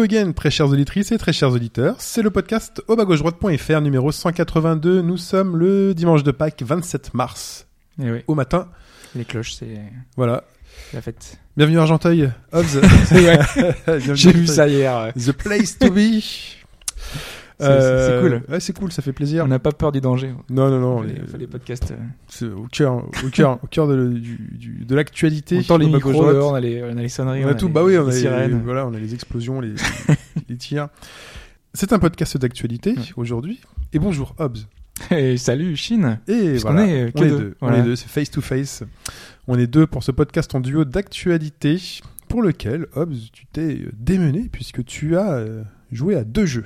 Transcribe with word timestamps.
Hello 0.00 0.06
again, 0.06 0.32
très 0.32 0.50
chères 0.50 0.70
auditrices 0.70 1.12
et 1.12 1.18
très 1.18 1.34
chers 1.34 1.50
auditeurs. 1.52 1.96
C'est 1.98 2.22
le 2.22 2.30
podcast 2.30 2.82
au 2.88 2.96
droite.fr 2.96 3.80
numéro 3.82 4.10
182. 4.10 5.02
Nous 5.02 5.18
sommes 5.18 5.58
le 5.58 5.92
dimanche 5.92 6.22
de 6.22 6.30
Pâques 6.30 6.62
27 6.62 7.12
mars 7.12 7.66
Eh 8.02 8.10
oui, 8.10 8.18
au 8.26 8.34
matin. 8.34 8.68
les 9.14 9.26
cloches, 9.26 9.52
c'est 9.52 9.78
Voilà. 10.16 10.44
la 10.94 11.02
fête. 11.02 11.36
Bienvenue 11.54 11.76
à 11.76 11.82
Argenteuil. 11.82 12.30
Hobbs. 12.50 12.80
J'ai 14.14 14.32
vu 14.32 14.46
ça 14.46 14.66
hier. 14.68 15.12
The 15.14 15.32
place 15.32 15.76
to 15.78 15.90
be. 15.90 16.22
C'est- 17.60 18.06
c'est- 18.08 18.20
cool. 18.20 18.42
Ouais, 18.48 18.60
c'est 18.60 18.76
cool, 18.78 18.90
ça 18.92 19.02
fait 19.02 19.12
plaisir. 19.12 19.44
On 19.44 19.48
n'a 19.48 19.58
pas 19.58 19.72
peur 19.72 19.92
du 19.92 20.00
danger. 20.00 20.32
Non, 20.48 20.70
non, 20.70 20.80
non. 20.80 20.96
On 20.98 21.02
les- 21.02 21.46
podcasts. 21.46 21.90
euh, 21.92 21.96
c'est 22.28 22.46
au 22.46 22.66
cœur, 22.70 23.04
au 23.24 23.28
cœur, 23.28 23.58
au 23.62 23.66
cœur 23.66 23.86
de, 23.86 24.08
du, 24.08 24.36
du- 24.52 24.84
de 24.84 24.94
l'actualité. 24.94 25.58
On 25.58 25.62
tend 25.62 25.76
les 25.78 25.86
micros 25.86 26.12
on 26.24 26.54
a 26.54 26.60
les, 26.60 26.82
on 26.82 26.96
a 26.96 27.02
les 27.02 27.08
sonneries. 27.08 27.44
On 27.44 27.48
a 27.48 27.54
tout, 27.54 27.66
les- 27.68 27.72
bah 27.72 27.84
oui, 27.84 27.96
on 27.98 28.06
a 28.06 28.10
les, 28.10 28.16
sirènes. 28.20 28.62
voilà, 28.64 28.86
on 28.86 28.94
a 28.94 28.98
les 28.98 29.14
explosions, 29.14 29.60
les, 29.60 29.74
les 30.48 30.56
tirs. 30.56 30.88
C'est 31.74 31.92
un 31.92 31.98
podcast 31.98 32.36
d'actualité 32.36 32.94
aujourd'hui. 33.16 33.60
Et 33.92 33.98
bonjour 33.98 34.34
Hobbs. 34.38 34.58
Et 35.10 35.36
salut 35.36 35.76
Chine. 35.76 36.18
Et 36.28 36.58
voilà, 36.58 36.86
est, 36.86 37.02
euh, 37.04 37.10
on 37.14 37.22
est 37.22 37.28
deux. 37.28 37.38
deux. 37.38 37.54
On 37.60 37.72
est 37.72 37.82
deux, 37.82 37.96
c'est 37.96 38.08
face 38.08 38.30
to 38.30 38.40
face. 38.40 38.82
On 39.48 39.58
est 39.58 39.66
deux 39.66 39.86
pour 39.86 40.02
ce 40.02 40.10
podcast 40.12 40.54
en 40.54 40.60
duo 40.60 40.84
d'actualité 40.84 41.78
pour 42.28 42.42
lequel 42.42 42.86
Hobbs, 42.94 43.14
tu 43.32 43.46
t'es 43.46 43.80
démené 43.98 44.48
puisque 44.52 44.84
tu 44.84 45.16
as 45.16 45.32
euh, 45.32 45.62
joué 45.90 46.16
à 46.16 46.24
deux 46.24 46.46
jeux. 46.46 46.64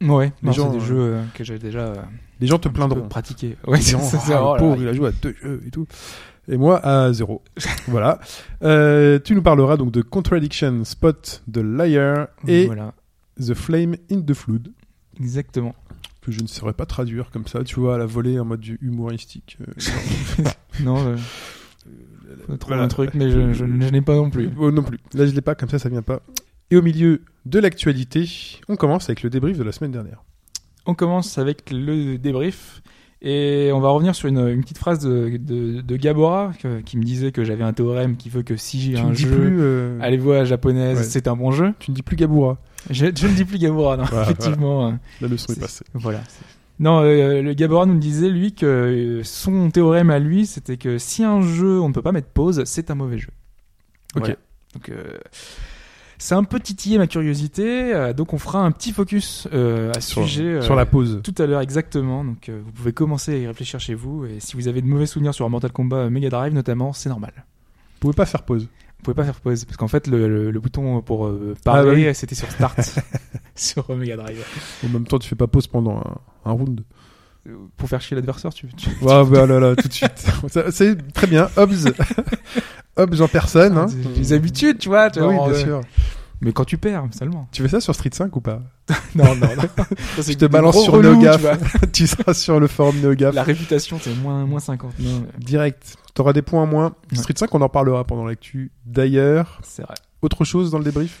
Ouais, 0.00 0.32
Les 0.42 0.52
gens, 0.52 0.70
c'est 0.72 0.78
des 0.78 0.84
euh, 0.84 0.86
jeux 0.86 1.00
euh, 1.00 1.22
que 1.34 1.42
j'ai 1.44 1.58
déjà 1.58 1.80
euh, 1.86 1.94
Les 2.40 2.46
gens 2.46 2.58
te 2.58 2.68
plaindront. 2.68 3.00
peu 3.02 3.08
pratiqués. 3.08 3.56
Ouais, 3.66 3.80
c'est 3.80 3.98
ça. 3.98 4.42
oh 4.44 4.56
pauvre, 4.58 4.80
il 4.80 4.88
a 4.88 4.92
joué 4.92 5.08
à 5.08 5.12
deux 5.12 5.34
jeux 5.42 5.60
et 5.66 5.70
tout. 5.70 5.86
Et 6.50 6.56
moi 6.56 6.78
à 6.84 7.12
zéro. 7.12 7.42
voilà. 7.88 8.20
Euh, 8.62 9.18
tu 9.22 9.34
nous 9.34 9.42
parleras 9.42 9.76
donc 9.76 9.90
de 9.92 10.00
Contradiction 10.02 10.84
Spot 10.84 11.42
de 11.46 11.60
Liar 11.60 12.28
et 12.46 12.66
Voilà, 12.66 12.94
The 13.38 13.54
Flame 13.54 13.96
in 14.10 14.20
the 14.22 14.32
Flood. 14.34 14.68
exactement. 15.20 15.74
que 16.22 16.32
je 16.32 16.40
ne 16.42 16.46
saurais 16.46 16.72
pas 16.74 16.86
traduire 16.86 17.30
comme 17.30 17.46
ça, 17.46 17.64
tu 17.64 17.78
vois, 17.80 17.96
à 17.96 17.98
la 17.98 18.06
volée 18.06 18.38
en 18.40 18.44
mode 18.44 18.64
humoristique. 18.80 19.58
Non, 20.80 20.94
faut 22.46 22.56
trouver 22.56 22.76
Voilà. 22.76 22.82
un 22.84 22.88
truc, 22.88 23.10
mais 23.14 23.30
je, 23.30 23.52
je, 23.52 23.64
je 23.66 23.90
n'ai 23.90 24.00
pas 24.00 24.14
non 24.14 24.30
plus. 24.30 24.48
oh, 24.58 24.70
non 24.70 24.82
plus. 24.84 24.98
Là, 25.14 25.26
je 25.26 25.32
l'ai 25.34 25.40
pas, 25.40 25.54
comme 25.56 25.68
ça, 25.68 25.78
ça 25.80 25.88
vient 25.88 26.02
pas. 26.02 26.20
Et 26.70 26.76
au 26.76 26.82
milieu 26.82 27.22
de 27.46 27.58
l'actualité, 27.58 28.28
on 28.68 28.76
commence 28.76 29.08
avec 29.08 29.22
le 29.22 29.30
débrief 29.30 29.56
de 29.58 29.62
la 29.62 29.72
semaine 29.72 29.92
dernière. 29.92 30.22
On 30.86 30.94
commence 30.94 31.38
avec 31.38 31.70
le 31.70 32.16
débrief 32.18 32.82
et 33.20 33.70
on 33.72 33.80
va 33.80 33.88
revenir 33.88 34.14
sur 34.14 34.28
une, 34.28 34.38
une 34.48 34.60
petite 34.62 34.78
phrase 34.78 35.00
de, 35.00 35.36
de, 35.38 35.80
de 35.80 35.96
Gabora 35.96 36.52
que- 36.60 36.80
qui 36.80 36.96
me 36.96 37.02
disait 37.02 37.32
que 37.32 37.42
j'avais 37.44 37.64
un 37.64 37.72
théorème 37.72 38.16
qui 38.16 38.28
veut 38.28 38.42
que 38.42 38.56
si 38.56 38.80
j'ai 38.80 38.98
un 38.98 39.12
jeu 39.12 39.28
plus, 39.30 39.56
euh, 39.60 39.98
à 40.00 40.08
les 40.10 40.18
voix 40.18 40.44
japonaise, 40.44 40.98
Ouais. 40.98 41.04
c'est 41.04 41.26
un 41.26 41.36
bon 41.36 41.50
jeu. 41.50 41.74
tu 41.78 41.90
ne 41.90 41.96
dis 41.96 42.02
plus 42.02 42.16
Gaboura. 42.16 42.58
Je, 42.90 43.06
je 43.14 43.26
ne 43.26 43.32
dis 43.34 43.44
plus 43.44 43.58
Gabora, 43.58 43.96
non, 43.96 44.04
Voilà, 44.10 44.22
effectivement. 44.24 44.88
euh, 44.88 44.92
La 45.20 45.28
leçon 45.28 45.52
est, 45.52 45.54
c'est- 45.54 45.60
passée. 45.60 45.84
Voilà. 45.94 46.20
Non, 46.78 47.00
euh, 47.02 47.42
le 47.42 47.54
Gabora 47.54 47.86
nous 47.86 47.98
disait 47.98 48.28
lui 48.28 48.54
que 48.54 48.64
euh, 48.66 49.24
son 49.24 49.68
théorème 49.70 50.10
à 50.10 50.20
lui, 50.20 50.46
c'était 50.46 50.76
que 50.76 50.96
si 50.98 51.24
un 51.24 51.40
jeu 51.42 51.80
on 51.80 51.88
ne 51.88 51.92
peut 51.94 52.02
pas 52.02 52.12
mettre 52.12 52.28
pause, 52.28 52.62
c'est 52.66 52.90
un 52.90 52.94
mauvais 52.94 53.18
jeu. 53.18 53.30
Ok. 54.14 54.20
Voilà. 54.20 54.36
Donc 54.74 54.88
euh, 54.90 55.18
c'est 56.18 56.34
un 56.34 56.44
peu 56.44 56.58
titillé 56.60 56.98
ma 56.98 57.06
curiosité, 57.06 57.94
euh, 57.94 58.12
donc 58.12 58.32
on 58.34 58.38
fera 58.38 58.60
un 58.60 58.70
petit 58.72 58.92
focus 58.92 59.46
euh, 59.52 59.90
à 59.94 60.00
ce 60.00 60.10
Sur, 60.10 60.22
sujet 60.24 60.44
euh, 60.44 60.62
sur 60.62 60.74
la 60.74 60.84
pause. 60.86 61.20
tout 61.22 61.34
à 61.38 61.46
l'heure 61.46 61.60
exactement. 61.60 62.24
Donc 62.24 62.50
vous 62.50 62.72
pouvez 62.72 62.92
commencer 62.92 63.34
à 63.34 63.38
y 63.38 63.46
réfléchir 63.46 63.78
chez 63.80 63.94
vous 63.94 64.24
et 64.26 64.40
si 64.40 64.56
vous 64.56 64.68
avez 64.68 64.82
de 64.82 64.86
mauvais 64.86 65.06
souvenirs 65.06 65.32
sur 65.34 65.48
Mortal 65.48 65.70
Kombat 65.72 66.10
Mega 66.10 66.28
Drive 66.28 66.52
notamment, 66.52 66.92
c'est 66.92 67.08
normal. 67.08 67.32
Vous 67.36 68.00
pouvez 68.00 68.14
pas 68.14 68.26
faire 68.26 68.42
pause. 68.42 68.64
Vous 68.98 69.02
pouvez 69.04 69.14
pas 69.14 69.24
faire 69.24 69.40
pause 69.40 69.64
parce 69.64 69.76
qu'en 69.76 69.86
fait 69.88 70.06
le, 70.08 70.28
le- 70.28 70.50
le 70.50 70.60
bouton 70.60 71.00
pour 71.02 71.26
euh, 71.26 71.54
parler 71.64 72.02
Ah 72.04 72.08
bah 72.08 72.14
c'était 72.14 72.34
sur 72.34 72.50
Start 72.50 72.78
sur 73.54 73.88
Mega 73.96 74.16
Drive. 74.16 74.44
En 74.84 74.88
même 74.88 75.06
temps, 75.06 75.18
tu 75.20 75.28
fais 75.28 75.36
pas 75.36 75.46
pause 75.46 75.66
pendant 75.68 75.98
un, 75.98 76.50
un 76.50 76.52
round. 76.52 76.80
Pour 77.78 77.88
faire 77.88 78.00
chier 78.02 78.14
l'adversaire, 78.14 78.52
tu, 78.52 78.66
tu, 78.76 78.90
Ah 79.08 79.24
bah 79.24 79.46
là 79.46 79.58
là, 79.58 79.74
tout 79.74 79.88
de 79.88 79.92
suite. 79.92 80.26
Ça, 80.48 80.70
C'est 80.70 81.12
très 81.14 81.26
bien. 81.26 81.48
Hobbs. 81.56 81.86
Hobbs 82.98 83.20
en 83.20 83.28
personne. 83.28 83.76
Hein. 83.78 83.86
Des- 83.86 84.20
des 84.20 84.32
habitudes, 84.32 84.78
tu 84.78 84.88
vois. 84.88 85.10
tu 85.10 85.20
oui, 85.20 85.34
vois, 85.34 85.50
bien 85.50 85.58
sûr. 85.58 85.80
Mais 86.40 86.52
quand 86.52 86.64
tu 86.64 86.78
perds, 86.78 87.04
seulement. 87.18 87.48
Tu 87.50 87.62
fais 87.62 87.68
ça 87.68 87.80
sur 87.80 87.94
Street 87.94 88.10
5 88.12 88.34
ou 88.36 88.40
pas? 88.40 88.60
Non, 89.14 89.34
non, 89.34 89.48
non. 89.56 89.84
Je 90.18 90.32
te 90.34 90.44
balance 90.46 90.80
sur 90.82 91.02
NeoGaf. 91.02 91.42
tu 91.92 92.06
seras 92.06 92.32
sur 92.34 92.60
le 92.60 92.66
forum 92.68 92.96
NeoGaf. 93.00 93.34
La 93.34 93.42
réputation, 93.42 93.98
c'est 94.00 94.14
moins, 94.14 94.44
moins 94.46 94.60
50. 94.60 94.92
Non, 95.00 95.22
mais 95.22 95.44
Direct. 95.44 95.96
T'auras 96.14 96.32
des 96.32 96.42
points 96.42 96.62
en 96.62 96.66
moins. 96.66 96.94
Ouais. 97.12 97.18
Street 97.18 97.34
5, 97.36 97.52
on 97.54 97.60
en 97.60 97.68
parlera 97.68 98.04
pendant 98.04 98.24
l'actu. 98.24 98.70
D'ailleurs, 98.86 99.60
c'est 99.62 99.82
vrai. 99.82 99.94
autre 100.22 100.44
chose 100.44 100.70
dans 100.70 100.78
le 100.78 100.84
débrief? 100.84 101.20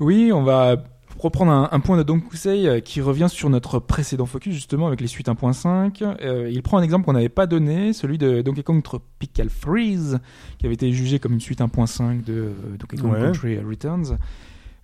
Oui, 0.00 0.30
on 0.32 0.42
va 0.42 0.76
reprendre 1.18 1.52
un, 1.52 1.68
un 1.72 1.80
point 1.80 1.96
de 1.96 2.02
Don 2.02 2.20
Kusei 2.20 2.66
euh, 2.68 2.80
qui 2.80 3.00
revient 3.00 3.28
sur 3.28 3.50
notre 3.50 3.78
précédent 3.78 4.26
focus, 4.26 4.54
justement, 4.54 4.86
avec 4.86 5.00
les 5.00 5.06
suites 5.06 5.28
1.5. 5.28 6.16
Euh, 6.22 6.50
il 6.50 6.62
prend 6.62 6.78
un 6.78 6.82
exemple 6.82 7.04
qu'on 7.04 7.12
n'avait 7.12 7.28
pas 7.28 7.46
donné, 7.46 7.92
celui 7.92 8.18
de 8.18 8.42
Donkey 8.42 8.62
Kong 8.62 8.82
Tropical 8.82 9.48
Freeze, 9.50 10.20
qui 10.58 10.66
avait 10.66 10.74
été 10.74 10.92
jugé 10.92 11.18
comme 11.18 11.32
une 11.32 11.40
suite 11.40 11.60
1.5 11.60 12.24
de 12.24 12.32
euh, 12.32 12.52
Donkey 12.78 12.96
Kong 12.96 13.12
Ouais. 13.12 13.20
Country 13.20 13.58
Returns. 13.58 14.18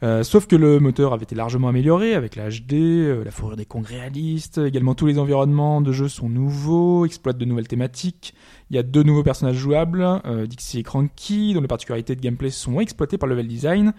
Euh, 0.03 0.23
sauf 0.23 0.47
que 0.47 0.57
le 0.57 0.81
moteur 0.81 1.15
avait 1.15 1.23
été 1.23 1.35
largement 1.35 1.69
amélioré 1.69 2.15
avec 2.15 2.37
la 2.37 2.51
HD, 2.51 2.75
euh, 2.75 3.25
la 3.25 3.31
fourrure 3.31 3.57
des 3.57 3.65
Kong 3.65 3.87
réalistes, 3.87 4.59
également 4.59 4.95
tous 4.95 5.07
les 5.07 5.19
environnements 5.19 5.81
de 5.81 5.93
jeu 5.93 6.09
sont 6.09 6.29
nouveaux, 6.29 7.07
exploitent 7.07 7.39
de 7.39 7.45
nouvelles 7.47 7.69
thématiques. 7.69 8.35
Il 8.69 8.77
y 8.77 8.79
a 8.79 8.83
deux 8.83 9.03
nouveaux 9.03 9.23
personnages 9.23 9.57
jouables, 9.57 10.05
euh, 10.27 10.47
Dixie 10.47 10.81
et 10.81 10.83
Cranky, 10.83 11.55
dont 11.55 11.63
les 11.63 11.69
particularités 11.69 12.17
de 12.17 12.21
gameplay 12.21 12.51
sont 12.51 12.81
exploitées 12.81 13.17
par 13.17 13.29
le 13.29 13.35
level 13.35 13.49
design 13.49 13.95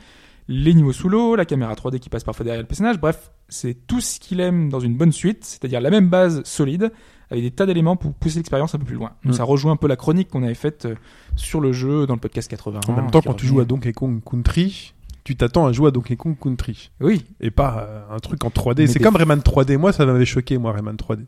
les 0.47 0.73
niveaux 0.73 0.93
sous 0.93 1.09
l'eau, 1.09 1.35
la 1.35 1.45
caméra 1.45 1.73
3D 1.73 1.99
qui 1.99 2.09
passe 2.09 2.23
parfois 2.23 2.43
derrière 2.43 2.61
le 2.61 2.67
personnage, 2.67 2.99
bref, 2.99 3.31
c'est 3.49 3.75
tout 3.87 4.01
ce 4.01 4.19
qu'il 4.19 4.39
aime 4.39 4.69
dans 4.69 4.79
une 4.79 4.95
bonne 4.95 5.11
suite, 5.11 5.43
c'est-à-dire 5.45 5.81
la 5.81 5.89
même 5.89 6.09
base 6.09 6.43
solide, 6.43 6.91
avec 7.31 7.43
des 7.43 7.51
tas 7.51 7.65
d'éléments 7.65 7.95
pour 7.95 8.13
pousser 8.13 8.37
l'expérience 8.37 8.75
un 8.75 8.77
peu 8.79 8.85
plus 8.85 8.95
loin. 8.95 9.11
Donc 9.23 9.33
Mm. 9.33 9.37
ça 9.37 9.43
rejoint 9.43 9.71
un 9.71 9.75
peu 9.77 9.87
la 9.87 9.95
chronique 9.95 10.29
qu'on 10.29 10.43
avait 10.43 10.53
faite 10.53 10.85
euh, 10.85 10.95
sur 11.35 11.59
le 11.61 11.71
jeu 11.73 12.05
dans 12.05 12.13
le 12.13 12.19
podcast 12.19 12.47
80. 12.49 12.81
En 12.87 12.93
même 12.93 13.09
temps, 13.11 13.21
quand 13.21 13.33
tu 13.33 13.47
joues 13.47 13.59
à 13.59 13.65
Donkey 13.65 13.93
Kong 13.93 14.21
Country, 14.23 14.93
tu 15.23 15.35
t'attends 15.35 15.65
à 15.65 15.71
jouer 15.71 15.87
à 15.87 15.91
Donkey 15.91 16.15
Kong 16.15 16.35
Country. 16.39 16.91
Oui, 17.01 17.25
Et 17.41 17.49
pas 17.49 17.87
euh, 17.89 18.15
un 18.15 18.19
truc 18.19 18.43
en 18.45 18.49
3D. 18.49 18.81
Mais 18.83 18.87
C'est 18.87 18.99
des- 18.99 19.03
comme 19.05 19.15
Rayman 19.15 19.39
3D. 19.39 19.77
Moi, 19.77 19.91
ça 19.91 20.05
m'avait 20.05 20.25
choqué, 20.25 20.59
moi, 20.59 20.71
Rayman 20.71 20.95
3D. 20.97 21.25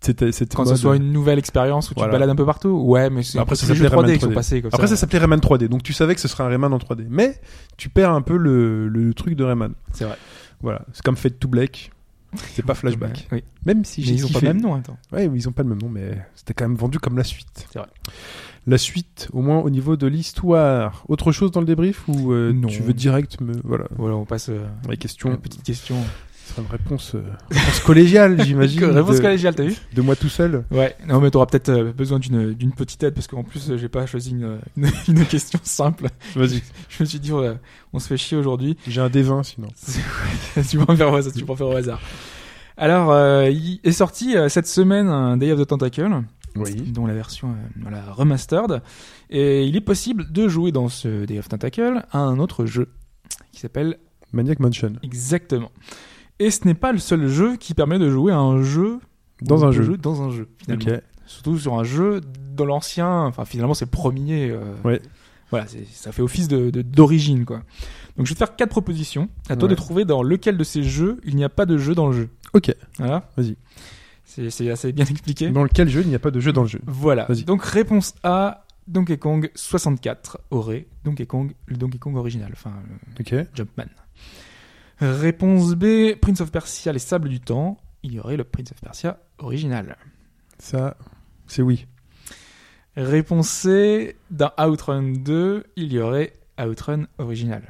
C'était, 0.00 0.30
quand 0.54 0.64
mode- 0.64 0.76
ce 0.76 0.80
soit 0.80 0.96
une 0.96 1.10
nouvelle 1.12 1.38
expérience 1.38 1.90
où 1.90 1.94
Voilà. 1.96 2.08
tu 2.08 2.14
te 2.16 2.20
balades 2.20 2.30
un 2.30 2.36
peu 2.36 2.44
partout, 2.46 2.68
ouais, 2.68 3.10
mais 3.10 3.22
c'est 3.22 3.38
Après, 3.38 3.56
ça 3.56 3.66
s'appelait 3.66 3.88
3D 3.88 3.94
Rayman 3.96 4.14
qui 4.14 4.20
sont 4.20 4.26
3D. 4.28 4.34
passés 4.34 4.62
comme 4.62 4.70
Après, 4.72 4.86
ça 4.86 4.94
ça. 4.94 5.00
s'appelait 5.00 5.18
Rayman 5.18 5.40
3D. 5.40 5.68
Donc, 5.68 5.82
tu 5.82 5.92
savais 5.92 6.14
que 6.14 6.20
ce 6.20 6.28
serait 6.28 6.44
un 6.44 6.48
Rayman 6.48 6.72
en 6.72 6.78
3D. 6.78 7.06
Mais, 7.08 7.40
tu 7.76 7.88
perds 7.88 8.12
un 8.12 8.22
peu 8.22 8.36
le, 8.36 8.88
le 8.88 9.14
truc 9.14 9.34
de 9.34 9.42
Rayman. 9.42 9.72
C'est 9.92 10.04
vrai. 10.04 10.16
Voilà. 10.60 10.82
C'est 10.92 11.02
comme 11.02 11.16
Fade 11.16 11.38
to 11.38 11.48
Black. 11.48 11.90
C'est 12.54 12.64
pas 12.64 12.74
Flashback. 12.74 13.26
Oui. 13.32 13.42
Même 13.64 13.84
si 13.84 14.00
Mais 14.02 14.06
j'ai 14.08 14.14
ils 14.14 14.26
ont 14.26 14.28
pas 14.28 14.40
le 14.40 14.48
même 14.48 14.60
nom, 14.60 14.74
attends. 14.74 14.98
Ouais, 15.12 15.28
ils 15.34 15.48
ont 15.48 15.52
pas 15.52 15.62
le 15.62 15.70
même 15.70 15.80
nom, 15.80 15.88
mais 15.88 16.18
c'était 16.34 16.52
quand 16.54 16.68
même 16.68 16.76
vendu 16.76 16.98
comme 16.98 17.16
la 17.16 17.24
suite. 17.24 17.66
C'est 17.72 17.78
vrai. 17.78 17.88
La 18.68 18.78
suite, 18.78 19.28
au 19.32 19.42
moins 19.42 19.60
au 19.60 19.70
niveau 19.70 19.96
de 19.96 20.06
l'histoire. 20.08 21.04
Autre 21.08 21.30
chose 21.32 21.52
dans 21.52 21.60
le 21.60 21.66
débrief 21.66 22.02
ou 22.08 22.32
euh, 22.32 22.52
Non. 22.52 22.66
tu 22.68 22.82
veux 22.82 22.92
direct 22.94 23.40
me 23.40 23.52
voilà 23.64 23.84
Voilà, 23.96 24.16
on 24.16 24.24
passe 24.24 24.48
euh, 24.50 24.66
les 24.88 24.94
à 24.94 24.96
questions. 24.96 25.30
une 25.30 25.36
petite 25.38 25.62
question. 25.62 25.96
Ce 26.46 26.52
sera 26.52 26.62
une 26.62 26.68
réponse, 26.70 27.14
euh, 27.16 27.22
réponse 27.50 27.80
collégiale, 27.80 28.40
j'imagine. 28.44 28.84
Réponse 28.84 29.16
de, 29.16 29.20
collégiale, 29.22 29.54
t'as 29.56 29.64
vu 29.64 29.74
de 29.92 30.00
moi 30.00 30.14
tout 30.14 30.28
seul. 30.28 30.64
Ouais, 30.70 30.94
non 31.08 31.20
mais 31.20 31.30
t'auras 31.30 31.46
peut-être 31.46 31.70
euh, 31.70 31.92
besoin 31.92 32.20
d'une 32.20 32.72
petite 32.72 33.02
aide 33.02 33.14
parce 33.14 33.26
qu'en 33.26 33.42
plus 33.42 33.68
euh, 33.70 33.76
j'ai 33.76 33.88
pas 33.88 34.06
choisi 34.06 34.30
une, 34.30 34.58
une, 34.76 34.88
une 35.08 35.26
question 35.26 35.58
simple. 35.64 36.06
Vas-y. 36.36 36.62
Je 36.88 37.02
me 37.02 37.04
suis 37.04 37.18
dit 37.18 37.32
on, 37.32 37.58
on 37.92 37.98
se 37.98 38.06
fait 38.06 38.16
chier 38.16 38.36
aujourd'hui. 38.36 38.76
J'ai 38.86 39.00
un 39.00 39.08
D20 39.08 39.42
sinon. 39.42 39.68
tu 40.68 40.78
peux 40.78 40.92
en 40.92 40.96
faire 40.96 41.10
au 41.12 41.16
hasard. 41.16 41.32
Tu 41.34 41.44
peux 41.44 41.52
en 41.52 41.56
faire 41.56 41.66
au 41.68 41.76
hasard. 41.76 42.00
Alors, 42.76 43.10
euh, 43.10 43.48
il 43.50 43.80
est 43.82 43.92
sorti 43.92 44.36
cette 44.48 44.66
semaine 44.68 45.08
un 45.08 45.36
Day 45.38 45.50
of 45.50 45.58
the 45.60 45.66
Tentacle, 45.66 46.22
Oui. 46.54 46.74
dont 46.92 47.06
la 47.06 47.14
version 47.14 47.56
voilà, 47.80 48.02
remastered, 48.12 48.82
et 49.30 49.64
il 49.64 49.74
est 49.76 49.80
possible 49.80 50.30
de 50.30 50.46
jouer 50.46 50.70
dans 50.72 50.88
ce 50.90 51.24
Day 51.24 51.38
of 51.38 51.48
Tentacle 51.48 52.04
à 52.12 52.18
un 52.18 52.38
autre 52.38 52.66
jeu 52.66 52.88
qui 53.50 53.60
s'appelle 53.60 53.96
Maniac 54.32 54.60
Mansion. 54.60 54.92
exactement. 55.02 55.70
Et 56.38 56.50
ce 56.50 56.64
n'est 56.66 56.74
pas 56.74 56.92
le 56.92 56.98
seul 56.98 57.28
jeu 57.28 57.56
qui 57.56 57.74
permet 57.74 57.98
de 57.98 58.10
jouer 58.10 58.32
à 58.32 58.38
un 58.38 58.62
jeu 58.62 58.98
Dans 59.42 59.64
un 59.64 59.68
de 59.68 59.72
jeu. 59.72 59.96
dans 59.96 60.22
un 60.22 60.30
jeu. 60.30 60.48
Finalement. 60.58 60.98
Surtout 61.26 61.58
sur 61.58 61.74
un 61.78 61.82
jeu 61.84 62.20
dans 62.54 62.64
l'ancien, 62.66 63.24
enfin 63.24 63.44
finalement 63.44 63.74
c'est 63.74 63.86
le 63.86 63.90
premier. 63.90 64.50
euh, 64.50 64.60
Ouais. 64.84 65.00
Voilà, 65.50 65.66
ça 65.92 66.10
fait 66.12 66.22
office 66.22 66.48
de 66.48 66.70
de- 66.70 66.82
d'origine 66.82 67.44
quoi. 67.44 67.62
Donc 68.16 68.26
je 68.26 68.30
vais 68.30 68.34
te 68.34 68.38
faire 68.38 68.56
quatre 68.56 68.70
propositions. 68.70 69.28
À 69.48 69.56
toi 69.56 69.68
de 69.68 69.74
trouver 69.74 70.04
dans 70.04 70.22
lequel 70.22 70.56
de 70.56 70.64
ces 70.64 70.82
jeux 70.82 71.20
il 71.24 71.36
n'y 71.36 71.44
a 71.44 71.48
pas 71.48 71.66
de 71.66 71.78
jeu 71.78 71.94
dans 71.94 72.06
le 72.08 72.12
jeu. 72.12 72.28
Ok. 72.52 72.74
Voilà. 72.98 73.30
Vas-y. 73.36 73.56
C'est 74.24 74.70
assez 74.70 74.92
bien 74.92 75.04
expliqué. 75.04 75.50
Dans 75.50 75.62
lequel 75.64 75.88
jeu 75.88 76.02
il 76.02 76.08
n'y 76.08 76.14
a 76.14 76.18
pas 76.18 76.30
de 76.30 76.40
jeu 76.40 76.52
dans 76.52 76.62
le 76.62 76.68
jeu 76.68 76.80
Voilà. 76.86 77.24
Vas-y. 77.26 77.44
Donc 77.44 77.62
réponse 77.64 78.14
A, 78.22 78.64
Donkey 78.88 79.18
Kong 79.18 79.50
64 79.54 80.38
aurait 80.50 80.86
Donkey 81.04 81.26
Kong, 81.26 81.52
le 81.66 81.76
Donkey 81.76 81.98
Kong 81.98 82.16
original, 82.16 82.50
enfin 82.52 82.72
euh, 82.72 83.20
Ok. 83.42 83.46
Jumpman. 83.54 83.84
Réponse 85.00 85.74
B, 85.74 86.14
Prince 86.20 86.40
of 86.40 86.50
Persia, 86.50 86.92
les 86.92 86.98
sables 86.98 87.28
du 87.28 87.40
temps, 87.40 87.76
il 88.02 88.14
y 88.14 88.20
aurait 88.20 88.36
le 88.36 88.44
Prince 88.44 88.72
of 88.72 88.80
Persia 88.80 89.18
original. 89.38 89.96
Ça, 90.58 90.96
c'est 91.46 91.62
oui. 91.62 91.86
Réponse 92.96 93.48
C, 93.48 94.16
dans 94.30 94.52
Outrun 94.58 95.02
2, 95.02 95.64
il 95.76 95.92
y 95.92 95.98
aurait 95.98 96.32
Outrun 96.58 97.06
original. 97.18 97.62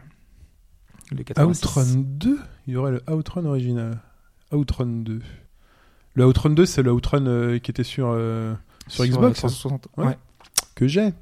Le 1.10 1.24
86. 1.24 1.64
Outrun 1.64 1.84
2 1.96 2.38
Il 2.66 2.74
y 2.74 2.76
aurait 2.76 2.92
le 2.92 3.02
Outrun 3.10 3.44
original. 3.44 4.00
Outrun 4.52 4.86
2. 4.86 5.20
Le 6.14 6.26
Outrun 6.26 6.50
2, 6.50 6.64
c'est 6.64 6.82
le 6.82 6.92
Outrun 6.92 7.26
euh, 7.26 7.58
qui 7.58 7.70
était 7.70 7.84
sur, 7.84 8.08
euh, 8.10 8.54
sur 8.86 9.04
Xbox, 9.04 9.38
hein, 9.44 9.48
360. 9.48 9.88
Ouais. 9.96 10.06
Ouais. 10.06 10.18
que 10.76 10.86
j'ai. 10.86 11.12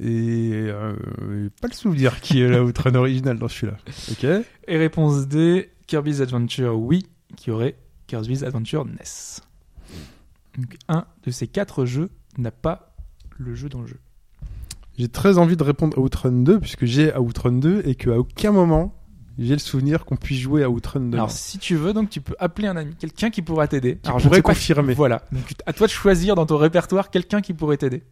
Et 0.00 0.52
euh, 0.52 0.94
pas 1.60 1.68
le 1.68 1.74
souvenir 1.74 2.20
qui 2.20 2.40
est 2.40 2.48
le 2.48 2.62
Outrun 2.62 2.94
original 2.94 3.38
dans 3.38 3.48
celui-là. 3.48 3.76
Ok. 4.12 4.24
Et 4.68 4.76
réponse 4.76 5.26
D, 5.26 5.70
Kirby's 5.86 6.20
Adventure, 6.20 6.78
oui, 6.78 7.06
qui 7.36 7.50
aurait 7.50 7.76
Kirby's 8.06 8.42
Adventure 8.44 8.84
NES. 8.84 9.40
Donc 10.56 10.76
un 10.88 11.04
de 11.24 11.30
ces 11.30 11.46
quatre 11.48 11.84
jeux 11.84 12.10
n'a 12.36 12.50
pas 12.50 12.94
le 13.38 13.54
jeu 13.54 13.68
dans 13.68 13.80
le 13.80 13.86
jeu. 13.86 13.98
J'ai 14.98 15.08
très 15.08 15.38
envie 15.38 15.56
de 15.56 15.62
répondre 15.62 15.96
à 15.96 16.00
Outrun 16.00 16.32
2 16.32 16.58
puisque 16.60 16.84
j'ai 16.84 17.14
Outrun 17.16 17.52
2 17.52 17.82
et 17.84 17.94
qu'à 17.94 18.18
aucun 18.18 18.50
moment 18.52 18.94
j'ai 19.38 19.52
le 19.52 19.60
souvenir 19.60 20.04
qu'on 20.04 20.16
puisse 20.16 20.40
jouer 20.40 20.64
à 20.64 20.70
Outrun 20.70 21.00
2. 21.00 21.16
Alors 21.16 21.30
si 21.30 21.58
tu 21.58 21.76
veux, 21.76 21.92
donc 21.92 22.10
tu 22.10 22.20
peux 22.20 22.34
appeler 22.40 22.66
un 22.66 22.76
ami, 22.76 22.96
quelqu'un 22.96 23.30
qui 23.30 23.40
pourra 23.40 23.68
t'aider. 23.68 24.00
Alors, 24.04 24.18
je 24.18 24.28
pas- 24.28 24.42
confirmer. 24.42 24.94
Voilà. 24.94 25.22
Donc 25.30 25.44
à 25.64 25.72
toi 25.72 25.86
de 25.86 25.92
choisir 25.92 26.34
dans 26.34 26.44
ton 26.46 26.56
répertoire 26.56 27.10
quelqu'un 27.10 27.40
qui 27.40 27.54
pourrait 27.54 27.76
t'aider. 27.76 28.02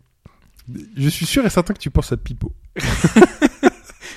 Je 0.97 1.09
suis 1.09 1.27
sûr 1.27 1.45
et 1.47 1.51
certain 1.51 1.75
que 1.75 1.79
tu 1.79 1.91
penses 1.91 2.13
à 2.13 2.17
Pipo. 2.17 2.53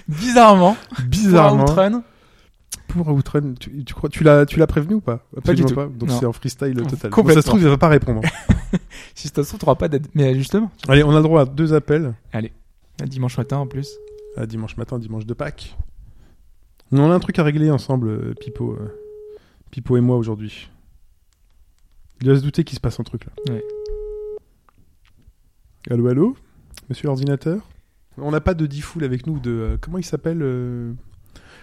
Bizarrement, 0.08 0.76
Bizarrement. 1.06 1.66
pour 1.66 1.74
Outrun, 1.74 2.04
Pour 2.88 3.08
Outrun, 3.10 3.54
tu, 3.60 3.84
tu 3.84 3.94
crois, 3.94 4.10
tu 4.10 4.24
l'as, 4.24 4.46
tu 4.46 4.58
l'as 4.58 4.66
prévenu 4.68 4.96
ou 4.96 5.02
pas? 5.02 5.24
Pas 5.44 5.54
du 5.54 5.64
tout. 5.64 5.76
Donc 5.76 6.10
c'est 6.12 6.26
en 6.26 6.34
freestyle 6.34 6.76
total. 6.76 6.98
Bon, 7.04 7.10
Complètement. 7.16 7.34
ça 7.36 7.42
se 7.42 7.48
trouve, 7.48 7.62
il 7.62 7.68
va 7.68 7.78
pas 7.78 7.88
répondre. 7.90 8.22
si 9.16 9.28
ça 9.28 9.44
se 9.44 9.48
trouve, 9.50 9.60
t'auras 9.60 9.76
pas 9.76 9.88
d'aide. 9.88 10.08
Mais 10.16 10.34
justement, 10.36 10.72
Allez, 10.88 11.04
on 11.04 11.12
a 11.12 11.18
le 11.18 11.24
droit 11.24 11.42
à 11.42 11.46
deux 11.46 11.74
appels. 11.74 12.16
dimanche 13.06 13.38
matin 13.38 13.58
en 13.58 13.68
plus. 13.68 13.90
À 14.36 14.46
dimanche 14.46 14.78
matin, 14.78 14.98
dimanche 14.98 15.26
de 15.26 15.34
Pâques. 15.34 15.76
On 16.92 17.12
a 17.12 17.14
un 17.14 17.20
truc 17.20 17.38
à 17.38 17.44
régler 17.44 17.70
ensemble, 17.70 18.10
euh, 18.10 18.34
Pipo, 18.40 18.72
euh, 18.72 18.88
Pipo 19.70 19.96
et 19.98 20.02
moi 20.02 20.18
aujourd'hui. 20.18 20.70
Il 22.22 22.26
doit 22.28 22.36
se 22.38 22.42
douter 22.42 22.64
qu'il 22.64 22.76
se 22.76 22.80
passe 22.82 23.00
un 23.00 23.04
truc 23.04 23.26
là. 23.26 23.54
Ouais. 23.54 23.64
Allô, 25.90 26.08
allô 26.08 26.36
Monsieur 26.90 27.08
l'ordinateur? 27.08 27.62
On 28.18 28.32
n'a 28.32 28.42
pas 28.42 28.54
de 28.54 28.66
Diffoul 28.66 29.04
avec 29.04 29.26
nous, 29.28 29.40
de. 29.40 29.52
euh, 29.52 29.78
comment 29.80 29.98
il 29.98 30.04
s'appelle 30.04 30.40
euh, 30.42 30.92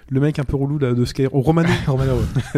Le 0.09 0.21
mec 0.21 0.39
un 0.39 0.45
peu 0.45 0.57
relou 0.57 0.79
là, 0.79 0.95
de 0.95 1.05
Skyrim. 1.05 1.31
Oh, 1.33 1.41
Romano 1.43 1.69
Romano, 1.87 2.19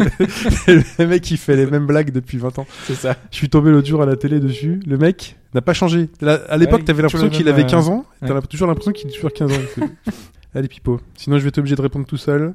Le 0.67 1.05
mec 1.05 1.21
qui 1.21 1.37
fait 1.37 1.55
les 1.55 1.65
mêmes 1.65 1.85
blagues 1.85 2.11
depuis 2.11 2.37
20 2.37 2.59
ans. 2.59 2.67
c'est 2.85 2.95
ça. 2.95 3.17
Je 3.31 3.35
suis 3.37 3.49
tombé 3.49 3.71
l'autre 3.71 3.87
jour 3.87 4.01
à 4.01 4.05
la 4.05 4.15
télé 4.15 4.39
dessus. 4.39 4.79
Le 4.85 4.97
mec 4.97 5.37
n'a 5.53 5.61
pas 5.61 5.73
changé. 5.73 6.09
Là, 6.21 6.39
à 6.49 6.57
l'époque, 6.57 6.79
Ouais, 6.79 6.85
t'avais 6.85 7.03
toujours 7.03 7.19
l'impression 7.21 7.25
le 7.25 7.29
qu'il 7.35 7.45
même, 7.45 7.53
avait 7.53 7.63
euh, 7.63 7.67
15 7.67 7.89
ans. 7.89 8.05
T'as 8.21 8.33
ouais. 8.33 8.41
toujours 8.43 8.67
l'impression 8.67 8.91
qu'il 8.91 9.09
a 9.09 9.13
toujours 9.13 9.33
15 9.33 9.51
ans. 9.51 9.85
Allez, 10.55 10.67
Pipo. 10.67 10.99
Sinon, 11.15 11.37
je 11.37 11.43
vais 11.43 11.49
être 11.49 11.57
obligé 11.59 11.75
de 11.75 11.81
répondre 11.81 12.05
tout 12.05 12.17
seul. 12.17 12.53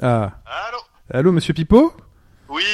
Ah. 0.00 0.40
Allô? 0.46 0.78
Allô, 1.10 1.32
monsieur 1.32 1.54
Pipo? 1.54 1.92
Oui. 2.48 2.64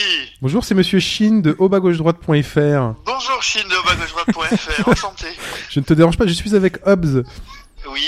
Bonjour, 0.40 0.64
c'est 0.64 0.74
monsieur 0.74 1.00
Chine 1.00 1.42
de 1.42 1.56
hautbas-gauche-droite.fr. 1.58 2.94
Bonjour 3.04 3.42
Chine 3.42 3.64
de 3.68 3.86
bas-gauche-droite.fr. 3.86 4.88
Enchanté. 4.88 5.26
Je 5.68 5.80
ne 5.80 5.84
te 5.84 5.94
dérange 5.94 6.16
pas, 6.16 6.26
je 6.26 6.32
suis 6.32 6.54
avec 6.54 6.78
Hobbs. 6.86 7.24
Oui. 7.90 8.06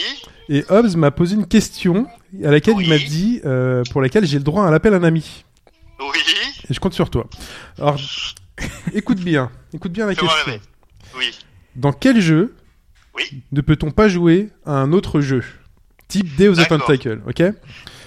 Et 0.48 0.64
Hobbs 0.68 0.94
m'a 0.96 1.10
posé 1.10 1.34
une 1.34 1.46
question 1.48 2.06
à 2.44 2.50
laquelle 2.52 2.76
il 2.78 2.88
m'a 2.88 2.98
dit, 2.98 3.40
euh, 3.44 3.82
pour 3.90 4.00
laquelle 4.00 4.24
j'ai 4.26 4.38
le 4.38 4.44
droit 4.44 4.62
à 4.64 4.68
un 4.68 4.72
appel 4.72 4.94
à 4.94 4.98
un 4.98 5.02
ami. 5.02 5.44
Oui. 5.98 6.18
Et 6.70 6.74
je 6.74 6.78
compte 6.78 6.94
sur 6.94 7.10
toi. 7.10 7.26
Alors, 7.78 7.98
écoute 8.94 9.18
bien. 9.18 9.50
Écoute 9.74 9.90
bien 9.92 10.06
la 10.06 10.14
question. 10.14 10.60
Oui. 11.16 11.36
Dans 11.74 11.92
quel 11.92 12.20
jeu 12.20 12.54
Oui. 13.16 13.42
ne 13.50 13.60
peut-on 13.60 13.90
pas 13.90 14.08
jouer 14.08 14.50
à 14.64 14.72
un 14.72 14.92
autre 14.92 15.20
jeu? 15.20 15.42
Type 16.06 16.36
Deus 16.36 16.50
Ex 16.52 16.68
D'accord. 16.68 16.78
Tentacle, 16.86 17.20
ok? 17.26 17.42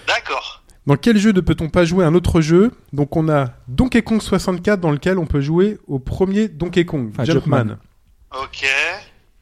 D'accord. 0.08 0.59
Dans 0.90 0.98
quel 0.98 1.20
jeu 1.20 1.34
ne 1.34 1.40
peut-on 1.42 1.70
pas 1.70 1.86
jouer 1.86 2.04
un 2.04 2.16
autre 2.16 2.42
jeu? 2.42 2.72
Donc 2.94 3.16
on 3.16 3.30
a 3.30 3.50
Donkey 3.68 4.02
Kong 4.02 4.20
64 4.24 4.80
dans 4.82 4.90
lequel 4.90 5.20
on 5.20 5.28
peut 5.28 5.40
jouer 5.40 5.78
au 5.86 6.00
premier 6.00 6.48
Donkey 6.48 6.84
Kong, 6.84 7.12
Enfin, 7.14 7.26
Jumpman. 7.26 7.58
Jumpman. 7.58 7.78
Ok. 8.42 8.66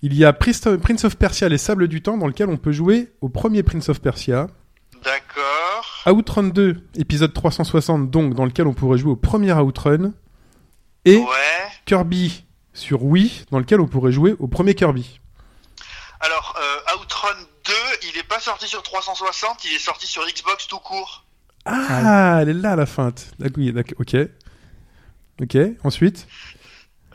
Il 0.02 0.14
y 0.14 0.26
a 0.26 0.34
Prince 0.34 0.68
Prince 0.84 1.06
of 1.06 1.16
Persia, 1.16 1.48
les 1.48 1.58
Sables 1.58 1.88
du 1.88 2.02
Temps, 2.02 2.18
dans 2.18 2.28
lequel 2.28 2.50
on 2.50 2.58
peut 2.58 2.74
jouer 2.74 3.14
au 3.22 3.30
premier 3.30 3.64
Prince 3.64 3.88
of 3.88 4.02
Persia. 4.02 4.48
D'accord. 5.06 5.86
Outrun 6.14 6.50
2, 6.50 6.82
épisode 6.98 7.34
360, 7.34 8.12
donc, 8.12 8.34
dans 8.34 8.44
lequel 8.44 8.68
on 8.68 8.74
pourrait 8.74 8.98
jouer 8.98 9.12
au 9.12 9.16
premier 9.16 9.54
Outrun. 9.54 10.12
Et 11.06 11.16
Ouais. 11.16 11.26
Kirby 11.86 12.44
sur 12.74 13.06
Wii, 13.06 13.46
dans 13.52 13.60
lequel 13.60 13.80
on 13.80 13.88
pourrait 13.88 14.12
jouer 14.12 14.36
au 14.40 14.50
premier 14.50 14.76
Kirby. 14.76 15.22
Alors, 16.20 16.58
euh, 16.60 17.02
Outrun 17.02 17.30
2, 17.66 17.74
il 18.12 18.20
est 18.20 18.28
pas 18.28 18.42
sorti 18.42 18.68
sur 18.68 18.84
360, 18.84 19.64
il 19.64 19.74
est 19.74 19.80
sorti 19.80 20.08
sur 20.08 20.24
Xbox 20.28 20.68
tout 20.68 20.80
court. 20.80 21.24
Ah, 21.70 22.40
elle 22.42 22.50
est 22.50 22.54
là 22.54 22.76
la 22.76 22.86
feinte. 22.86 23.28
Oui, 23.58 23.72
d'accord, 23.74 24.00
ok. 24.00 24.16
Ok, 25.42 25.58
ensuite 25.84 26.28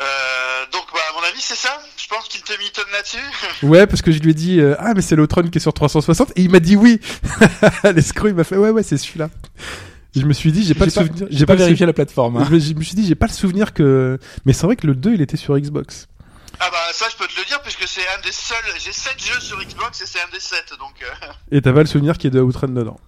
Euh, 0.01 0.05
donc, 0.73 0.83
bah, 0.93 1.01
à 1.11 1.21
mon 1.21 1.27
avis, 1.29 1.41
c'est 1.41 1.57
ça. 1.57 1.71
Je 1.97 2.07
pense 2.09 2.29
qu'il 2.29 2.43
te 2.43 2.53
mitonne 2.59 2.85
là-dessus. 2.93 3.19
Ouais, 3.67 3.87
parce 3.87 4.03
que 4.03 4.13
je 4.13 4.19
lui 4.21 4.31
ai 4.31 4.35
dit 4.35 4.61
euh, 4.61 4.75
Ah, 4.79 4.93
mais 4.95 5.03
c'est 5.03 5.17
l'Outrun 5.17 5.49
qui 5.49 5.59
est 5.59 5.61
sur 5.61 5.73
360, 5.73 6.31
et 6.37 6.43
il 6.43 6.51
m'a 6.51 6.61
dit 6.61 6.77
oui 6.77 7.01
L'escroc, 7.85 8.29
il 8.29 8.35
m'a 8.35 8.45
fait 8.45 8.57
Ouais, 8.57 8.71
ouais, 8.71 8.83
c'est 8.83 8.97
celui-là. 8.99 9.29
Je 10.15 10.23
me 10.27 10.33
suis 10.35 10.53
dit 10.53 10.63
J'ai 10.65 10.75
pas 10.75 10.85
le 10.85 10.91
souvenir. 10.91 11.27
J'ai 11.31 11.47
pas, 11.47 11.55
le 11.55 11.61
vérifié 11.61 11.87
la 11.87 11.93
plateforme. 11.95 12.37
hein. 12.37 12.45
Je 12.49 12.55
me- 12.55 12.59
je 12.61 12.75
me 12.75 12.83
suis 12.83 12.95
dit, 12.95 13.07
j'ai 13.07 13.15
pas 13.15 13.27
le 13.27 13.33
souvenir 13.33 13.73
que. 13.73 14.19
Mais 14.45 14.53
c'est 14.53 14.67
vrai 14.67 14.77
que 14.77 14.87
le 14.87 14.95
2, 14.95 15.15
il 15.15 15.23
était 15.23 15.39
sur 15.39 15.59
Xbox. 15.59 16.07
ah 16.61 16.69
bah, 16.71 16.77
ça, 16.93 17.07
je 17.11 17.17
peux 17.17 17.27
te 17.27 17.39
le 17.41 17.47
dire, 17.47 17.61
puisque 17.63 17.89
c'est 17.89 18.03
un 18.17 18.21
des 18.23 18.31
seuls... 18.33 18.57
J'ai 18.79 18.93
7 18.93 19.15
jeux 19.19 19.41
sur 19.41 19.59
Xbox 19.65 20.03
et 20.03 20.07
c'est 20.07 20.21
un 20.21 20.29
des 20.33 20.39
7, 20.41 20.75
donc... 20.79 20.93
euh, 21.03 21.33
Et 21.51 21.63
t'as 21.63 21.73
pas 21.73 21.81
le 21.81 21.87
souvenir 21.87 22.19
qu'il 22.19 22.25
y 22.33 22.37
ait 22.37 22.39
de 22.39 22.43
Outrun 22.43 22.69
dedans. 22.69 23.01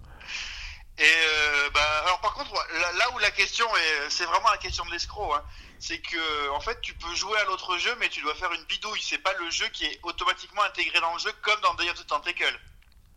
Et 0.99 1.02
euh, 1.02 1.70
bah, 1.75 1.81
alors 2.05 2.20
par 2.20 2.35
contre, 2.35 2.52
là, 2.52 2.93
là 2.99 3.05
où 3.14 3.19
la 3.19 3.31
question 3.32 3.67
est, 3.76 4.11
c'est 4.11 4.25
vraiment 4.25 4.50
la 4.50 4.58
question 4.58 4.85
de 4.87 4.93
l'escroc, 4.93 5.35
hein, 5.35 5.43
c'est 5.81 5.99
que 5.99 6.50
en 6.55 6.61
fait, 6.61 6.79
tu 6.82 6.94
peux 6.94 7.12
jouer 7.14 7.37
à 7.38 7.44
l'autre 7.46 7.76
jeu, 7.78 7.90
mais 7.99 8.09
tu 8.09 8.21
dois 8.23 8.35
faire 8.35 8.52
une 8.52 8.62
bidouille. 8.68 9.00
C'est 9.02 9.18
pas 9.18 9.33
le 9.40 9.50
jeu 9.50 9.66
qui 9.73 9.85
est 9.87 9.99
automatiquement 10.04 10.62
intégré 10.62 11.00
dans 11.00 11.12
le 11.12 11.18
jeu, 11.18 11.30
comme 11.42 11.61
dans 11.62 11.75
Day 11.75 11.90
of 11.90 11.97
the 12.00 12.07
Tentacle. 12.07 12.59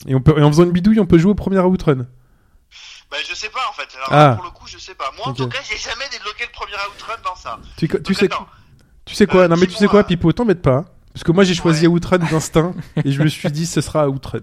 Et, 0.07 0.15
on 0.15 0.21
peut... 0.21 0.37
et 0.39 0.43
en 0.43 0.49
faisant 0.49 0.63
une 0.63 0.71
bidouille, 0.71 0.99
on 0.99 1.05
peut 1.05 1.17
jouer 1.19 1.31
au 1.31 1.35
premier 1.35 1.59
Outrun. 1.59 2.07
Bah, 3.09 3.17
je 3.27 3.33
sais 3.35 3.49
pas 3.49 3.65
en 3.69 3.73
fait. 3.73 3.87
Alors 3.95 4.07
Ah. 4.11 4.15
là, 4.29 4.35
pour 4.35 4.43
le 4.45 4.49
coup, 4.51 4.67
je 4.67 4.77
sais 4.79 4.95
pas. 4.95 5.11
Moi, 5.15 5.27
en 5.27 5.33
tout 5.33 5.47
cas, 5.47 5.59
j'ai 5.69 5.77
jamais 5.77 6.09
débloqué 6.09 6.45
le 6.45 6.51
premier 6.51 6.73
Outrun 6.95 7.15
dans 7.23 7.35
ça. 7.35 7.59
Tu, 7.77 7.87
tu 7.87 7.97
Donc, 7.97 8.13
sais, 8.15 8.25
attends. 8.25 8.47
tu 9.05 9.13
sais 9.15 9.27
quoi? 9.27 9.41
Euh, 9.43 9.47
Non, 9.47 9.55
mais 9.55 9.67
tu 9.67 9.75
sais 9.75 9.87
quoi, 9.87 10.03
Pipo, 10.03 10.31
t'embête 10.33 10.61
pas. 10.61 10.71
hein. 10.77 10.85
Parce 11.13 11.23
que 11.23 11.31
moi, 11.31 11.43
j'ai 11.43 11.55
choisi 11.55 11.87
Ouais. 11.87 11.93
Outrun 11.93 12.17
d'instinct, 12.17 12.73
et 13.05 13.11
je 13.11 13.21
me 13.21 13.27
suis 13.29 13.49
dit, 13.51 13.65
ce 13.65 13.81
sera 13.81 14.09
Outrun. 14.09 14.41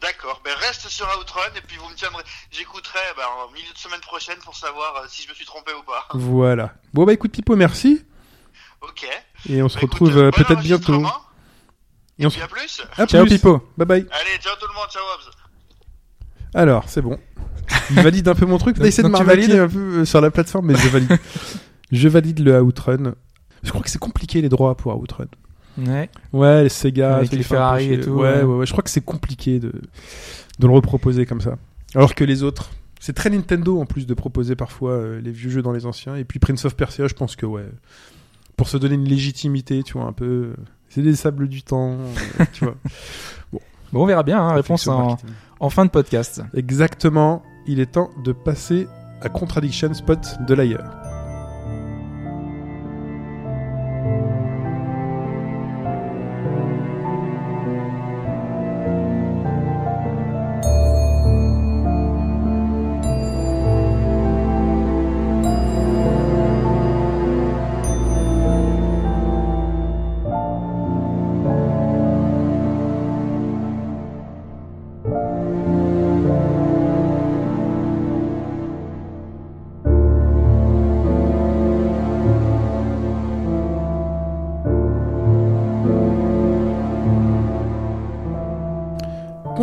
D'accord. 0.00 0.40
Ben 0.44 0.54
reste 0.60 0.88
sur 0.88 1.06
Outrun 1.20 1.40
et 1.56 1.60
puis 1.60 1.76
vous 1.76 1.88
me 1.88 1.94
tiendrez. 1.94 2.22
J'écouterai 2.50 2.98
ben, 3.16 3.22
en 3.46 3.50
milieu 3.52 3.72
de 3.72 3.78
semaine 3.78 4.00
prochaine 4.00 4.38
pour 4.44 4.56
savoir 4.56 4.96
euh, 4.96 5.06
si 5.08 5.22
je 5.22 5.28
me 5.28 5.34
suis 5.34 5.44
trompé 5.44 5.72
ou 5.78 5.82
pas. 5.82 6.06
Voilà. 6.14 6.72
Bon, 6.94 7.04
bah 7.04 7.12
écoute, 7.12 7.32
Pipo, 7.32 7.54
merci. 7.56 8.04
Ok. 8.80 9.06
Et 9.48 9.62
on 9.62 9.68
se 9.68 9.74
Bah, 9.74 9.80
retrouve 9.82 10.16
euh, 10.16 10.28
euh, 10.28 10.30
bon 10.30 10.42
peut-être 10.42 10.62
bientôt. 10.62 11.02
Et 12.18 12.26
on 12.26 12.30
se... 12.30 12.40
à 12.40 12.48
plus. 12.48 12.80
À 12.96 13.06
Ciao, 13.06 13.24
plus. 13.24 13.34
Pipo. 13.36 13.58
Bye 13.76 13.86
bye. 13.86 14.06
Allez, 14.10 14.38
ciao 14.40 14.54
tout 14.58 14.66
le 14.68 14.74
monde, 14.74 14.88
ciao 14.90 15.02
Hobbs. 15.02 15.30
Alors, 16.54 16.84
c'est 16.88 17.02
bon. 17.02 17.18
Il 17.90 18.00
valide 18.02 18.26
un 18.28 18.34
peu 18.34 18.46
mon 18.46 18.58
truc. 18.58 18.78
Essaye 18.80 19.04
de 19.04 19.24
valides 19.24 19.52
un 19.54 19.68
peu 19.68 20.04
sur 20.04 20.20
la 20.20 20.30
plateforme, 20.30 20.66
mais 20.66 20.76
je 20.76 20.88
valide. 20.88 21.18
je 21.92 22.08
valide 22.08 22.40
le 22.40 22.60
Outrun. 22.62 23.14
Je 23.62 23.68
crois 23.70 23.82
que 23.82 23.90
c'est 23.90 23.98
compliqué 23.98 24.40
les 24.40 24.48
droits 24.48 24.74
pour 24.76 24.96
Outrun. 24.98 25.26
Ouais. 25.78 26.10
Ouais, 26.32 26.62
les 26.64 26.68
Sega, 26.68 27.16
Avec 27.16 27.32
les 27.32 27.42
Ferrari 27.42 27.92
et 27.94 28.00
tout, 28.00 28.10
Ouais, 28.10 28.42
ouais. 28.42 28.42
ouais. 28.42 28.66
Je 28.66 28.72
crois 28.72 28.82
que 28.82 28.90
c'est 28.90 29.04
compliqué 29.04 29.58
de, 29.58 29.72
de 30.58 30.66
le 30.66 30.72
reproposer 30.72 31.26
comme 31.26 31.40
ça. 31.40 31.56
Alors 31.94 32.14
que 32.14 32.24
les 32.24 32.42
autres, 32.42 32.70
c'est 33.00 33.14
très 33.14 33.30
Nintendo 33.30 33.80
en 33.80 33.86
plus 33.86 34.06
de 34.06 34.14
proposer 34.14 34.56
parfois 34.56 34.92
euh, 34.92 35.20
les 35.20 35.30
vieux 35.30 35.50
jeux 35.50 35.62
dans 35.62 35.72
les 35.72 35.86
anciens. 35.86 36.16
Et 36.16 36.24
puis 36.24 36.38
Prince 36.38 36.64
of 36.64 36.76
Persia, 36.76 37.06
je 37.08 37.14
pense 37.14 37.34
que 37.36 37.46
ouais, 37.46 37.64
pour 38.56 38.68
se 38.68 38.76
donner 38.76 38.94
une 38.94 39.08
légitimité, 39.08 39.82
tu 39.82 39.94
vois, 39.94 40.04
un 40.04 40.12
peu, 40.12 40.24
euh, 40.24 40.54
c'est 40.88 41.02
des 41.02 41.14
sables 41.16 41.48
du 41.48 41.62
temps, 41.62 41.92
euh, 42.40 42.44
tu 42.52 42.64
vois. 42.64 42.76
Bon, 43.52 43.60
on 44.02 44.06
verra 44.06 44.22
bien. 44.22 44.40
Hein, 44.40 44.52
réponse 44.54 44.86
en, 44.86 45.16
en 45.60 45.70
fin 45.70 45.84
de 45.84 45.90
podcast. 45.90 46.42
Exactement. 46.54 47.42
Il 47.66 47.80
est 47.80 47.92
temps 47.92 48.10
de 48.24 48.32
passer 48.32 48.86
à 49.22 49.28
Contradiction 49.28 49.92
Spot 49.94 50.18
de 50.46 50.54
l'ailleurs. 50.54 50.84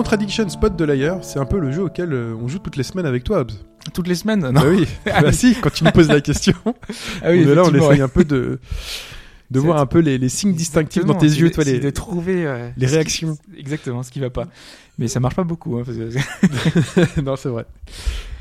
Contradiction 0.08 0.48
Spot 0.48 0.74
de 0.74 0.86
l'ailleurs, 0.86 1.22
c'est 1.22 1.38
un 1.38 1.44
peu 1.46 1.60
le 1.60 1.70
jeu 1.74 1.84
auquel 1.84 2.14
euh, 2.14 2.34
on 2.42 2.48
joue 2.48 2.60
toutes 2.60 2.78
les 2.78 2.84
semaines 2.84 3.06
avec 3.06 3.26
toi, 3.26 3.40
Hobbs. 3.40 3.52
Toutes 3.94 4.08
les 4.08 4.16
semaines 4.16 4.40
Non. 4.40 4.52
Bah 4.54 4.64
oui, 4.70 4.88
bah 5.06 5.34
si, 5.34 5.54
quand 5.56 5.70
tu 5.70 5.84
me 5.84 5.92
poses 5.92 6.08
la 6.08 6.22
question. 6.22 6.54
Ah 7.22 7.32
oui, 7.32 7.46
on 7.46 7.54
là, 7.54 7.64
on 7.66 7.74
essaye 7.74 7.90
ouais. 7.90 8.02
un 8.02 8.08
peu 8.08 8.24
de, 8.24 8.62
de 9.52 9.60
voir 9.60 9.80
un 9.80 9.86
peu 9.86 10.00
les, 10.00 10.18
les 10.18 10.30
signes 10.30 10.54
distinctifs 10.54 11.04
dans 11.04 11.14
tes 11.14 11.26
yeux, 11.26 11.48
c'est 11.48 11.52
toi, 11.56 11.64
de- 11.66 11.72
les, 11.72 11.80
de 11.82 11.90
trouver 11.90 12.48
euh, 12.48 12.70
les 12.78 12.88
qui- 12.88 12.94
réactions. 12.94 13.38
Exactement, 13.58 14.02
ce 14.02 14.10
qui 14.12 14.22
va 14.22 14.30
pas. 14.30 14.46
Mais 14.98 15.10
ça 15.10 15.20
marche 15.20 15.36
pas 15.36 15.44
beaucoup. 15.44 15.76
Hein, 15.78 15.84
parce 15.86 15.98
que- 15.98 17.22
non, 17.22 17.36
c'est 17.36 17.50
vrai. 17.50 17.66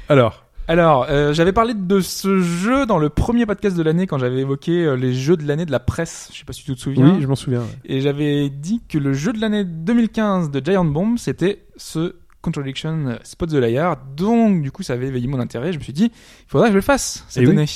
Alors, 0.08 0.45
Alors, 0.68 1.06
euh, 1.08 1.32
j'avais 1.32 1.52
parlé 1.52 1.74
de 1.74 2.00
ce 2.00 2.40
jeu 2.40 2.86
dans 2.86 2.98
le 2.98 3.08
premier 3.08 3.46
podcast 3.46 3.76
de 3.76 3.82
l'année 3.82 4.06
quand 4.08 4.18
j'avais 4.18 4.40
évoqué 4.40 4.84
euh, 4.84 4.96
les 4.96 5.14
jeux 5.14 5.36
de 5.36 5.46
l'année 5.46 5.64
de 5.64 5.70
la 5.70 5.78
presse. 5.78 6.28
Je 6.32 6.38
sais 6.38 6.44
pas 6.44 6.52
si 6.52 6.64
tu 6.64 6.74
te 6.74 6.80
souviens. 6.80 7.14
oui, 7.14 7.22
je 7.22 7.26
m'en 7.28 7.36
souviens. 7.36 7.60
ouais. 7.60 7.66
Et 7.84 8.00
j'avais 8.00 8.48
dit 8.50 8.82
que 8.88 8.98
le 8.98 9.12
jeu 9.12 9.32
de 9.32 9.40
l'année 9.40 9.64
2015 9.64 10.50
de 10.50 10.60
Giant 10.64 10.84
Bomb, 10.84 11.18
c'était 11.18 11.62
ce 11.76 12.16
Contradiction 12.42 13.16
Spot 13.22 13.48
the 13.48 13.54
Liar. 13.54 13.96
Donc, 14.16 14.62
du 14.62 14.72
coup, 14.72 14.82
ça 14.82 14.94
avait 14.94 15.06
éveillé 15.06 15.28
mon 15.28 15.38
intérêt. 15.38 15.72
Je 15.72 15.78
me 15.78 15.84
suis 15.84 15.92
dit, 15.92 16.10
il 16.12 16.48
faudrait 16.48 16.68
que 16.68 16.72
je 16.72 16.78
le 16.78 16.82
fasse 16.82 17.24
cette 17.28 17.44
Eh 17.44 17.46
oui. 17.46 17.52
année. 17.52 17.66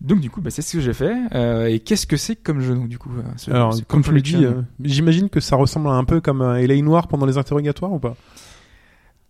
Donc, 0.00 0.20
du 0.20 0.30
coup, 0.30 0.40
bah, 0.40 0.50
c'est 0.50 0.62
ce 0.62 0.74
que 0.76 0.80
j'ai 0.82 0.92
fait. 0.92 1.14
Euh, 1.34 1.66
et 1.66 1.80
qu'est-ce 1.80 2.06
que 2.06 2.16
c'est 2.16 2.36
comme 2.36 2.60
jeu, 2.60 2.74
donc, 2.74 2.88
du 2.88 2.98
coup 2.98 3.10
euh, 3.16 3.22
ce- 3.36 3.50
Alors, 3.50 3.74
ce 3.74 3.82
comme 3.82 4.02
tu 4.04 4.12
le 4.12 4.20
dis, 4.20 4.32
Contradiction 4.34 4.58
euh, 4.60 4.84
j'imagine 4.84 5.28
que 5.30 5.40
ça 5.40 5.56
ressemble 5.56 5.88
un 5.88 6.04
peu 6.04 6.20
comme 6.20 6.42
un 6.42 6.58
LA 6.60 6.80
Noir 6.82 7.08
pendant 7.08 7.26
les 7.26 7.38
interrogatoires 7.38 7.92
ou 7.92 7.98
pas? 7.98 8.14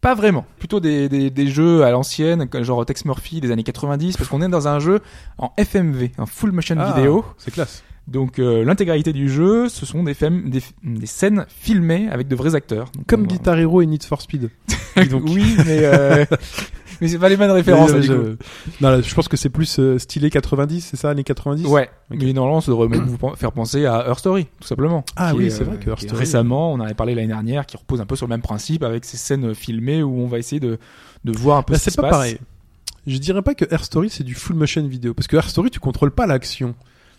Pas 0.05 0.15
vraiment. 0.15 0.45
Plutôt 0.59 0.81
des, 0.81 1.09
des, 1.09 1.31
des 1.31 1.47
jeux 1.47 1.83
à 1.83 1.91
l'ancienne, 1.91 2.47
genre 2.61 2.85
Tex 2.85 3.07
Murphy 3.07 3.41
des 3.41 3.51
années 3.51 3.63
90, 3.63 4.19
parce 4.19 4.29
qu'on 4.29 4.43
est 4.43 4.49
dans 4.49 4.69
un 4.69 4.79
jeu 4.79 5.01
en 5.39 5.51
FMV, 5.59 6.11
en 6.19 6.27
full 6.27 6.53
motion 6.53 6.77
Ah, 6.79 6.93
vidéo. 6.95 7.25
C'est 7.39 7.51
classe. 7.53 7.83
Donc 8.07 8.39
euh, 8.39 8.65
l'intégralité 8.67 9.15
du 9.15 9.31
jeu, 9.31 9.71
ce 9.71 9.87
sont 9.87 10.03
des, 10.03 10.13
fem- 10.13 10.51
des, 10.51 10.61
des 10.83 11.07
scènes 11.07 11.47
filmées 11.49 12.07
avec 12.13 12.29
de 12.29 12.37
vrais 12.37 12.55
acteurs. 12.55 12.91
Donc, 12.95 13.07
Comme 13.07 13.23
on- 13.23 13.27
Guitar 13.27 13.59
Hero 13.59 13.81
et 13.81 13.87
Need 13.87 14.03
for 14.05 14.21
Speed. 14.21 14.51
Oui, 14.97 15.57
mais 15.67 15.81
euh, 15.85 16.25
mais 17.01 17.09
c'est 17.09 17.19
pas 17.19 17.29
les 17.29 17.37
bonnes 17.37 17.51
références. 17.51 17.93
Mais, 17.93 18.01
du 18.01 18.11
euh, 18.11 18.37
je... 18.67 18.85
Non, 18.85 18.91
là, 18.91 19.01
je 19.01 19.15
pense 19.15 19.29
que 19.29 19.37
c'est 19.37 19.49
plus 19.51 19.79
euh, 19.79 19.99
stylé 19.99 20.31
90, 20.31 20.81
c'est 20.81 20.97
ça, 20.97 21.11
années 21.11 21.25
90 21.25 21.67
Ouais, 21.67 21.91
Ok. 22.11 22.19
mais 22.23 22.33
normalement, 22.33 22.61
ça 22.61 22.71
devrait 22.73 22.89
même 22.89 23.05
vous 23.07 23.19
faire 23.37 23.53
penser 23.53 23.87
à 23.87 24.07
Her 24.09 24.19
Story, 24.19 24.47
tout 24.61 24.67
simplement. 24.69 25.05
Ah 25.17 25.31
Qui 25.33 25.39
oui, 25.39 25.47
est, 25.47 25.51
c'est 25.51 25.63
euh, 25.63 25.67
vrai 25.67 25.77
que 25.79 25.91
Her 25.91 25.97
qui 25.97 26.05
est 26.05 26.09
Story- 26.09 26.21
Récemment, 26.21 26.73
on 26.73 26.77
en 26.77 26.81
avait 26.81 26.95
parlé 26.95 27.15
l'année 27.15 27.29
dernière, 27.29 27.67
qui 27.67 27.77
repose 27.77 28.01
un 28.01 28.07
peu 28.07 28.17
sur 28.17 28.27
le 28.27 28.31
même 28.31 28.43
principe, 28.43 28.83
avec 28.83 29.05
ces 29.05 29.17
scènes 29.17 29.55
filmées 29.55 30.03
où 30.03 30.21
on 30.21 30.27
va 30.27 30.39
essayer 30.39 30.61
de, 30.61 30.79
de 31.25 31.33
voir 31.39 31.59
un 31.59 31.63
peu 31.63 31.73
Bah, 31.73 31.79
ce 31.79 31.85
qui 31.85 31.91
c'est 31.91 31.97
se 31.97 31.97
pas 31.97 32.03
passe. 32.03 32.11
pareil. 32.13 32.39
Je 33.07 33.19
dirais 33.19 33.43
pas 33.43 33.55
que 33.55 33.67
Air 33.71 33.85
Story 33.85 34.09
c'est 34.09 34.25
du 34.25 34.35
full 34.35 34.57
motion 34.57 34.87
vidéo 34.87 35.13
parce 35.13 35.27
que 35.27 35.37
Air 35.37 35.49
Story 35.51 35.71
tu 35.71 35.79
contrôles 35.79 36.11
pas 36.13 36.27
l'action. 36.27 36.75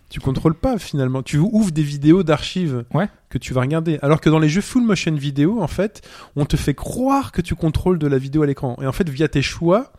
Tu 0.10 0.20
contrôles 0.20 0.54
pas 0.56 0.78
finalement. 0.78 1.24
Tu 1.24 1.38
ouvres 1.38 1.72
des 1.72 1.82
vidéos 1.84 2.24
d'archives 2.24 2.86
Ouais. 2.94 3.10
que 3.30 3.38
tu 3.38 3.54
vas 3.54 3.62
regarder. 3.62 3.98
Alors 4.02 4.22
que 4.22 4.30
dans 4.30 4.40
les 4.40 4.50
jeux 4.50 4.62
full 4.62 4.84
motion 4.84 5.14
vidéo, 5.14 5.62
en 5.62 5.68
fait, 5.68 6.08
on 6.36 6.46
te 6.46 6.56
fait 6.58 6.76
croire 6.76 7.32
que 7.32 7.42
tu 7.42 7.56
contrôles 7.56 7.98
de 8.00 8.08
la 8.08 8.18
vidéo 8.18 8.44
à 8.44 8.46
l'écran. 8.46 8.78
Et 8.82 8.86
en 8.88 8.92
fait, 8.92 9.10
via 9.10 9.28
tes 9.28 9.42
choix, 9.42 9.92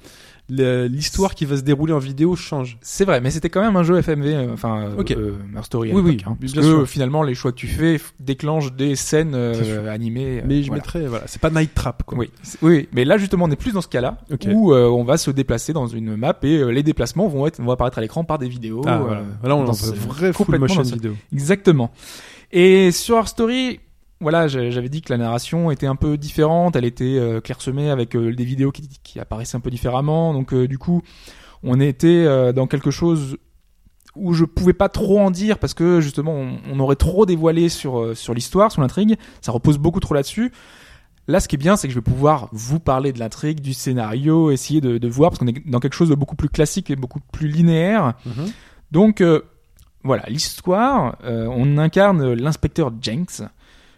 l'histoire 0.48 1.34
qui 1.34 1.44
va 1.44 1.56
se 1.56 1.62
dérouler 1.62 1.92
en 1.92 1.98
vidéo 1.98 2.36
change. 2.36 2.78
C'est 2.80 3.04
vrai, 3.04 3.20
mais 3.20 3.30
c'était 3.30 3.50
quand 3.50 3.60
même 3.60 3.76
un 3.76 3.82
jeu 3.82 4.00
FMV, 4.00 4.26
euh, 4.26 4.52
enfin, 4.52 4.80
euh, 4.82 4.96
Ok. 4.98 5.10
euh, 5.10 5.32
Story 5.62 5.90
Oui, 5.92 6.02
oui, 6.04 6.18
hein, 6.26 6.36
bien 6.38 6.48
parce 6.48 6.52
que 6.52 6.62
sûr. 6.62 6.78
euh, 6.80 6.84
finalement, 6.86 7.22
les 7.22 7.34
choix 7.34 7.50
que 7.52 7.56
tu 7.56 7.66
fais 7.66 8.00
déclenchent 8.20 8.72
des 8.72 8.94
scènes 8.96 9.32
euh, 9.34 9.92
animées. 9.92 10.42
Mais 10.46 10.62
je 10.62 10.68
voilà. 10.68 10.82
mettrais, 10.82 11.06
voilà, 11.06 11.24
c'est 11.26 11.40
pas 11.40 11.50
Night 11.50 11.74
Trap 11.74 12.02
quoi. 12.04 12.16
Oui, 12.18 12.30
oui, 12.62 12.88
mais 12.92 13.04
là 13.04 13.18
justement 13.18 13.46
on 13.46 13.50
est 13.50 13.56
plus 13.56 13.72
dans 13.72 13.80
ce 13.80 13.88
cas-là 13.88 14.18
Ok. 14.32 14.46
où 14.52 14.72
euh, 14.72 14.86
on 14.88 15.04
va 15.04 15.16
se 15.16 15.30
déplacer 15.30 15.72
dans 15.72 15.86
une 15.86 16.16
map 16.16 16.36
et 16.42 16.64
les 16.72 16.82
déplacements 16.82 17.26
vont 17.28 17.46
être 17.46 17.60
vont 17.60 17.72
apparaître 17.72 17.98
à 17.98 18.00
l'écran 18.00 18.24
par 18.24 18.38
des 18.38 18.48
vidéos. 18.48 18.82
Ah, 18.86 18.98
voilà. 18.98 19.22
Là, 19.42 19.56
on 19.56 19.64
dans 19.64 19.90
un 19.92 19.94
vrai 19.94 20.32
full 20.32 20.58
motion 20.58 20.82
dans 20.82 20.88
vidéo. 20.90 21.14
Exactement. 21.32 21.90
Et 22.52 22.92
sur 22.92 23.16
Our 23.16 23.28
Story, 23.28 23.80
voilà, 24.20 24.48
j'avais 24.48 24.88
dit 24.88 25.02
que 25.02 25.12
la 25.12 25.18
narration 25.18 25.70
était 25.70 25.86
un 25.86 25.96
peu 25.96 26.16
différente, 26.16 26.74
elle 26.76 26.84
était 26.86 27.18
euh, 27.18 27.40
clairsemée 27.40 27.90
avec 27.90 28.16
euh, 28.16 28.34
des 28.34 28.44
vidéos 28.44 28.72
qui, 28.72 28.88
qui 29.02 29.20
apparaissaient 29.20 29.56
un 29.56 29.60
peu 29.60 29.70
différemment, 29.70 30.32
donc 30.32 30.54
euh, 30.54 30.66
du 30.66 30.78
coup 30.78 31.02
on 31.62 31.80
était 31.80 32.24
euh, 32.26 32.52
dans 32.52 32.66
quelque 32.66 32.90
chose 32.90 33.36
où 34.14 34.32
je 34.32 34.46
pouvais 34.46 34.72
pas 34.72 34.88
trop 34.88 35.20
en 35.20 35.30
dire 35.30 35.58
parce 35.58 35.74
que 35.74 36.00
justement 36.00 36.32
on, 36.32 36.58
on 36.72 36.80
aurait 36.80 36.96
trop 36.96 37.26
dévoilé 37.26 37.68
sur 37.68 38.16
sur 38.16 38.32
l'histoire, 38.32 38.72
sur 38.72 38.80
l'intrigue, 38.80 39.16
ça 39.42 39.52
repose 39.52 39.76
beaucoup 39.76 40.00
trop 40.00 40.14
là-dessus. 40.14 40.52
Là, 41.28 41.40
ce 41.40 41.48
qui 41.48 41.56
est 41.56 41.58
bien, 41.58 41.76
c'est 41.76 41.88
que 41.88 41.92
je 41.92 41.98
vais 41.98 42.04
pouvoir 42.04 42.48
vous 42.52 42.78
parler 42.78 43.12
de 43.12 43.18
l'intrigue, 43.18 43.60
du 43.60 43.74
scénario, 43.74 44.52
essayer 44.52 44.80
de, 44.80 44.98
de 44.98 45.08
voir 45.08 45.30
parce 45.30 45.40
qu'on 45.40 45.48
est 45.48 45.68
dans 45.68 45.80
quelque 45.80 45.94
chose 45.94 46.08
de 46.08 46.14
beaucoup 46.14 46.36
plus 46.36 46.48
classique 46.48 46.88
et 46.88 46.96
beaucoup 46.96 47.18
plus 47.32 47.48
linéaire. 47.48 48.14
Mhm. 48.24 48.52
Donc 48.92 49.20
euh, 49.20 49.42
voilà, 50.04 50.22
l'histoire, 50.28 51.18
euh, 51.24 51.48
on 51.50 51.78
incarne 51.78 52.32
l'inspecteur 52.34 52.92
Jenks 53.02 53.42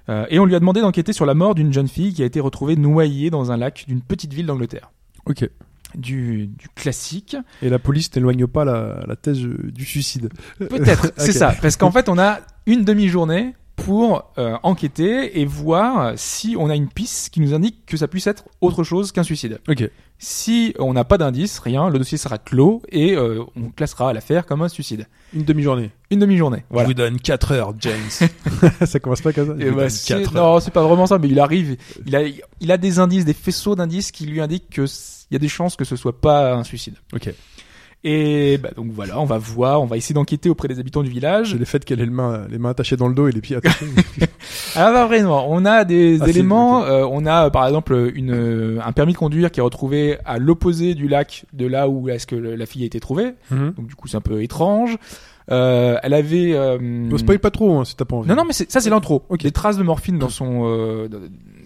euh, 0.09 0.27
et 0.31 0.39
on 0.39 0.45
lui 0.45 0.55
a 0.55 0.61
demandé 0.61 0.81
d'enquêter 0.81 1.13
sur 1.13 1.27
la 1.27 1.35
mort 1.35 1.55
d'une 1.55 1.73
jeune 1.73 1.89
fille 1.89 2.15
qui 2.15 2.23
a 2.23 2.27
été 2.27 2.41
retrouvée 2.41 2.77
noyée 2.77 3.31
dans 3.31 3.53
un 3.53 3.57
lac 3.57 3.85
d'une 3.87 4.01
petite 4.01 4.33
ville 4.33 4.47
d'Angleterre. 4.47 4.91
Ok. 5.27 5.49
Du, 5.95 6.49
du 6.49 6.69
classique. 6.75 7.37
Et 7.63 7.69
la 7.69 7.79
police 7.79 8.15
n'éloigne 8.15 8.47
pas 8.47 8.65
la, 8.65 9.05
la 9.07 9.17
thèse 9.17 9.39
du 9.41 9.85
suicide. 9.85 10.31
Peut-être, 10.59 11.13
c'est 11.17 11.33
ça. 11.33 11.55
Parce 11.61 11.77
qu'en 11.77 11.91
fait, 11.91 12.09
on 12.09 12.19
a 12.19 12.41
une 12.67 12.85
demi-journée 12.85 13.55
pour 13.85 14.33
euh, 14.39 14.57
enquêter 14.65 15.41
et 15.41 15.45
voir 15.47 16.13
si 16.17 16.57
on 16.59 16.69
a 16.69 16.75
une 16.75 16.89
piste 16.89 17.31
qui 17.33 17.41
nous 17.41 17.55
indique 17.55 17.87
que 17.87 17.97
ça 17.97 18.09
puisse 18.09 18.27
être 18.27 18.45
autre 18.61 18.83
chose 18.83 19.13
qu'un 19.13 19.23
suicide. 19.23 19.61
Ok. 19.69 19.89
Si 20.19 20.75
on 20.81 20.93
n'a 20.95 21.05
pas 21.05 21.17
d'indice, 21.17 21.61
rien, 21.61 21.89
le 21.89 21.99
dossier 21.99 22.19
sera 22.19 22.39
clos 22.39 22.83
et 22.91 23.15
euh, 23.15 23.45
on 23.57 23.71
classera 23.71 24.13
l'affaire 24.13 24.47
comme 24.47 24.63
un 24.63 24.69
suicide. 24.69 25.07
Une 25.33 25.45
demi-journée. 25.45 25.93
Une 26.11 26.19
demi-journée. 26.19 26.65
Voilà. 26.71 26.87
Je 26.87 26.91
vous 26.91 26.95
donne 26.95 27.21
4 27.21 27.53
heures, 27.53 27.73
James. 27.79 28.09
ça 28.85 28.99
commence 28.99 29.21
pas 29.21 29.33
comme 29.33 29.47
ça. 29.47 29.55
Je 29.57 29.65
Et 29.67 29.71
vous 29.71 29.77
bah, 29.77 29.83
donne 29.83 29.91
c'est- 29.91 30.15
quatre 30.15 30.35
heures. 30.37 30.55
non, 30.55 30.61
c'est 30.61 30.73
pas 30.73 30.83
vraiment 30.83 31.07
ça, 31.07 31.19
mais 31.19 31.29
il 31.29 31.39
arrive, 31.39 31.77
il 32.05 32.17
a, 32.17 32.23
il 32.61 32.73
a 32.73 32.79
des 32.79 32.99
indices, 32.99 33.25
des 33.25 33.33
faisceaux 33.35 33.77
d'indices 33.77 34.11
qui 34.11 34.27
lui 34.27 34.41
indiquent 34.41 34.71
que 34.71 34.83
s- 34.83 35.27
il 35.31 35.35
y 35.35 35.37
a 35.37 35.39
des 35.39 35.49
chances 35.49 35.77
que 35.77 35.85
ce 35.85 35.95
soit 35.95 36.21
pas 36.21 36.53
un 36.55 36.65
suicide. 36.65 36.95
Ok. 37.15 37.33
Et 38.05 38.59
bah, 38.59 38.71
donc 38.77 38.93
voilà, 38.93 39.19
on 39.21 39.25
va 39.25 39.39
voir, 39.39 39.83
on 39.83 39.87
va 39.87 39.97
essayer 39.97 40.15
d'enquêter 40.15 40.49
auprès 40.49 40.69
des 40.69 40.79
habitants 40.79 41.03
du 41.03 41.11
village. 41.11 41.57
Le 41.57 41.65
fait 41.65 41.85
qu'elle 41.85 42.01
ait 42.01 42.05
les 42.05 42.11
mains, 42.11 42.47
les 42.49 42.59
mains 42.59 42.71
attachées 42.71 42.97
dans 42.97 43.09
le 43.09 43.15
dos 43.15 43.27
et 43.27 43.33
les 43.33 43.41
pieds 43.41 43.57
attachés. 43.57 43.87
Ah 44.77 44.93
bah 44.93 45.07
vraiment, 45.07 45.47
on 45.51 45.65
a 45.65 45.85
des 45.85 46.19
Ah, 46.23 46.29
éléments, 46.29 46.85
euh, 46.85 47.05
on 47.11 47.27
a 47.27 47.47
euh, 47.47 47.51
par 47.51 47.67
exemple 47.67 48.13
une 48.15 48.33
euh, 48.33 48.79
un 48.85 48.93
permis 48.93 49.13
de 49.15 49.19
conduire 49.19 49.51
qui 49.51 49.59
est 49.61 49.63
retrouvé 49.63 50.19
à 50.25 50.39
l'opposé 50.39 50.95
du 50.95 51.09
lac 51.09 51.47
de 51.53 51.67
là 51.67 51.89
où 51.89 52.09
est-ce 52.09 52.27
que 52.27 52.37
le- 52.37 52.55
la 52.55 52.67
fille 52.67 52.83
a 52.85 52.87
été 52.87 53.01
trouvée. 53.01 53.35
Mhm. 53.51 53.73
Donc 53.77 53.87
du 53.89 53.95
coup 53.97 54.07
c'est 54.09 54.17
un 54.17 54.21
peu 54.21 54.43
étrange. 54.43 54.97
Euh, 55.51 55.97
elle 56.03 56.15
avait 56.15 56.53
euh, 56.53 56.79
Ne 56.81 57.17
spoil 57.17 57.39
pas 57.41 57.51
trop 57.51 57.79
hein, 57.79 57.85
si 57.85 57.97
t'as 57.97 58.05
pas 58.05 58.17
envie. 58.17 58.29
Non, 58.29 58.37
non, 58.37 58.45
mais 58.45 58.53
c'est- 58.53 58.71
ça 58.71 58.81
c'est 58.81 58.91
l'intro. 58.91 59.25
Ok. 59.31 59.41
Des 59.43 59.51
traces 59.51 59.79
de 59.79 59.83
morphine 59.83 60.19
dans 60.19 60.29
son 60.29 60.63
euh, 60.67 61.09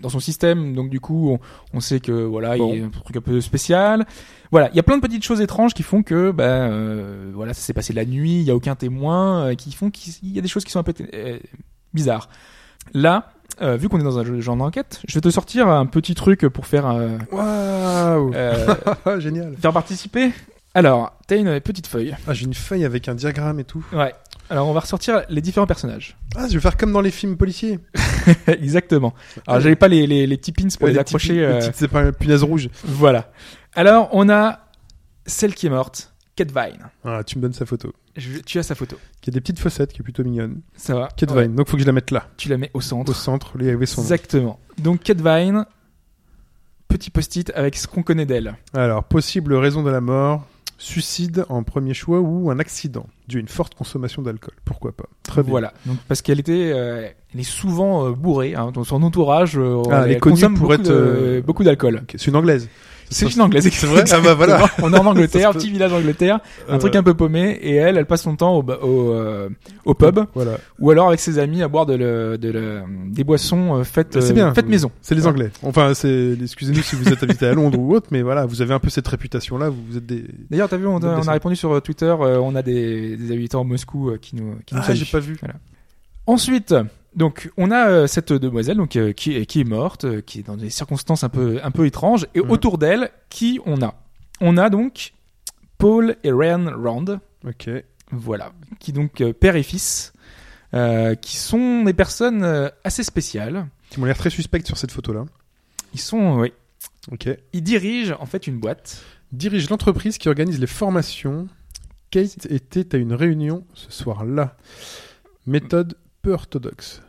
dans 0.02 0.10
son 0.10 0.20
système, 0.20 0.74
donc 0.74 0.90
du 0.90 1.00
coup 1.00 1.30
on, 1.30 1.38
on 1.76 1.80
sait 1.80 2.00
que 2.00 2.12
voilà 2.12 2.56
Bon. 2.58 2.72
il 2.74 2.80
y 2.80 2.82
a 2.82 2.86
un 2.86 2.90
truc 2.90 3.16
un 3.16 3.20
peu 3.22 3.40
spécial. 3.40 4.04
Voilà, 4.50 4.68
il 4.70 4.76
y 4.76 4.80
a 4.80 4.82
plein 4.82 4.96
de 4.96 5.00
petites 5.02 5.24
choses 5.24 5.40
étranges 5.40 5.72
qui 5.72 5.82
font 5.82 6.02
que 6.02 6.30
ben 6.30 6.44
euh, 6.44 7.30
voilà 7.34 7.54
ça 7.54 7.62
s'est 7.62 7.72
passé 7.72 7.94
la 7.94 8.04
nuit, 8.04 8.40
il 8.40 8.42
y 8.42 8.50
a 8.50 8.54
aucun 8.54 8.74
témoin, 8.74 9.46
euh, 9.46 9.54
qui 9.54 9.72
font 9.72 9.90
qu'il 9.90 10.12
y 10.34 10.38
a 10.38 10.42
des 10.42 10.48
choses 10.48 10.64
qui 10.64 10.70
sont 10.72 10.80
un 10.80 10.82
peu 10.82 10.92
euh, 11.14 11.38
bizarres. 11.94 12.28
Là, 12.92 13.30
euh, 13.62 13.76
vu 13.76 13.88
qu'on 13.88 13.98
est 14.00 14.04
dans 14.04 14.18
un 14.18 14.24
jeu- 14.24 14.40
genre 14.40 14.56
d'enquête, 14.56 15.00
je 15.06 15.14
vais 15.14 15.20
te 15.20 15.30
sortir 15.30 15.68
un 15.68 15.86
petit 15.86 16.14
truc 16.14 16.40
pour 16.48 16.66
faire 16.66 16.86
euh, 16.88 17.16
Waouh 17.30 18.32
Génial. 19.20 19.56
faire 19.56 19.72
participer. 19.72 20.32
Alors, 20.74 21.12
t'as 21.26 21.36
une 21.36 21.60
petite 21.60 21.86
feuille. 21.86 22.16
Ah, 22.26 22.32
j'ai 22.32 22.46
une 22.46 22.54
feuille 22.54 22.84
avec 22.84 23.06
un 23.08 23.14
diagramme 23.14 23.60
et 23.60 23.64
tout. 23.64 23.84
Ouais. 23.92 24.14
Alors 24.52 24.68
on 24.68 24.74
va 24.74 24.80
ressortir 24.80 25.22
les 25.30 25.40
différents 25.40 25.66
personnages. 25.66 26.18
Ah, 26.36 26.46
je 26.46 26.52
vais 26.52 26.60
faire 26.60 26.76
comme 26.76 26.92
dans 26.92 27.00
les 27.00 27.10
films 27.10 27.38
policiers. 27.38 27.78
Exactement. 28.46 29.14
Alors 29.46 29.60
j'avais 29.62 29.76
pas 29.76 29.88
les, 29.88 30.06
les, 30.06 30.26
les 30.26 30.36
petits 30.36 30.52
pins 30.52 30.68
pour 30.68 30.82
Ouais, 30.82 30.88
les, 30.88 30.94
les 30.94 30.98
accrocher. 31.00 31.42
euh, 31.42 31.70
C'est 31.72 31.88
pas 31.88 32.02
une 32.02 32.12
punaise 32.12 32.42
rouge. 32.42 32.68
Voilà. 32.84 33.32
Alors 33.74 34.10
on 34.12 34.28
a 34.28 34.60
celle 35.24 35.54
qui 35.54 35.66
est 35.68 35.70
morte, 35.70 36.12
Kate 36.36 36.50
Vine. 36.50 36.90
Ah, 37.02 37.22
tu 37.24 37.38
me 37.38 37.42
donnes 37.42 37.54
sa 37.54 37.64
photo. 37.64 37.94
Je- 38.14 38.40
tu 38.40 38.58
as 38.58 38.62
sa 38.62 38.74
photo. 38.74 38.98
Qui 39.22 39.30
a 39.30 39.32
des 39.32 39.40
petites 39.40 39.58
fossettes, 39.58 39.94
qui 39.94 40.00
est 40.00 40.04
plutôt 40.04 40.22
mignonne. 40.22 40.60
Ça 40.76 40.94
va. 40.96 41.08
Kate 41.16 41.30
Ouais. 41.30 41.44
Vine. 41.44 41.54
Donc 41.54 41.68
faut 41.68 41.76
que 41.78 41.82
je 41.82 41.86
la 41.86 41.92
mette 41.92 42.10
là, 42.10 42.26
Tu 42.36 42.50
la 42.50 42.58
mets 42.58 42.70
au 42.74 42.78
au 42.78 42.80
centre. 42.82 43.14
centre. 43.14 43.56
Lui, 43.56 43.70
avait 43.70 43.86
son. 43.86 44.02
Exactement. 44.02 44.60
Donc 44.76 45.00
Kate 45.02 45.22
Vine, 45.22 45.64
petit 46.88 47.08
post-it 47.10 47.50
avec 47.54 47.76
ce 47.76 47.86
qu'on 47.86 48.02
connaît 48.02 48.26
d'elle. 48.26 48.54
Alors, 48.74 49.04
possible 49.04 49.54
raison 49.54 49.82
de 49.82 49.90
la 49.90 50.02
mort, 50.02 50.46
suicide 50.82 51.44
en 51.48 51.62
premier 51.62 51.94
choix 51.94 52.20
ou 52.20 52.50
un 52.50 52.58
accident 52.58 53.06
dû 53.28 53.36
à 53.36 53.40
une 53.40 53.48
forte 53.48 53.74
consommation 53.74 54.20
d'alcool. 54.20 54.54
Pourquoi 54.64 54.92
pas? 54.92 55.04
Très 55.22 55.42
bien. 55.42 55.50
Voilà. 55.50 55.72
Donc 55.86 55.96
parce 56.08 56.22
qu'elle 56.22 56.40
était, 56.40 56.72
euh, 56.74 57.08
elle 57.32 57.40
est 57.40 57.44
souvent 57.44 58.06
euh, 58.06 58.10
bourrée. 58.12 58.54
Hein, 58.54 58.72
dans 58.74 58.82
son 58.84 59.02
entourage, 59.02 59.56
euh, 59.56 59.80
Ah, 59.90 60.02
elle 60.04 60.12
est 60.12 60.18
connue 60.18 60.34
consomme 60.34 60.54
pour 60.54 60.68
beaucoup 60.68 60.74
être, 60.82 60.88
de- 60.88 60.92
euh, 60.92 61.42
beaucoup 61.42 61.62
d'alcool. 61.64 62.02
C'est 62.16 62.26
une 62.26 62.36
anglaise. 62.36 62.68
C'est 63.12 63.34
une 63.34 63.40
anglaise. 63.42 63.68
C'est 63.70 63.86
vrai 63.86 64.04
Ah 64.10 64.20
bah 64.20 64.34
voilà. 64.34 64.64
On 64.82 64.92
est 64.92 64.98
en 64.98 65.06
Angleterre, 65.06 65.52
petit 65.52 65.70
village 65.70 65.92
Angleterre, 65.92 66.40
un 66.68 66.74
Euh, 66.74 66.78
truc 66.78 66.96
un 66.96 67.02
peu 67.02 67.14
paumé, 67.14 67.58
et 67.62 67.74
elle, 67.76 67.96
elle 67.96 68.06
passe 68.06 68.22
son 68.22 68.36
temps 68.36 68.56
au, 68.56 68.64
euh, 69.12 69.48
au 69.84 69.94
pub, 69.94 70.20
Voilà. 70.34 70.58
ou 70.78 70.90
alors 70.90 71.08
avec 71.08 71.20
ses 71.20 71.38
amis 71.38 71.62
à 71.62 71.68
boire 71.68 71.86
de 71.86 71.94
le, 71.94 72.38
de 72.38 72.50
le- 72.50 72.82
des 73.08 73.24
boissons 73.24 73.76
euh, 73.80 73.84
faites, 73.84 74.16
euh, 74.16 74.32
bien. 74.32 74.52
faites 74.54 74.68
maison. 74.68 74.90
C'est 75.02 75.14
les 75.14 75.26
Anglais. 75.26 75.50
Enfin, 75.62 75.94
c'est. 75.94 76.36
Excusez-nous 76.42 76.82
si 76.82 76.96
vous 76.96 77.08
êtes 77.08 77.22
habité 77.22 77.46
à 77.46 77.54
Londres 77.54 77.78
ou 77.78 77.94
autre, 77.94 78.08
mais 78.10 78.22
voilà, 78.22 78.46
vous 78.46 78.62
avez 78.62 78.74
un 78.74 78.78
peu 78.80 78.90
cette 78.90 79.06
réputation-là. 79.08 79.68
Vous 79.68 79.82
vous 79.90 79.96
êtes 79.98 80.06
des. 80.06 80.24
D'ailleurs, 80.50 80.68
t'as 80.68 80.76
vu, 80.76 80.86
on, 80.86 80.96
a- 80.98 81.18
on 81.18 81.30
répondu 81.32 81.56
sur 81.56 81.80
Twitter, 81.82 82.14
on 82.18 82.54
a 82.54 82.62
des, 82.62 83.16
des 83.16 83.32
habitants 83.32 83.60
à 83.60 83.64
Moscou 83.64 84.12
qui 84.20 84.36
nous, 84.36 84.56
qui 84.66 84.74
nous 84.74 84.80
Ah, 84.86 84.94
j'ai 84.94 85.04
pas 85.04 85.20
vu. 85.20 85.36
Ensuite, 86.26 86.74
Donc 87.14 87.50
on 87.58 87.70
a 87.70 87.88
euh, 87.88 88.06
cette 88.06 88.32
demoiselle 88.32 88.76
donc 88.78 88.96
euh, 88.96 89.12
qui, 89.12 89.36
est- 89.36 89.46
qui 89.46 89.60
est 89.60 89.64
morte, 89.64 90.04
euh, 90.04 90.20
qui 90.22 90.38
est 90.40 90.42
dans 90.42 90.56
des 90.56 90.70
circonstances 90.70 91.24
un 91.24 91.28
peu 91.28 91.60
un 91.62 91.70
peu 91.70 91.86
étranges, 91.86 92.26
et 92.34 92.40
Mhm. 92.40 92.50
autour 92.50 92.78
d'elle, 92.78 93.10
qui 93.28 93.60
on 93.66 93.82
a? 93.82 93.94
On 94.40 94.56
a 94.56 94.70
donc 94.70 95.12
Paul 95.78 96.16
et 96.24 96.32
Ryan 96.32 96.70
Rand, 96.82 97.20
Ok. 97.46 97.68
voilà, 98.10 98.52
qui 98.78 98.92
donc 98.92 99.22
père 99.40 99.56
et 99.56 99.62
fils, 99.62 100.12
qui 101.20 101.36
sont 101.36 101.82
des 101.84 101.92
personnes 101.92 102.70
assez 102.84 103.02
spéciales. 103.04 103.66
Qui 103.90 104.00
m'ont 104.00 104.06
l'air 104.06 104.16
très 104.16 104.30
suspects 104.30 104.64
sur 104.66 104.78
cette 104.78 104.90
photo-là. 104.90 105.26
Ils 105.92 106.00
sont, 106.00 106.38
oui, 106.40 106.52
Ok. 107.10 107.28
ils 107.52 107.62
dirigent 107.62 108.16
en 108.20 108.26
fait 108.26 108.46
une 108.46 108.58
boîte. 108.58 109.02
Dirige 109.32 109.68
l'entreprise 109.68 110.16
qui 110.18 110.28
organise 110.28 110.58
les 110.58 110.66
formations. 110.66 111.46
Kate 112.10 112.46
était 112.50 112.94
à 112.94 112.98
une 112.98 113.12
réunion 113.12 113.64
ce 113.74 113.90
soir-là. 113.92 114.56
Méthode 115.46 115.94
peu 116.22 116.32
orthodoxe. 116.32 117.02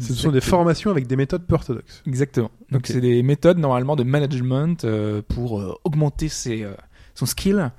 Ce 0.00 0.12
sont 0.12 0.32
des 0.32 0.40
formations 0.40 0.90
avec 0.90 1.06
des 1.06 1.16
méthodes 1.16 1.46
peu 1.46 1.54
orthodoxes. 1.54 2.02
Exactement. 2.06 2.50
Donc 2.70 2.86
c'est 2.86 3.00
des 3.00 3.22
méthodes 3.22 3.58
normalement 3.58 3.94
de 3.94 4.02
management 4.02 4.84
euh, 4.84 5.22
pour 5.28 5.60
euh, 5.60 5.74
augmenter 5.84 6.28
ses, 6.28 6.64
euh, 6.64 6.74
son 7.14 7.26
skill. 7.26 7.70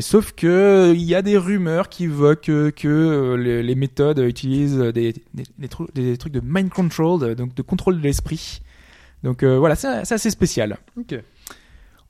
Sauf 0.00 0.32
que 0.32 0.92
il 0.94 1.02
y 1.02 1.14
a 1.14 1.22
des 1.22 1.38
rumeurs 1.38 1.88
qui 1.88 2.04
évoquent 2.04 2.72
que 2.72 3.36
les, 3.38 3.62
les 3.62 3.74
méthodes 3.74 4.18
utilisent 4.18 4.76
des, 4.76 5.14
des, 5.32 5.44
des 5.58 5.68
trucs, 5.68 5.94
des 5.94 6.18
trucs 6.18 6.32
de 6.32 6.42
mind 6.44 6.70
control, 6.70 7.34
donc 7.34 7.54
de 7.54 7.62
contrôle 7.62 7.98
de 7.98 8.02
l'esprit. 8.02 8.60
Donc 9.22 9.44
voilà, 9.44 9.76
c'est 9.76 10.12
assez 10.12 10.30
spécial. 10.30 10.76
Ok. 10.98 11.14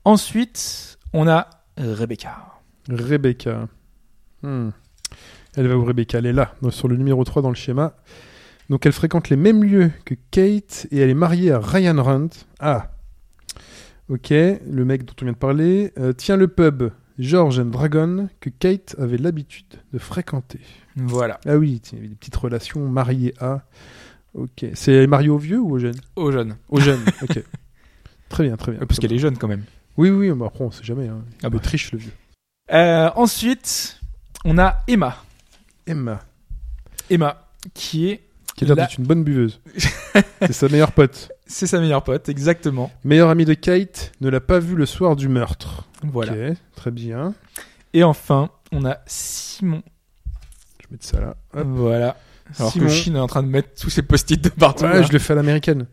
Ensuite, 0.03 0.97
on 1.13 1.27
a 1.27 1.47
Rebecca. 1.77 2.59
Rebecca. 2.89 3.67
Hmm. 4.41 4.69
Elle 5.59 5.67
va 5.67 5.75
où 5.75 5.83
Rebecca? 5.83 6.19
Elle 6.19 6.25
est 6.25 6.31
là, 6.33 6.55
dans- 6.61 6.71
sur 6.71 6.87
le 6.87 6.95
numéro 6.95 7.21
3 7.25 7.41
dans 7.41 7.49
le 7.49 7.55
schéma. 7.55 7.93
Donc 8.69 8.85
elle 8.85 8.93
fréquente 8.93 9.29
les 9.29 9.35
mêmes 9.35 9.61
lieux 9.63 9.91
que 10.05 10.15
Kate 10.31 10.87
et 10.91 10.99
elle 10.99 11.09
est 11.09 11.13
mariée 11.15 11.51
à 11.51 11.59
Ryan 11.59 11.97
Hunt. 11.97 12.29
Ah. 12.59 12.91
Ok, 14.07 14.29
le 14.29 14.85
mec 14.85 15.03
dont 15.05 15.13
on 15.21 15.25
vient 15.25 15.33
de 15.33 15.37
parler. 15.37 15.91
Euh, 15.97 16.13
tient 16.13 16.37
le 16.37 16.47
pub 16.47 16.89
George 17.17 17.59
and 17.59 17.65
Dragon 17.65 18.29
que 18.39 18.49
Kate 18.49 18.95
avait 18.97 19.17
l'habitude 19.17 19.65
de 19.91 19.99
fréquenter. 19.99 20.59
Voilà, 20.95 21.39
Ah 21.45 21.57
oui, 21.57 21.81
il 21.91 21.95
y 21.95 21.99
avait 21.99 22.07
des 22.07 22.15
petites 22.15 22.35
relations 22.37 22.87
mariées 22.87 23.33
à. 23.39 23.63
Ok. 24.33 24.65
C'est 24.75 25.07
marié 25.07 25.27
au 25.29 25.37
vieux 25.37 25.59
ou 25.59 25.71
au 25.73 25.79
jeune 25.79 25.95
aux 26.15 26.31
jeunes. 26.31 26.55
Au 26.69 26.79
jeune, 26.79 27.01
ok. 27.21 27.43
Très 28.29 28.43
bien, 28.43 28.55
très 28.57 28.71
bien. 28.71 28.81
Euh, 28.81 28.85
Parce 28.85 28.99
qu'elle 28.99 29.11
est 29.11 29.17
jeune 29.17 29.37
quand 29.37 29.47
même. 29.47 29.63
Oui, 29.97 30.11
oui, 30.11 30.31
mais 30.31 30.45
après 30.45 30.63
on 30.63 30.69
sait 30.71 30.83
jamais. 30.83 31.07
Hein. 31.07 31.23
Ah 31.43 31.49
bah. 31.49 31.57
triche 31.59 31.91
le 31.91 31.97
vieux. 31.97 32.11
Euh, 32.71 33.09
ensuite, 33.15 33.99
on 34.45 34.57
a 34.59 34.77
Emma. 34.87 35.17
Emma, 35.89 36.19
Emma, 37.09 37.47
qui 37.73 38.09
est 38.09 38.21
qui 38.55 38.65
a 38.65 38.67
l'air 38.67 38.75
La- 38.75 38.83
d'être 38.87 38.97
une 38.97 39.05
bonne 39.05 39.23
buveuse. 39.23 39.61
C'est 40.41 40.53
sa 40.53 40.67
meilleure 40.69 40.91
pote. 40.91 41.31
c'est 41.47 41.65
sa 41.67 41.79
meilleure 41.79 42.03
pote, 42.03 42.27
exactement. 42.29 42.91
Meilleur 43.05 43.29
ami 43.29 43.45
de 43.45 43.53
Kate 43.53 44.11
ne 44.21 44.29
l'a 44.29 44.41
pas 44.41 44.59
vu 44.59 44.75
le 44.75 44.85
soir 44.85 45.15
du 45.15 45.29
meurtre. 45.29 45.87
Voilà. 46.03 46.33
Ok, 46.51 46.57
très 46.75 46.91
bien. 46.91 47.33
Et 47.93 48.03
enfin, 48.03 48.49
on 48.71 48.85
a 48.85 48.97
Simon. 49.05 49.81
Je 50.81 50.87
vais 50.87 50.91
mettre 50.91 51.05
ça 51.05 51.19
là. 51.21 51.35
Hop. 51.55 51.67
Voilà. 51.69 52.17
Alors 52.57 52.71
Simon. 52.71 52.85
que 52.87 52.91
Chine 52.91 53.15
est 53.15 53.19
en 53.19 53.27
train 53.27 53.43
de 53.43 53.47
mettre 53.47 53.69
tous 53.79 53.89
ses 53.89 54.01
post-it 54.01 54.41
de 54.43 54.49
partout. 54.49 54.83
Ouais, 54.83 54.93
là. 54.93 55.01
je 55.03 55.11
le 55.13 55.19
fais 55.19 55.33
à 55.33 55.35
l'américaine. 55.37 55.87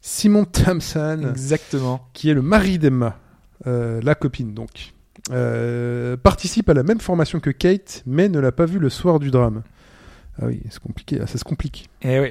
Simon 0.00 0.44
Thompson, 0.44 1.26
Exactement. 1.30 2.08
qui 2.12 2.30
est 2.30 2.34
le 2.34 2.42
mari 2.42 2.78
d'Emma, 2.78 3.18
euh, 3.66 4.00
la 4.02 4.14
copine 4.14 4.54
donc, 4.54 4.94
euh, 5.30 6.16
participe 6.16 6.68
à 6.68 6.74
la 6.74 6.82
même 6.82 7.00
formation 7.00 7.40
que 7.40 7.50
Kate, 7.50 8.02
mais 8.06 8.28
ne 8.28 8.38
l'a 8.38 8.52
pas 8.52 8.66
vu 8.66 8.78
le 8.78 8.88
soir 8.88 9.18
du 9.18 9.30
drame. 9.30 9.62
Ah 10.40 10.46
oui, 10.46 10.62
c'est 10.70 10.82
compliqué, 10.82 11.18
ah, 11.22 11.26
ça 11.26 11.38
se 11.38 11.44
complique. 11.44 11.88
Et 12.02 12.20
oui. 12.20 12.30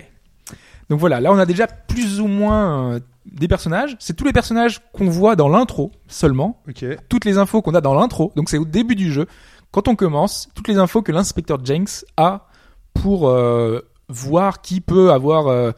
Donc 0.90 1.00
voilà, 1.00 1.20
là 1.20 1.32
on 1.34 1.38
a 1.38 1.46
déjà 1.46 1.68
plus 1.68 2.22
ou 2.22 2.28
moins 2.28 2.94
euh, 2.94 3.00
des 3.26 3.48
personnages. 3.48 3.96
C'est 4.00 4.16
tous 4.16 4.24
les 4.24 4.34
personnages 4.34 4.82
qu'on 4.94 5.10
voit 5.10 5.36
dans 5.36 5.50
l'intro 5.50 5.92
seulement. 6.08 6.62
Toutes 7.10 7.26
les 7.26 7.38
infos 7.38 7.62
qu'on 7.62 7.76
a 7.76 7.82
dans 7.82 7.94
l'intro. 7.94 8.32
Donc 8.36 8.50
c'est 8.50 8.58
au 8.58 8.66
début 8.66 8.96
du 8.96 9.12
jeu. 9.12 9.28
Quand 9.72 9.90
on 9.90 9.96
commence, 9.96 10.48
toutes 10.56 10.70
les 10.70 10.78
infos 10.78 11.02
que 11.02 11.12
l'inspecteur 11.12 11.64
Jenks 11.64 12.06
a 12.16 12.48
pour 12.94 13.28
euh, 13.28 13.82
voir 14.08 14.62
qui 14.62 14.80
peut 14.80 15.12
avoir 15.12 15.74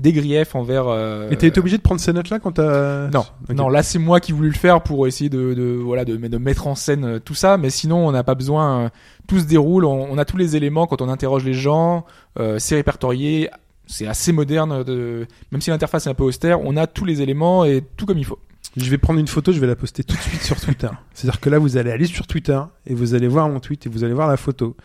des 0.00 0.12
griefs 0.12 0.54
envers. 0.54 0.84
euh, 0.88 1.28
Et 1.30 1.36
t'as 1.36 1.46
été 1.46 1.60
obligé 1.60 1.76
de 1.76 1.82
prendre 1.82 2.00
ces 2.00 2.12
notes 2.12 2.30
là 2.30 2.38
quand 2.38 2.52
t'as. 2.52 3.08
Non, 3.08 3.24
non, 3.54 3.68
là 3.68 3.82
c'est 3.82 3.98
moi 3.98 4.20
qui 4.20 4.32
voulu 4.32 4.48
le 4.48 4.54
faire 4.54 4.82
pour 4.82 5.06
essayer 5.06 5.30
de, 5.30 5.54
de 5.54 5.76
voilà 5.82 6.04
de, 6.04 6.16
de 6.16 6.38
mettre 6.38 6.66
en 6.66 6.74
scène 6.74 7.04
euh, 7.04 7.18
tout 7.18 7.34
ça, 7.34 7.56
mais 7.56 7.70
sinon 7.70 8.06
on 8.08 8.12
n'a 8.12 8.24
pas 8.24 8.34
besoin. 8.34 8.80
euh, 8.84 8.88
tout 9.26 9.38
se 9.38 9.44
déroule, 9.44 9.84
on, 9.84 10.10
on 10.10 10.18
a 10.18 10.24
tous 10.24 10.36
les 10.36 10.56
éléments 10.56 10.86
quand 10.86 11.00
on 11.02 11.08
interroge 11.08 11.44
les 11.44 11.54
gens, 11.54 12.04
euh, 12.38 12.58
c'est 12.58 12.74
répertorié, 12.74 13.48
c'est 13.86 14.06
assez 14.06 14.32
moderne. 14.32 14.82
De, 14.82 15.26
même 15.52 15.60
si 15.60 15.70
l'interface 15.70 16.06
est 16.06 16.10
un 16.10 16.14
peu 16.14 16.24
austère, 16.24 16.60
on 16.62 16.76
a 16.76 16.86
tous 16.86 17.04
les 17.04 17.22
éléments 17.22 17.64
et 17.64 17.84
tout 17.96 18.06
comme 18.06 18.18
il 18.18 18.24
faut. 18.24 18.38
Je 18.76 18.88
vais 18.88 18.98
prendre 18.98 19.18
une 19.18 19.26
photo, 19.26 19.50
je 19.50 19.58
vais 19.58 19.66
la 19.66 19.74
poster 19.74 20.04
tout 20.04 20.14
de 20.16 20.20
suite 20.20 20.42
sur 20.42 20.60
Twitter. 20.60 20.88
C'est-à-dire 21.12 21.40
que 21.40 21.50
là, 21.50 21.58
vous 21.58 21.76
allez 21.76 21.90
aller 21.90 22.06
sur 22.06 22.28
Twitter 22.28 22.60
et 22.86 22.94
vous 22.94 23.14
allez 23.14 23.26
voir 23.26 23.48
mon 23.48 23.58
tweet 23.58 23.86
et 23.86 23.88
vous 23.88 24.04
allez 24.04 24.14
voir 24.14 24.28
la 24.28 24.36
photo 24.36 24.76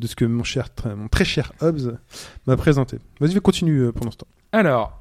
de 0.00 0.06
ce 0.08 0.16
que 0.16 0.24
mon 0.24 0.42
cher, 0.42 0.74
très- 0.74 0.96
mon 0.96 1.06
très 1.08 1.24
cher 1.24 1.52
Hobbs 1.60 1.96
m'a 2.46 2.56
présenté. 2.56 2.98
Vas-y, 3.20 3.34
vais 3.34 3.40
continue 3.40 3.82
euh, 3.82 3.92
pendant 3.92 4.10
ce 4.10 4.16
temps. 4.16 4.26
Alors, 4.52 4.96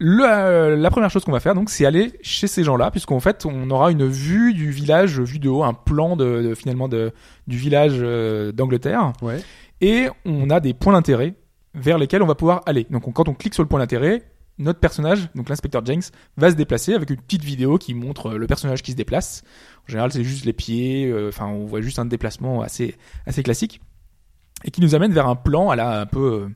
le, 0.00 0.24
euh, 0.24 0.76
la 0.76 0.90
première 0.90 1.10
chose 1.10 1.24
qu'on 1.24 1.32
va 1.32 1.40
faire, 1.40 1.54
donc, 1.54 1.70
c'est 1.70 1.84
aller 1.86 2.12
chez 2.22 2.46
ces 2.46 2.62
gens-là, 2.64 2.90
puisqu'en 2.90 3.18
fait, 3.20 3.46
on 3.46 3.68
aura 3.70 3.90
une 3.90 4.06
vue 4.06 4.54
du 4.54 4.70
village, 4.70 5.18
vue 5.20 5.38
de 5.38 5.48
haut, 5.48 5.64
un 5.64 5.74
plan 5.74 6.14
de, 6.16 6.42
de- 6.42 6.54
finalement 6.54 6.88
de, 6.88 7.12
du 7.46 7.56
village 7.56 7.94
euh, 7.96 8.52
d'Angleterre. 8.52 9.12
Ouais. 9.22 9.40
et 9.80 10.08
on 10.24 10.50
a 10.50 10.58
des 10.60 10.74
points 10.74 10.92
d'intérêt 10.92 11.34
vers 11.74 11.98
lesquels 11.98 12.22
on 12.22 12.26
va 12.26 12.34
pouvoir 12.34 12.62
aller. 12.66 12.86
Donc 12.90 13.06
on- 13.08 13.12
quand 13.12 13.28
on 13.28 13.34
clique 13.34 13.54
sur 13.54 13.62
le 13.62 13.68
point 13.68 13.78
d'intérêt, 13.80 14.22
notre 14.58 14.80
personnage, 14.80 15.28
donc 15.36 15.48
l'inspecteur 15.48 15.84
Jenks, 15.86 16.06
va 16.36 16.50
se 16.50 16.56
déplacer 16.56 16.94
avec 16.94 17.10
une 17.10 17.16
petite 17.20 17.44
vidéo 17.44 17.78
qui 17.78 17.94
montre 17.94 18.32
le 18.32 18.46
personnage 18.48 18.82
qui 18.82 18.90
se 18.90 18.96
déplace. 18.96 19.44
En 19.86 19.90
général, 19.92 20.10
c'est 20.12 20.24
juste 20.24 20.44
les 20.44 20.52
pieds, 20.52 21.06
euh, 21.06 21.28
enfin 21.28 21.46
on 21.46 21.64
voit 21.64 21.80
juste 21.80 22.00
un 22.00 22.06
déplacement 22.06 22.60
assez 22.62 22.96
assez 23.26 23.44
classique 23.44 23.80
et 24.64 24.70
qui 24.70 24.80
nous 24.80 24.94
amène 24.94 25.12
vers 25.12 25.26
un 25.28 25.36
plan 25.36 25.70
à 25.70 25.76
la 25.76 26.00
un 26.00 26.06
peu 26.06 26.48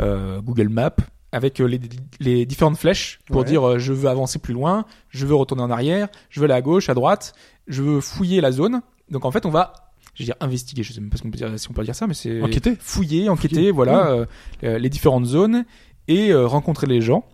euh, 0.00 0.02
euh, 0.04 0.40
Google 0.40 0.68
Maps 0.68 0.96
avec 1.32 1.60
euh, 1.60 1.64
les, 1.66 1.80
les 2.20 2.46
différentes 2.46 2.76
flèches 2.78 3.18
pour 3.26 3.38
Ouais. 3.38 3.44
dire 3.44 3.66
euh, 3.66 3.78
je 3.78 3.92
veux 3.92 4.08
avancer 4.08 4.38
plus 4.38 4.54
loin, 4.54 4.84
je 5.10 5.26
veux 5.26 5.34
retourner 5.34 5.62
en 5.62 5.70
arrière, 5.70 6.08
je 6.30 6.40
veux 6.40 6.44
aller 6.44 6.54
à 6.54 6.62
gauche, 6.62 6.88
à 6.88 6.94
droite, 6.94 7.34
je 7.68 7.82
veux 7.82 8.00
fouiller 8.00 8.40
la 8.40 8.52
zone. 8.52 8.80
Donc 9.10 9.24
en 9.24 9.30
fait, 9.30 9.44
on 9.46 9.50
va 9.50 9.72
je 10.14 10.22
veux 10.22 10.26
dire 10.26 10.36
investiguer, 10.40 10.82
je 10.82 10.92
sais 10.94 11.00
même 11.00 11.10
pas 11.10 11.18
si 11.18 11.26
on 11.26 11.30
peut 11.30 11.36
dire, 11.36 11.50
si 11.58 11.70
on 11.70 11.74
peut 11.74 11.84
dire 11.84 11.94
ça, 11.94 12.06
mais 12.06 12.14
c'est 12.14 12.40
Enquêter 12.40 12.74
fouiller, 12.80 13.28
enquêter, 13.28 13.56
Fouiller. 13.56 13.70
voilà, 13.70 14.06
euh, 14.08 14.26
euh, 14.64 14.78
les 14.78 14.88
différentes 14.88 15.26
zones 15.26 15.64
et 16.08 16.30
euh, 16.32 16.46
rencontrer 16.46 16.86
les 16.86 17.02
gens. 17.02 17.24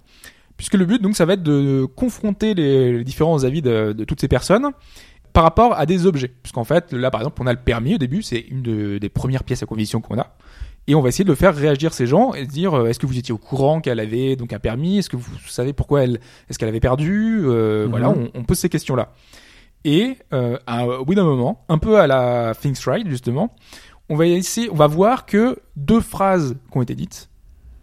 Puisque 0.56 0.74
le 0.74 0.84
but, 0.84 1.00
donc, 1.00 1.16
ça 1.16 1.24
va 1.24 1.32
être 1.34 1.42
de 1.42 1.86
confronter 1.96 2.54
les, 2.54 2.98
les 2.98 3.04
différents 3.04 3.42
avis 3.44 3.62
de, 3.62 3.92
de 3.92 4.04
toutes 4.04 4.20
ces 4.20 4.28
personnes 4.28 4.70
par 5.32 5.44
rapport 5.44 5.74
à 5.78 5.86
des 5.86 6.06
objets. 6.06 6.32
Puisqu'en 6.42 6.64
fait, 6.64 6.92
là, 6.92 7.10
par 7.10 7.20
exemple, 7.20 7.40
on 7.42 7.46
a 7.46 7.52
le 7.52 7.58
permis 7.58 7.94
au 7.94 7.98
début, 7.98 8.22
c'est 8.22 8.40
une 8.40 8.62
de- 8.62 8.98
des 8.98 9.08
premières 9.08 9.44
pièces 9.44 9.62
à 9.62 9.66
condition 9.66 10.00
qu'on 10.00 10.18
a. 10.18 10.34
Et 10.88 10.94
on 10.96 11.00
va 11.00 11.08
essayer 11.10 11.24
de 11.24 11.34
faire 11.34 11.54
réagir 11.54 11.94
ces 11.94 12.06
gens 12.08 12.34
et 12.34 12.44
de 12.44 12.50
dire 12.50 12.74
euh, 12.74 12.86
est-ce 12.88 12.98
que 12.98 13.06
vous 13.06 13.16
étiez 13.16 13.32
au 13.32 13.38
courant 13.38 13.80
qu'elle 13.80 14.00
avait 14.00 14.34
donc 14.34 14.52
un 14.52 14.58
permis? 14.58 14.98
Est-ce 14.98 15.08
que 15.08 15.16
vous 15.16 15.30
savez 15.46 15.72
pourquoi 15.72 16.02
elle 16.02 16.18
est-ce 16.50 16.58
qu'elle 16.58 16.68
avait 16.68 16.80
perdu? 16.80 17.42
Euh, 17.44 17.84
Mhm. 17.84 17.90
Voilà, 17.90 18.10
on, 18.10 18.30
on 18.34 18.42
pose 18.42 18.58
ces 18.58 18.68
questions-là. 18.68 19.12
Et 19.84 20.16
euh, 20.32 20.58
à- 20.66 20.86
au 20.86 21.04
bout 21.04 21.14
d'un 21.14 21.24
moment, 21.24 21.64
un 21.68 21.78
peu 21.78 21.98
à 22.00 22.06
la 22.08 22.52
Things 22.60 22.78
Right 22.84 23.08
justement, 23.08 23.54
on 24.08 24.16
va 24.16 24.26
essayer, 24.26 24.68
on 24.70 24.74
va 24.74 24.88
voir 24.88 25.24
que 25.24 25.56
deux 25.76 26.00
phrases 26.00 26.56
qui 26.70 26.78
ont 26.78 26.82
été 26.82 26.94
dites 26.96 27.28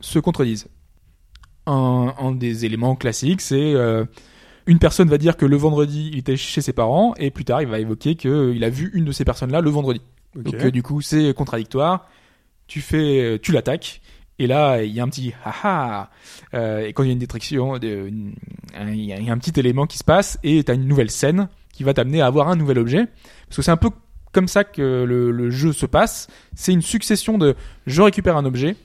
se 0.02 0.20
contredisent. 0.20 0.68
Un, 1.68 2.14
un 2.20 2.32
des 2.32 2.66
éléments 2.66 2.96
classiques, 2.96 3.42
c'est 3.42 3.74
euh, 3.76 4.04
une 4.70 4.80
personne 4.80 5.10
va 5.10 5.18
dire 5.18 5.36
que 5.36 5.46
le 5.46 5.58
vendredi 5.58 6.10
il 6.14 6.20
était 6.20 6.38
chez 6.38 6.62
ses 6.62 6.74
parents 6.74 7.14
et 7.18 7.32
plus 7.32 7.44
tard 7.46 7.62
il 7.62 7.68
va 7.68 7.80
évoquer 7.80 8.16
qu'il 8.16 8.64
a 8.64 8.70
vu 8.70 8.92
une 8.94 9.06
de 9.06 9.12
ces 9.12 9.26
personnes-là 9.26 9.62
le 9.62 9.70
vendredi. 9.70 10.02
Donc 10.36 10.54
euh, 10.68 10.72
du 10.72 10.84
coup 10.84 11.02
c'est 11.02 11.34
contradictoire. 11.34 12.08
Tu 12.68 12.82
fais, 12.82 13.40
tu 13.42 13.52
l'attaques. 13.52 14.02
Et 14.42 14.48
là, 14.48 14.84
il 14.84 14.92
y 14.94 15.00
a 15.02 15.04
un 15.04 15.10
petit 15.10 15.34
haha. 15.44 16.10
Euh, 16.54 16.86
et 16.86 16.94
quand 16.94 17.04
il 17.04 17.08
y 17.08 17.10
a 17.10 17.14
une 17.14 17.20
un- 18.78 18.90
il 18.92 19.04
y, 19.06 19.12
a 19.12 19.18
il 19.20 19.26
y 19.26 19.30
a 19.30 19.34
un 19.34 19.38
petit 19.38 19.60
élément 19.60 19.86
qui 19.88 19.98
se 19.98 20.04
passe 20.04 20.40
et 20.44 20.64
tu 20.64 20.72
as 20.72 20.76
une 20.76 20.88
nouvelle 20.88 21.10
scène 21.12 21.50
qui 21.74 21.84
va 21.84 21.94
t'amener 21.94 22.22
à 22.22 22.28
avoir 22.28 22.48
un 22.48 22.56
nouvel 22.56 22.78
objet. 22.80 23.08
Parce 23.48 23.58
que 23.58 23.62
c'est 23.64 23.72
un 23.72 23.76
peu 23.78 23.90
comme 24.32 24.48
ça 24.48 24.64
que 24.64 25.04
le, 25.04 25.32
le 25.32 25.50
jeu 25.50 25.74
se 25.74 25.86
passe. 25.88 26.28
C'est 26.56 26.72
une 26.72 26.82
succession 26.84 27.38
de 27.38 27.56
je 27.88 28.02
récupère 28.02 28.38
un 28.38 28.46
objet, 28.46 28.76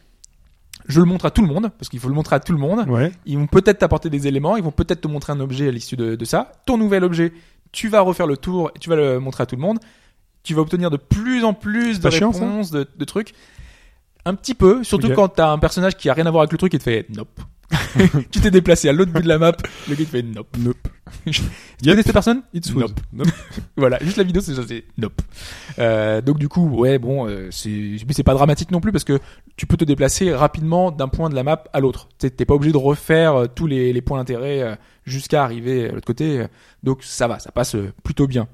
je 0.87 1.01
le 1.01 1.07
montre 1.07 1.25
à 1.25 1.31
tout 1.31 1.43
le 1.43 1.49
monde, 1.49 1.71
parce 1.79 1.89
qu'il 1.89 1.99
faut 2.01 2.09
le 2.09 2.15
montrer 2.15 2.37
à 2.37 2.41
tout 2.41 2.53
le 2.53 2.59
monde. 2.59 2.89
Ouais. 2.89 3.13
Ils 3.27 3.39
vont 3.39 3.47
peut-être 3.47 3.79
t'apporter 3.79 4.11
des 4.11 4.27
éléments, 4.27 4.57
ils 4.57 4.63
vont 4.63 4.71
peut-être 4.71 5.01
te 5.03 5.09
montrer 5.09 5.33
un 5.33 5.41
objet 5.41 5.69
à 5.69 5.71
l'issue 5.71 5.97
de, 5.97 6.15
de 6.15 6.25
ça. 6.25 6.53
Ton 6.67 6.77
nouvel 6.79 7.05
objet, 7.05 7.33
tu 7.73 7.89
vas 7.89 8.01
refaire 8.01 8.27
le 8.27 8.37
tour 8.37 8.71
et 8.75 8.79
tu 8.79 8.89
vas 8.91 8.97
le 8.97 9.19
montrer 9.21 9.43
à 9.43 9.47
tout 9.47 9.57
le 9.57 9.63
monde. 9.63 9.79
Tu 10.43 10.53
vas 10.55 10.61
obtenir 10.61 10.91
de 10.91 10.97
plus 10.99 11.43
en 11.45 11.55
plus 11.55 12.01
de 12.01 12.11
chiant, 12.11 12.31
réponses, 12.31 12.71
de, 12.71 12.87
de 12.97 13.05
trucs. 13.05 13.33
Un 14.27 14.35
petit 14.35 14.55
peu, 14.55 14.85
surtout 14.85 15.09
Ok. 15.09 15.15
quand 15.15 15.29
t'as 15.29 15.49
un 15.51 15.59
personnage 15.59 15.97
qui 15.97 16.09
a 16.11 16.15
rien 16.15 16.27
à 16.27 16.31
voir 16.31 16.43
avec 16.43 16.53
le 16.53 16.59
truc 16.59 16.75
et 16.75 16.79
te 16.79 16.83
fait 16.83 17.07
nope. 17.11 17.41
tu 18.31 18.41
t'es 18.41 18.51
déplacé 18.51 18.89
à 18.89 18.93
l'autre 18.93 19.13
bout 19.13 19.23
de 19.23 19.29
la 19.29 19.39
map, 19.39 19.53
le 19.89 19.95
gars 19.95 20.05
te 20.05 20.11
fait 20.11 20.23
nope. 20.23 20.57
Nope. 20.59 20.89
tu 21.31 21.43
connais 21.85 22.03
cette 22.03 22.13
personne 22.13 22.43
It's 22.53 22.75
Nope. 22.75 22.93
Nope. 23.13 23.29
Voilà, 23.77 23.99
juste 24.03 24.17
la 24.17 24.25
vidéo, 24.25 24.41
c'est 24.43 24.55
ça, 24.55 24.63
c'est 24.67 24.85
nope. 24.99 25.21
Euh, 25.79 26.21
donc 26.21 26.39
du 26.39 26.49
coup, 26.49 26.67
ouais, 26.69 26.99
bon, 26.99 27.29
euh, 27.29 27.49
c'est 27.51 27.97
c'est 28.11 28.23
pas 28.23 28.35
dramatique 28.35 28.71
non 28.71 28.81
plus 28.81 28.93
parce 28.93 29.05
que 29.05 29.19
tu 29.57 29.67
peux 29.67 29.77
te 29.77 29.85
déplacer 29.85 30.33
rapidement 30.35 30.91
d'un 30.91 31.09
point 31.09 31.29
de 31.29 31.35
la 31.35 31.43
map 31.43 31.65
à 31.73 31.81
l'autre. 31.81 32.09
T'es 32.19 32.31
t'es 32.31 32.45
pas 32.45 32.55
obligé 32.55 32.73
de 32.73 32.79
refaire 32.79 33.35
euh, 33.35 33.47
tous 33.47 33.67
les, 33.67 33.93
les 33.93 34.03
points 34.03 34.19
d'intérêt 34.19 34.63
euh, 34.63 34.75
jusqu'à 35.05 35.45
arriver 35.45 35.89
à 35.89 35.93
l'autre 35.93 36.07
côté. 36.07 36.41
euh, 36.41 36.47
Donc 36.83 37.03
ça 37.03 37.29
va, 37.29 37.39
ça 37.39 37.51
passe 37.53 37.75
euh, 37.75 37.93
plutôt 38.03 38.27
bien. 38.27 38.49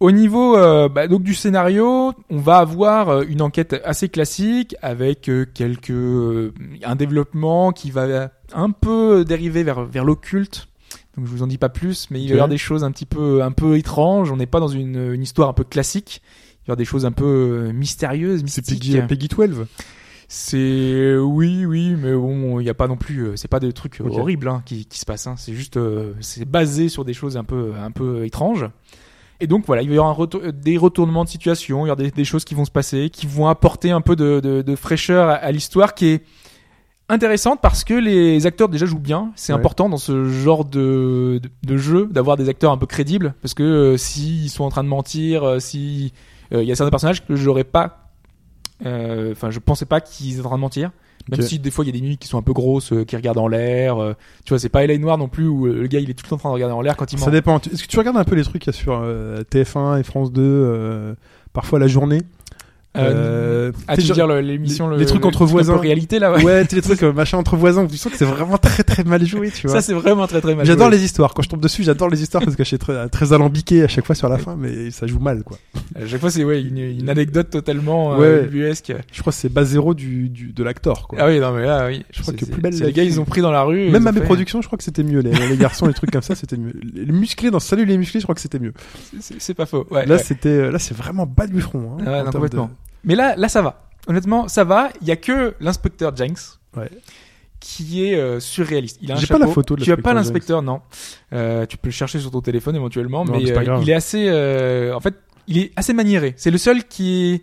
Au 0.00 0.10
niveau 0.10 0.56
euh, 0.56 0.88
bah, 0.88 1.06
donc 1.06 1.22
du 1.22 1.34
scénario, 1.34 2.12
on 2.28 2.38
va 2.38 2.58
avoir 2.58 3.08
euh, 3.08 3.24
une 3.28 3.40
enquête 3.40 3.80
assez 3.84 4.08
classique 4.08 4.74
avec 4.82 5.28
euh, 5.28 5.46
quelques 5.52 5.90
euh, 5.90 6.52
un 6.82 6.96
développement 6.96 7.72
qui 7.72 7.90
va 7.90 8.30
un 8.52 8.70
peu 8.70 9.24
dériver 9.24 9.62
vers 9.62 9.84
vers 9.84 10.04
l'occulte. 10.04 10.68
Donc 11.16 11.26
je 11.26 11.30
vous 11.30 11.42
en 11.42 11.46
dis 11.46 11.58
pas 11.58 11.68
plus, 11.68 12.08
mais 12.10 12.20
il 12.20 12.26
va 12.26 12.30
y 12.30 12.32
avoir 12.34 12.48
des 12.48 12.58
choses 12.58 12.82
un 12.82 12.90
petit 12.90 13.06
peu 13.06 13.42
un 13.42 13.52
peu 13.52 13.76
étranges. 13.76 14.32
On 14.32 14.36
n'est 14.36 14.46
pas 14.46 14.60
dans 14.60 14.68
une, 14.68 15.12
une 15.12 15.22
histoire 15.22 15.48
un 15.48 15.52
peu 15.52 15.64
classique. 15.64 16.22
Il 16.64 16.68
y 16.68 16.70
aura 16.72 16.76
des 16.76 16.84
choses 16.84 17.06
un 17.06 17.12
peu 17.12 17.70
mystérieuses, 17.72 18.42
C'est. 18.46 18.66
Peggy, 18.66 19.00
Peggy 19.06 19.28
12. 19.28 19.66
C'est 20.28 21.16
oui, 21.16 21.66
oui, 21.66 21.94
mais 21.96 22.12
bon, 22.12 22.58
il 22.58 22.64
n'y 22.64 22.70
a 22.70 22.74
pas 22.74 22.88
non 22.88 22.96
plus. 22.96 23.36
C'est 23.36 23.48
pas 23.48 23.60
des 23.60 23.72
trucs 23.72 24.00
horribles 24.00 24.48
hein, 24.48 24.62
qui, 24.64 24.86
qui 24.86 24.98
se 24.98 25.04
passent. 25.04 25.26
Hein. 25.26 25.36
C'est 25.36 25.52
juste, 25.54 25.76
euh, 25.76 26.14
c'est 26.20 26.44
basé 26.44 26.88
sur 26.88 27.04
des 27.04 27.14
choses 27.14 27.36
un 27.36 27.44
peu, 27.44 27.72
un 27.78 27.90
peu 27.90 28.24
étranges. 28.24 28.66
Et 29.40 29.46
donc 29.46 29.64
voilà, 29.66 29.82
il 29.82 29.88
va 29.88 29.94
y 29.94 29.98
avoir 29.98 30.10
un 30.10 30.14
retour- 30.14 30.40
des 30.52 30.76
retournements 30.78 31.24
de 31.24 31.28
situation, 31.28 31.84
il 31.84 31.88
y 31.88 31.90
aura 31.90 31.96
des, 32.02 32.10
des 32.10 32.24
choses 32.24 32.44
qui 32.44 32.54
vont 32.54 32.64
se 32.64 32.70
passer, 32.70 33.10
qui 33.10 33.26
vont 33.26 33.48
apporter 33.48 33.90
un 33.90 34.00
peu 34.00 34.16
de, 34.16 34.40
de, 34.40 34.62
de 34.62 34.76
fraîcheur 34.76 35.28
à, 35.28 35.34
à 35.34 35.50
l'histoire, 35.50 35.94
qui 35.94 36.06
est 36.06 36.22
intéressante 37.08 37.60
parce 37.60 37.84
que 37.84 37.94
les 37.94 38.46
acteurs 38.46 38.68
déjà 38.68 38.86
jouent 38.86 38.98
bien. 38.98 39.32
C'est 39.34 39.52
Ouais. 39.52 39.58
important 39.58 39.88
dans 39.88 39.96
ce 39.98 40.24
genre 40.30 40.64
de, 40.64 41.40
de, 41.42 41.50
de 41.62 41.76
jeu 41.76 42.06
d'avoir 42.10 42.36
des 42.36 42.48
acteurs 42.48 42.72
un 42.72 42.78
peu 42.78 42.86
crédibles, 42.86 43.34
parce 43.42 43.54
que 43.54 43.62
euh, 43.62 43.96
s'ils 43.96 44.48
sont 44.50 44.64
en 44.64 44.70
train 44.70 44.84
de 44.84 44.88
mentir, 44.88 45.42
euh, 45.44 45.58
si 45.58 46.12
euh, 46.52 46.62
y 46.62 46.72
a 46.72 46.76
certains 46.76 46.90
personnages 46.90 47.26
que 47.26 47.34
j'aurais 47.36 47.64
pas, 47.64 48.12
euh, 48.86 49.32
enfin 49.32 49.50
je 49.50 49.58
pensais 49.58 49.84
pas 49.86 50.00
qu'ils 50.00 50.34
étaient 50.34 50.46
en 50.46 50.48
train 50.50 50.56
de 50.56 50.60
mentir. 50.62 50.92
Même 51.30 51.40
si 51.46 51.58
des 51.58 51.70
fois 51.70 51.84
il 51.84 51.88
y 51.88 51.90
a 51.90 51.98
des 51.98 52.06
nuits 52.06 52.18
qui 52.18 52.28
sont 52.28 52.36
un 52.38 52.42
peu 52.42 52.52
grosses, 52.52 52.92
euh, 52.92 53.04
qui 53.04 53.16
regardent 53.16 53.38
en 53.38 53.48
l'air. 53.48 53.98
euh, 53.98 54.12
tu 54.44 54.50
vois, 54.50 54.58
c'est 54.58 54.68
pas 54.68 54.86
LA 54.86 54.98
Noir 54.98 55.16
non 55.18 55.28
plus 55.28 55.46
où 55.46 55.66
euh, 55.66 55.80
le 55.80 55.86
gars 55.86 55.98
il 56.00 56.10
est 56.10 56.14
tout 56.14 56.24
le 56.26 56.28
temps 56.30 56.36
en 56.36 56.38
train 56.38 56.48
de 56.50 56.54
regarder 56.54 56.74
en 56.74 56.82
l'air 56.82 56.96
quand 56.96 57.12
il 57.12 57.18
ment. 57.18 57.24
Ça 57.24 57.30
dépend. 57.30 57.58
Tu- 57.60 57.70
Est-ce 57.70 57.82
que 57.82 57.88
tu 57.88 57.98
regardes 57.98 58.16
un 58.18 58.24
peu 58.24 58.34
les 58.34 58.42
trucs 58.44 58.60
qu'il 58.62 58.72
y 58.72 58.76
a 58.76 58.78
sur 58.78 58.98
euh, 59.02 59.42
TF1 59.50 59.98
et 60.00 60.02
France 60.02 60.32
2, 60.32 60.42
euh, 60.42 61.14
parfois 61.52 61.78
la 61.78 61.86
journée? 61.86 62.20
Euh, 62.96 63.72
ah, 63.88 63.96
t'es 63.96 64.02
tu 64.02 64.08
veux 64.08 64.14
dire 64.14 64.26
l'émission, 64.28 64.88
les- 64.88 64.94
le- 64.96 65.00
les 65.00 65.06
trucs 65.06 65.22
le 65.22 65.26
entre 65.28 65.44
voisins. 65.46 65.76
réalité 65.76 66.20
là, 66.20 66.32
ouais. 66.32 66.44
Ouais, 66.44 66.64
les 66.70 66.80
trucs 66.82 67.02
euh, 67.02 67.12
machin 67.12 67.38
entre 67.38 67.56
voisins, 67.56 67.86
tu 67.86 67.96
sens 67.96 68.12
que 68.12 68.18
c'est 68.18 68.24
vraiment 68.24 68.56
très 68.56 68.84
très 68.84 69.02
mal 69.02 69.24
joué, 69.26 69.50
tu 69.50 69.66
vois. 69.66 69.76
Ça 69.76 69.82
c'est 69.82 69.94
vraiment 69.94 70.26
très 70.28 70.40
très 70.40 70.54
mal. 70.54 70.64
J'adore 70.64 70.90
les 70.90 71.02
histoires. 71.04 71.34
Quand 71.34 71.42
je 71.42 71.48
tombe 71.48 71.60
dessus, 71.60 71.82
j'adore 71.82 72.08
les 72.08 72.22
histoires 72.22 72.44
parce 72.44 72.54
que 72.56 72.62
je 72.62 72.68
suis 72.68 72.78
très, 72.78 73.08
très 73.08 73.32
alambiqué 73.32 73.82
à 73.82 73.88
chaque 73.88 74.06
fois 74.06 74.14
sur 74.14 74.28
la 74.28 74.38
fin, 74.38 74.54
mais 74.56 74.92
ça 74.92 75.06
joue 75.08 75.18
mal, 75.18 75.42
quoi. 75.42 75.58
À 75.96 76.06
chaque 76.06 76.20
fois 76.20 76.30
c'est 76.30 76.44
ouais 76.44 76.62
une, 76.62 76.78
une 76.78 77.08
anecdote 77.08 77.50
totalement 77.50 78.16
Ouais. 78.16 78.26
euh, 78.26 78.44
ubuesque. 78.46 78.92
Je 79.12 79.20
crois 79.20 79.32
que 79.32 79.38
c'est 79.38 79.48
base 79.52 79.70
zéro 79.70 79.94
du, 79.94 80.28
du, 80.28 80.52
de 80.52 80.62
l'acteur, 80.62 81.08
quoi. 81.08 81.18
Ah 81.20 81.26
oui 81.26 81.40
non 81.40 81.50
mais 81.52 81.64
là 81.66 81.86
oui. 81.88 82.04
Je 82.12 82.22
crois 82.22 82.32
que 82.34 82.44
plus 82.44 82.60
belle 82.62 82.74
les 82.74 82.92
gars 82.92 83.02
ils 83.02 83.18
ont 83.20 83.24
pris 83.24 83.40
dans 83.40 83.50
la 83.50 83.62
rue. 83.62 83.90
Même 83.90 84.06
à 84.06 84.12
mes 84.12 84.20
productions, 84.20 84.62
je 84.62 84.66
crois 84.68 84.78
que 84.78 84.84
c'était 84.84 85.02
mieux. 85.02 85.18
Les, 85.20 85.32
les 85.32 85.56
garçons, 85.56 85.86
les 85.86 85.94
trucs 85.94 86.12
comme 86.12 86.22
ça, 86.22 86.34
c'était 86.36 86.56
mieux. 86.56 86.74
Les 86.94 87.06
musclés 87.12 87.50
dans 87.50 87.58
Salut 87.58 87.86
les 87.86 87.98
musclés, 87.98 88.20
je 88.20 88.24
crois 88.24 88.34
que 88.36 88.40
c'était 88.40 88.60
mieux. 88.60 88.72
C'est 89.20 89.54
pas 89.54 89.66
faux. 89.66 89.86
Ouais, 89.90 90.06
là, 90.06 90.18
c'était, 90.18 90.70
là, 90.70 90.78
c'est 90.78 90.96
vraiment 90.96 91.26
bas 91.26 91.46
du 91.48 91.60
front. 91.60 91.96
Hein, 92.06 92.24
complètement. 92.30 92.70
Mais 93.04 93.14
là, 93.14 93.34
là, 93.36 93.48
ça 93.48 93.62
va. 93.62 93.88
Honnêtement, 94.06 94.48
ça 94.48 94.64
va. 94.64 94.90
Il 95.00 95.06
y 95.08 95.10
a 95.10 95.16
que 95.16 95.54
l'inspecteur 95.60 96.14
Jenks 96.16 96.38
Ouais. 96.76 96.90
qui 97.60 98.04
est 98.04 98.16
euh, 98.16 98.40
surréaliste. 98.40 98.98
Il 99.00 99.10
a 99.12 99.14
un 99.14 99.18
J'ai 99.18 99.26
pas 99.28 99.38
la 99.38 99.46
photo 99.46 99.76
de 99.76 99.82
Tu 99.84 99.92
as 99.92 99.96
pas 99.96 100.12
l'inspecteur 100.12 100.60
non. 100.62 100.80
Euh, 101.32 101.66
tu 101.66 101.76
peux 101.76 101.88
le 101.88 101.92
chercher 101.92 102.18
sur 102.18 102.30
ton 102.30 102.40
téléphone 102.40 102.76
éventuellement, 102.76 103.24
Non, 103.24 103.32
mais 103.32 103.38
mais 103.38 103.46
c'est 103.46 103.52
pas 103.54 103.60
euh, 103.60 103.64
grave. 103.64 103.82
il 103.82 103.90
est 103.90 103.94
assez. 103.94 104.26
euh, 104.28 104.94
en 104.94 105.00
fait, 105.00 105.14
il 105.46 105.58
est 105.58 105.72
assez 105.76 105.92
maniéré. 105.92 106.34
C'est 106.36 106.50
le 106.50 106.58
seul 106.58 106.84
qui 106.84 107.34
est 107.34 107.42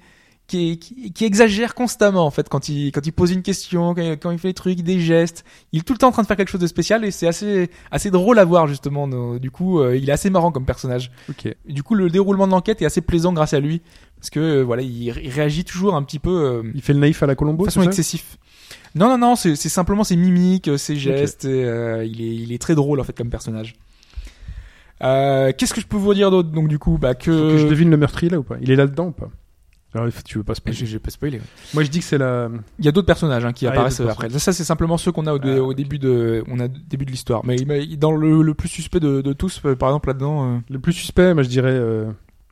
qui, 0.52 0.78
qui, 0.80 1.12
qui 1.14 1.26
exagère 1.26 1.74
constamment 1.74 2.26
en 2.26 2.32
fait 2.32 2.48
quand 2.50 2.70
il 2.70 2.92
quand 2.92 3.06
il 3.06 3.12
pose 3.12 3.32
une 3.32 3.42
question, 3.42 3.96
quand 3.96 4.02
il, 4.02 4.18
quand 4.20 4.32
il 4.32 4.38
fait 4.40 4.50
des 4.50 4.54
trucs, 4.54 4.82
des 4.82 5.00
gestes. 5.00 5.44
Il 5.72 5.80
est 5.80 5.84
tout 5.84 5.94
le 5.94 5.98
temps 6.00 6.10
en 6.10 6.12
train 6.12 6.22
de 6.22 6.28
faire 6.28 6.38
quelque 6.38 6.50
chose 6.52 6.62
de 6.62 6.68
spécial 6.68 7.04
et 7.06 7.12
c'est 7.12 7.28
assez 7.28 7.70
assez 7.90 8.12
drôle 8.12 8.38
à 8.40 8.46
voir 8.46 8.68
justement. 8.68 9.08
no- 9.08 9.40
Du 9.40 9.50
coup, 9.52 9.80
euh, 9.80 9.96
il 9.98 10.10
est 10.10 10.12
assez 10.14 10.30
marrant 10.30 10.52
comme 10.52 10.66
personnage. 10.66 11.12
Ok. 11.30 11.46
Et 11.46 11.58
du 11.74 11.84
coup, 11.84 11.96
le 11.96 12.10
déroulement 12.10 12.46
de 12.48 12.52
l'enquête 12.52 12.82
est 12.82 12.86
assez 12.86 13.02
plaisant 13.02 13.34
grâce 13.34 13.54
à 13.54 13.60
lui. 13.60 13.82
Parce 14.20 14.30
que, 14.30 14.40
euh, 14.40 14.62
voilà, 14.62 14.84
il, 14.84 15.02
il 15.02 15.30
réagit 15.30 15.64
toujours 15.64 15.96
un 15.96 16.04
petit 16.04 16.20
peu 16.20 16.30
euh, 16.30 16.72
Il 16.76 16.82
fait 16.84 16.94
le 16.94 17.00
naïf 17.00 17.24
à 17.24 17.26
la 17.26 17.34
de 17.34 17.40
Colombo, 17.40 17.66
façon 17.66 17.80
c'est 17.80 17.86
ça? 17.86 17.90
excessive. 17.90 18.24
Non, 18.94 19.08
non, 19.08 19.18
non, 19.18 19.36
c'est 19.36 19.56
simplement 19.56 20.04
ses 20.04 20.16
mimiques, 20.16 20.68
euh, 20.68 20.78
ses 20.78 20.96
gestes. 20.96 21.46
et, 21.46 21.64
euh, 21.66 22.04
il, 22.06 22.22
est, 22.22 22.36
il 22.36 22.52
est 22.54 22.62
très 22.62 22.76
drôle, 22.76 23.00
en 23.00 23.04
fait, 23.04 23.18
comme 23.18 23.30
personnage. 23.30 23.74
Euh, 25.04 25.52
Qu'est-ce 25.58 25.74
que 25.74 25.82
je 25.82 25.88
peux 25.88 25.98
vous 25.98 26.14
dire 26.14 26.30
d'autre, 26.30 26.50
donc, 26.50 26.68
du 26.68 26.78
coup 26.78 26.98
bah, 27.00 27.14
Faut 27.14 27.26
que 27.32 27.58
je 27.58 27.64
que... 27.66 27.70
devine 27.70 27.90
le 27.90 27.98
meurtrier 27.98 28.30
là 28.30 28.38
ou 28.40 28.44
pas? 28.44 28.58
Il 28.62 28.70
est 28.70 28.76
là-dedans 28.76 29.08
ou 29.08 29.12
pas? 29.12 29.30
Alors, 29.94 30.08
tu 30.24 30.38
veux 30.38 30.44
pas 30.44 30.56
spoiler 30.56 30.78
J'ai 30.86 31.00
pas 31.00 31.10
spoilé. 31.12 31.38
ouais. 31.40 31.44
Moi, 31.74 31.84
je 31.84 31.90
dis 31.90 32.00
que 32.00 32.06
c'est 32.06 32.18
la. 32.18 32.50
Il 32.80 32.86
y 32.86 32.88
a 32.88 32.92
d'autres 32.94 33.08
personnages 33.08 33.44
hein, 33.46 33.52
qui 33.52 33.68
Ah, 33.68 33.72
apparaissent 33.72 34.00
après. 34.00 34.30
Ça, 34.30 34.54
c'est 34.54 34.64
simplement 34.64 34.98
ceux 34.98 35.12
qu'on 35.12 35.28
a 35.28 35.34
au, 35.34 35.40
Ah, 35.44 35.58
au 35.62 35.74
début 35.74 36.00
de, 36.00 36.44
on 36.48 36.60
a 36.62 36.68
début 36.70 37.06
de 37.06 37.12
l'histoire. 37.12 37.46
Mais, 37.46 37.58
dans 37.98 38.14
le, 38.14 38.42
le 38.42 38.54
plus 38.54 38.70
suspect 38.70 39.00
de, 39.02 39.22
de 39.22 39.34
tous, 39.34 39.62
euh, 39.66 39.76
par 39.76 39.90
exemple, 39.90 40.08
là-dedans, 40.08 40.56
euh, 40.56 40.60
Le 40.70 40.80
plus 40.80 40.94
suspect, 40.94 41.34
moi, 41.34 41.44
je 41.44 41.50
dirais 41.50 41.74
euh, 41.74 42.10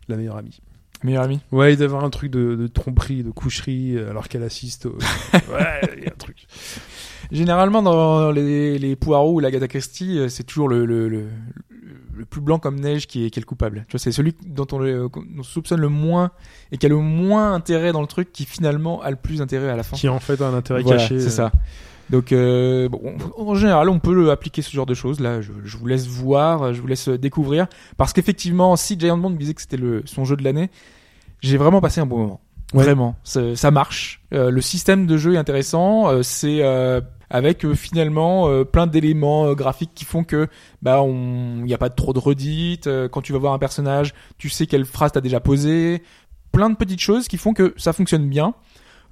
la 0.10 0.18
meilleure 0.18 0.36
amie. 0.38 0.60
meilleur 1.04 1.24
ami. 1.24 1.40
Ouais, 1.54 1.74
il 1.74 1.78
doit 1.78 1.86
y 1.86 1.88
avoir 1.90 2.04
un 2.04 2.10
truc 2.10 2.30
de, 2.30 2.56
de 2.56 2.68
tromperie, 2.68 3.24
de 3.24 3.32
coucherie, 3.32 3.98
alors 3.98 4.28
qu'elle 4.28 4.44
assiste. 4.44 4.88
Au... 4.88 4.90
ouais, 5.34 5.82
il 5.98 6.04
y 6.04 6.08
a 6.08 6.12
un 6.12 6.18
truc. 6.18 6.46
Généralement, 7.32 7.82
dans 7.82 8.32
les, 8.32 8.80
les 8.80 8.96
Poirot 8.96 9.34
ou 9.34 9.40
l'Agatha 9.40 9.68
Christie, 9.68 10.18
euh, 10.20 10.30
c'est 10.30 10.44
toujours 10.44 10.68
le, 10.68 10.86
le, 10.86 11.08
le, 11.08 11.26
le 12.18 12.26
plus 12.26 12.42
blanc 12.42 12.58
comme 12.60 12.80
neige 12.80 13.06
qui 13.08 13.26
est, 13.26 13.30
qui 13.30 13.40
est 13.40 13.42
le 13.42 13.46
coupable. 13.46 13.86
Tu 13.88 13.92
vois, 13.94 14.00
c'est 14.00 14.12
celui 14.12 14.36
dont 14.46 14.66
on, 14.72 14.80
le, 14.80 15.10
dont 15.14 15.24
on 15.40 15.44
soupçonne 15.44 15.80
le 15.82 15.90
moins 15.90 16.32
et 16.72 16.78
qui 16.78 16.86
a 16.86 16.90
le 16.90 16.98
moins 16.98 17.54
intérêt 17.54 17.92
dans 17.92 18.02
le 18.02 18.08
truc 18.08 18.32
qui 18.32 18.46
finalement 18.46 19.02
a 19.02 19.10
le 19.12 19.16
plus 19.16 19.42
intérêt 19.42 19.70
à 19.70 19.76
la 19.76 19.84
fin. 19.84 19.96
Qui 19.96 20.10
en 20.10 20.20
fait 20.20 20.42
a 20.42 20.48
un 20.48 20.54
intérêt 20.56 20.82
Voilà, 20.82 21.00
caché. 21.00 21.20
c'est 21.20 21.28
euh. 21.28 21.30
ça. 21.30 21.52
Donc, 22.10 22.32
euh, 22.32 22.90
bon, 22.90 23.18
en 23.38 23.54
général, 23.54 23.88
on 23.88 24.00
peut 24.00 24.32
appliquer 24.32 24.64
ce 24.64 24.72
genre 24.72 24.88
de 24.88 24.96
choses. 24.96 25.20
Là, 25.20 25.42
je, 25.42 25.52
je 25.64 25.78
vous 25.78 25.86
laisse 25.86 26.08
voir, 26.08 26.74
je 26.74 26.82
vous 26.82 26.88
laisse 26.88 27.08
découvrir, 27.08 27.68
parce 27.98 28.14
qu'effectivement, 28.14 28.76
si 28.76 29.00
Giant 29.00 29.16
Bomb 29.20 29.38
disait 29.38 29.54
que 29.54 29.62
c'était 29.62 29.78
le 29.78 30.02
son 30.06 30.26
jeu 30.26 30.36
de 30.36 30.44
l'année, 30.44 30.72
j'ai 31.42 31.58
vraiment 31.58 31.82
passé 31.82 32.02
un 32.02 32.08
bon 32.08 32.18
moment. 32.18 32.42
Ouais. 32.74 32.84
Vraiment, 32.84 33.16
ça, 33.24 33.56
ça 33.56 33.70
marche. 33.70 34.22
Euh, 34.34 34.50
le 34.50 34.62
système 34.62 35.06
de 35.06 35.18
jeu 35.18 35.36
est 35.36 35.38
intéressant. 35.38 36.10
euh, 36.10 36.24
c'est 36.24 36.64
euh, 36.64 37.00
avec 37.30 37.66
euh, 37.66 37.76
finalement 37.76 38.50
euh, 38.50 38.64
plein 38.64 38.88
d'éléments 38.88 39.48
euh, 39.48 39.54
graphiques 39.54 39.92
qui 39.94 40.06
font 40.06 40.24
que 40.24 40.48
bah 40.82 41.02
on, 41.02 41.62
n'y 41.64 41.74
a 41.74 41.78
pas 41.78 41.90
trop 41.90 42.14
de 42.14 42.20
redites. 42.20 42.90
quand 43.12 43.22
tu 43.22 43.34
vas 43.34 43.40
voir 43.40 43.54
un 43.54 43.60
personnage, 43.60 44.14
tu 44.38 44.50
sais 44.50 44.66
quelle 44.66 44.86
phrase 44.86 45.12
t'as 45.12 45.22
déjà 45.22 45.40
posée. 45.40 46.04
Plein 46.52 46.70
de 46.70 46.76
petites 46.76 47.00
choses 47.00 47.28
qui 47.28 47.38
font 47.38 47.54
que 47.54 47.74
ça 47.78 47.94
fonctionne 47.94 48.28
bien. 48.28 48.54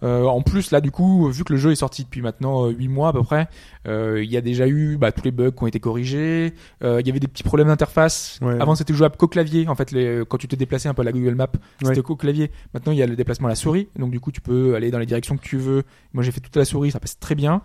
Euh, 0.03 0.25
en 0.25 0.41
plus, 0.41 0.71
là, 0.71 0.79
du 0.81 0.91
coup, 0.91 1.27
vu 1.29 1.43
que 1.43 1.53
le 1.53 1.59
jeu 1.59 1.71
est 1.71 1.75
sorti 1.75 2.03
depuis 2.03 2.21
maintenant 2.21 2.67
euh, 2.67 2.69
8 2.69 2.87
mois 2.87 3.09
à 3.09 3.13
peu 3.13 3.23
près, 3.23 3.47
euh, 3.87 4.21
il 4.23 4.29
y 4.31 4.37
a 4.37 4.41
déjà 4.41 4.67
eu 4.67 4.95
bah, 4.97 5.11
tous 5.11 5.23
les 5.23 5.31
bugs 5.31 5.51
qui 5.51 5.63
ont 5.63 5.67
été 5.67 5.79
corrigés. 5.79 6.53
Euh, 6.83 7.01
Il 7.01 7.07
y 7.07 7.09
avait 7.09 7.19
des 7.19 7.27
petits 7.27 7.43
problèmes 7.43 7.67
d'interface. 7.67 8.39
Ouais. 8.41 8.59
Avant, 8.61 8.75
c'était 8.75 8.93
jouable 8.93 9.17
qu'au 9.17 9.27
clavier. 9.27 9.67
En 9.67 9.75
fait, 9.75 9.91
les, 9.91 10.23
quand 10.29 10.37
tu 10.37 10.47
te 10.47 10.55
déplaçais 10.55 10.87
un 10.87 10.93
peu 10.93 11.01
à 11.01 11.05
la 11.05 11.11
Google 11.11 11.35
Map, 11.35 11.47
c'était 11.81 11.97
Ouais. 11.97 12.01
qu'au 12.03 12.15
clavier. 12.15 12.51
Maintenant, 12.73 12.91
il 12.91 12.97
y 12.99 13.03
a 13.03 13.07
le 13.07 13.15
déplacement 13.15 13.47
à 13.47 13.49
la 13.51 13.55
souris. 13.55 13.87
Donc, 13.97 14.11
du 14.11 14.19
coup, 14.19 14.31
tu 14.31 14.41
peux 14.41 14.75
aller 14.75 14.91
dans 14.91 14.99
les 14.99 15.05
directions 15.07 15.35
que 15.35 15.43
tu 15.43 15.57
veux. 15.57 15.83
Moi, 16.13 16.23
j'ai 16.23 16.31
fait 16.31 16.41
toute 16.41 16.55
la 16.55 16.65
souris, 16.65 16.91
ça 16.91 16.99
passe 16.99 17.17
très 17.19 17.35
bien. 17.35 17.61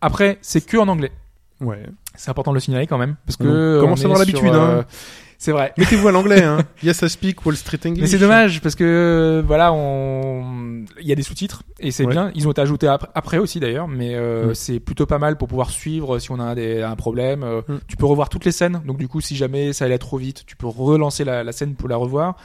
Après, 0.00 0.38
c'est 0.42 0.64
que 0.66 0.76
en 0.76 0.88
anglais. 0.88 1.12
Ouais. 1.60 1.84
C'est 2.14 2.30
important 2.30 2.50
de 2.52 2.56
le 2.56 2.60
signaler 2.60 2.86
quand 2.86 2.98
même, 2.98 3.16
parce 3.26 3.36
que 3.36 3.74
Donc, 3.74 3.84
commence 3.84 4.00
à 4.02 4.04
avoir 4.04 4.18
l'habitude, 4.18 4.48
hein. 4.48 4.54
euh, 4.54 4.82
C'est 5.38 5.50
vrai. 5.52 5.72
Mettez-vous 5.78 6.08
à 6.08 6.12
l'anglais, 6.12 6.42
hein. 6.44 6.58
Yes, 6.82 7.02
I 7.02 7.08
speak 7.08 7.44
Wall 7.44 7.56
Street 7.56 7.78
English. 7.84 8.00
Mais 8.02 8.06
c'est 8.06 8.18
dommage 8.18 8.60
parce 8.60 8.74
que 8.74 8.84
euh, 8.84 9.42
voilà, 9.46 9.72
on 9.72 10.84
il 11.00 11.06
y 11.06 11.12
a 11.12 11.14
des 11.14 11.22
sous-titres 11.22 11.62
et 11.80 11.90
c'est 11.90 12.04
Ouais. 12.04 12.12
bien. 12.12 12.30
Ils 12.34 12.46
ont 12.46 12.50
été 12.52 12.60
ajoutés 12.60 12.86
ap- 12.86 13.10
après 13.14 13.38
aussi 13.38 13.58
d'ailleurs, 13.60 13.88
mais 13.88 14.14
euh, 14.14 14.50
Mm. 14.50 14.54
c'est 14.54 14.78
plutôt 14.80 15.06
pas 15.06 15.18
mal 15.18 15.36
pour 15.38 15.48
pouvoir 15.48 15.70
suivre 15.70 16.18
si 16.18 16.30
on 16.30 16.38
a 16.38 16.54
des, 16.54 16.82
un 16.82 16.96
problème. 16.96 17.42
Euh, 17.42 17.62
Mm. 17.66 17.78
Tu 17.88 17.96
peux 17.96 18.06
revoir 18.06 18.28
toutes 18.28 18.44
les 18.44 18.52
scènes, 18.52 18.82
donc 18.86 18.98
du 18.98 19.08
coup, 19.08 19.20
si 19.20 19.34
jamais 19.36 19.72
ça 19.72 19.84
allait 19.86 19.98
trop 19.98 20.16
vite, 20.18 20.44
tu 20.46 20.54
peux 20.56 20.66
relancer 20.66 21.24
la, 21.24 21.42
la 21.44 21.52
scène 21.52 21.74
pour 21.74 21.88
la 21.88 21.96
revoir. 21.96 22.36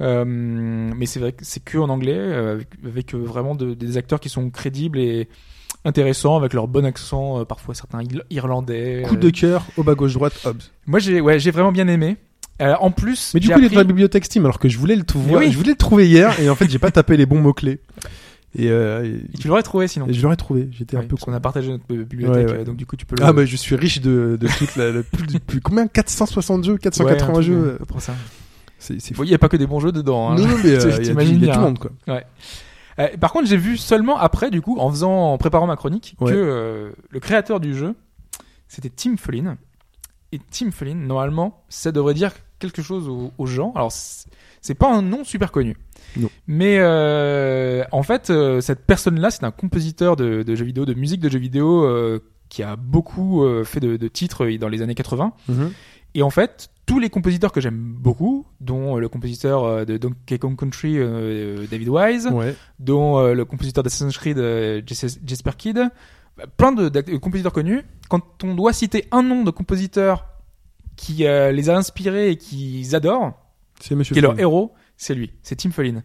Euh, 0.00 0.24
mais 0.24 1.04
c'est 1.06 1.20
vrai 1.20 1.32
que 1.32 1.44
c'est 1.44 1.62
que 1.62 1.76
en 1.76 1.88
anglais, 1.90 2.16
euh, 2.16 2.54
avec, 2.54 2.68
avec, 2.86 3.14
euh, 3.14 3.18
vraiment 3.18 3.54
de- 3.54 3.74
des 3.74 3.96
acteurs 3.98 4.18
qui 4.18 4.30
sont 4.30 4.48
crédibles 4.50 4.98
et 4.98 5.28
intéressants 5.84 6.36
avec 6.36 6.52
leur 6.54 6.68
bon 6.68 6.84
accent, 6.84 7.40
euh, 7.40 7.44
parfois 7.44 7.74
certains 7.74 8.00
irlandais. 8.30 9.02
Coup 9.06 9.14
euh. 9.14 9.18
de 9.18 9.30
cœur 9.30 9.64
au 9.76 9.82
bas 9.82 9.94
gauche 9.94 10.14
droite 10.14 10.34
Hobbs. 10.44 10.62
Moi 10.86 10.98
j'ai 10.98 11.20
ouais 11.20 11.38
j'ai 11.38 11.50
vraiment 11.50 11.72
bien 11.72 11.88
aimé. 11.88 12.16
Euh, 12.60 12.74
en 12.80 12.90
plus, 12.90 13.30
Mais 13.32 13.40
du 13.40 13.48
coup, 13.48 13.54
il 13.58 13.62
est 13.62 13.66
appris- 13.68 13.74
dans 13.76 13.80
la 13.80 13.84
bibliothèque 13.84 14.26
Steam 14.26 14.44
alors 14.44 14.58
que 14.58 14.68
je 14.68 14.76
voulais 14.76 14.94
le 14.96 15.04
trouver. 15.04 15.34
oui. 15.34 15.50
Je 15.50 15.56
voulais 15.56 15.70
le 15.70 15.76
trouver 15.76 16.06
hier 16.06 16.38
et 16.40 16.50
en 16.50 16.54
fait, 16.54 16.68
j'ai 16.70 16.78
pas 16.78 16.90
tapé 16.90 17.16
les 17.16 17.24
bons 17.24 17.40
mots 17.40 17.54
clés. 17.54 17.80
Et, 18.54 18.68
euh, 18.68 19.04
et- 19.32 19.38
tu 19.38 19.48
l'aurais 19.48 19.62
trouvé 19.62 19.88
sinon. 19.88 20.06
et 20.08 20.12
je 20.12 20.20
l'aurais 20.22 20.36
trouvé. 20.36 20.68
J'étais 20.72 20.96
Oui, 20.96 21.04
un 21.04 21.06
peu 21.06 21.14
parce 21.16 21.24
qu'on 21.24 21.32
a 21.32 21.40
partagé 21.40 21.70
notre 21.70 21.84
euh, 21.90 22.04
bibliothèque, 22.04 22.48
Ouais, 22.48 22.52
ouais. 22.52 22.58
euh, 22.60 22.64
donc 22.64 22.76
du 22.76 22.84
coup 22.84 22.96
tu 22.96 23.06
peux 23.06 23.16
le. 23.16 23.22
Ah 23.24 23.32
bah 23.32 23.46
je 23.46 23.56
suis 23.56 23.76
riche 23.76 24.00
de, 24.02 24.36
de 24.38 24.48
toute 24.58 24.76
la, 24.76 24.90
le 24.90 25.02
plus, 25.04 25.38
plus- 25.38 25.60
combien? 25.62 25.86
460 25.86 26.64
jeux, 26.64 26.72
Ouais, 26.74 26.78
480 26.80 27.28
un 27.30 27.32
truc, 27.32 27.46
jeux. 27.46 27.54
euh, 27.54 27.78
euh, 27.80 27.84
près 27.86 28.00
ça. 28.00 28.14
C'est 28.78 28.96
il 29.18 29.24
y 29.30 29.34
a 29.34 29.38
pas 29.38 29.48
que 29.48 29.56
des 29.56 29.66
bons 29.66 29.78
jeux 29.80 29.92
dedans. 29.92 30.30
Hein. 30.30 30.34
Non, 30.34 30.46
non, 30.48 30.56
mais 30.62 30.70
euh, 30.72 30.78
il 31.00 31.06
y 31.06 31.10
a, 31.10 31.14
du- 31.14 31.30
y 31.30 31.34
a 31.36 31.38
bien, 31.38 31.38
tout 31.38 31.44
le 31.46 31.50
hein. 31.52 31.58
monde 31.60 31.78
quoi. 31.78 31.90
Euh, 33.00 33.16
par 33.18 33.32
contre, 33.32 33.48
j'ai 33.48 33.56
vu 33.56 33.76
seulement 33.76 34.18
après, 34.18 34.50
du 34.50 34.60
coup, 34.60 34.78
en 34.78 34.90
faisant, 34.90 35.32
en 35.32 35.38
préparant 35.38 35.66
ma 35.66 35.76
chronique, 35.76 36.14
Ouais. 36.20 36.30
que 36.32 36.36
euh, 36.36 36.90
le 37.10 37.20
créateur 37.20 37.58
du 37.60 37.74
jeu, 37.74 37.94
c'était 38.68 38.90
Tim 38.90 39.16
Follin. 39.16 39.56
Et 40.32 40.40
Tim 40.50 40.70
Follin, 40.70 40.94
normalement, 40.94 41.64
ça 41.68 41.90
devrait 41.92 42.14
dire 42.14 42.32
quelque 42.58 42.82
chose 42.82 43.08
aux, 43.08 43.32
aux 43.38 43.46
gens. 43.46 43.72
Alors, 43.74 43.90
c'est 43.92 44.74
pas 44.74 44.92
un 44.92 45.02
nom 45.02 45.24
super 45.24 45.50
connu. 45.50 45.76
Non. 46.16 46.28
Mais 46.46 46.76
euh, 46.78 47.82
en 47.92 48.02
fait, 48.02 48.32
cette 48.60 48.84
personne-là, 48.86 49.30
c'est 49.30 49.44
un 49.44 49.50
compositeur 49.50 50.16
de, 50.16 50.42
de 50.42 50.54
jeux 50.54 50.64
vidéo, 50.64 50.84
de 50.84 50.94
musique 50.94 51.20
de 51.20 51.28
jeux 51.28 51.38
vidéo, 51.38 51.88
qui 52.48 52.62
a 52.62 52.76
beaucoup 52.76 53.44
fait 53.64 53.80
de, 53.80 53.96
de 53.96 54.08
titres 54.08 54.46
dans 54.58 54.68
les 54.68 54.82
années 54.82 54.94
80. 54.94 55.32
Mhm. 55.48 55.72
Et 56.14 56.22
en 56.22 56.30
fait, 56.30 56.70
tous 56.90 56.98
les 56.98 57.08
compositeurs 57.08 57.52
que 57.52 57.60
j'aime 57.60 57.94
beaucoup, 57.98 58.46
dont 58.60 58.96
euh, 58.96 59.00
le 59.00 59.08
compositeur 59.08 59.62
euh, 59.62 59.84
de 59.84 59.96
Donkey 59.96 60.38
Kong 60.38 60.58
Country, 60.58 60.94
euh, 60.98 61.64
David 61.70 61.88
Wise, 61.88 62.26
Ouais. 62.26 62.56
dont 62.80 63.32
le 63.32 63.44
compositeur 63.44 63.84
d'Assassin's 63.84 64.18
Creed, 64.18 64.36
Jesper 64.86 65.52
Kidd, 65.56 65.78
plein 66.56 66.72
de, 66.72 66.88
compositeurs 67.18 67.52
connus. 67.52 67.82
Quand 68.08 68.42
on 68.42 68.54
doit 68.54 68.72
citer 68.72 69.06
un 69.12 69.22
nom 69.22 69.44
de 69.44 69.50
compositeur 69.52 70.26
qui 70.96 71.26
euh, 71.26 71.52
les 71.52 71.70
a 71.70 71.76
inspirés 71.76 72.30
et 72.30 72.36
qu'ils 72.36 72.96
adorent, 72.96 73.38
C'est 73.80 73.96
qui 74.02 74.18
est 74.18 74.22
leur 74.22 74.38
héros, 74.40 74.74
c'est 74.96 75.14
lui, 75.14 75.32
c'est 75.42 75.56
Tim 75.56 75.70
Follin. 75.70 76.02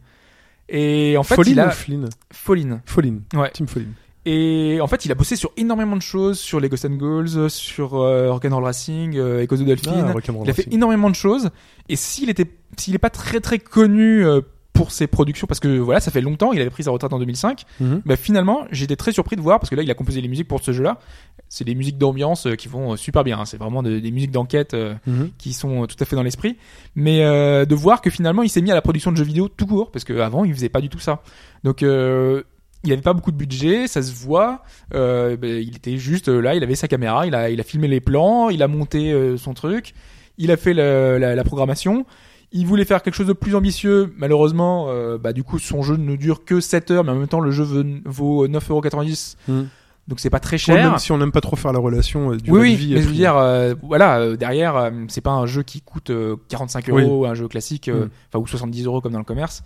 Et 0.69 1.15
en 1.17 1.23
fait, 1.23 1.35
Follin 1.35 1.51
il 1.51 1.59
a 1.59 1.67
ou 1.67 1.71
Flynn? 1.71 2.09
Follin. 2.31 2.81
Follin. 2.85 3.19
Ouais. 3.33 3.49
Tim 3.53 3.65
Follin. 3.65 3.87
Et 4.25 4.79
en 4.81 4.87
fait, 4.87 5.05
il 5.05 5.11
a 5.11 5.15
bossé 5.15 5.35
sur 5.35 5.51
énormément 5.55 5.95
de 5.95 6.01
choses, 6.01 6.39
sur 6.39 6.59
les 6.59 6.67
Ghost 6.69 6.85
and 6.85 6.95
Goals, 6.95 7.49
sur 7.49 7.95
euh, 7.95 8.31
Rock'n'Roll 8.31 8.63
Racing, 8.63 9.17
euh, 9.17 9.41
Echo 9.43 9.55
the 9.55 9.63
Dolphin. 9.65 9.91
Ah, 10.07 10.13
il 10.43 10.49
a 10.49 10.53
fait 10.53 10.63
Racing. 10.63 10.73
énormément 10.73 11.09
de 11.11 11.15
choses. 11.15 11.49
Et 11.89 11.95
s'il 11.95 12.29
était, 12.29 12.49
s'il 12.77 12.95
est 12.95 12.99
pas 12.99 13.11
très 13.11 13.39
très 13.39 13.59
connu 13.59 14.25
euh, 14.25 14.41
pour 14.73 14.91
ses 14.91 15.05
productions, 15.07 15.45
parce 15.47 15.59
que 15.59 15.77
voilà, 15.77 15.99
ça 15.99 16.09
fait 16.11 16.21
longtemps, 16.21 16.51
il 16.53 16.59
avait 16.59 16.69
pris 16.71 16.83
sa 16.83 16.91
retraite 16.91 17.13
en 17.13 17.19
2005. 17.19 17.63
Mhm. 17.79 18.01
Bah, 18.05 18.15
finalement, 18.15 18.65
j'étais 18.71 18.95
très 18.95 19.11
surpris 19.13 19.35
de 19.35 19.41
voir 19.41 19.59
parce 19.59 19.69
que 19.69 19.75
là, 19.75 19.83
il 19.83 19.91
a 19.91 19.93
composé 19.93 20.19
les 20.21 20.27
musiques 20.27 20.47
pour 20.47 20.61
ce 20.61 20.71
jeu-là. 20.73 20.99
C'est 21.47 21.63
des 21.63 21.75
musiques 21.75 21.97
d'ambiance 21.99 22.47
euh, 22.47 22.55
qui 22.55 22.67
vont 22.67 22.93
euh, 22.93 22.95
super 22.97 23.23
bien. 23.23 23.39
hein. 23.39 23.45
C'est 23.45 23.57
vraiment 23.57 23.83
de- 23.83 23.99
des 23.99 24.11
musiques 24.11 24.31
d'enquête 24.31 24.73
euh, 24.73 24.95
Mhm. 25.05 25.29
qui 25.37 25.53
sont 25.53 25.85
tout 25.85 25.95
à 25.99 26.05
fait 26.05 26.15
dans 26.15 26.23
l'esprit. 26.23 26.57
Mais 26.95 27.23
euh, 27.23 27.65
de 27.65 27.75
voir 27.75 28.01
que 28.01 28.09
finalement, 28.09 28.41
il 28.41 28.49
s'est 28.49 28.61
mis 28.61 28.71
à 28.71 28.73
la 28.75 28.81
production 28.81 29.11
de 29.11 29.17
jeux 29.17 29.23
vidéo 29.23 29.47
tout 29.49 29.67
court 29.67 29.91
parce 29.91 30.03
qu'avant, 30.03 30.43
il 30.45 30.53
faisait 30.53 30.67
pas 30.69 30.81
du 30.81 30.89
tout 30.89 30.99
ça. 30.99 31.21
Donc 31.63 31.83
euh, 31.83 32.41
il 32.85 32.93
avait 32.93 33.01
pas 33.01 33.13
beaucoup 33.13 33.31
de 33.31 33.37
budget, 33.37 33.87
ça 33.87 34.01
se 34.01 34.13
voit. 34.13 34.61
Euh, 34.93 35.35
ben, 35.37 35.61
il 35.61 35.75
était 35.75 35.97
juste 35.97 36.29
euh, 36.29 36.39
là, 36.39 36.55
il 36.55 36.63
avait 36.63 36.75
sa 36.75 36.87
caméra, 36.87 37.25
il 37.27 37.35
a, 37.35 37.49
il 37.49 37.59
a 37.59 37.63
filmé 37.63 37.87
les 37.87 37.99
plans, 37.99 38.49
il 38.49 38.61
a 38.63 38.67
monté 38.67 39.11
euh, 39.11 39.37
son 39.37 39.53
truc, 39.53 39.93
il 40.37 40.51
a 40.51 40.57
fait 40.57 40.73
la, 40.73 41.35
la 41.35 41.43
programmation. 41.43 42.05
Il 42.51 42.65
voulait 42.67 42.85
faire 42.85 43.01
quelque 43.03 43.15
chose 43.15 43.27
de 43.27 43.33
plus 43.33 43.53
ambitieux. 43.55 44.13
Malheureusement, 44.17 44.87
bah, 45.17 45.33
du 45.33 45.43
coup, 45.43 45.59
son 45.59 45.81
jeu 45.81 45.97
ne 45.97 46.15
dure 46.15 46.45
que 46.45 46.61
7 46.61 46.91
heures, 46.91 47.03
mais 47.03 47.11
en 47.11 47.15
même 47.15 47.27
temps, 47.27 47.41
le 47.41 47.51
jeu 47.51 47.65
vaut 48.05 48.47
9,90€. 48.47 49.35
Mhm. 49.49 49.67
Donc 50.07 50.19
c'est 50.19 50.29
pas 50.29 50.39
très 50.39 50.53
Ouais, 50.55 50.59
cher. 50.59 50.89
même 50.91 50.99
si 50.99 51.11
on 51.11 51.17
n'aime 51.17 51.31
pas 51.31 51.41
trop 51.41 51.55
faire 51.55 51.73
la 51.73 51.79
relation 51.79 52.35
du 52.35 52.51
Oui, 52.51 52.59
oui, 52.59 52.75
vie 52.75 52.93
mais 52.93 53.01
je 53.01 53.07
veux 53.07 53.13
dire, 53.13 53.35
euh, 53.35 53.73
voilà, 53.81 54.19
euh, 54.19 54.35
derrière, 54.37 54.75
euh, 54.77 54.91
c'est 55.07 55.19
pas 55.21 55.31
un 55.31 55.47
jeu 55.47 55.63
qui 55.63 55.81
coûte 55.81 56.11
euh, 56.11 56.35
45 56.47 56.85
Oui. 56.91 57.01
euros, 57.03 57.25
un 57.25 57.33
jeu 57.33 57.47
classique, 57.47 57.87
euh, 57.87 58.05
Mm. 58.05 58.09
enfin 58.31 58.39
ou 58.43 58.45
70 58.47 58.85
euros 58.85 59.01
comme 59.01 59.13
dans 59.13 59.17
le 59.19 59.25
commerce. 59.25 59.63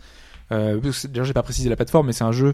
Euh, 0.52 0.80
D'ailleurs, 1.10 1.26
j'ai 1.26 1.34
pas 1.34 1.44
précisé 1.44 1.70
la 1.70 1.76
plateforme, 1.76 2.08
mais 2.08 2.14
c'est 2.14 2.24
un 2.24 2.32
jeu 2.32 2.54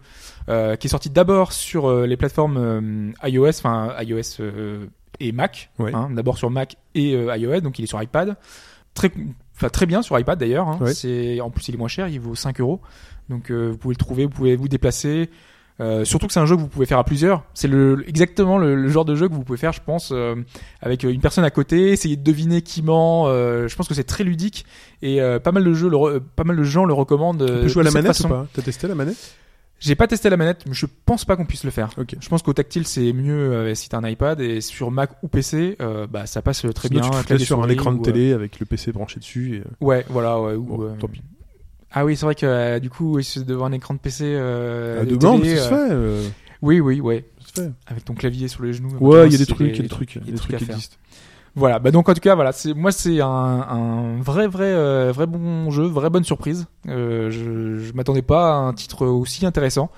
euh, 0.49 0.75
qui 0.75 0.87
est 0.87 0.89
sorti 0.89 1.09
d'abord 1.09 1.53
sur 1.53 1.87
euh, 1.89 2.05
les 2.05 2.17
plateformes 2.17 2.57
euh, 2.57 3.11
iOS, 3.29 3.49
enfin 3.49 3.93
iOS 4.01 4.21
euh, 4.41 4.85
et 5.19 5.31
Mac. 5.31 5.71
Ouais. 5.79 5.93
hein, 5.95 6.09
d'abord 6.11 6.37
sur 6.37 6.49
Mac 6.49 6.75
et 6.93 7.15
euh, 7.15 7.35
iOS, 7.37 7.61
donc 7.61 7.79
il 7.79 7.83
est 7.83 7.87
sur 7.87 8.01
iPad. 8.01 8.35
Très, 8.93 9.11
enfin 9.55 9.69
très 9.69 9.85
bien 9.85 10.01
sur 10.01 10.17
iPad 10.19 10.39
d'ailleurs. 10.39 10.67
Hein, 10.67 10.77
Ouais. 10.81 10.93
C'est 10.93 11.39
en 11.41 11.49
plus 11.49 11.67
il 11.69 11.75
est 11.75 11.77
moins 11.77 11.87
cher, 11.87 12.07
il 12.07 12.19
vaut 12.19 12.35
5 12.35 12.59
euros. 12.61 12.81
Donc 13.29 13.49
euh, 13.51 13.69
vous 13.71 13.77
pouvez 13.77 13.93
le 13.93 13.97
trouver, 13.99 14.23
vous 14.25 14.31
pouvez 14.31 14.55
vous 14.55 14.67
déplacer. 14.67 15.29
Euh, 15.81 16.05
surtout 16.05 16.27
que 16.27 16.33
c'est 16.33 16.39
un 16.39 16.45
jeu 16.45 16.55
que 16.55 16.61
vous 16.61 16.69
pouvez 16.69 16.85
faire 16.85 16.99
à 16.99 17.03
plusieurs. 17.03 17.43
C'est 17.53 17.67
le, 17.67 18.03
exactement 18.07 18.57
le, 18.57 18.75
le 18.75 18.89
genre 18.89 19.03
de 19.03 19.13
jeu 19.15 19.27
que 19.27 19.33
vous 19.33 19.43
pouvez 19.43 19.57
faire, 19.57 19.73
je 19.73 19.81
pense, 19.85 20.11
euh, 20.13 20.35
avec 20.81 21.03
une 21.03 21.19
personne 21.19 21.43
à 21.43 21.49
côté, 21.51 21.89
essayer 21.89 22.15
de 22.15 22.23
deviner 22.23 22.61
qui 22.61 22.81
ment. 22.81 23.25
euh, 23.27 23.67
je 23.67 23.75
pense 23.75 23.87
que 23.89 23.93
c'est 23.93 24.05
très 24.05 24.23
ludique 24.23 24.65
et 25.01 25.21
euh, 25.21 25.37
pas 25.39 25.51
mal 25.51 25.65
de 25.65 25.73
jeux, 25.73 25.89
le 25.89 26.19
pas 26.21 26.45
mal 26.45 26.55
de 26.55 26.63
gens 26.63 26.85
le 26.85 26.93
recommandent. 26.93 27.41
On 27.41 27.45
euh, 27.47 27.61
peut 27.63 27.67
jouer 27.67 27.81
à 27.81 27.83
la 27.85 27.91
manette 27.91 28.07
façon. 28.13 28.27
ou 28.27 28.31
pas? 28.31 28.47
T'as 28.53 28.61
testé 28.61 28.87
la 28.87 28.95
manette? 28.95 29.35
J'ai 29.77 29.95
pas 29.95 30.07
testé 30.07 30.29
la 30.29 30.37
manette, 30.37 30.63
mais 30.65 30.73
je 30.73 30.85
pense 31.05 31.25
pas 31.25 31.35
qu'on 31.35 31.45
puisse 31.45 31.65
le 31.65 31.71
faire. 31.71 31.89
Je 32.21 32.29
pense 32.29 32.41
qu'au 32.41 32.53
tactile 32.53 32.87
c'est 32.87 33.11
mieux 33.11 33.33
euh, 33.51 33.75
si 33.75 33.89
t'as 33.89 33.97
un 33.97 34.07
iPad 34.07 34.39
et 34.39 34.61
sur 34.61 34.89
Mac 34.89 35.11
ou 35.21 35.27
PC, 35.27 35.75
euh, 35.81 36.07
bah 36.07 36.25
ça 36.25 36.41
passe 36.41 36.65
très 36.73 36.87
Sinon, 36.87 37.01
bien. 37.09 37.23
tu 37.27 37.39
sur 37.39 37.61
un 37.61 37.67
écran 37.67 37.91
de 37.91 37.99
euh, 37.99 38.01
télé 38.01 38.31
avec 38.31 38.61
le 38.61 38.65
PC 38.65 38.93
branché 38.93 39.19
dessus. 39.19 39.57
Et... 39.57 39.59
euh, 39.59 39.63
Ouais, 39.81 40.05
voilà, 40.07 40.39
ouais. 40.39 40.53
ou, 40.53 40.63
Bon, 40.63 40.81
euh, 40.83 40.93
tant 40.97 41.09
pis. 41.09 41.21
Ah 41.95 42.05
oui, 42.05 42.15
c'est 42.17 42.25
vrai 42.25 42.35
que 42.35 42.45
euh, 42.45 42.79
du 42.79 42.89
coup, 42.89 43.19
devant 43.47 43.65
un 43.65 43.71
écran 43.71 43.93
de 43.93 43.99
PC. 43.99 44.25
Euh, 44.25 45.01
à 45.01 45.05
de 45.05 45.15
bandes, 45.15 45.41
télé, 45.41 45.55
ça 45.55 45.69
se 45.69 45.73
euh, 45.73 45.87
fait. 45.87 45.93
euh, 45.93 46.29
Oui, 46.61 46.79
oui, 46.81 46.99
ouais. 46.99 47.25
ça 47.39 47.47
se 47.47 47.61
fait. 47.67 47.71
Avec 47.87 48.03
ton 48.05 48.13
clavier 48.13 48.47
sur 48.49 48.63
les 48.63 48.73
genoux. 48.73 48.95
Ouais, 48.99 49.27
il 49.27 49.31
y 49.31 49.35
a 49.35 49.37
des 49.37 49.45
trucs, 49.45 49.69
il 49.71 49.75
y 49.77 49.79
a 49.79 49.81
des 49.83 49.87
trucs, 49.87 50.15
il 50.15 50.25
y 50.25 50.29
a 50.29 50.31
des 50.31 50.37
trucs 50.37 50.49
qui 50.49 50.55
à 50.55 50.59
faire. 50.59 50.75
existent. 50.75 50.97
Voilà, 51.57 51.79
bah 51.79 51.89
donc 51.91 52.09
en 52.09 52.13
tout 52.13 52.19
cas 52.19 52.35
voilà, 52.35 52.51
c'est 52.51 52.73
moi 52.73 52.91
c'est 52.91 53.21
un, 53.21 53.27
un 53.29 54.21
vrai 54.21 54.45
vrai 54.45 54.65
euh, 54.65 55.13
vrai 55.15 55.25
bon 55.25 55.71
jeu, 55.71 55.85
vraie 55.85 56.09
bonne 56.09 56.25
surprise. 56.25 56.67
Euh, 56.89 57.31
je 57.31 57.77
je 57.77 57.93
m'attendais 57.93 58.21
pas 58.23 58.51
à 58.51 58.57
un 58.57 58.73
titre 58.73 59.05
aussi 59.07 59.45
intéressant 59.45 59.89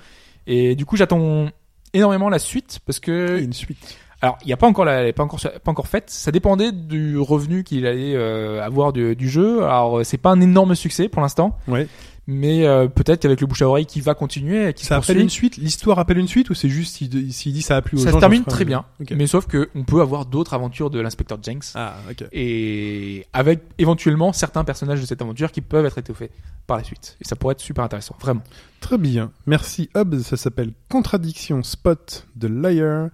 et 0.46 0.76
du 0.76 0.86
coup 0.86 0.94
j'attends 0.96 1.48
énormément 1.94 2.28
la 2.28 2.38
suite 2.38 2.78
parce 2.86 3.00
que 3.00 3.40
une 3.40 3.52
suite. 3.52 3.98
Alors 4.20 4.36
il 4.42 4.48
y 4.48 4.52
a 4.52 4.56
pas 4.56 4.66
encore 4.66 4.84
la, 4.84 5.00
elle 5.02 5.06
est 5.08 5.12
pas 5.12 5.22
encore 5.22 5.40
pas 5.40 5.70
encore 5.70 5.86
faite, 5.86 6.10
ça 6.10 6.30
dépendait 6.32 6.72
du 6.72 7.18
revenu 7.18 7.62
qu'il 7.64 7.86
allait 7.86 8.14
euh, 8.16 8.62
avoir 8.64 8.92
du, 8.92 9.14
du 9.14 9.28
jeu. 9.28 9.62
Alors 9.64 9.98
euh, 10.00 10.04
c'est 10.04 10.18
pas 10.18 10.30
un 10.30 10.40
énorme 10.40 10.74
succès 10.74 11.08
pour 11.08 11.22
l'instant, 11.22 11.56
Ouais. 11.68 11.86
mais 12.26 12.66
euh, 12.66 12.88
peut-être 12.88 13.20
qu'avec 13.22 13.40
le 13.40 13.46
bouche 13.46 13.62
à 13.62 13.68
oreille 13.68 13.86
qui 13.86 14.00
va 14.00 14.14
continuer, 14.14 14.72
qui 14.74 14.82
se 14.82 14.88
Ça 14.88 14.96
appelle 14.96 15.04
poursuit, 15.06 15.22
une 15.22 15.30
suite? 15.30 15.56
L'histoire 15.58 15.98
appelle 16.00 16.18
une 16.18 16.26
suite 16.26 16.50
ou 16.50 16.54
c'est 16.54 16.68
juste 16.68 16.96
s'il 16.96 17.32
s'il 17.32 17.52
dit 17.52 17.62
ça 17.62 17.76
a 17.76 17.82
plu 17.82 17.96
aux 17.96 18.00
gens 18.00 18.06
ça 18.06 18.12
se 18.12 18.18
termine 18.18 18.44
très 18.44 18.64
bien. 18.64 18.84
Ok. 19.00 19.12
Mais 19.16 19.28
sauf 19.28 19.46
que 19.46 19.70
on 19.76 19.84
peut 19.84 20.00
avoir 20.00 20.26
d'autres 20.26 20.52
aventures 20.54 20.90
de 20.90 20.98
l'inspecteur 21.00 21.38
Jenks. 21.42 21.66
Ah, 21.76 21.94
ok. 22.10 22.24
et 22.32 23.24
avec 23.32 23.60
éventuellement 23.78 24.32
certains 24.32 24.64
personnages 24.64 25.00
de 25.00 25.06
cette 25.06 25.22
aventure 25.22 25.52
qui 25.52 25.60
peuvent 25.60 25.86
être 25.86 25.98
étoffés 25.98 26.30
par 26.66 26.76
la 26.76 26.82
suite. 26.82 27.16
Et 27.20 27.24
ça 27.24 27.36
pourrait 27.36 27.52
être 27.52 27.60
super 27.60 27.84
intéressant, 27.84 28.16
vraiment. 28.20 28.42
Très 28.80 28.98
bien. 28.98 29.30
Merci 29.46 29.88
Hobbs. 29.94 30.20
Ça 30.22 30.36
s'appelle 30.36 30.72
Contradiction 30.90 31.62
Spot 31.62 32.26
de 32.36 32.48
Liar. 32.48 33.08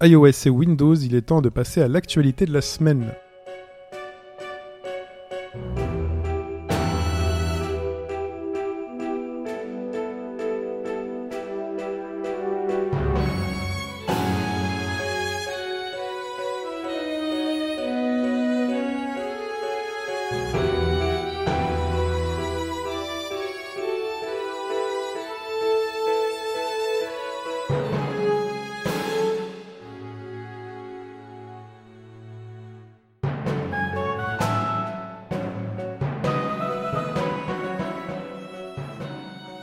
iOS 0.00 0.46
et 0.46 0.50
Windows, 0.50 0.94
il 0.94 1.16
est 1.16 1.22
temps 1.22 1.42
de 1.42 1.48
passer 1.48 1.82
à 1.82 1.88
l'actualité 1.88 2.46
de 2.46 2.52
la 2.52 2.60
semaine. 2.60 3.12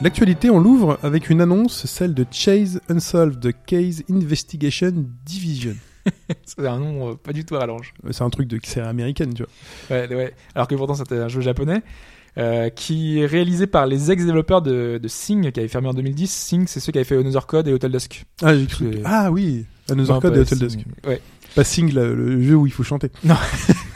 L'actualité, 0.06 0.52
on 0.52 0.60
l'ouvre 0.60 1.00
avec 1.02 1.32
une 1.32 1.42
annonce, 1.42 1.88
celle 1.88 2.14
de 2.14 2.28
Chase 2.30 2.80
Unsolved 2.90 3.52
Case 3.66 4.04
Investigation 4.08 4.94
Division. 5.26 5.74
C'est 6.46 6.68
un 6.68 6.78
nom 6.78 7.10
euh, 7.10 7.14
pas 7.16 7.34
du 7.34 7.44
tout 7.44 7.56
à 7.56 7.60
rallonge. 7.62 7.92
C'est 8.12 8.22
un 8.22 8.30
truc 8.30 8.48
de 8.48 8.60
série 8.64 8.88
américaine, 8.88 9.34
tu 9.34 9.42
vois. 9.42 9.98
Ouais, 9.98 10.16
ouais. 10.16 10.36
Alors 10.54 10.68
que 10.68 10.76
pourtant 10.76 10.94
c'était 10.94 11.18
un 11.18 11.28
jeu 11.28 11.42
japonais. 11.42 11.82
euh, 12.38 12.70
qui 12.70 13.20
est 13.20 13.26
réalisé 13.26 13.66
par 13.66 13.88
les 13.88 14.12
ex-développeurs 14.12 14.62
de, 14.62 15.00
de 15.02 15.08
Sing 15.08 15.52
qui 15.52 15.60
avait 15.60 15.70
fermé 15.70 15.88
en 15.88 15.94
2010. 15.96 16.30
Sing, 16.32 16.68
c'est 16.68 16.80
ceux 16.80 16.92
qui 16.92 17.00
avaient 17.00 17.04
fait 17.06 17.18
Another 17.18 17.48
Code 17.48 17.68
et 17.68 17.74
Hotel 17.74 17.92
Dusk. 17.92 18.26
Ah, 18.44 18.56
j'ai 18.56 18.68
cru. 18.68 18.92
C'est- 18.94 19.02
Ah 19.06 19.32
oui, 19.32 19.66
Another 19.90 20.14
Non, 20.14 20.22
Code 20.22 20.38
et 20.38 20.40
Hotel 20.42 20.58
Sing. 20.70 20.84
Dusk. 20.84 20.86
Ouais. 21.08 21.20
Pas 21.56 21.64
Sing, 21.64 21.92
le, 21.92 22.14
le 22.14 22.40
jeu 22.44 22.54
où 22.54 22.68
il 22.68 22.72
faut 22.74 22.84
chanter. 22.84 23.10
Non, 23.24 23.34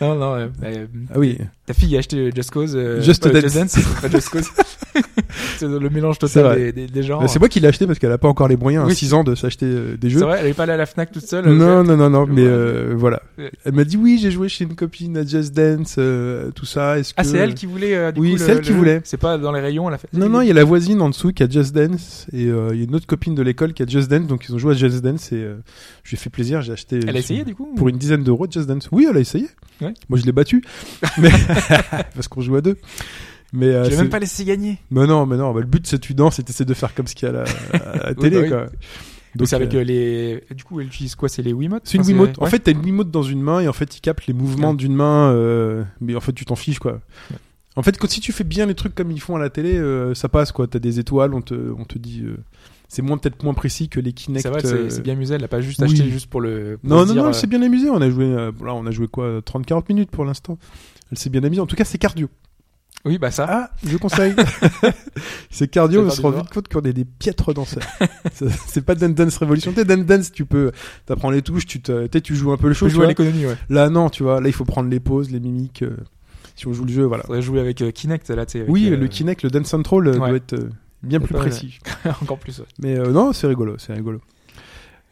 non, 0.00 0.34
euh, 0.34 0.48
euh, 0.64 0.86
Ah 1.14 1.18
oui. 1.18 1.38
ta 1.66 1.74
fille 1.74 1.94
a 1.96 2.00
acheté 2.00 2.30
Just 2.34 2.50
Cause. 2.50 2.72
euh, 2.76 3.00
Just 3.02 3.22
pas 3.22 3.40
Dance. 3.40 3.76
pas 4.00 4.08
Just 4.08 4.28
Cause. 4.30 4.48
c'est 5.58 5.66
le 5.66 5.88
mélange 5.90 6.18
total 6.18 6.56
des, 6.56 6.72
des, 6.72 6.86
des 6.86 7.02
genres. 7.02 7.28
C'est 7.28 7.38
moi 7.38 7.48
qui 7.48 7.60
l'ai 7.60 7.68
acheté 7.68 7.86
parce 7.86 7.98
qu'elle 7.98 8.12
a 8.12 8.18
pas 8.18 8.28
encore 8.28 8.48
les 8.48 8.56
moyens, 8.56 8.84
à 8.84 8.86
Oui. 8.88 8.94
6 8.94 9.14
ans, 9.14 9.24
de 9.24 9.34
s'acheter 9.34 9.66
euh, 9.66 9.96
des 9.96 10.10
jeux. 10.10 10.18
C'est 10.18 10.24
vrai, 10.24 10.38
elle 10.40 10.48
est 10.48 10.54
pas 10.54 10.64
allée 10.64 10.72
à 10.72 10.76
la 10.76 10.86
Fnac 10.86 11.10
toute 11.12 11.24
seule. 11.26 11.46
Non, 11.46 11.82
non, 11.84 11.96
non, 11.96 12.10
non, 12.10 12.26
mais 12.26 12.44
euh, 12.44 12.92
voilà. 12.96 13.22
Elle 13.64 13.72
m'a 13.72 13.84
dit 13.84 13.96
oui, 13.96 14.18
j'ai 14.20 14.30
joué 14.30 14.48
chez 14.48 14.64
une 14.64 14.74
copine 14.74 15.16
à 15.16 15.24
Just 15.24 15.54
Dance, 15.54 15.96
euh, 15.98 16.50
tout 16.50 16.66
ça. 16.66 16.98
Est-ce 16.98 17.14
Ah, 17.16 17.22
que... 17.22 17.28
c'est 17.28 17.38
elle 17.38 17.54
qui 17.54 17.66
voulait. 17.66 17.94
euh, 17.94 18.12
du 18.12 18.20
Oui, 18.20 18.34
c'est 18.38 18.48
le- 18.48 18.52
elle 18.58 18.60
qui 18.60 18.70
le 18.72 18.76
voulait. 18.76 19.00
C'est 19.04 19.16
pas 19.16 19.38
dans 19.38 19.52
les 19.52 19.60
rayons, 19.60 19.88
elle 19.88 19.94
a 19.94 19.98
fait. 19.98 20.08
Non, 20.12 20.28
non, 20.28 20.40
il 20.42 20.48
y 20.48 20.50
a 20.50 20.54
la 20.54 20.64
voisine 20.64 21.00
en 21.00 21.08
dessous 21.08 21.32
qui 21.32 21.42
a 21.42 21.48
Just 21.48 21.74
Dance 21.74 22.26
et 22.32 22.46
euh, 22.46 22.70
il 22.72 22.78
y 22.78 22.80
a 22.82 22.84
une 22.84 22.94
autre 22.94 23.06
copine 23.06 23.34
de 23.34 23.42
l'école 23.42 23.72
qui 23.72 23.82
a 23.82 23.86
Just 23.86 24.10
Dance, 24.10 24.26
donc 24.26 24.44
ils 24.48 24.54
ont 24.54 24.58
joué 24.58 24.72
à 24.74 24.76
Just 24.76 25.00
Dance 25.02 25.32
et 25.32 25.36
euh, 25.36 25.54
je 26.04 26.10
lui 26.10 26.16
ai 26.16 26.18
fait 26.20 26.30
plaisir, 26.30 26.60
j'ai 26.62 26.72
acheté. 26.72 27.00
Elle 27.02 27.10
euh, 27.10 27.14
a 27.14 27.18
essayé 27.18 27.44
du 27.44 27.54
coup 27.54 27.72
Pour 27.76 27.88
une 27.88 27.96
dizaine 27.96 28.22
d'euros 28.24 28.46
Just 28.50 28.66
Dance. 28.68 28.88
Oui, 28.92 29.06
elle 29.08 29.16
a 29.16 29.20
essayé. 29.20 29.46
Ouais. 29.80 29.94
Moi, 30.08 30.18
je 30.18 30.24
l'ai 30.24 30.32
battu. 30.32 30.62
mais 31.18 31.30
parce 32.14 32.28
qu'on 32.28 32.40
joue 32.40 32.56
à 32.56 32.60
deux. 32.60 32.76
Mais 33.52 33.66
euh, 33.66 33.90
Je 33.90 33.96
même 33.96 34.08
pas 34.08 34.18
laissé 34.18 34.44
gagner. 34.44 34.78
Mais 34.90 35.06
non, 35.06 35.26
mais 35.26 35.36
non. 35.36 35.52
bah, 35.52 35.60
le 35.60 35.66
but 35.66 36.00
tu 36.00 36.14
danses 36.14 36.38
et 36.38 36.42
t'essaies 36.42 36.64
de 36.64 36.72
faire 36.74 36.94
comme 36.94 37.06
ce 37.06 37.14
qu'il 37.14 37.28
y 37.28 37.32
a 37.32 37.34
à 37.40 37.44
la, 37.44 37.50
à 37.78 37.96
la 37.96 38.08
Oui, 38.16 38.16
télé, 38.16 38.36
bah 38.36 38.42
oui. 38.42 38.48
quoi. 38.48 38.66
Donc 39.34 39.48
c'est 39.48 39.56
avec 39.56 39.74
euh, 39.74 39.78
euh, 39.80 39.84
les. 39.84 40.44
Du 40.54 40.62
coup, 40.64 40.80
elle 40.80 40.86
utilise 40.86 41.14
quoi? 41.14 41.28
C'est 41.28 41.42
les 41.42 41.52
Wiimotes? 41.52 41.82
C'est 41.84 41.96
une 41.96 42.02
Enfin, 42.02 42.10
Wiimote. 42.10 42.38
En 42.38 42.44
ouais. 42.44 42.50
fait, 42.50 42.58
t'as 42.60 42.72
une 42.72 42.80
Wiimote 42.84 43.10
dans 43.10 43.22
une 43.22 43.42
main 43.42 43.60
et 43.60 43.68
en 43.68 43.72
fait, 43.72 43.96
il 43.96 44.00
capte 44.00 44.26
les 44.26 44.34
mouvements 44.34 44.70
Ouais. 44.70 44.76
d'une 44.76 44.94
main, 44.94 45.30
euh, 45.32 45.84
mais 46.00 46.14
en 46.14 46.20
fait, 46.20 46.32
tu 46.32 46.44
t'en 46.44 46.54
fiches 46.56 46.78
quoi. 46.78 47.00
En 47.76 47.82
fait, 47.82 47.96
quand 47.96 48.10
si 48.10 48.20
tu 48.20 48.32
fais 48.32 48.44
bien 48.44 48.66
les 48.66 48.74
trucs 48.74 48.94
comme 48.94 49.10
ils 49.10 49.20
font 49.20 49.34
à 49.36 49.38
la 49.38 49.48
télé, 49.48 49.76
euh, 49.76 50.14
ça 50.14 50.28
passe 50.28 50.52
quoi. 50.52 50.66
T'as 50.66 50.78
des 50.78 50.98
étoiles, 50.98 51.32
on 51.34 51.40
te, 51.40 51.54
on 51.54 51.84
te 51.84 51.98
dit. 51.98 52.24
C'est 52.92 53.00
moins 53.00 53.16
peut-être 53.16 53.42
moins 53.42 53.54
précis 53.54 53.88
que 53.88 54.00
les 54.00 54.12
Kinect. 54.12 54.42
c'est 54.42 54.50
vrai, 54.50 54.66
euh, 54.66 54.90
c'est 54.90 55.00
bien 55.00 55.14
amusé. 55.14 55.34
Elle 55.34 55.40
l'a 55.40 55.48
pas 55.48 55.62
juste 55.62 55.80
oui. 55.80 55.86
acheté 55.86 56.10
juste 56.10 56.26
pour 56.26 56.42
le. 56.42 56.76
pour 56.78 56.90
Non, 56.90 56.98
non, 56.98 57.04
dire, 57.06 57.14
non, 57.14 57.24
euh, 57.24 57.28
elle 57.28 57.34
s'est 57.34 57.46
bien 57.46 57.62
amusée. 57.62 57.88
On 57.88 58.02
a 58.02 58.10
joué, 58.10 58.26
euh, 58.26 58.52
là, 58.62 58.74
on 58.74 58.84
a 58.84 58.90
joué 58.90 59.08
quoi, 59.08 59.40
30-40 59.40 59.84
minutes 59.88 60.10
pour 60.10 60.26
l'instant. 60.26 60.58
Elle 61.10 61.16
s'est 61.16 61.30
bien 61.30 61.42
amusée. 61.42 61.62
En 61.62 61.66
tout 61.66 61.74
cas, 61.74 61.86
c'est 61.86 61.96
cardio. 61.96 62.28
Oui, 63.06 63.16
bah 63.16 63.30
ça. 63.30 63.46
Ah, 63.48 63.70
je 63.82 63.96
conseille. 63.96 64.34
c'est 65.50 65.68
cardio, 65.68 66.04
on 66.04 66.10
se 66.10 66.20
rend 66.20 66.32
vite 66.32 66.50
compte 66.50 66.68
qu'on 66.68 66.82
est 66.82 66.92
des 66.92 67.06
piètres 67.06 67.54
danseurs. 67.54 67.82
C'est 68.66 68.84
pas 68.84 68.94
Dance 68.94 69.14
Dance 69.14 69.38
Révolution. 69.38 69.72
T'es 69.72 69.86
Dance 69.86 70.04
Dance, 70.04 70.30
tu 70.30 70.44
peux, 70.44 70.70
t'apprends 71.06 71.30
les 71.30 71.40
touches, 71.40 71.66
tu 71.66 71.80
te, 71.80 72.06
tu 72.18 72.36
joues 72.36 72.52
un 72.52 72.58
peu 72.58 72.68
le 72.68 72.74
show, 72.74 72.86
tu 72.86 72.92
jouer 72.92 73.06
à 73.06 73.08
l'économie, 73.08 73.46
ouais. 73.46 73.56
Là, 73.70 73.88
non, 73.88 74.08
tu 74.10 74.22
vois. 74.22 74.40
Là, 74.40 74.48
il 74.48 74.52
faut 74.52 74.66
prendre 74.66 74.88
les 74.88 75.00
pauses, 75.00 75.30
les 75.30 75.40
mimiques. 75.40 75.82
euh, 75.82 75.96
si 76.54 76.66
on 76.66 76.72
joue 76.72 76.84
le 76.84 76.92
jeu, 76.92 77.04
voilà. 77.04 77.24
Faudrait 77.24 77.42
jouer 77.42 77.60
avec 77.60 77.80
euh, 77.82 77.90
Kinect 77.90 78.28
là, 78.30 78.46
tu 78.46 78.62
oui, 78.68 78.90
euh, 78.90 78.96
le 78.96 79.08
Kinect, 79.08 79.42
le 79.42 79.50
Dance 79.50 79.68
Central 79.68 80.06
euh, 80.06 80.12
ouais. 80.12 80.18
doit 80.18 80.36
être 80.36 80.52
euh, 80.52 80.68
bien 81.02 81.20
plus 81.20 81.34
précis. 81.34 81.78
encore 82.22 82.38
plus. 82.38 82.58
ouais. 82.58 82.66
Mais 82.78 82.98
euh, 82.98 83.10
non, 83.10 83.32
c'est 83.32 83.46
rigolo, 83.46 83.76
c'est 83.78 83.92
rigolo. 83.92 84.20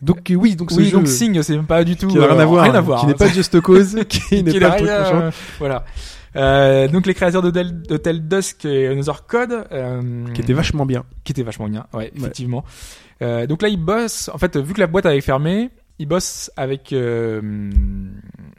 Donc 0.03 0.31
euh, 0.31 0.35
oui, 0.35 0.57
donc 0.57 0.71
ce 0.71 0.77
Oui, 0.77 0.87
jeu 0.87 0.93
donc 0.97 1.09
Sing, 1.09 1.43
c'est 1.43 1.57
même 1.57 1.67
pas 1.67 1.85
du 1.85 1.97
tout. 1.97 2.09
qui 2.09 2.17
n'a 2.17 2.27
rien 2.27 2.39
euh, 2.39 2.43
à 2.43 2.47
voir, 2.47 2.65
rien 2.65 2.75
à 2.75 2.81
voir. 2.81 3.01
qui 3.01 3.07
n'est 3.07 3.13
hein. 3.13 3.17
pas 3.19 3.29
Just 3.29 3.61
Cause, 3.61 3.97
qui 4.09 4.43
n'est 4.43 4.51
est 4.57 4.61
pas 4.61 4.79
le 4.79 4.87
truc 4.87 4.89
machin, 4.89 5.31
voilà. 5.59 5.85
Euh, 6.37 6.87
donc 6.89 7.07
les 7.07 7.15
créateurs 7.15 7.43
d'Hotel 7.43 7.83
d'Hotel 7.83 8.27
Dusk 8.29 8.65
et 8.65 8.87
Another 8.87 9.27
Code, 9.27 9.67
euh, 9.73 10.25
qui 10.33 10.41
était 10.41 10.53
vachement 10.53 10.87
bien. 10.87 11.05
qui 11.25 11.33
était 11.33 11.43
vachement 11.43 11.69
bien, 11.69 11.87
ouais, 11.93 12.13
effectivement. 12.17 12.65
Euh, 13.23 13.47
donc 13.47 13.63
là, 13.63 13.69
ils 13.69 13.77
bossent. 13.83 14.31
En 14.33 14.39
fait, 14.39 14.57
vu 14.57 14.73
que 14.73 14.81
la 14.81 14.87
boîte 14.87 15.07
avait 15.07 15.21
fermé, 15.21 15.71
ils 15.99 16.07
bossent 16.07 16.51
avec 16.57 16.93
euh, 16.93 17.71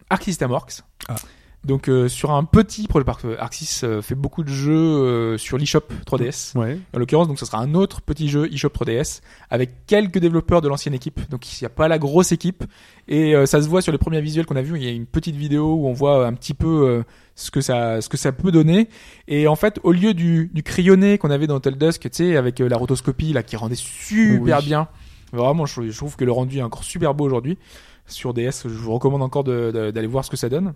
Arc 0.09 0.23
System 0.23 0.51
Works. 0.51 0.81
Ah. 1.07 1.15
Donc 1.63 1.89
euh, 1.89 2.07
sur 2.07 2.31
un 2.31 2.43
petit 2.43 2.87
projet, 2.87 3.05
parce 3.05 3.21
que 3.21 3.37
Arc 3.37 3.53
Sys 3.53 3.81
euh, 3.85 4.01
fait 4.01 4.15
beaucoup 4.15 4.43
de 4.43 4.49
jeux 4.49 4.73
euh, 4.73 5.37
sur 5.37 5.59
l'eShop 5.59 5.83
3DS. 6.07 6.57
Ouais. 6.57 6.79
En 6.95 6.97
l'occurrence, 6.97 7.27
donc 7.27 7.37
ça 7.37 7.45
sera 7.45 7.59
un 7.59 7.75
autre 7.75 8.01
petit 8.01 8.29
jeu 8.29 8.51
eShop 8.51 8.69
3DS 8.69 9.21
avec 9.51 9.85
quelques 9.85 10.17
développeurs 10.17 10.61
de 10.61 10.67
l'ancienne 10.67 10.95
équipe. 10.95 11.19
Donc 11.29 11.47
il 11.53 11.63
n'y 11.63 11.67
a 11.67 11.69
pas 11.69 11.87
la 11.87 11.99
grosse 11.99 12.31
équipe 12.31 12.63
et 13.07 13.35
euh, 13.35 13.45
ça 13.45 13.61
se 13.61 13.69
voit 13.69 13.83
sur 13.83 13.91
les 13.91 13.99
premiers 13.99 14.21
visuels 14.21 14.47
qu'on 14.47 14.55
a 14.55 14.63
vus. 14.63 14.75
Il 14.77 14.83
y 14.83 14.87
a 14.87 14.91
une 14.91 15.05
petite 15.05 15.35
vidéo 15.35 15.75
où 15.75 15.87
on 15.87 15.93
voit 15.93 16.25
un 16.25 16.33
petit 16.33 16.55
peu 16.55 16.67
euh, 16.89 17.03
ce 17.35 17.51
que 17.51 17.61
ça 17.61 18.01
ce 18.01 18.09
que 18.09 18.17
ça 18.17 18.31
peut 18.31 18.51
donner. 18.51 18.89
Et 19.27 19.47
en 19.47 19.55
fait, 19.55 19.79
au 19.83 19.91
lieu 19.91 20.15
du, 20.15 20.49
du 20.51 20.63
crayonné 20.63 21.19
qu'on 21.19 21.29
avait 21.29 21.45
dans 21.45 21.57
Hotel 21.57 21.77
Dusk, 21.77 22.01
tu 22.01 22.09
sais, 22.11 22.37
avec 22.37 22.59
euh, 22.59 22.69
la 22.69 22.77
rotoscopie 22.77 23.33
là 23.33 23.43
qui 23.43 23.55
rendait 23.55 23.75
super 23.75 24.57
Oui. 24.59 24.65
bien. 24.65 24.87
Vraiment, 25.31 25.67
je, 25.67 25.73
trouve- 25.73 25.89
je 25.91 25.95
trouve 25.97 26.15
que 26.15 26.25
le 26.25 26.31
rendu 26.31 26.57
est 26.57 26.63
encore 26.63 26.83
super 26.83 27.13
beau 27.13 27.25
aujourd'hui 27.25 27.59
sur 28.07 28.33
DS. 28.33 28.63
Je 28.63 28.69
vous 28.69 28.93
recommande 28.93 29.21
encore 29.21 29.43
d'aller 29.43 30.07
voir 30.07 30.25
ce 30.25 30.31
que 30.31 30.37
ça 30.37 30.49
donne. 30.49 30.73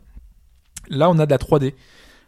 Là, 0.89 1.10
on 1.10 1.19
a 1.19 1.26
de 1.26 1.32
la 1.32 1.38
3D. 1.38 1.74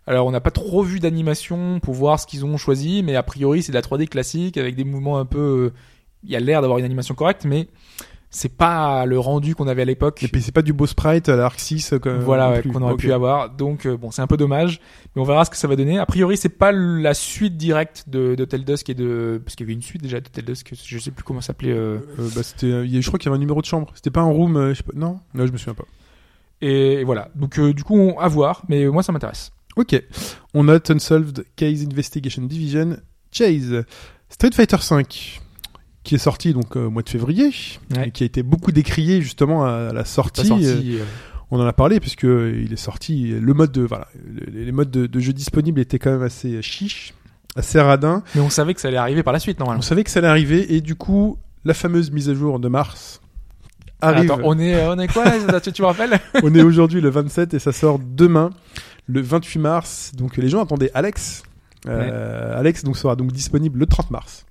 Alors, 0.06 0.26
on 0.28 0.32
n'a 0.32 0.39
pas 0.39 0.52
trop 0.52 0.84
vu 0.84 1.00
d'animation 1.00 1.80
pour 1.82 1.93
voir 1.93 2.20
ce 2.20 2.26
qu'ils 2.28 2.46
ont 2.46 2.56
choisi, 2.58 3.04
mais 3.04 3.15
a 3.15 3.24
priori, 3.24 3.62
c'est 3.62 3.72
de 3.74 3.78
la 3.78 3.82
3D 3.82 4.08
classique 4.08 4.58
avec 4.58 4.76
des 4.76 4.84
mouvements 4.86 5.20
un 5.20 5.26
peu. 5.26 5.39
euh, 5.39 5.74
Il 6.24 6.30
y 6.32 6.36
a 6.36 6.39
l'air 6.39 6.62
d'avoir 6.62 6.80
une 6.80 6.86
animation 6.86 7.13
correcte, 7.13 7.43
mais 7.46 7.67
c'est 8.30 8.56
pas 8.56 9.06
le 9.06 9.20
rendu 9.20 9.54
qu'on 9.56 9.67
avait 9.67 9.82
à 9.84 9.86
l'époque. 9.86 10.22
Et 10.24 10.28
puis 10.28 10.41
c'est 10.41 10.52
pas 10.52 10.62
du 10.62 10.74
beau 10.74 10.86
sprite 10.88 11.30
à 11.30 11.36
la 11.36 11.46
Arc 11.46 11.60
6 11.60 11.93
euh, 11.93 12.00
comme- 12.00 12.20
Voilà, 12.20 12.48
non 12.48 12.52
ouais, 12.54 12.62
plus. 12.62 12.72
qu'on 12.72 12.82
aurait 12.82 12.96
pu 12.96 13.12
avoir. 13.13 13.50
Donc, 13.50 13.86
euh, 13.86 13.96
bon, 13.98 14.12
c'est 14.12 14.22
un 14.22 14.28
peu 14.28 14.38
dommage, 14.38 14.80
mais 15.15 15.22
on 15.22 15.26
verra 15.26 15.43
ce 15.46 15.50
que 15.50 15.58
ça 15.58 15.67
va 15.67 15.76
donner. 15.76 16.00
A 16.00 16.06
priori, 16.06 16.38
c'est 16.38 16.50
pas 16.50 16.72
la 16.72 17.13
suite 17.13 17.56
directe 17.58 18.06
de, 18.08 18.36
de 18.36 18.46
Tel 18.46 18.63
Dusk 18.65 18.89
et 18.89 18.93
de. 18.93 19.41
Parce 19.43 19.56
qu'il 19.56 19.65
y 19.65 19.67
avait 19.67 19.74
une 19.76 19.82
suite 19.82 20.02
déjà 20.02 20.20
de 20.22 20.28
Tel 20.28 20.46
Dusk, 20.46 20.74
je 20.86 21.00
sais 21.00 21.12
plus 21.12 21.24
comment 21.24 21.41
s'appelait. 21.41 21.72
euh, 21.72 22.00
Euh, 22.20 22.30
bah, 22.36 22.43
c'était, 22.43 22.67
euh, 22.67 22.88
je 23.02 23.08
crois 23.08 23.20
qu'il 23.20 23.28
y 23.28 23.30
avait 23.30 23.38
un 23.38 23.39
numéro 23.41 23.62
de 23.62 23.65
chambre. 23.65 23.91
C'était 23.93 24.10
pas 24.12 24.22
un 24.22 24.32
room, 24.32 24.70
je 24.70 24.74
sais 24.76 24.84
pas. 24.84 24.93
Non, 24.96 25.20
non, 25.34 25.46
je 25.46 25.52
me 25.52 25.58
souviens 25.58 25.74
pas. 25.76 25.86
Et 26.62 27.04
voilà. 27.04 27.30
Donc, 27.36 27.60
euh, 27.60 27.74
du 27.74 27.84
coup, 27.84 27.96
on, 27.98 28.20
à 28.20 28.28
voir, 28.28 28.63
mais 28.67 28.86
moi, 28.88 29.04
ça 29.04 29.12
m'intéresse. 29.12 29.52
Ok. 29.76 30.02
On 30.54 30.67
a 30.70 30.80
Unsolved 30.89 31.46
Case 31.56 31.84
Investigation 31.86 32.41
Division 32.43 32.98
Chase 33.32 33.84
Street 34.30 34.50
Fighter 34.54 34.78
V 34.89 35.04
qui 36.04 36.15
est 36.15 36.20
sorti 36.20 36.54
donc 36.54 36.78
euh, 36.78 36.86
au 36.86 36.89
mois 36.89 37.02
de 37.04 37.10
février 37.10 37.52
Ouais. 37.96 38.08
et 38.08 38.12
qui 38.12 38.24
a 38.24 38.26
été 38.26 38.41
beaucoup 38.41 38.72
décrié 38.72 39.22
justement 39.22 39.65
à 39.65 39.91
la 39.93 40.06
sortie. 40.06 40.48
sorti. 40.48 40.65
Euh, 40.98 41.04
On 41.52 41.60
en 41.60 41.65
a 41.65 41.74
parlé 41.74 42.00
puisque 42.00 42.24
euh, 42.26 42.60
il 42.65 42.72
est 42.74 42.78
sorti. 42.78 43.28
Le 43.30 43.54
mode 43.54 43.72
de 43.74 43.82
voilà, 43.82 44.08
le- 44.26 44.63
les 44.63 44.72
modes 44.72 44.89
de, 44.89 45.06
de 45.06 45.20
jeu 45.20 45.34
disponibles 45.34 45.80
étaient 45.82 46.00
quand 46.00 46.12
même 46.12 46.24
assez 46.24 46.62
chiches, 46.62 47.13
assez 47.58 47.80
radins. 47.82 48.24
Mais 48.36 48.41
on 48.41 48.50
savait 48.50 48.74
que 48.74 48.80
ça 48.82 48.88
allait 48.88 48.98
arriver 48.98 49.22
par 49.22 49.34
la 49.34 49.39
suite, 49.39 49.58
On 49.60 49.65
normalement. 49.65 49.82
savait 49.82 50.04
que 50.06 50.10
ça 50.10 50.20
allait 50.20 50.28
arriver 50.30 50.74
et 50.76 50.82
du 50.82 50.96
coup 50.96 51.38
la 51.65 51.74
fameuse 51.74 52.10
mise 52.12 52.30
à 52.30 52.34
jour 52.34 52.60
de 52.60 52.67
mars 52.70 53.20
arrive. 54.01 54.31
Attends, 54.31 54.41
on 54.43 54.57
est, 54.60 54.86
on 54.88 54.97
est 54.99 55.07
quoi 55.07 55.25
là 55.25 55.60
tu, 55.60 55.71
tu 55.71 55.81
me 55.81 55.88
rappelles 55.88 56.19
On 56.43 56.53
est 56.53 56.62
aujourd'hui 56.62 57.01
le 57.01 57.10
27 57.10 57.53
et 57.53 57.60
ça 57.60 57.71
sort 57.71 57.99
demain, 57.99 58.51
le 59.07 59.21
28 59.21 59.60
mars. 59.60 60.12
Donc 60.15 60.38
les 60.38 60.49
gens 60.49 60.63
attendaient 60.63 60.91
Alex. 60.93 61.43
Euh, 61.88 62.60
Alex 62.60 62.83
donc 62.83 62.97
sera 62.97 63.15
donc 63.15 63.31
disponible 63.31 63.79
le 63.79 63.86
30 63.86 64.12
mars. 64.12 64.45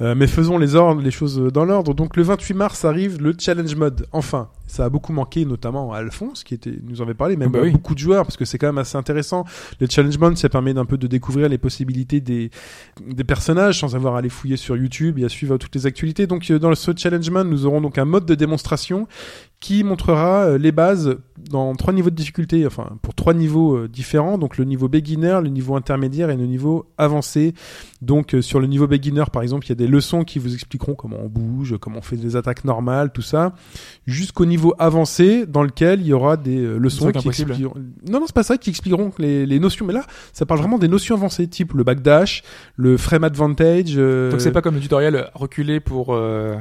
Euh, 0.00 0.14
mais 0.14 0.26
faisons 0.26 0.58
les 0.58 0.74
ordres, 0.74 1.00
les 1.00 1.10
choses 1.10 1.38
dans 1.52 1.64
l'ordre. 1.64 1.94
Donc 1.94 2.16
le 2.16 2.22
28 2.22 2.54
mars 2.54 2.84
arrive 2.84 3.22
le 3.22 3.34
challenge 3.38 3.74
mode. 3.76 4.06
Enfin, 4.12 4.48
ça 4.72 4.86
a 4.86 4.88
beaucoup 4.88 5.12
manqué, 5.12 5.44
notamment 5.44 5.92
à 5.92 5.98
Alphonse 5.98 6.44
qui 6.44 6.54
était, 6.54 6.72
nous 6.82 7.02
en 7.02 7.04
avait 7.04 7.12
parlé, 7.12 7.36
même 7.36 7.50
Ah 7.50 7.52
bah 7.52 7.58
à 7.58 7.62
oui. 7.64 7.72
beaucoup 7.72 7.94
de 7.94 7.98
joueurs, 7.98 8.24
parce 8.24 8.38
que 8.38 8.46
c'est 8.46 8.56
quand 8.56 8.68
même 8.68 8.78
assez 8.78 8.96
intéressant. 8.96 9.44
Le 9.80 9.86
challenge 9.86 10.16
mode, 10.16 10.38
ça 10.38 10.48
permet 10.48 10.72
d'un 10.72 10.86
peu 10.86 10.96
de 10.96 11.06
découvrir 11.06 11.50
les 11.50 11.58
possibilités 11.58 12.20
des 12.20 12.50
des 13.06 13.24
personnages 13.24 13.80
sans 13.80 13.94
avoir 13.94 14.14
à 14.14 14.18
aller 14.20 14.30
fouiller 14.30 14.56
sur 14.56 14.74
YouTube 14.76 15.18
et 15.18 15.24
à 15.24 15.28
suivre 15.28 15.58
toutes 15.58 15.74
les 15.74 15.84
actualités. 15.86 16.26
Donc 16.26 16.50
euh, 16.50 16.58
dans 16.58 16.74
ce 16.74 16.90
challenge 16.96 17.28
mode, 17.28 17.48
nous 17.48 17.66
aurons 17.66 17.82
donc 17.82 17.98
un 17.98 18.06
mode 18.06 18.24
de 18.24 18.34
démonstration 18.34 19.06
qui 19.60 19.84
montrera 19.84 20.44
euh, 20.44 20.58
les 20.58 20.72
bases 20.72 21.18
dans 21.50 21.74
trois 21.74 21.92
niveaux 21.92 22.10
de 22.10 22.14
difficulté, 22.14 22.66
enfin 22.66 22.96
pour 23.02 23.14
trois 23.14 23.34
niveaux 23.34 23.76
euh, 23.76 23.88
différents, 23.88 24.38
donc 24.38 24.56
le 24.56 24.64
niveau 24.64 24.88
beginner, 24.88 25.38
le 25.42 25.50
niveau 25.50 25.76
intermédiaire 25.76 26.30
et 26.30 26.36
le 26.36 26.46
niveau 26.46 26.86
avancé. 26.96 27.52
Donc 28.00 28.34
sur 28.40 28.58
le 28.58 28.66
niveau 28.66 28.86
beginner 28.86 29.24
par 29.32 29.42
exemple, 29.42 29.66
il 29.66 29.68
y 29.68 29.72
a 29.72 29.76
des 29.76 29.86
leçons 29.86 30.24
qui 30.24 30.38
vous 30.38 30.54
expliqueront 30.54 30.94
comment 30.94 31.18
on 31.22 31.28
bouge, 31.28 31.76
comment 31.80 31.98
on 31.98 32.02
fait 32.02 32.16
des 32.16 32.36
attaques 32.36 32.64
normales, 32.64 33.12
tout 33.12 33.22
ça, 33.22 33.54
jusqu'au 34.06 34.46
niveau 34.46 34.61
avancé 34.78 35.46
dans 35.46 35.62
lequel 35.62 36.00
il 36.00 36.06
y 36.06 36.12
aura 36.12 36.36
des 36.36 36.58
euh, 36.58 36.78
leçons 36.78 37.10
qui 37.12 37.28
expliqueront... 37.28 37.74
Non 38.08 38.20
non, 38.20 38.26
c'est 38.26 38.34
pas 38.34 38.42
ça 38.42 38.56
qui 38.56 38.70
expliqueront 38.70 39.12
les, 39.18 39.44
les 39.46 39.58
notions, 39.58 39.84
mais 39.84 39.92
là 39.92 40.04
ça 40.32 40.46
parle 40.46 40.60
vraiment 40.60 40.78
des 40.78 40.88
notions 40.88 41.16
avancées, 41.16 41.46
type 41.48 41.72
le 41.74 41.84
backdash, 41.84 42.42
le 42.76 42.96
frame 42.96 43.24
advantage. 43.24 43.94
euh, 43.96 44.30
Donc 44.30 44.40
c'est 44.40 44.52
pas 44.52 44.62
comme 44.62 44.76
le 44.76 44.80
tutoriel 44.80 45.30
reculer 45.34 45.80
pour. 45.80 46.14
Euh... 46.14 46.56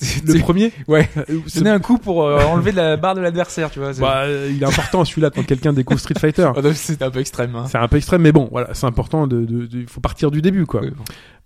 le 0.26 0.38
premier. 0.40 0.72
Ouais. 0.86 1.08
Euh, 1.16 1.40
c'est- 1.46 1.58
Donner 1.58 1.70
un 1.70 1.80
coup 1.80 1.98
pour 1.98 2.22
euh, 2.24 2.40
enlever 2.44 2.70
de 2.72 2.76
la 2.76 2.96
barre 2.96 3.14
de 3.14 3.20
l'adversaire, 3.20 3.70
tu 3.70 3.78
vois. 3.80 3.92
c'est- 3.94 4.00
Bah, 4.00 4.24
il 4.28 4.62
est 4.62 4.66
important 4.66 5.04
celui-là 5.04 5.30
quand 5.30 5.44
quelqu'un 5.44 5.72
découvre 5.72 5.98
Street 6.00 6.14
Fighter. 6.18 6.48
Donc, 6.62 6.74
C'était 6.74 7.04
un 7.04 7.10
peu 7.10 7.20
extrême. 7.20 7.54
Hein. 7.56 7.64
C'est 7.68 7.78
un 7.78 7.88
peu 7.88 7.96
extrême, 7.96 8.22
mais 8.22 8.32
bon, 8.32 8.48
voilà, 8.50 8.74
c'est 8.74 8.86
important. 8.86 9.26
De, 9.26 9.44
de, 9.44 9.66
de- 9.66 9.78
il 9.80 9.88
faut 9.88 10.00
partir 10.00 10.30
du 10.30 10.40
début, 10.42 10.66
quoi. 10.66 10.82
Bon. 10.82 10.88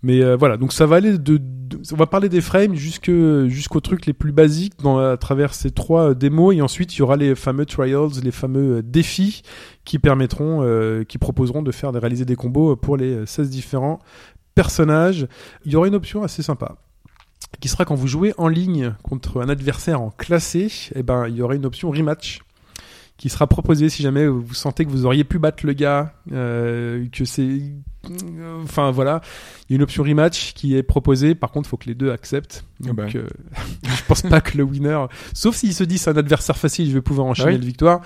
Mais 0.05 0.21
euh, 0.21 0.35
voilà, 0.37 0.57
donc 0.57 0.73
ça 0.73 0.85
va 0.85 0.97
aller 0.97 1.17
de, 1.17 1.37
de- 1.39 1.81
on 1.93 1.97
va 1.97 2.07
parler 2.07 2.29
des 2.29 2.41
frames 2.41 2.75
jusque 2.75 3.09
jusqu'aux 3.47 3.79
trucs 3.81 4.05
les 4.07 4.13
plus 4.13 4.33
basiques 4.33 4.73
dans 4.83 4.99
à 4.99 5.17
travers 5.17 5.55
ces 5.55 5.71
trois 5.71 6.11
euh, 6.11 6.15
démos 6.15 6.57
et 6.57 6.61
ensuite 6.61 6.97
il 6.97 6.99
y 6.99 7.03
aura 7.03 7.17
les 7.17 7.37
fameux 7.37 7.67
trials, 7.67 8.09
les 8.21 8.33
fameux 8.33 8.83
défis 8.83 9.43
qui 9.85 10.01
permettront, 10.01 10.63
euh, 10.65 11.05
qui 11.05 11.19
proposeront 11.19 11.63
de 11.63 11.71
faire 11.71 11.93
de 11.93 12.01
réaliser 12.01 12.25
des 12.25 12.35
combos 12.35 12.75
pour 12.75 12.97
les 12.97 13.15
euh, 13.15 13.27
16 13.27 13.49
différents 13.49 14.01
personnages. 14.57 15.27
Il 15.65 15.73
y 15.73 15.77
aura 15.77 15.87
une 15.87 15.95
option 15.95 16.23
assez 16.25 16.43
sympa 16.43 16.77
qui 17.61 17.69
sera 17.69 17.85
quand 17.85 17.95
vous 17.95 18.07
jouez 18.09 18.35
en 18.39 18.49
ligne 18.49 18.95
contre 19.03 19.41
un 19.43 19.49
adversaire 19.49 20.01
en 20.01 20.11
classé, 20.11 20.71
et 20.95 21.03
ben 21.03 21.27
il 21.29 21.37
y 21.37 21.43
aura 21.43 21.55
une 21.55 21.67
option 21.67 21.91
rematch 21.91 22.41
qui 23.19 23.29
sera 23.29 23.47
proposée 23.47 23.89
si 23.89 24.03
jamais 24.03 24.27
vous 24.27 24.53
sentez 24.55 24.85
que 24.85 24.91
vous 24.91 25.07
auriez 25.07 25.23
pu 25.23 25.39
battre 25.39 25.65
le 25.65 25.75
gars, 25.75 26.13
euh, 26.33 27.07
que 27.13 27.25
c'est, 27.25 27.61
enfin 28.65 28.91
voilà, 28.91 29.21
il 29.69 29.73
y 29.73 29.75
a 29.75 29.77
une 29.77 29.83
option 29.83 30.03
rematch 30.03 30.55
qui 30.55 30.77
est 30.77 30.83
proposée. 30.83 31.37
Par 31.37 31.53
contre, 31.53 31.69
il 31.69 31.71
faut 31.71 31.77
que 31.77 31.87
les 31.87 31.95
deux 31.95 32.11
acceptent. 32.11 32.65
Donc, 32.81 32.99
Ah 32.99 33.03
bah. 33.05 33.09
euh, 33.15 33.29
je 33.85 34.03
pense 34.09 34.23
pas 34.23 34.41
que 34.41 34.57
le 34.59 34.65
winner, 34.65 34.99
sauf 35.35 35.55
s'il 35.55 35.73
se 35.73 35.85
dit 35.85 35.99
c'est 35.99 36.11
un 36.11 36.17
adversaire 36.17 36.57
facile, 36.57 36.89
je 36.89 36.95
vais 36.95 37.01
pouvoir 37.03 37.29
enchaîner 37.29 37.51
Ah 37.51 37.55
oui. 37.55 37.61
la 37.61 37.67
victoire. 37.67 38.01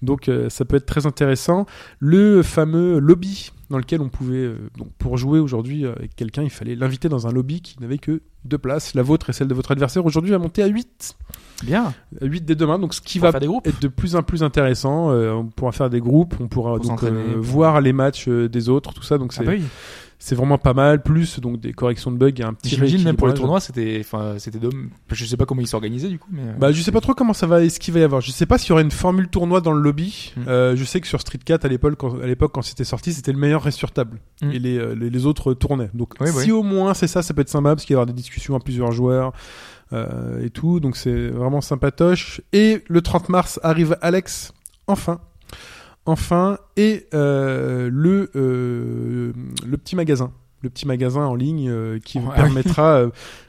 Donc 0.00 0.28
euh, 0.28 0.48
ça 0.48 0.64
peut 0.64 0.76
être 0.76 0.86
très 0.86 1.04
intéressant. 1.06 1.66
Le 1.98 2.42
fameux 2.42 2.98
lobby 2.98 3.52
dans 3.72 3.78
lequel 3.78 4.00
on 4.02 4.08
pouvait, 4.08 4.36
euh, 4.36 4.56
donc 4.78 4.92
pour 4.98 5.16
jouer 5.16 5.40
aujourd'hui 5.40 5.84
euh, 5.84 5.94
avec 5.96 6.14
quelqu'un, 6.14 6.42
il 6.42 6.50
fallait 6.50 6.76
l'inviter 6.76 7.08
dans 7.08 7.26
un 7.26 7.32
lobby 7.32 7.62
qui 7.62 7.80
n'avait 7.80 7.98
que 7.98 8.20
deux 8.44 8.58
places, 8.58 8.94
la 8.94 9.02
vôtre 9.02 9.30
et 9.30 9.32
celle 9.32 9.48
de 9.48 9.54
votre 9.54 9.72
adversaire. 9.72 10.04
Aujourd'hui, 10.04 10.30
va 10.30 10.38
monter 10.38 10.62
à 10.62 10.66
8, 10.66 11.16
Bien. 11.64 11.94
à 12.20 12.24
8 12.26 12.44
dès 12.44 12.54
demain. 12.54 12.78
Donc 12.78 12.92
ce 12.94 13.00
qui 13.00 13.18
va 13.18 13.30
être 13.64 13.80
de 13.80 13.88
plus 13.88 14.14
en 14.14 14.22
plus 14.22 14.42
intéressant. 14.42 15.10
Euh, 15.10 15.32
on 15.32 15.46
pourra 15.46 15.72
faire 15.72 15.90
des 15.90 16.00
groupes, 16.00 16.34
on 16.38 16.48
pourra 16.48 16.76
Pour 16.76 16.86
donc 16.86 17.02
voir 17.36 17.80
les 17.80 17.92
matchs 17.92 18.28
des 18.28 18.68
autres, 18.68 18.92
tout 18.92 19.02
ça. 19.02 19.18
Donc 19.18 19.32
Ah 19.34 19.36
c'est 19.40 19.44
bah 19.46 19.52
oui. 19.56 19.62
C'est 20.24 20.36
vraiment 20.36 20.56
pas 20.56 20.72
mal. 20.72 21.02
Plus 21.02 21.40
donc 21.40 21.58
des 21.60 21.72
corrections 21.72 22.12
de 22.12 22.16
bugs, 22.16 22.30
a 22.42 22.46
un 22.46 22.54
petit 22.54 22.68
J'imagine 22.70 23.02
même 23.02 23.16
pour 23.16 23.26
le 23.26 23.34
tournoi, 23.34 23.58
c'était, 23.58 23.98
enfin, 24.00 24.34
c'était 24.38 24.58
dommage. 24.60 24.86
Je 25.10 25.24
sais 25.24 25.36
pas 25.36 25.46
comment 25.46 25.60
ils 25.60 25.66
s'organisaient 25.66 26.08
du 26.08 26.18
coup, 26.20 26.28
mais. 26.30 26.42
euh, 26.42 26.52
Bah, 26.58 26.70
je 26.70 26.80
sais 26.80 26.92
pas 26.92 27.00
trop 27.00 27.14
comment 27.14 27.32
ça 27.32 27.46
va, 27.48 27.68
ce 27.68 27.80
qu'il 27.80 27.92
va 27.92 28.00
y 28.00 28.02
avoir. 28.04 28.20
Je 28.20 28.30
sais 28.30 28.46
pas 28.46 28.56
s'il 28.56 28.70
y 28.70 28.72
aurait 28.72 28.82
une 28.82 28.90
formule 28.92 29.26
tournoi 29.28 29.60
dans 29.60 29.72
le 29.72 29.80
lobby. 29.80 30.32
Mm. 30.36 30.40
Euh, 30.48 30.76
je 30.76 30.84
sais 30.84 31.00
que 31.00 31.06
sur 31.08 31.20
Street 31.20 31.38
4 31.44 31.64
à 31.64 31.68
l'époque, 31.68 31.94
quand, 31.98 32.20
à 32.20 32.26
l'époque 32.26 32.52
quand 32.54 32.62
c'était 32.62 32.84
sorti, 32.84 33.12
c'était 33.12 33.32
le 33.32 33.38
meilleur 33.38 33.62
reste 33.62 33.78
sur 33.78 33.90
table 33.90 34.20
Mm. 34.42 34.50
et 34.52 34.58
les, 34.58 34.78
euh, 34.78 34.94
les, 34.94 35.10
les 35.10 35.26
autres 35.26 35.54
tournaient. 35.54 35.90
Donc 35.94 36.14
Oui, 36.20 36.28
si 36.28 36.36
oui. 36.46 36.50
au 36.52 36.62
moins 36.62 36.94
c'est 36.94 37.06
ça, 37.08 37.22
ça 37.22 37.34
peut 37.34 37.40
être 37.42 37.48
sympa 37.48 37.70
parce 37.74 37.84
qu'il 37.84 37.94
va 37.96 38.00
y 38.00 38.02
avoir 38.02 38.06
des 38.06 38.12
discussions 38.20 38.54
à 38.54 38.60
plusieurs 38.60 38.92
joueurs 38.92 39.32
euh, 39.92 40.42
et 40.44 40.50
tout. 40.50 40.78
Donc 40.80 40.96
c'est 40.96 41.28
vraiment 41.28 41.60
sympatoche. 41.60 42.40
Et 42.52 42.82
le 42.88 43.00
30 43.02 43.28
mars 43.28 43.58
arrive 43.62 43.96
Alex, 44.02 44.52
enfin. 44.86 45.20
Enfin, 46.06 46.58
et 46.76 47.06
euh, 47.14 47.88
le, 47.92 48.30
euh, 48.34 49.32
le 49.66 49.76
petit 49.76 49.94
magasin. 49.96 50.32
Le 50.62 50.70
petit 50.70 50.86
magasin 50.86 51.24
en 51.24 51.34
ligne 51.34 51.68
euh, 51.70 51.98
qui 52.04 52.18
vous 52.18 52.28
Ouais. 52.28 52.34
permettra 52.36 53.02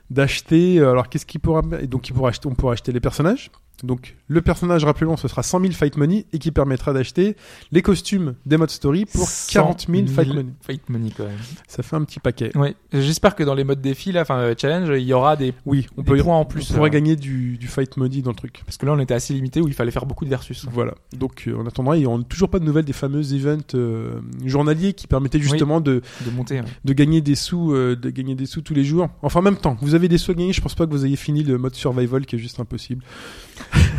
d'acheter. 0.10 0.80
Alors 0.80 1.10
qu'est-ce 1.10 1.26
qu'il 1.26 1.40
pourra 1.42 1.62
et 1.82 1.88
donc 1.88 2.10
il 2.10 2.14
pourra 2.14 2.30
acheter, 2.30 2.48
on 2.48 2.56
pourra 2.56 2.74
acheter 2.74 2.92
les 2.92 3.00
personnages. 3.00 3.52
Donc 3.84 4.16
le 4.28 4.42
personnage, 4.42 4.86
rappelons, 4.86 5.18
ce 5.18 5.28
sera 5.28 5.44
100 5.44 5.60
000 5.62 5.72
fight 5.74 5.98
money 5.98 6.26
et 6.32 6.40
qui 6.40 6.52
permettra 6.52 6.94
d'acheter 6.94 7.36
les 7.72 7.82
costumes 7.82 8.36
des 8.46 8.56
modes 8.58 8.70
story 8.70 9.06
pour 9.06 9.28
40 9.50 9.88
000 9.90 10.08
fight 10.08 10.28
money. 10.28 10.54
Fight 10.62 10.90
money 10.90 11.10
quand 11.16 11.26
même. 11.26 11.38
Ça 11.68 11.84
fait 11.84 11.96
un 11.96 12.04
petit 12.04 12.20
paquet. 12.20 12.56
Ouais. 12.56 12.76
J'espère 12.94 13.36
que 13.36 13.44
dans 13.44 13.56
les 13.56 13.64
modes 13.66 13.82
défi 13.82 14.12
là, 14.12 14.22
enfin 14.22 14.38
euh, 14.38 14.56
challenge, 14.58 14.90
il 14.98 15.04
y 15.06 15.12
aura 15.14 15.36
des 15.36 15.54
Oui, 15.66 15.88
on 15.98 16.02
Des 16.02 16.12
peut 16.12 16.18
points 16.24 16.38
en 16.38 16.46
plus, 16.46 16.70
On 16.72 16.76
pourra 16.76 16.88
euh. 16.88 16.90
gagner 16.92 17.16
du, 17.16 17.58
du 17.58 17.68
fight 17.68 17.98
money 17.98 18.22
dans 18.22 18.30
le 18.32 18.36
truc. 18.38 18.62
parce 18.66 18.78
que 18.78 18.86
là 18.86 18.94
on 18.94 19.00
était 19.00 19.14
assez 19.16 19.34
limité 19.34 19.60
où 19.60 19.68
il 19.68 19.74
fallait 19.74 19.92
faire 19.92 20.06
beaucoup 20.06 20.24
de 20.24 20.30
versus. 20.30 20.66
Voilà. 20.72 20.94
Donc 21.18 21.44
euh, 21.48 21.58
en 21.58 21.66
attendant, 21.68 21.94
il 21.94 22.06
n'y 22.08 22.14
a 22.14 22.18
toujours 22.30 22.50
pas 22.50 22.60
de 22.60 22.66
nouvelles 22.66 22.86
des 22.86 22.94
fameux 22.94 23.34
events 23.34 23.58
euh, 23.76 24.22
journaliers 24.46 24.94
qui 24.94 25.08
permettaient 25.08 25.40
justement 25.40 25.82
de, 25.82 26.02
De 26.26 26.32
monter. 26.32 26.62
ouais. 26.62 26.68
de 26.86 26.94
gagner 26.94 27.20
des 27.22 27.36
sous, 27.36 27.74
de 27.74 28.10
gagner 28.10 28.36
des 28.36 28.46
sous 28.46 28.62
tous 28.62 28.74
les 28.74 28.84
jours. 28.86 29.10
Enfin, 29.22 29.40
en 29.40 29.44
même 29.44 29.58
temps, 29.58 29.78
vous 29.82 29.96
avez 29.96 30.08
des 30.08 30.18
sous 30.18 30.32
à 30.32 30.36
gagner. 30.36 30.54
Je 30.54 30.62
pense 30.62 30.76
pas 30.76 30.86
que 30.86 30.92
vous 30.92 31.06
ayez 31.06 31.16
fini 31.16 31.44
le 31.44 31.58
mode 31.58 31.76
survival 31.76 32.26
qui 32.26 32.36
est 32.36 32.40
juste 32.40 32.60
impossible. 32.60 33.04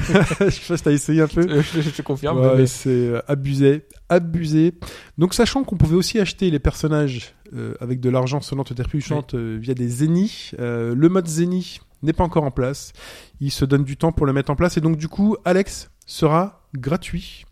je 0.41 0.51
sais 0.51 0.69
pas 0.69 0.77
si 0.77 0.83
t'as 0.83 0.91
essayé 0.93 1.21
un 1.23 1.29
peu. 1.29 1.43
Je, 1.63 1.81
je 1.81 1.91
te 1.91 2.03
confirme. 2.03 2.39
Ouais, 2.39 2.57
mais- 2.57 2.67
c'est 2.67 2.91
euh, 2.91 3.21
abusé, 3.29 3.85
abusé. 4.09 4.75
Donc 5.19 5.35
sachant 5.35 5.65
qu'on 5.65 5.77
pouvait 5.77 5.97
aussi 5.97 6.19
acheter 6.21 6.51
les 6.51 6.59
personnages 6.59 7.35
euh, 7.55 7.75
avec 7.81 8.01
de 8.01 8.11
l'argent 8.11 8.41
et 8.41 8.75
trébuchante 8.75 9.35
euh, 9.35 9.59
via 9.61 9.75
des 9.75 9.89
zéniths, 9.89 10.55
euh, 10.59 10.95
le 10.95 11.09
mode 11.09 11.27
zénith 11.27 11.81
n'est 12.03 12.13
pas 12.13 12.25
encore 12.25 12.45
en 12.45 12.51
place. 12.51 12.93
Il 13.41 13.51
se 13.51 13.65
donne 13.65 13.85
du 13.85 13.97
temps 13.97 14.13
pour 14.13 14.27
le 14.27 14.33
mettre 14.33 14.51
en 14.51 14.57
place 14.57 14.77
et 14.77 14.81
donc 14.81 14.97
du 14.97 15.09
coup, 15.09 15.37
Alex 15.45 15.91
sera 16.07 16.67
gratuit. 16.77 17.45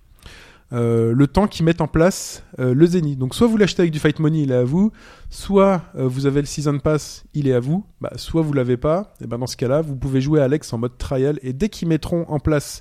Euh, 0.73 1.13
le 1.13 1.27
temps 1.27 1.47
qu'ils 1.47 1.65
mettent 1.67 1.81
en 1.83 1.87
place 1.87 2.45
euh, 2.59 2.73
le 2.73 2.87
Zénith. 2.87 3.19
Donc 3.19 3.35
soit 3.35 3.47
vous 3.47 3.57
l'achetez 3.59 3.83
avec 3.83 3.93
du 3.93 3.99
Fight 3.99 4.19
Money, 4.19 4.43
il 4.43 4.53
est 4.53 4.57
à 4.57 4.65
vous, 4.65 4.91
soit 5.29 5.83
euh, 5.97 6.09
vous 6.09 6.25
avez 6.27 6.41
le 6.41 6.47
Season 6.47 6.79
Pass, 6.79 7.25
il 7.35 7.47
est 7.47 7.53
à 7.53 7.61
vous, 7.61 7.85
bah, 8.01 8.13
soit 8.17 8.41
vous 8.43 8.53
l'avez 8.55 8.79
pas, 8.79 9.15
et 9.21 9.27
ben 9.27 9.39
dans 9.39 9.47
ce 9.47 9.57
cas-là, 9.57 9.83
vous 9.83 9.97
pouvez 9.97 10.21
jouer 10.23 10.41
Alex 10.41 10.73
en 10.73 10.79
mode 10.79 10.97
trial, 10.97 11.39
et 11.43 11.53
dès 11.53 11.69
qu'ils 11.69 11.89
mettront 11.89 12.25
en 12.29 12.39
place 12.39 12.81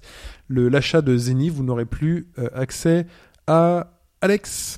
l'achat 0.50 1.02
de 1.02 1.18
Zénith, 1.18 1.54
vous 1.54 1.64
n'aurez 1.64 1.86
plus 1.86 2.30
accès 2.54 3.08
à 3.48 4.00
Alex. 4.22 4.78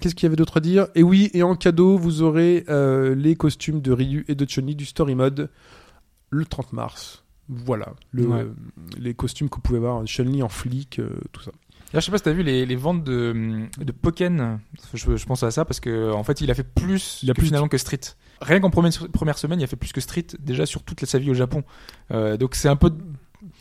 Qu'est-ce 0.00 0.14
qu'il 0.14 0.24
y 0.24 0.28
avait 0.28 0.36
d'autre 0.36 0.56
à 0.58 0.60
dire? 0.60 0.88
Et 0.94 1.02
oui, 1.02 1.30
et 1.34 1.42
en 1.42 1.56
cadeau, 1.56 1.96
vous 1.96 2.22
aurez 2.22 2.64
les 3.16 3.34
costumes 3.36 3.80
de 3.80 3.92
Ryu 3.92 4.24
et 4.28 4.34
de 4.34 4.44
Chun-Li 4.44 4.74
du 4.74 4.84
Story 4.84 5.14
Mode 5.14 5.50
le 6.30 6.44
30 6.44 6.72
mars. 6.74 7.24
Voilà, 7.48 7.94
le, 8.12 8.26
Ouais. 8.26 8.46
les 8.98 9.14
costumes 9.14 9.48
que 9.48 9.56
vous 9.56 9.60
pouvez 9.62 9.78
voir, 9.78 10.04
Chun-Li 10.06 10.42
en 10.42 10.48
flic, 10.48 11.00
tout 11.32 11.42
ça. 11.42 11.52
Je 12.00 12.04
sais 12.06 12.10
pas 12.10 12.18
si 12.18 12.24
t'as 12.24 12.32
vu 12.32 12.42
les, 12.42 12.66
les 12.66 12.76
ventes 12.76 13.04
de, 13.04 13.62
de 13.78 13.92
Pokken. 13.92 14.58
Je, 14.94 15.16
je 15.16 15.26
pense 15.26 15.42
à 15.42 15.50
ça 15.50 15.64
parce 15.64 15.80
que 15.80 16.12
en 16.12 16.24
fait, 16.24 16.40
il 16.40 16.50
a 16.50 16.54
fait 16.54 16.64
plus, 16.64 17.20
Il 17.22 17.30
a 17.30 17.34
que 17.34 17.38
plus 17.40 17.46
finalement 17.46 17.68
que 17.68 17.78
Street. 17.78 18.00
Rien 18.40 18.60
qu'en 18.60 18.70
première, 18.70 18.92
première 19.12 19.38
semaine, 19.38 19.60
il 19.60 19.64
a 19.64 19.66
fait 19.66 19.76
plus 19.76 19.92
que 19.92 20.00
Street 20.00 20.26
déjà 20.40 20.66
sur 20.66 20.82
toute 20.82 21.04
sa 21.04 21.18
vie 21.18 21.30
au 21.30 21.34
Japon. 21.34 21.62
Euh, 22.10 22.36
donc 22.36 22.54
c'est 22.56 22.68
un 22.68 22.76
peu, 22.76 22.90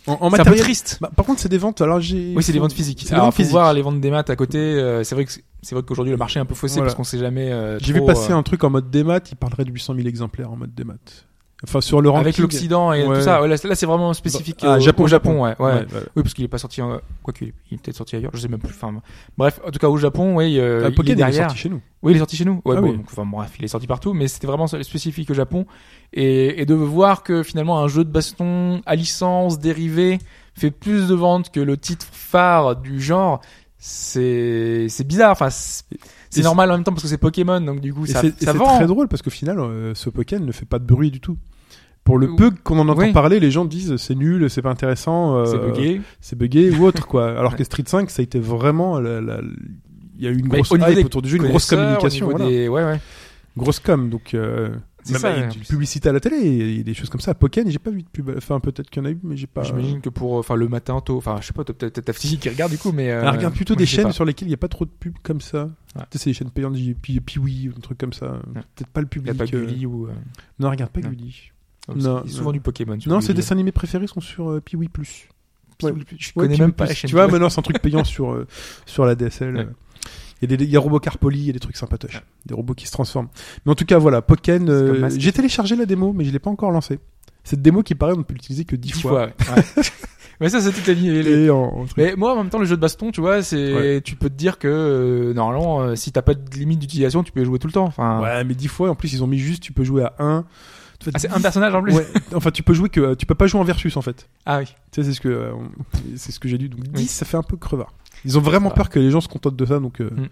En, 0.08 0.14
en 0.14 0.34
un 0.34 0.44
peu 0.44 0.56
triste. 0.56 0.98
Bah, 1.02 1.12
par 1.16 1.26
contre, 1.26 1.40
c'est 1.42 1.50
des 1.50 1.58
ventes. 1.58 1.82
Alors 1.82 2.00
j'ai. 2.02 2.34
Oui, 2.36 2.42
c'est 2.44 2.54
des 2.54 2.60
ventes 2.60 2.74
physiques. 2.74 3.06
Des 3.06 3.14
Alors, 3.14 3.26
ventes 3.26 3.34
faut 3.34 3.38
physiques. 3.38 3.52
voir 3.52 3.74
les 3.74 3.82
ventes 3.82 4.02
des 4.02 4.10
maths 4.12 4.30
à 4.30 4.36
côté. 4.36 4.58
euh, 4.58 5.04
c'est 5.04 5.16
vrai 5.16 5.26
que 5.26 5.32
c'est- 5.32 5.76
vrai 5.76 5.84
qu'aujourd'hui 5.84 6.12
le 6.12 6.18
marché 6.18 6.40
est 6.40 6.42
un 6.42 6.46
peu 6.46 6.56
faussé 6.56 6.76
Voilà. 6.76 6.88
parce 6.88 6.96
qu'on 6.96 7.04
sait 7.04 7.20
jamais. 7.20 7.52
euh, 7.52 7.78
J'ai 7.80 7.94
vu 7.94 8.04
passer 8.06 8.32
euh, 8.34 8.38
un 8.38 8.44
truc 8.44 8.64
en 8.64 8.70
mode 8.70 8.90
démat. 8.90 9.20
Il 9.32 9.38
parlerait 9.38 9.64
de 9.66 9.72
800 9.72 9.96
000 9.96 10.08
exemplaires 10.08 10.52
en 10.52 10.56
mode 10.58 10.74
démat. 10.74 10.96
Enfin, 11.66 11.80
sur 11.80 12.02
le 12.02 12.10
ranking. 12.10 12.26
avec 12.26 12.38
l'Occident 12.40 12.92
et 12.92 13.06
Ouais. 13.06 13.20
tout 13.20 13.22
ça. 13.24 13.42
Ouais, 13.42 13.48
là, 13.48 13.56
là, 13.64 13.76
c'est 13.76 13.86
vraiment 13.86 14.14
spécifique 14.14 14.60
Ah, 14.64 14.78
au, 14.78 14.80
Japon, 14.82 15.04
au 15.04 15.08
Japon. 15.08 15.44
Ouais, 15.44 15.56
ouais. 15.60 15.86
Oui, 16.16 16.24
parce 16.24 16.34
qu'il 16.34 16.44
est 16.44 16.50
pas 16.50 16.58
sorti. 16.58 16.82
En... 16.82 17.00
Quoi 17.22 17.34
qu'il 17.34 17.48
est, 17.48 17.54
il 17.72 17.76
est 17.76 17.82
peut-être 17.82 17.96
sorti 17.96 18.18
ailleurs. 18.18 18.32
Je 18.34 18.40
sais 18.42 18.50
même 18.50 18.60
plus. 18.60 18.74
Enfin, 18.74 18.94
bref, 19.38 19.62
en 19.66 19.72
tout 19.72 19.80
cas 19.80 19.88
au 19.88 19.96
Japon, 19.98 20.36
oui, 20.36 20.60
euh, 20.60 20.82
Ah, 20.86 20.90
il 21.04 21.10
est 21.12 21.14
il 21.30 21.34
sorti 21.34 21.58
chez 21.58 21.70
nous. 21.70 21.82
Oui, 22.02 22.12
il 22.12 22.16
est 22.16 22.20
sorti 22.20 22.36
chez 22.36 22.44
nous. 22.44 22.62
Ouais, 22.66 22.76
Ah 22.78 22.82
bon, 22.82 22.90
oui. 22.90 22.98
donc, 22.98 23.06
enfin, 23.10 23.26
bref, 23.26 23.52
il 23.60 23.64
est 23.64 23.70
sorti 23.70 23.88
partout, 23.88 24.12
mais 24.14 24.28
c'était 24.28 24.48
vraiment 24.48 24.68
spécifique 24.68 25.30
au 25.30 25.34
Japon. 25.34 25.66
Et, 26.12 26.62
et 26.62 26.66
de 26.66 26.74
voir 26.74 27.24
que 27.24 27.44
finalement 27.44 27.80
un 27.80 27.88
jeu 27.88 28.04
de 28.04 28.12
baston 28.12 28.82
à 28.86 28.96
licence 28.96 29.58
dérivée 29.58 30.20
fait 30.54 30.70
plus 30.70 31.08
de 31.08 31.16
ventes 31.16 31.50
que 31.50 31.60
le 31.62 31.78
titre 31.78 32.06
phare 32.12 32.76
du 32.76 33.02
genre, 33.02 33.40
c'est 33.78 34.88
c'est 34.90 35.08
bizarre. 35.08 35.32
Enfin, 35.32 35.50
c'est 35.50 36.42
normal 36.42 36.72
en 36.72 36.76
même 36.76 36.84
temps 36.84 36.92
parce 36.92 37.04
que 37.04 37.10
c'est 37.10 37.18
Pokémon, 37.18 37.62
donc 37.62 37.80
du 37.80 37.94
coup 37.94 38.06
Et 38.06 38.10
ça, 38.10 38.22
ça 38.22 38.28
c'est 38.38 38.46
très 38.54 38.86
drôle 38.88 39.08
parce 39.08 39.22
qu'au 39.22 39.30
final, 39.30 39.60
euh, 39.60 39.94
ce 39.96 40.10
Pokémon 40.10 40.46
ne 40.46 40.52
fait 40.52 40.66
pas 40.66 40.80
de 40.80 40.86
bruit 40.86 41.12
du 41.12 41.20
tout. 41.20 41.38
Pour 42.04 42.18
le 42.18 42.36
peu 42.36 42.52
qu'on 42.64 42.80
en 42.80 42.90
entend 42.90 43.12
parler, 43.14 43.40
les 43.40 43.50
gens 43.52 43.64
disent 43.66 43.96
c'est 43.96 44.16
nul, 44.16 44.50
c'est 44.50 44.62
pas 44.62 44.70
intéressant, 44.72 45.38
euh, 45.38 45.46
C'est 46.20 46.38
buggé 46.38 46.72
ou 46.72 46.84
autre 46.86 47.08
quoi. 47.08 47.30
Alors 47.40 47.56
que 47.56 47.64
Street 47.64 47.84
5, 47.86 48.10
ça 48.10 48.22
a 48.22 48.24
été 48.24 48.40
vraiment, 48.40 49.00
la- 49.00 49.22
la- 49.22 49.42
il 50.18 50.24
y 50.24 50.28
a 50.28 50.32
eu 50.32 50.38
une 50.38 50.48
grosse 50.50 50.70
hype 50.72 50.96
des 50.96 51.04
autour 51.06 51.22
du 51.22 51.30
jeu, 51.30 51.38
une 51.38 51.48
grosse 51.48 51.68
communication, 51.70 52.30
voilà. 52.30 52.46
des- 52.48 52.68
Ouais, 52.68 52.84
ouais. 52.84 53.00
grosse 53.58 53.80
com. 53.80 54.10
Donc 54.10 54.34
euh, 54.34 54.70
même 55.10 55.20
ça, 55.20 55.30
avec 55.32 55.44
ouais. 55.46 55.50
du 55.50 55.60
publicité 55.60 56.10
à 56.10 56.12
la 56.12 56.20
télé, 56.20 56.38
il 56.42 56.78
y 56.78 56.80
a 56.82 56.84
des 56.84 56.94
choses 56.94 57.10
comme 57.10 57.20
ça. 57.22 57.34
Pokémon, 57.34 57.70
j'ai 57.70 57.80
pas 57.80 57.90
vu 57.92 58.04
de 58.04 58.08
pub. 58.10 58.32
Enfin 58.38 58.60
peut-être 58.60 58.90
qu'il 58.90 59.02
y 59.02 59.06
en 59.06 59.10
a 59.10 59.12
eu, 59.12 59.20
mais 59.24 59.36
j'ai 59.38 59.48
pas. 59.48 59.64
J'imagine 59.64 60.02
que 60.02 60.10
pour, 60.10 60.34
enfin, 60.34 60.56
le 60.56 60.68
matin 60.68 61.00
tôt, 61.02 61.18
enfin, 61.18 61.38
je 61.42 61.48
sais 61.48 61.54
pas, 61.54 61.64
peut-être 61.64 62.02
ta 62.02 62.14
fille 62.14 62.38
qui 62.38 62.50
regarde 62.50 62.72
du 62.72 62.78
coup, 62.78 62.92
mais. 62.92 63.12
euh, 63.12 63.32
regarde 63.32 63.54
plutôt 63.56 63.74
moi, 63.76 63.80
des 63.80 63.86
chaînes 63.86 64.06
pas. 64.08 64.12
sur 64.12 64.26
lesquelles 64.26 64.48
il 64.48 64.52
n'y 64.52 64.56
a 64.56 64.58
pas 64.58 64.68
trop 64.68 64.84
de 64.86 64.92
pubs 64.92 65.16
comme 65.24 65.40
ça. 65.42 65.70
Ouais. 65.96 66.02
Tu 66.12 66.18
sais, 66.18 66.24
c'est 66.26 66.30
des 66.32 66.34
chaînes 66.34 66.52
payantes, 66.52 66.76
puis 67.02 67.22
oui, 67.42 67.72
un 67.76 67.80
truc 67.80 67.98
comme 67.98 68.14
ça. 68.14 68.40
Peut-être 68.76 68.90
pas 68.92 69.00
le 69.02 69.08
Il 69.12 69.20
y 69.20 69.22
public. 69.22 69.42
a 69.42 69.46
pas 69.46 69.56
euh, 69.58 69.66
Gulli 69.66 69.86
ou. 69.86 70.08
euh, 70.08 70.12
Non, 70.60 70.70
regarde 70.70 70.92
pas. 70.92 71.02
Gulli. 71.02 71.52
C'est- 71.88 71.96
Non, 71.96 72.26
souvent 72.28 72.46
non. 72.46 72.52
du 72.52 72.60
Pokémon. 72.62 72.98
Non, 73.06 73.22
ses 73.22 73.34
dessins 73.34 73.56
animés 73.56 73.72
préférés 73.72 74.08
sont 74.08 74.22
sur 74.22 74.50
euh, 74.52 74.62
Piwi 74.62 74.88
Plus. 74.90 75.28
Je 75.82 75.88
Ouais, 75.88 75.94
connais 76.36 76.58
même 76.58 76.72
pas 76.72 76.86
Plus. 76.86 76.90
la 76.92 76.96
chaîne. 76.96 77.10
Tu 77.10 77.16
vois, 77.16 77.28
maintenant 77.28 77.50
c'est 77.50 77.60
un 77.60 77.64
truc 77.64 77.82
payant 77.82 78.04
sur 78.04 78.32
euh, 78.32 78.48
sur 78.86 79.06
la 79.06 79.16
DSL. 79.16 79.56
Ouais. 79.56 79.68
Il 80.42 80.50
y 80.50 80.54
a 80.54 80.58
des 80.58 80.64
il 80.64 80.70
y 80.70 80.78
a 80.78 80.80
Robocar 80.80 81.18
Poly, 81.18 81.40
il 81.40 81.46
y 81.48 81.50
a 81.50 81.54
des 81.54 81.60
trucs 81.60 81.76
sympatoches, 81.78 82.22
des 82.46 82.54
robots 82.54 82.74
qui 82.74 82.86
se 82.88 82.92
transforment. 82.92 83.28
Mais 83.66 83.72
en 83.72 83.76
tout 83.76 83.86
cas, 83.86 83.98
voilà, 83.98 84.22
Pokken. 84.22 84.70
euh, 84.70 85.10
j'ai 85.18 85.32
téléchargé 85.32 85.76
la 85.76 85.86
démo, 85.86 86.14
mais 86.14 86.24
je 86.26 86.32
l'ai 86.32 86.40
pas 86.40 86.50
encore 86.50 86.72
lancée. 86.72 87.00
Cette 87.44 87.62
démo 87.62 87.82
qui 87.84 87.96
paraît, 87.96 88.14
on 88.14 88.18
ne 88.18 88.24
peut 88.24 88.34
l'utiliser 88.34 88.64
que 88.66 88.76
10, 88.78 88.94
Dix 88.94 89.02
fois. 89.02 89.12
fois. 89.12 89.56
ouais. 89.56 89.64
Ouais. 89.78 89.84
Mais 90.40 90.50
ça, 90.50 90.60
c'est 90.62 90.72
toute 90.72 90.88
la 90.88 90.94
ligne. 90.94 91.14
Et 91.14 91.50
en, 91.50 91.58
en 91.64 91.86
truc. 91.86 91.96
Mais 91.98 92.16
moi, 92.16 92.34
en 92.34 92.38
même 92.38 92.50
temps, 92.50 92.58
le 92.60 92.66
jeu 92.66 92.76
de 92.76 92.82
baston, 92.82 93.12
tu 93.12 93.22
vois, 93.22 93.44
c'est, 93.44 93.74
Ouais. 93.74 94.02
tu 94.02 94.16
peux 94.16 94.30
te 94.30 94.34
dire 94.36 94.58
que 94.58 94.68
euh, 94.68 95.34
normalement, 95.34 95.82
euh, 95.82 95.96
si 95.96 96.12
t'as 96.12 96.22
pas 96.24 96.34
de 96.34 96.42
limite 96.56 96.80
d'utilisation, 96.80 97.24
tu 97.24 97.32
peux 97.32 97.44
jouer 97.46 97.60
tout 97.60 97.68
le 97.68 97.74
temps. 97.74 97.86
Enfin, 97.86 98.20
Ouais, 98.22 98.44
mais 98.44 98.56
10 98.56 98.68
fois. 98.68 98.90
En 98.90 98.96
plus, 98.96 99.14
ils 99.14 99.24
ont 99.24 99.28
mis 99.28 99.38
juste, 99.38 99.62
tu 99.62 99.72
peux 99.74 99.84
jouer 99.84 100.04
à 100.04 100.16
1. 100.20 100.44
Ah, 101.14 101.20
c'est 101.20 101.30
un 101.32 101.40
personnage 101.42 101.74
en 101.76 101.82
plus. 101.82 101.94
Ouais. 101.94 102.08
Enfin, 102.36 102.52
tu 102.52 102.64
peux 102.64 102.74
jouer 102.74 102.90
que 102.90 103.14
tu 103.16 103.26
peux 103.26 103.36
pas 103.36 103.48
jouer 103.48 103.60
en 103.60 103.64
versus 103.64 103.96
en 103.98 104.02
fait. 104.02 104.28
Ah 104.46 104.60
oui. 104.60 104.66
Tu 104.92 105.02
sais, 105.02 105.04
c'est 105.04 105.14
ce 105.14 105.22
que 105.22 105.30
euh, 105.30 105.52
c'est 106.16 106.32
ce 106.32 106.40
que 106.40 106.48
j'ai 106.48 106.58
lu. 106.58 106.70
Donc 106.70 106.82
10, 106.82 106.92
Oui. 107.02 107.06
ça 107.08 107.26
fait 107.26 107.38
un 107.38 107.44
peu 107.44 107.58
crevard. 107.58 107.94
Ils 108.26 108.38
ont 108.38 108.42
vraiment 108.42 108.70
peur 108.70 108.90
que 108.90 109.00
les 109.00 109.12
gens 109.12 109.22
se 109.22 109.28
contentent 109.28 109.56
de 109.56 109.66
ça, 109.66 109.80
donc 109.80 110.00
euh, 110.02 110.10
Mm. 110.10 110.28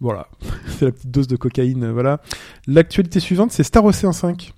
voilà. 0.00 0.28
c'est 0.78 0.86
la 0.86 0.92
petite 0.92 1.10
dose 1.10 1.26
de 1.26 1.36
cocaïne. 1.36 1.84
euh, 1.84 1.92
Voilà. 1.92 2.20
L'actualité 2.66 3.20
suivante, 3.20 3.50
c'est 3.52 3.62
Star 3.64 3.84
Ocean 3.84 4.12
5 4.12 4.52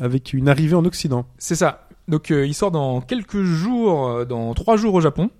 avec 0.00 0.32
une 0.32 0.48
arrivée 0.48 0.74
en 0.74 0.84
Occident. 0.84 1.26
C'est 1.38 1.54
ça. 1.56 1.88
Donc, 2.08 2.30
euh, 2.30 2.46
il 2.46 2.54
sort 2.54 2.70
dans 2.70 3.00
quelques 3.00 3.42
jours, 3.42 4.24
dans 4.26 4.52
trois 4.54 4.76
jours 4.76 4.94
au 4.94 5.00
Japon. 5.00 5.30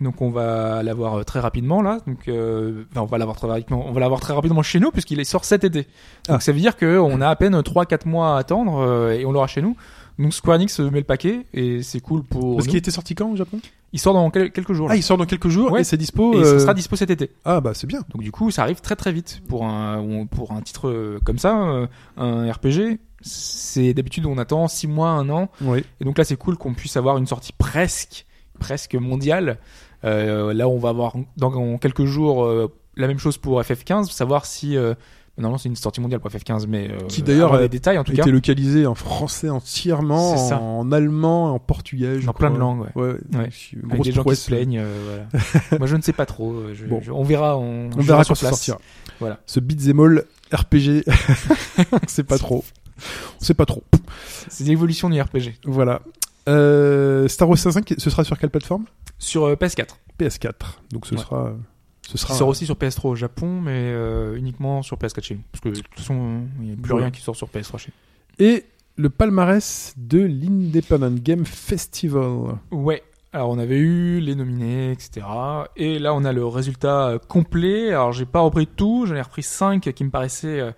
Donc, 0.00 0.20
on 0.22 0.30
va 0.30 0.82
l'avoir 0.82 1.14
euh, 1.20 1.22
très 1.22 1.38
rapidement 1.40 1.80
là. 1.80 1.98
Donc, 2.06 2.26
euh, 2.28 2.84
enfin, 2.90 3.02
on 3.02 3.06
va 3.06 3.18
l'avoir 3.18 3.36
très 3.36 3.46
rapidement. 3.46 3.84
On 3.86 3.92
va 3.92 4.00
l'avoir 4.00 4.20
très 4.20 4.32
rapidement 4.34 4.62
chez 4.62 4.80
nous 4.80 4.90
puisqu'il 4.90 5.20
est- 5.20 5.24
sort 5.24 5.44
cet 5.44 5.62
été. 5.64 5.82
Donc, 5.82 5.88
Ah. 6.28 6.40
ça 6.40 6.50
veut 6.52 6.58
dire 6.60 6.76
que 6.76 6.98
on 6.98 7.20
a 7.20 7.28
à 7.28 7.36
peine 7.36 7.60
3-4 7.62 8.06
mois 8.06 8.34
à 8.36 8.38
attendre 8.38 8.78
euh, 8.78 9.12
et 9.12 9.24
on 9.24 9.30
l'aura 9.32 9.46
chez 9.46 9.62
nous. 9.62 9.76
Donc, 10.18 10.32
Square 10.32 10.56
Enix 10.56 10.78
met 10.80 10.98
le 10.98 11.04
paquet 11.04 11.46
et 11.54 11.82
c'est 11.82 12.00
cool 12.00 12.22
pour. 12.24 12.56
Parce 12.56 12.66
qu'il 12.68 12.76
était 12.76 12.90
sorti 12.90 13.14
quand 13.14 13.30
au 13.30 13.36
Japon? 13.36 13.60
Il 13.92 14.00
sort 14.00 14.14
dans 14.14 14.28
quel- 14.30 14.50
quelques 14.50 14.72
jours. 14.72 14.88
là. 14.88 14.94
Ah, 14.94 14.96
il 14.96 15.02
sort 15.04 15.16
dans 15.16 15.26
quelques 15.26 15.48
jours 15.48 15.70
Ouais. 15.72 15.80
et 15.82 15.84
c'est 15.84 15.96
dispo. 15.96 16.34
et 16.34 16.38
euh, 16.38 16.44
ça 16.58 16.58
sera 16.60 16.74
dispo 16.74 16.96
cet 16.96 17.10
été. 17.10 17.30
Ah 17.44 17.60
bah 17.60 17.72
c'est 17.74 17.86
bien. 17.86 18.00
Donc 18.12 18.22
du 18.22 18.32
coup, 18.32 18.50
ça 18.50 18.62
arrive 18.62 18.80
très 18.80 18.96
très 18.96 19.12
vite 19.12 19.42
pour 19.48 19.64
un 19.64 20.26
pour 20.26 20.50
un 20.52 20.60
titre 20.60 20.88
euh, 20.88 21.20
comme 21.24 21.38
ça, 21.38 21.56
euh, 21.62 21.86
un 22.16 22.50
RPG. 22.50 22.98
C'est 23.20 23.94
d'habitude 23.94 24.26
on 24.26 24.38
attend 24.38 24.66
six 24.68 24.86
mois, 24.88 25.10
un 25.10 25.28
an, 25.30 25.48
Oui. 25.62 25.84
et 26.00 26.04
donc 26.04 26.18
là 26.18 26.24
c'est 26.24 26.36
cool 26.36 26.56
qu'on 26.58 26.74
puisse 26.74 26.96
avoir 26.96 27.16
une 27.16 27.26
sortie 27.26 27.52
presque 27.56 28.26
presque 28.60 28.94
mondiale. 28.94 29.58
Euh, 30.04 30.52
là, 30.52 30.68
on 30.68 30.78
va 30.78 30.90
avoir 30.90 31.14
dans 31.36 31.78
quelques 31.78 32.04
jours 32.04 32.44
euh, 32.44 32.70
la 32.96 33.06
même 33.08 33.18
chose 33.18 33.38
pour 33.38 33.60
FF15, 33.60 34.10
savoir 34.10 34.44
si 34.46 34.76
euh, 34.76 34.94
normalement 35.38 35.58
c'est 35.58 35.68
une 35.68 35.76
sortie 35.76 36.00
mondiale 36.00 36.20
pour 36.20 36.30
FF15, 36.30 36.66
mais 36.68 36.90
euh, 36.90 36.98
Qui, 37.08 37.22
d'ailleurs, 37.22 37.54
a 37.54 37.60
des 37.62 37.68
détails 37.68 37.98
en 37.98 38.04
tout 38.04 38.12
cas 38.12 38.22
était 38.22 38.30
localisé 38.30 38.86
en 38.86 38.94
français 38.94 39.48
entièrement, 39.50 40.36
C'est 40.36 40.54
en 40.54 40.92
allemand, 40.92 41.54
en 41.54 41.58
portugais, 41.58 42.18
dans 42.20 42.32
plein 42.32 42.50
de 42.50 42.58
langues. 42.58 42.80
Ouais. 42.94 43.02
Ouais. 43.02 43.12
Ouais. 43.34 43.48
Avec 43.90 44.02
des 44.02 44.12
gens 44.12 44.22
qui 44.24 44.36
se 44.36 44.46
plaignent. 44.46 44.78
euh, 44.78 45.26
voilà. 45.32 45.78
Moi, 45.78 45.86
je 45.88 45.96
ne 45.96 46.02
sais 46.02 46.12
pas 46.12 46.26
trop. 46.26 46.54
je- 46.72 46.86
Bon. 46.86 47.00
je- 47.02 47.10
on 47.10 47.24
verra. 47.24 47.56
On, 47.58 47.90
On 47.96 48.00
verra 48.00 48.24
quand 48.24 48.34
ça 48.34 48.48
sortira. 48.50 48.78
Voilà. 49.20 49.40
Ce 49.46 49.58
beat'em 49.60 49.98
all 50.00 50.24
RPG, 50.52 51.04
on 51.92 51.98
sait 52.06 52.22
pas 52.24 52.38
trop. 52.38 52.64
On 53.40 53.44
sait 53.44 53.54
pas 53.54 53.66
trop. 53.66 53.82
C'est 54.48 54.64
l'évolution 54.64 55.10
du 55.10 55.20
RPG. 55.20 55.54
Voilà. 55.64 56.00
Euh, 56.48 57.28
Star 57.28 57.48
Wars 57.48 57.58
5, 57.58 57.94
ce 57.96 58.10
sera 58.10 58.24
sur 58.24 58.38
quelle 58.38 58.50
plateforme? 58.50 58.84
Sur 59.18 59.44
euh, 59.44 59.54
PS4. 59.56 59.86
PS4. 60.18 60.52
Donc 60.92 61.06
ce 61.06 61.14
Ouais. 61.14 61.20
sera. 61.20 61.52
Ce 62.06 62.12
Qui 62.12 62.18
sera. 62.18 62.34
sort 62.34 62.48
aussi 62.48 62.66
sur 62.66 62.74
PS3 62.76 63.08
au 63.08 63.14
Japon, 63.14 63.60
mais 63.62 63.72
euh, 63.72 64.36
uniquement 64.36 64.82
sur 64.82 64.98
PS4 64.98 65.22
chez 65.22 65.34
nous. 65.36 65.40
Parce 65.50 65.62
que 65.62 65.70
de 65.70 65.76
toute 65.76 65.94
façon, 65.96 66.42
il 66.60 66.66
n'y 66.66 66.72
a 66.72 66.76
plus 66.76 66.92
rien 66.92 67.10
qui 67.10 67.22
sort 67.22 67.34
sur 67.34 67.48
PS3 67.48 67.78
chez 67.78 67.92
nous. 68.38 68.46
Et 68.46 68.66
le 68.96 69.08
palmarès 69.08 69.94
de 69.96 70.20
l'Independent 70.20 71.18
Game 71.22 71.46
Festival. 71.46 72.58
Ouais. 72.70 73.02
Alors 73.32 73.50
on 73.50 73.58
avait 73.58 73.78
eu 73.78 74.20
les 74.20 74.34
nominés, 74.36 74.92
etc. 74.92 75.26
Et 75.76 75.98
là 75.98 76.14
on 76.14 76.24
a 76.24 76.32
le 76.32 76.46
résultat 76.46 77.08
euh, 77.08 77.18
complet. 77.18 77.88
Alors 77.88 78.12
j'ai 78.12 78.26
pas 78.26 78.40
repris 78.40 78.66
tout, 78.68 79.06
j'en 79.06 79.16
ai 79.16 79.22
repris 79.22 79.42
5 79.42 79.80
qui 79.92 80.04
me 80.04 80.10
paraissaient 80.10 80.60
euh, 80.60 80.70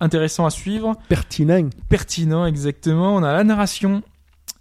intéressants 0.00 0.46
à 0.46 0.50
suivre. 0.50 0.94
Pertinent. 1.08 1.70
Pertinent 1.88 2.46
exactement. 2.46 3.16
On 3.16 3.22
a 3.24 3.32
la 3.32 3.42
narration, 3.42 4.02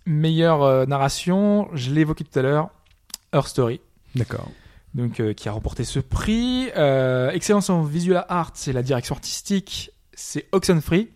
meilleure 0.06 0.64
euh, 0.64 0.86
narration, 0.86 1.68
je 1.74 1.92
l'ai 1.92 2.02
évoqué 2.02 2.24
tout 2.24 2.38
à 2.38 2.42
l'heure, 2.42 2.70
Her 3.34 3.48
Story. 3.48 3.82
D'accord. 4.16 4.50
donc 4.94 5.20
euh, 5.20 5.34
qui 5.34 5.50
a 5.50 5.52
remporté 5.52 5.84
ce 5.84 6.00
prix. 6.00 6.70
Euh, 6.76 7.32
excellence 7.32 7.70
en 7.70 7.84
visual 7.84 8.26
art, 8.30 8.52
c'est 8.54 8.74
la 8.74 8.84
direction 8.84 9.16
artistique, 9.16 9.92
c'est 10.14 10.48
Oxenfree. 10.52 11.10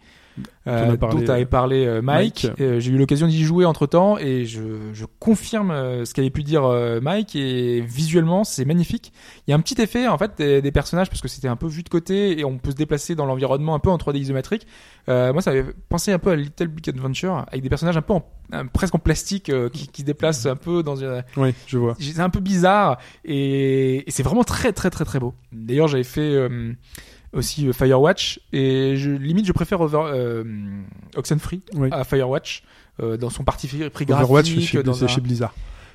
Euh, 0.68 0.92
as 0.94 0.98
parlé, 0.98 1.24
dont 1.26 1.34
avait 1.34 1.46
parlé 1.46 1.86
euh, 1.86 2.02
Mike. 2.02 2.44
Mike. 2.46 2.60
Euh, 2.62 2.80
J'ai 2.80 2.92
eu 2.92 2.98
l'occasion 2.98 3.28
d'y 3.28 3.44
jouer 3.44 3.64
entre 3.66 3.86
temps 3.88 4.18
et 4.18 4.46
je, 4.46 4.62
je 4.94 5.06
confirme 5.20 5.72
euh, 5.72 6.04
ce 6.06 6.14
qu'avait 6.14 6.30
pu 6.30 6.44
dire 6.44 6.66
euh, 6.66 7.00
Mike 7.02 7.36
et 7.38 7.80
visuellement 7.82 8.44
c'est 8.44 8.66
magnifique. 8.66 9.14
Il 9.48 9.52
y 9.52 9.54
a 9.54 9.58
un 9.58 9.62
petit 9.62 9.82
effet 9.82 10.08
en 10.08 10.18
fait 10.18 10.32
des, 10.38 10.62
des 10.62 10.72
personnages 10.72 11.10
parce 11.10 11.22
que 11.22 11.28
c'était 11.30 11.48
un 11.48 11.56
peu 11.56 11.68
vu 11.68 11.84
de 11.84 11.90
côté 11.90 12.38
et 12.40 12.44
on 12.44 12.58
peut 12.58 12.72
se 12.72 12.76
déplacer 12.76 13.16
dans 13.16 13.26
l'environnement 13.26 13.76
un 13.76 13.80
peu 13.80 13.90
en 13.90 13.98
3D 13.98 14.18
isométrique. 14.18 14.68
Euh, 15.10 15.32
moi 15.32 15.42
ça 15.42 15.52
avait 15.52 15.66
pensé 15.88 16.12
un 16.12 16.20
peu 16.20 16.32
à 16.32 16.36
Little 16.36 16.68
Big 16.68 16.90
Adventure 16.90 17.46
avec 17.50 17.62
des 17.64 17.70
personnages 17.70 17.96
un 17.98 18.02
peu 18.02 18.14
en, 18.14 18.26
un- 18.52 18.66
presque 18.68 18.94
en 18.94 19.00
plastique 19.00 19.50
euh, 19.50 19.70
qui, 19.70 19.88
qui 19.88 20.02
se 20.02 20.06
déplacent 20.06 20.46
un 20.48 20.58
peu 20.58 20.84
dans 20.84 20.98
une, 20.98 21.24
Oui, 21.38 21.54
je 21.66 21.78
vois. 21.78 21.96
c'est 22.00 22.20
un 22.20 22.30
peu 22.30 22.42
bizarre 22.42 22.98
et, 23.24 24.08
et 24.08 24.12
c'est 24.12 24.24
vraiment 24.24 24.44
très 24.44 24.74
très 24.74 24.90
très 24.90 25.06
très 25.06 25.20
beau. 25.20 25.34
D'ailleurs, 25.54 25.88
j'avais 25.88 26.04
fait 26.04 26.20
euh, 26.22 26.74
aussi 27.34 27.68
euh, 27.68 27.74
Firewatch 27.74 28.40
et 28.54 28.96
je, 28.98 29.12
limite 29.12 29.46
je 29.46 29.52
préfère 29.54 29.82
Over, 29.82 30.02
euh, 30.14 30.44
Oxenfree 31.16 31.62
Oui. 31.76 31.90
à 31.92 32.04
Firewatch 32.04 32.64
euh, 33.02 33.18
dans 33.18 33.30
son 33.30 33.44
parti 33.44 33.68
pris 33.94 34.06
graphique. 34.06 34.62
Chez, 34.68 34.84
dans 34.84 35.04
un- 35.04 35.08
chez 35.08 35.22
Blizzard. 35.22 35.54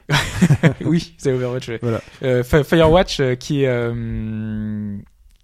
oui, 0.85 1.15
c'est 1.19 1.33
Overwatch. 1.33 1.69
ouais. 1.69 1.79
Voilà. 1.81 2.01
Euh, 2.23 2.43
Fi- 2.43 2.65
Firewatch 2.65 3.21
euh, 3.21 3.35
qui 3.35 3.63
est 3.63 3.69
euh, 3.69 4.97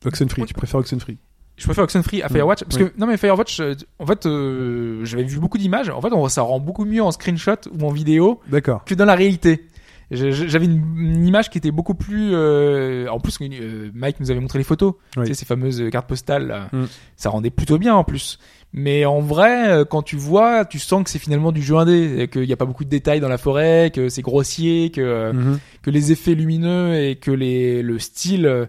Oxenfree, 0.04 0.44
tu 0.46 0.54
préfères 0.54 0.80
Oxenfree? 0.80 1.18
je 1.56 1.64
préfère 1.64 1.82
Oxenfree 1.84 2.22
à 2.22 2.28
Firewatch 2.28 2.62
parce 2.62 2.76
oui. 2.76 2.84
que 2.88 3.00
non 3.00 3.08
mais 3.08 3.16
Firewatch 3.16 3.60
en 3.98 4.06
fait 4.06 4.26
euh, 4.26 5.04
j'avais 5.04 5.24
vu 5.24 5.40
beaucoup 5.40 5.58
d'images 5.58 5.88
en 5.88 6.00
fait 6.00 6.12
on, 6.12 6.28
ça 6.28 6.42
rend 6.42 6.60
beaucoup 6.60 6.84
mieux 6.84 7.02
en 7.02 7.10
screenshot 7.10 7.56
ou 7.76 7.84
en 7.84 7.90
vidéo 7.90 8.40
D'accord. 8.46 8.84
que 8.84 8.94
dans 8.94 9.04
la 9.04 9.16
réalité. 9.16 9.66
J'avais 10.10 10.64
une, 10.64 10.82
une 10.98 11.26
image 11.26 11.50
qui 11.50 11.58
était 11.58 11.70
beaucoup 11.70 11.94
plus. 11.94 12.30
euh, 12.32 13.08
en 13.08 13.20
plus, 13.20 13.36
euh, 13.42 13.90
Mike 13.94 14.20
nous 14.20 14.30
avait 14.30 14.40
montré 14.40 14.58
les 14.58 14.64
photos, 14.64 14.94
Oui. 15.16 15.24
tu 15.24 15.28
sais, 15.28 15.40
ces 15.40 15.44
fameuses 15.44 15.82
cartes 15.92 16.08
postales. 16.08 16.46
là. 16.46 16.68
Mm. 16.72 16.84
Ça 17.16 17.28
rendait 17.30 17.50
plutôt 17.50 17.78
bien 17.78 17.94
en 17.94 18.04
plus. 18.04 18.38
Mais 18.72 19.04
en 19.04 19.20
vrai, 19.20 19.68
euh, 19.70 19.84
quand 19.84 20.02
tu 20.02 20.16
vois, 20.16 20.64
tu 20.64 20.78
sens 20.78 21.04
que 21.04 21.10
c'est 21.10 21.18
finalement 21.18 21.52
du 21.52 21.62
jeu 21.62 21.76
indé, 21.76 22.28
qu'il 22.32 22.42
n'y 22.42 22.52
a 22.52 22.56
pas 22.56 22.64
beaucoup 22.66 22.84
de 22.84 22.90
détails 22.90 23.20
dans 23.20 23.28
la 23.28 23.38
forêt, 23.38 23.90
que 23.94 24.08
c'est 24.08 24.22
grossier, 24.22 24.90
que 24.90 25.00
euh, 25.00 25.32
Mhm. 25.32 25.58
que 25.82 25.90
les 25.90 26.12
effets 26.12 26.34
lumineux 26.34 26.94
et 26.94 27.16
que 27.16 27.30
les 27.30 27.82
le 27.82 27.98
style. 27.98 28.68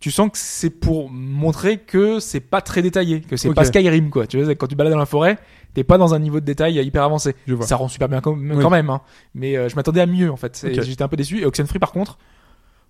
tu 0.00 0.10
sens 0.10 0.30
que 0.30 0.36
c'est 0.36 0.68
pour 0.68 1.08
montrer 1.10 1.78
que 1.78 2.20
c'est 2.20 2.40
pas 2.40 2.60
très 2.60 2.82
détaillé, 2.82 3.22
que 3.22 3.38
c'est 3.38 3.54
pas 3.54 3.64
Skyrim 3.64 4.10
quoi. 4.10 4.26
Tu 4.26 4.38
vois, 4.42 4.54
quand 4.54 4.66
tu 4.66 4.76
balades 4.76 4.92
dans 4.92 4.98
la 4.98 5.06
forêt, 5.06 5.38
t'es 5.74 5.84
pas 5.84 5.98
dans 5.98 6.14
un 6.14 6.18
niveau 6.18 6.40
de 6.40 6.44
détail 6.44 6.74
hyper 6.84 7.02
avancé. 7.02 7.34
Je 7.46 7.54
vois. 7.54 7.66
Ça 7.66 7.76
rend 7.76 7.88
super 7.88 8.08
bien 8.08 8.20
quand, 8.20 8.32
Oui. 8.36 8.56
quand 8.62 8.70
même, 8.70 8.90
hein. 8.90 9.00
mais 9.34 9.56
euh, 9.56 9.68
je 9.68 9.76
m'attendais 9.76 10.00
à 10.00 10.06
mieux 10.06 10.30
en 10.30 10.36
fait. 10.36 10.66
J'étais 10.82 11.02
un 11.02 11.08
peu 11.08 11.16
déçu. 11.16 11.40
Et 11.40 11.44
Oxenfree 11.46 11.78
par 11.78 11.92
contre, 11.92 12.18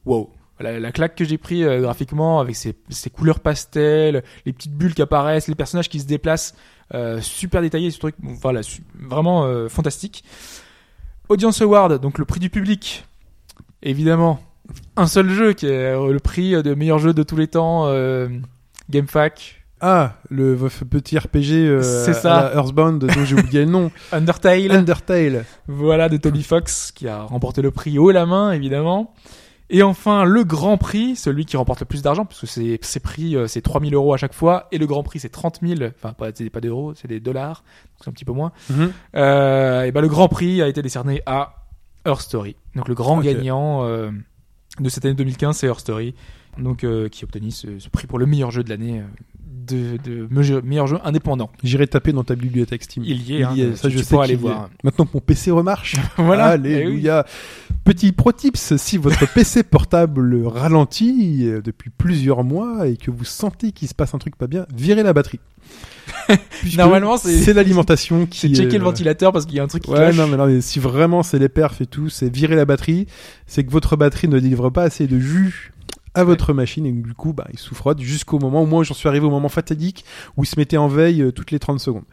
wow, 0.04 0.30
la, 0.60 0.78
la 0.78 0.92
claque 0.92 1.16
que 1.16 1.24
j'ai 1.24 1.38
pris 1.38 1.64
euh, 1.64 1.80
graphiquement 1.80 2.38
avec 2.40 2.54
ses, 2.56 2.74
ses 2.90 3.10
couleurs 3.10 3.40
pastel, 3.40 4.22
les 4.46 4.52
petites 4.52 4.74
bulles 4.74 4.94
qui 4.94 5.02
apparaissent, 5.02 5.48
les 5.48 5.54
personnages 5.54 5.88
qui 5.88 5.98
se 5.98 6.06
déplacent, 6.06 6.54
euh, 6.94 7.20
super 7.20 7.60
détaillé, 7.62 7.90
ce 7.90 7.98
truc, 7.98 8.14
bon, 8.18 8.34
voilà, 8.40 8.60
vraiment 9.00 9.44
euh, 9.46 9.68
fantastique. 9.68 10.22
Audience 11.30 11.62
Award, 11.62 12.00
donc 12.00 12.18
le 12.18 12.24
prix 12.26 12.38
du 12.38 12.50
public, 12.50 13.04
évidemment. 13.82 14.40
Un 14.96 15.06
seul 15.06 15.28
jeu 15.30 15.52
qui 15.54 15.66
est 15.66 15.70
euh, 15.94 16.12
le 16.12 16.20
prix 16.20 16.52
de 16.62 16.74
meilleur 16.74 16.98
jeu 16.98 17.12
de 17.14 17.22
tous 17.22 17.36
les 17.36 17.48
temps, 17.48 17.86
euh, 17.86 18.28
GameFAQ, 18.90 19.63
Ah, 19.86 20.14
le 20.30 20.56
petit 20.88 21.18
RPG 21.18 21.52
euh, 21.52 21.82
C'est 21.82 22.14
ça. 22.14 22.46
à 22.46 22.54
Earthbound 22.54 23.04
dont 23.04 23.24
j'ai 23.26 23.34
oublié 23.34 23.66
le 23.66 23.70
nom. 23.70 23.90
Undertale. 24.12 24.72
Undertale. 24.72 25.44
Voilà, 25.68 26.08
de 26.08 26.16
Toby 26.16 26.42
Fox, 26.42 26.90
qui 26.90 27.06
a 27.06 27.20
remporté 27.20 27.60
le 27.60 27.70
prix 27.70 27.98
haut 27.98 28.10
la 28.10 28.24
main, 28.24 28.52
évidemment. 28.52 29.12
Et 29.68 29.82
enfin, 29.82 30.24
le 30.24 30.42
grand 30.42 30.78
prix, 30.78 31.16
celui 31.16 31.44
qui 31.44 31.58
remporte 31.58 31.80
le 31.80 31.84
plus 31.84 32.00
d'argent, 32.00 32.24
parce 32.24 32.40
que 32.40 32.46
c'est, 32.46 32.78
c'est 32.80 33.00
prix, 33.00 33.36
euh, 33.36 33.46
c'est 33.46 33.60
3000 33.60 33.94
euros 33.94 34.14
à 34.14 34.16
chaque 34.16 34.32
fois, 34.32 34.68
et 34.72 34.78
le 34.78 34.86
grand 34.86 35.02
prix, 35.02 35.20
c'est 35.20 35.28
30 35.28 35.60
000, 35.60 35.80
enfin, 35.94 36.14
pas, 36.14 36.30
c'est 36.32 36.48
pas 36.48 36.62
d'euros, 36.62 36.94
c'est 36.94 37.08
des 37.08 37.20
dollars, 37.20 37.62
donc 37.92 38.04
c'est 38.04 38.08
un 38.08 38.12
petit 38.14 38.24
peu 38.24 38.32
moins. 38.32 38.52
Mhm. 38.70 38.90
Euh, 39.16 39.82
et 39.82 39.92
ben, 39.92 40.00
le 40.00 40.08
grand 40.08 40.28
prix 40.28 40.62
a 40.62 40.68
été 40.68 40.80
décerné 40.80 41.20
à 41.26 41.66
Her 42.06 42.22
Story. 42.22 42.56
Donc, 42.74 42.88
le 42.88 42.94
grand 42.94 43.20
gagnant 43.20 43.84
euh, 43.84 44.10
de 44.80 44.88
cette 44.88 45.04
année 45.04 45.14
2015, 45.14 45.58
c'est 45.58 45.66
Her 45.66 45.78
Story, 45.78 46.14
donc, 46.56 46.84
euh, 46.84 47.10
qui 47.10 47.22
a 47.22 47.24
obtenu 47.24 47.50
ce, 47.50 47.78
ce 47.78 47.90
prix 47.90 48.06
pour 48.06 48.18
le 48.18 48.24
meilleur 48.24 48.50
jeu 48.50 48.64
de 48.64 48.70
l'année, 48.70 49.02
de, 49.66 49.96
de 50.04 50.28
meilleur- 50.62 50.86
jeu 50.86 50.98
indépendant. 51.04 51.50
J'irai 51.62 51.86
taper 51.86 52.12
dans 52.12 52.24
ta 52.24 52.34
bibliothèque 52.34 52.84
Steam. 52.84 53.04
Il 53.06 53.22
y 53.22 53.36
est, 53.38 53.42
hein, 53.44 53.54
ça 53.74 53.88
tu- 53.88 53.98
je 53.98 54.02
sais 54.02 54.16
aller 54.18 54.30
y 54.30 54.32
est. 54.32 54.36
voir. 54.36 54.70
Maintenant 54.82 55.04
que 55.06 55.10
mon 55.14 55.20
PC 55.20 55.50
remarche. 55.50 55.96
voilà. 56.16 56.46
Alléluia. 56.46 57.24
Petit 57.84 58.12
pro 58.12 58.32
tips, 58.32 58.76
si 58.76 58.96
votre 58.96 59.30
PC 59.32 59.62
portable 59.62 60.46
ralentit 60.46 61.40
euh, 61.46 61.60
depuis 61.62 61.90
plusieurs 61.90 62.42
mois 62.44 62.88
et 62.88 62.96
que 62.96 63.10
vous 63.10 63.24
sentez 63.24 63.72
qu'il 63.72 63.88
se 63.88 63.94
passe 63.94 64.14
un 64.14 64.18
truc 64.18 64.36
pas 64.36 64.46
bien, 64.46 64.66
virez 64.74 65.02
la 65.02 65.12
batterie. 65.12 65.40
Normalement, 66.76 67.16
c'est- 67.16 67.52
l'alimentation 67.52 68.26
qui 68.30 68.40
C'est 68.40 68.48
checker 68.54 68.76
est, 68.76 68.78
le 68.78 68.84
euh, 68.84 68.88
ventilateur 68.88 69.32
parce 69.32 69.46
qu'il 69.46 69.56
y 69.56 69.60
a 69.60 69.62
un 69.62 69.66
truc 69.68 69.82
qui 69.84 69.90
Ouais, 69.90 70.12
non, 70.12 70.26
mais 70.26 70.36
non, 70.36 70.46
mais 70.46 70.60
si 70.60 70.78
vraiment 70.78 71.22
c'est 71.22 71.38
les 71.38 71.48
perfs 71.48 71.80
et 71.80 71.86
tout, 71.86 72.08
c'est 72.08 72.34
virer 72.34 72.56
la 72.56 72.64
batterie, 72.64 73.06
c'est 73.46 73.64
que 73.64 73.70
votre 73.70 73.96
batterie 73.96 74.28
ne 74.28 74.38
délivre 74.38 74.70
pas 74.70 74.82
assez 74.84 75.06
de 75.06 75.18
jus 75.18 75.72
à 76.14 76.24
votre 76.24 76.52
machine 76.52 76.86
et 76.86 76.92
du 76.92 77.14
coup, 77.14 77.32
bah, 77.32 77.46
il 77.52 77.58
souffrote 77.58 78.00
jusqu'au 78.00 78.38
moment 78.38 78.62
où 78.62 78.66
moi 78.66 78.84
j'en 78.84 78.94
suis 78.94 79.08
arrivé 79.08 79.26
au 79.26 79.30
moment 79.30 79.48
fatidique 79.48 80.04
où 80.36 80.44
il 80.44 80.46
se 80.46 80.58
mettait 80.58 80.76
en 80.76 80.88
veille 80.88 81.22
euh, 81.22 81.32
toutes 81.32 81.50
les 81.50 81.58
30 81.58 81.80
secondes. 81.80 82.04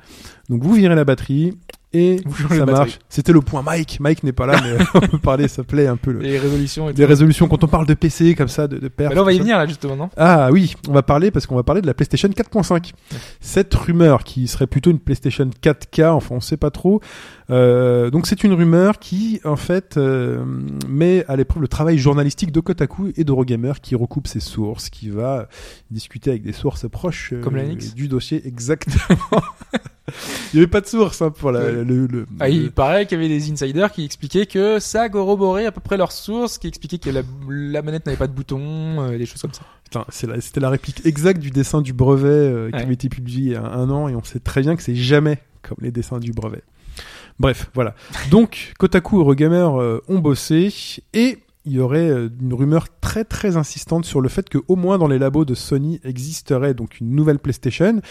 Donc 0.50 0.64
vous 0.64 0.74
virez 0.74 0.96
la 0.96 1.06
batterie 1.06 1.58
et 1.94 2.22
Vous 2.26 2.48
ça 2.48 2.66
marche. 2.66 3.00
C'était 3.10 3.34
le 3.34 3.42
point 3.42 3.62
Mike. 3.62 4.00
Mike 4.00 4.24
n'est 4.24 4.32
pas 4.32 4.46
là, 4.46 4.62
mais 4.64 4.84
on 4.96 5.08
peut 5.08 5.18
parler, 5.18 5.48
ça 5.48 5.64
plaît 5.64 5.88
un 5.88 5.98
peu 5.98 6.12
le... 6.12 6.20
Les 6.20 6.40
résolutions 6.40 6.90
et 6.90 6.94
des 6.94 7.06
résolutions 7.06 7.48
quand 7.48 7.64
on 7.64 7.68
parle 7.68 7.86
de 7.86 7.94
PC 7.94 8.36
comme 8.36 8.48
ça, 8.48 8.68
de, 8.68 8.78
de 8.78 8.88
perfs. 8.88 9.10
Bah 9.10 9.16
là, 9.16 9.22
on 9.22 9.26
va 9.26 9.34
y 9.34 9.38
ça. 9.38 9.44
venir, 9.44 9.58
là, 9.58 9.66
justement, 9.68 9.96
non? 9.96 10.10
Ah 10.16 10.50
oui, 10.52 10.76
on 10.88 10.94
va 10.94 11.04
parler 11.04 11.32
parce 11.32 11.46
qu'on 11.46 11.56
va 11.56 11.64
parler 11.64 11.82
de 11.82 11.88
la 11.88 11.94
PlayStation 11.94 12.30
4.5. 12.30 12.92
Cette 13.40 13.74
rumeur 13.74 14.24
qui 14.24 14.48
serait 14.48 14.68
plutôt 14.68 14.92
une 14.92 15.00
PlayStation 15.00 15.50
4K, 15.62 16.10
enfin 16.10 16.36
on 16.36 16.40
sait 16.40 16.58
pas 16.58 16.72
trop. 16.72 17.02
Euh, 17.50 18.10
donc 18.10 18.28
c'est 18.28 18.44
une 18.44 18.54
rumeur 18.54 19.00
qui 19.00 19.42
en 19.44 19.58
fait 19.58 19.98
euh, 19.98 20.46
met 20.88 21.26
à 21.28 21.36
l'épreuve 21.36 21.62
le 21.62 21.68
travail 21.68 21.98
journalistique 21.98 22.52
de 22.52 22.60
Kotaku 22.62 23.12
et 23.18 23.24
d'Eurogamer 23.26 23.74
qui 23.82 23.96
recoupe 23.96 24.28
ses 24.28 24.40
sources, 24.40 24.90
qui 24.90 25.10
va 25.10 25.50
discuter 25.90 26.30
avec 26.30 26.44
des 26.44 26.54
sources 26.54 26.90
proches 26.90 27.34
euh, 27.34 27.42
Comme 27.42 27.58
du 27.96 28.08
dossier 28.08 28.48
exactement. 28.48 29.42
Il 30.54 30.58
n'y 30.58 30.60
avait 30.62 30.70
pas 30.70 30.82
de 30.82 30.88
source 30.88 31.22
hein, 31.22 31.32
pour 31.32 31.52
la, 31.52 31.62
Ouais. 31.62 31.72
le, 31.84 32.08
le- 32.08 32.26
Ah, 32.40 32.48
le- 32.48 32.54
il 32.54 32.72
paraît 32.72 33.06
qu'il 33.06 33.18
y 33.22 33.26
avait 33.26 33.30
des 33.30 33.52
insiders 33.52 33.92
qui 33.92 34.04
expliquaient 34.06 34.46
que 34.46 34.80
ça 34.80 35.10
corroborait 35.10 35.66
à 35.66 35.72
peu 35.72 35.82
près 35.82 35.98
leurs 35.98 36.12
sources, 36.12 36.58
qui 36.58 36.68
expliquaient 36.68 36.98
que 37.00 37.10
la, 37.10 37.22
la 37.50 37.82
manette 37.82 38.06
n'avait 38.06 38.18
pas 38.18 38.28
de 38.28 38.34
bouton, 38.34 38.60
euh, 39.02 39.18
des 39.18 39.26
choses 39.26 39.42
comme 39.42 39.54
ça. 39.54 39.62
Putain, 39.84 40.06
la- 40.28 40.42
c'était 40.42 40.60
la 40.60 40.70
réplique 40.70 41.06
exacte 41.06 41.40
du 41.42 41.52
dessin 41.52 41.82
du 41.82 41.94
brevet 41.94 42.28
euh, 42.30 42.70
qui 42.70 42.76
Ouais. 42.78 42.82
avait 42.84 42.94
été 42.94 43.10
publié 43.10 43.42
il 43.48 43.52
y 43.54 43.56
a 43.56 43.64
un 43.66 43.90
an 43.90 44.08
et 44.08 44.16
on 44.16 44.24
sait 44.24 44.40
très 44.40 44.62
bien 44.62 44.76
que 44.76 44.84
c'est 44.84 44.96
jamais 44.96 45.40
comme 45.62 45.78
les 45.82 45.92
dessins 45.92 46.20
du 46.20 46.32
brevet. 46.32 46.64
Bref, 47.40 47.70
voilà. 47.74 47.96
Donc, 48.32 48.74
Kotaku 48.78 49.18
et 49.18 49.20
Eurogamer 49.20 49.70
euh, 49.80 50.00
ont 50.08 50.20
bossé 50.20 50.74
et 51.14 51.40
il 51.66 51.72
y 51.74 51.80
aurait 51.80 52.10
euh, 52.10 52.30
une 52.42 52.54
rumeur 52.54 52.88
très 53.02 53.24
très 53.24 53.56
insistante 53.56 54.06
sur 54.06 54.20
le 54.22 54.30
fait 54.30 54.50
que 54.50 54.58
au 54.68 54.76
moins 54.76 54.98
dans 54.98 55.08
les 55.08 55.20
labos 55.20 55.46
de 55.46 55.54
Sony 55.54 56.00
existerait 56.04 56.74
donc 56.74 57.00
une 57.00 57.12
nouvelle 57.12 57.38
PlayStation 57.40 58.02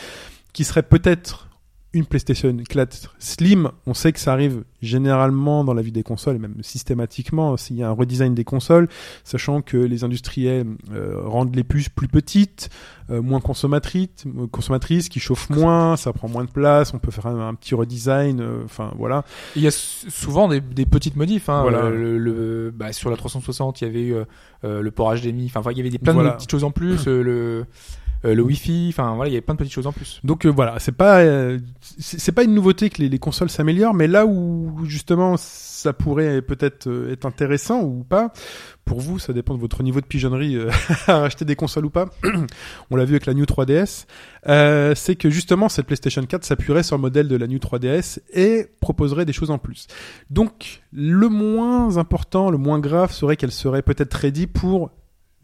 qui 0.52 0.62
serait 0.64 0.82
peut-être 0.84 1.48
une 1.92 2.06
PlayStation 2.06 2.56
4 2.68 3.14
Slim. 3.18 3.70
On 3.86 3.94
sait 3.94 4.12
que 4.12 4.20
ça 4.20 4.32
arrive 4.32 4.62
généralement 4.80 5.64
dans 5.64 5.74
la 5.74 5.82
vie 5.82 5.90
des 5.92 6.02
consoles 6.04 6.36
et 6.36 6.38
même 6.38 6.54
systématiquement 6.62 7.56
s'il 7.56 7.76
y 7.76 7.82
a 7.82 7.88
un 7.88 7.92
redesign 7.92 8.34
des 8.34 8.44
consoles, 8.44 8.88
sachant 9.24 9.60
que 9.60 9.76
les 9.76 10.04
industriels 10.04 10.66
euh, 10.92 11.20
rendent 11.24 11.54
les 11.56 11.64
puces 11.64 11.88
plus 11.88 12.06
petites, 12.08 12.70
euh, 13.10 13.20
moins 13.20 13.40
consommatrices, 13.40 14.08
euh, 14.26 14.46
consommatrices, 14.46 15.08
qui 15.08 15.18
chauffent 15.20 15.50
moins, 15.50 15.96
ça 15.96 16.12
prend 16.12 16.28
moins 16.28 16.44
de 16.44 16.50
place, 16.50 16.94
on 16.94 16.98
peut 16.98 17.10
faire 17.10 17.26
un, 17.26 17.48
un 17.48 17.54
petit 17.54 17.74
redesign, 17.74 18.40
euh, 18.40 18.62
enfin 18.64 18.92
voilà. 18.96 19.24
Il 19.56 19.62
y 19.62 19.66
a 19.66 19.70
souvent 19.72 20.46
des, 20.48 20.60
des 20.60 20.86
petites 20.86 21.16
modifs. 21.16 21.48
Hein. 21.48 21.62
Voilà. 21.62 21.78
Euh, 21.84 21.90
le, 21.90 22.18
le- 22.18 22.70
bah, 22.70 22.92
sur 22.92 23.10
la 23.10 23.16
360, 23.16 23.80
il 23.80 23.84
y 23.84 23.90
avait 23.90 24.02
eu 24.02 24.14
le 24.62 24.90
port 24.90 25.14
HDMI. 25.14 25.50
Enfin, 25.54 25.68
il 25.72 25.76
y 25.76 25.80
avait 25.80 25.90
des 25.90 25.98
plein 25.98 26.12
Voilà. 26.12 26.30
de 26.30 26.34
petites 26.36 26.50
choses 26.50 26.64
en 26.64 26.70
plus. 26.70 27.08
euh, 27.08 27.22
le 27.22 27.66
euh, 28.24 28.34
le 28.34 28.42
Wi-Fi, 28.42 28.88
enfin 28.90 29.14
voilà, 29.14 29.30
il 29.30 29.32
y 29.32 29.36
avait 29.36 29.42
plein 29.42 29.54
de 29.54 29.58
petites 29.58 29.72
choses 29.72 29.86
en 29.86 29.92
plus. 29.92 30.20
Donc 30.24 30.46
euh, 30.46 30.50
voilà, 30.50 30.78
c'est 30.78 30.92
pas 30.92 31.20
euh, 31.20 31.58
c'est 31.98 32.32
pas 32.32 32.44
une 32.44 32.54
nouveauté 32.54 32.90
que 32.90 33.02
les, 33.02 33.08
les 33.08 33.18
consoles 33.18 33.50
s'améliorent, 33.50 33.94
mais 33.94 34.06
là 34.06 34.26
où 34.26 34.84
justement 34.84 35.36
ça 35.36 35.92
pourrait 35.92 36.42
peut-être 36.42 36.88
être 37.10 37.24
intéressant 37.26 37.82
ou 37.82 38.04
pas, 38.04 38.32
pour 38.84 39.00
vous, 39.00 39.18
ça 39.18 39.32
dépend 39.32 39.54
de 39.54 39.60
votre 39.60 39.82
niveau 39.82 40.00
de 40.00 40.06
pigeonnerie 40.06 40.58
à 41.06 41.24
acheter 41.24 41.44
des 41.44 41.56
consoles 41.56 41.86
ou 41.86 41.90
pas. 41.90 42.10
On 42.90 42.96
l'a 42.96 43.04
vu 43.04 43.12
avec 43.12 43.26
la 43.26 43.34
New 43.34 43.44
3DS, 43.44 44.06
euh, 44.48 44.94
c'est 44.94 45.16
que 45.16 45.30
justement 45.30 45.68
cette 45.68 45.86
PlayStation 45.86 46.24
4 46.24 46.44
s'appuierait 46.44 46.82
sur 46.82 46.96
le 46.96 47.02
modèle 47.02 47.28
de 47.28 47.36
la 47.36 47.46
New 47.46 47.58
3DS 47.58 48.20
et 48.32 48.66
proposerait 48.80 49.24
des 49.24 49.32
choses 49.32 49.50
en 49.50 49.58
plus. 49.58 49.86
Donc 50.30 50.82
le 50.92 51.28
moins 51.28 51.98
important, 51.98 52.50
le 52.50 52.58
moins 52.58 52.78
grave 52.78 53.12
serait 53.12 53.36
qu'elle 53.36 53.52
serait 53.52 53.82
peut-être 53.82 54.14
ready 54.14 54.46
pour 54.46 54.90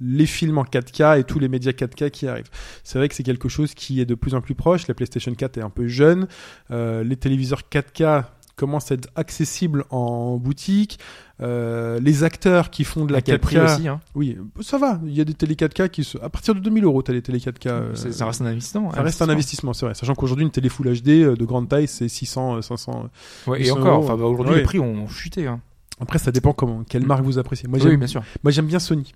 les 0.01 0.26
films 0.26 0.59
en 0.59 0.64
4K 0.64 1.18
et 1.20 1.24
tous 1.24 1.38
les 1.38 1.49
médias 1.49 1.72
4K 1.72 2.11
qui 2.11 2.26
arrivent. 2.28 2.51
C'est 2.84 2.99
vrai 2.99 3.09
que 3.09 3.14
c'est 3.14 3.22
quelque 3.22 3.49
chose 3.49 3.74
qui 3.74 4.01
est 4.01 4.05
de 4.07 4.14
plus 4.14 4.34
en 4.34 4.40
plus 4.40 4.55
proche. 4.55 4.86
La 4.88 4.94
PlayStation 4.94 5.34
4 5.34 5.59
est 5.59 5.62
un 5.62 5.70
peu 5.70 5.86
jeune. 5.86 6.26
Euh, 6.70 7.03
les 7.05 7.16
téléviseurs 7.16 7.62
4K 7.70 8.24
commencent 8.57 8.90
à 8.90 8.94
être 8.94 9.09
accessibles 9.16 9.84
en 9.90 10.36
boutique. 10.38 10.99
Euh, 11.42 12.01
les 12.01 12.24
acteurs 12.24 12.70
qui 12.70 12.84
font 12.84 13.05
de 13.05 13.12
la 13.12 13.18
À 13.18 13.20
quel 13.20 13.36
4K, 13.36 13.40
prix 13.40 13.59
aussi, 13.59 13.88
hein? 13.88 14.01
oui, 14.14 14.38
ça 14.62 14.78
va. 14.78 14.99
Il 15.05 15.12
y 15.14 15.20
a 15.20 15.24
des 15.24 15.34
télé 15.34 15.55
4K 15.55 15.90
qui 15.90 16.05
se, 16.05 16.16
à 16.18 16.30
partir 16.30 16.55
de 16.55 16.61
2000 16.61 16.84
euros, 16.84 17.03
t'as 17.03 17.12
les 17.12 17.20
télé 17.20 17.38
4K. 17.38 17.68
euh, 17.68 17.94
ça 17.94 18.24
reste 18.26 18.40
un 18.40 18.47
investissement. 18.47 18.90
ça 18.92 19.03
reste 19.03 19.20
un 19.20 19.28
investissement, 19.28 19.74
c'est 19.74 19.84
vrai. 19.84 19.94
Sachant 19.94 20.14
qu'aujourd'hui, 20.14 20.44
une 20.47 20.51
télé 20.51 20.70
Full 20.70 20.86
HD 20.90 21.36
de 21.36 21.44
grande 21.44 21.68
taille, 21.68 21.86
c'est 21.88 22.09
600, 22.09 22.57
euh, 22.57 22.62
500. 22.62 23.11
Ouais, 23.47 23.61
et 23.61 23.64
100 23.66 23.78
encore, 23.78 23.86
euros. 23.97 24.05
enfin, 24.05 24.16
bah, 24.16 24.24
aujourd'hui, 24.24 24.55
Ouais. 24.55 24.61
les 24.61 24.64
prix 24.64 24.78
ont 24.78 25.07
chuté. 25.09 25.47
Hein. 25.47 25.61
Après, 26.01 26.18
ça 26.18 26.30
dépend 26.32 26.53
comment, 26.55 26.82
quelle 26.84 27.03
Mm. 27.05 27.07
marque 27.07 27.24
vous 27.24 27.38
appréciez. 27.38 27.68
Moi, 27.68 27.78
oui, 27.84 27.97
bien 27.99 28.07
sûr. 28.07 28.22
moi, 28.42 28.51
j'aime 28.51 28.66
bien 28.66 28.78
Sony. 28.78 29.12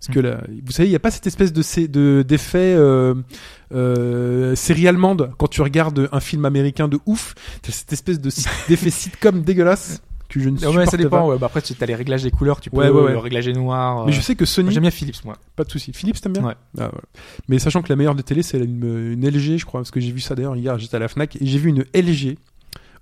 Parce 0.00 0.14
que 0.14 0.20
là, 0.20 0.40
vous 0.64 0.70
savez, 0.72 0.88
il 0.88 0.92
n'y 0.92 0.96
a 0.96 1.00
pas 1.00 1.10
cette 1.10 1.26
espèce 1.26 1.52
de 1.52 2.22
d'effet 2.22 2.74
euh, 2.76 3.14
euh, 3.74 4.54
série 4.54 4.86
allemande 4.86 5.32
quand 5.38 5.48
tu 5.48 5.60
regardes 5.62 6.08
un 6.12 6.20
film 6.20 6.44
américain 6.44 6.86
de 6.88 6.98
ouf. 7.06 7.34
T'as 7.62 7.72
cette 7.72 7.92
espèce 7.92 8.20
de 8.20 8.30
d'effet 8.68 8.90
sitcom 8.90 9.42
dégueulasse 9.42 10.00
que 10.28 10.38
je 10.40 10.50
ne 10.50 10.58
Ouais, 10.68 10.86
ça 10.86 10.96
dépend. 10.96 11.18
pas. 11.18 11.26
Ouais. 11.26 11.38
Bah, 11.38 11.46
après, 11.46 11.62
tu 11.62 11.74
as 11.80 11.86
les 11.86 11.94
réglages 11.94 12.22
des 12.22 12.30
couleurs, 12.30 12.60
tu 12.60 12.70
peux 12.70 12.76
Ouais, 12.76 12.90
ouais, 12.90 13.12
le 13.12 13.18
réglager 13.18 13.52
noir. 13.54 14.04
Mais 14.06 14.12
euh. 14.12 14.14
je 14.14 14.20
sais 14.20 14.36
que 14.36 14.44
Sony, 14.44 14.70
J'aime 14.70 14.82
bien 14.82 14.90
Philips, 14.90 15.24
moi. 15.24 15.36
pas 15.56 15.64
de 15.64 15.70
souci. 15.70 15.92
Philips, 15.92 16.20
t'aimes 16.20 16.34
bien 16.34 16.44
Ouais. 16.44 16.54
Ah, 16.78 16.90
voilà. 16.92 17.00
Mais 17.48 17.58
sachant 17.58 17.82
que 17.82 17.88
la 17.88 17.96
meilleure 17.96 18.14
des 18.14 18.22
télés, 18.22 18.42
c'est 18.42 18.58
une, 18.58 19.12
une 19.14 19.26
LG, 19.28 19.56
je 19.58 19.64
crois, 19.64 19.80
parce 19.80 19.90
que 19.90 20.00
j'ai 20.00 20.12
vu 20.12 20.20
ça 20.20 20.34
d'ailleurs 20.34 20.54
hier, 20.54 20.78
j'étais 20.78 20.96
à 20.96 21.00
la 21.00 21.08
Fnac 21.08 21.34
et 21.36 21.46
j'ai 21.46 21.58
vu 21.58 21.70
une 21.70 21.84
LG 21.94 22.36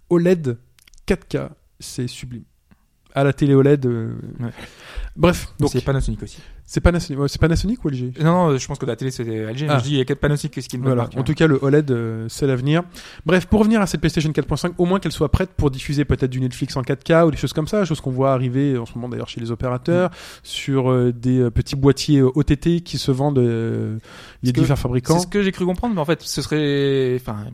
OLED 0.09 0.57
4K, 1.09 1.49
c'est 1.80 2.07
sublime. 2.07 2.44
À 3.14 3.24
la 3.24 3.32
télé 3.32 3.55
OLED. 3.55 3.86
euh. 3.86 4.14
Bref, 5.16 5.49
donc 5.59 5.70
c'est 5.72 5.84
Panasonic 5.84 6.22
aussi. 6.22 6.38
C'est 6.66 6.80
Panasonic, 6.80 7.20
ouais, 7.20 7.28
c'est 7.28 7.40
Panasonic 7.40 7.84
ou 7.84 7.88
LG 7.88 8.12
Non, 8.20 8.50
non, 8.50 8.58
je 8.58 8.66
pense 8.66 8.78
que 8.78 8.86
la 8.86 8.96
télé 8.96 9.10
c'était 9.12 9.44
LG. 9.52 9.66
Ah. 9.68 9.78
Je 9.78 9.84
dis 9.84 9.90
il 9.92 9.96
y 9.98 10.00
a 10.00 10.04
que 10.04 10.14
Panasonic 10.14 10.52
qui 10.52 10.58
est 10.58 10.72
une 10.72 10.80
bonne 10.80 10.88
Voilà. 10.90 11.02
marque, 11.02 11.16
En 11.16 11.22
tout 11.22 11.34
cas, 11.34 11.46
le 11.46 11.58
OLED, 11.62 11.90
euh, 11.90 12.26
c'est 12.28 12.46
l'avenir. 12.46 12.82
Bref, 13.24 13.46
pour 13.46 13.60
revenir 13.60 13.80
à 13.80 13.86
cette 13.86 14.00
PlayStation 14.00 14.30
4.5, 14.30 14.72
au 14.78 14.84
moins 14.84 14.98
qu'elle 14.98 15.12
soit 15.12 15.30
prête 15.30 15.50
pour 15.56 15.70
diffuser 15.70 16.04
peut-être 16.04 16.30
du 16.30 16.40
Netflix 16.40 16.76
en 16.76 16.82
4K 16.82 17.26
ou 17.26 17.30
des 17.30 17.36
choses 17.36 17.52
comme 17.52 17.68
ça, 17.68 17.84
chose 17.84 18.00
qu'on 18.00 18.10
voit 18.10 18.32
arriver 18.32 18.76
en 18.76 18.84
ce 18.84 18.94
moment 18.94 19.08
d'ailleurs 19.08 19.28
chez 19.28 19.40
les 19.40 19.50
opérateurs, 19.52 20.10
sur 20.42 20.90
euh, 20.90 21.12
des 21.12 21.38
euh, 21.40 21.50
petits 21.50 21.76
boîtiers 21.76 22.20
OTT 22.22 22.80
qui 22.82 22.98
se 22.98 23.12
vendent. 23.12 23.38
euh, 23.38 23.96
a 23.96 24.46
que 24.46 24.52
divers 24.52 24.76
C'est 24.76 24.82
fabricants. 24.82 25.18
ce 25.20 25.26
que 25.26 25.42
j'ai 25.42 25.52
cru 25.52 25.64
comprendre, 25.66 25.94
mais 25.94 26.00
en 26.00 26.04
fait, 26.04 26.20
ce 26.22 26.42
serait, 26.42 27.16
enfin, 27.20 27.44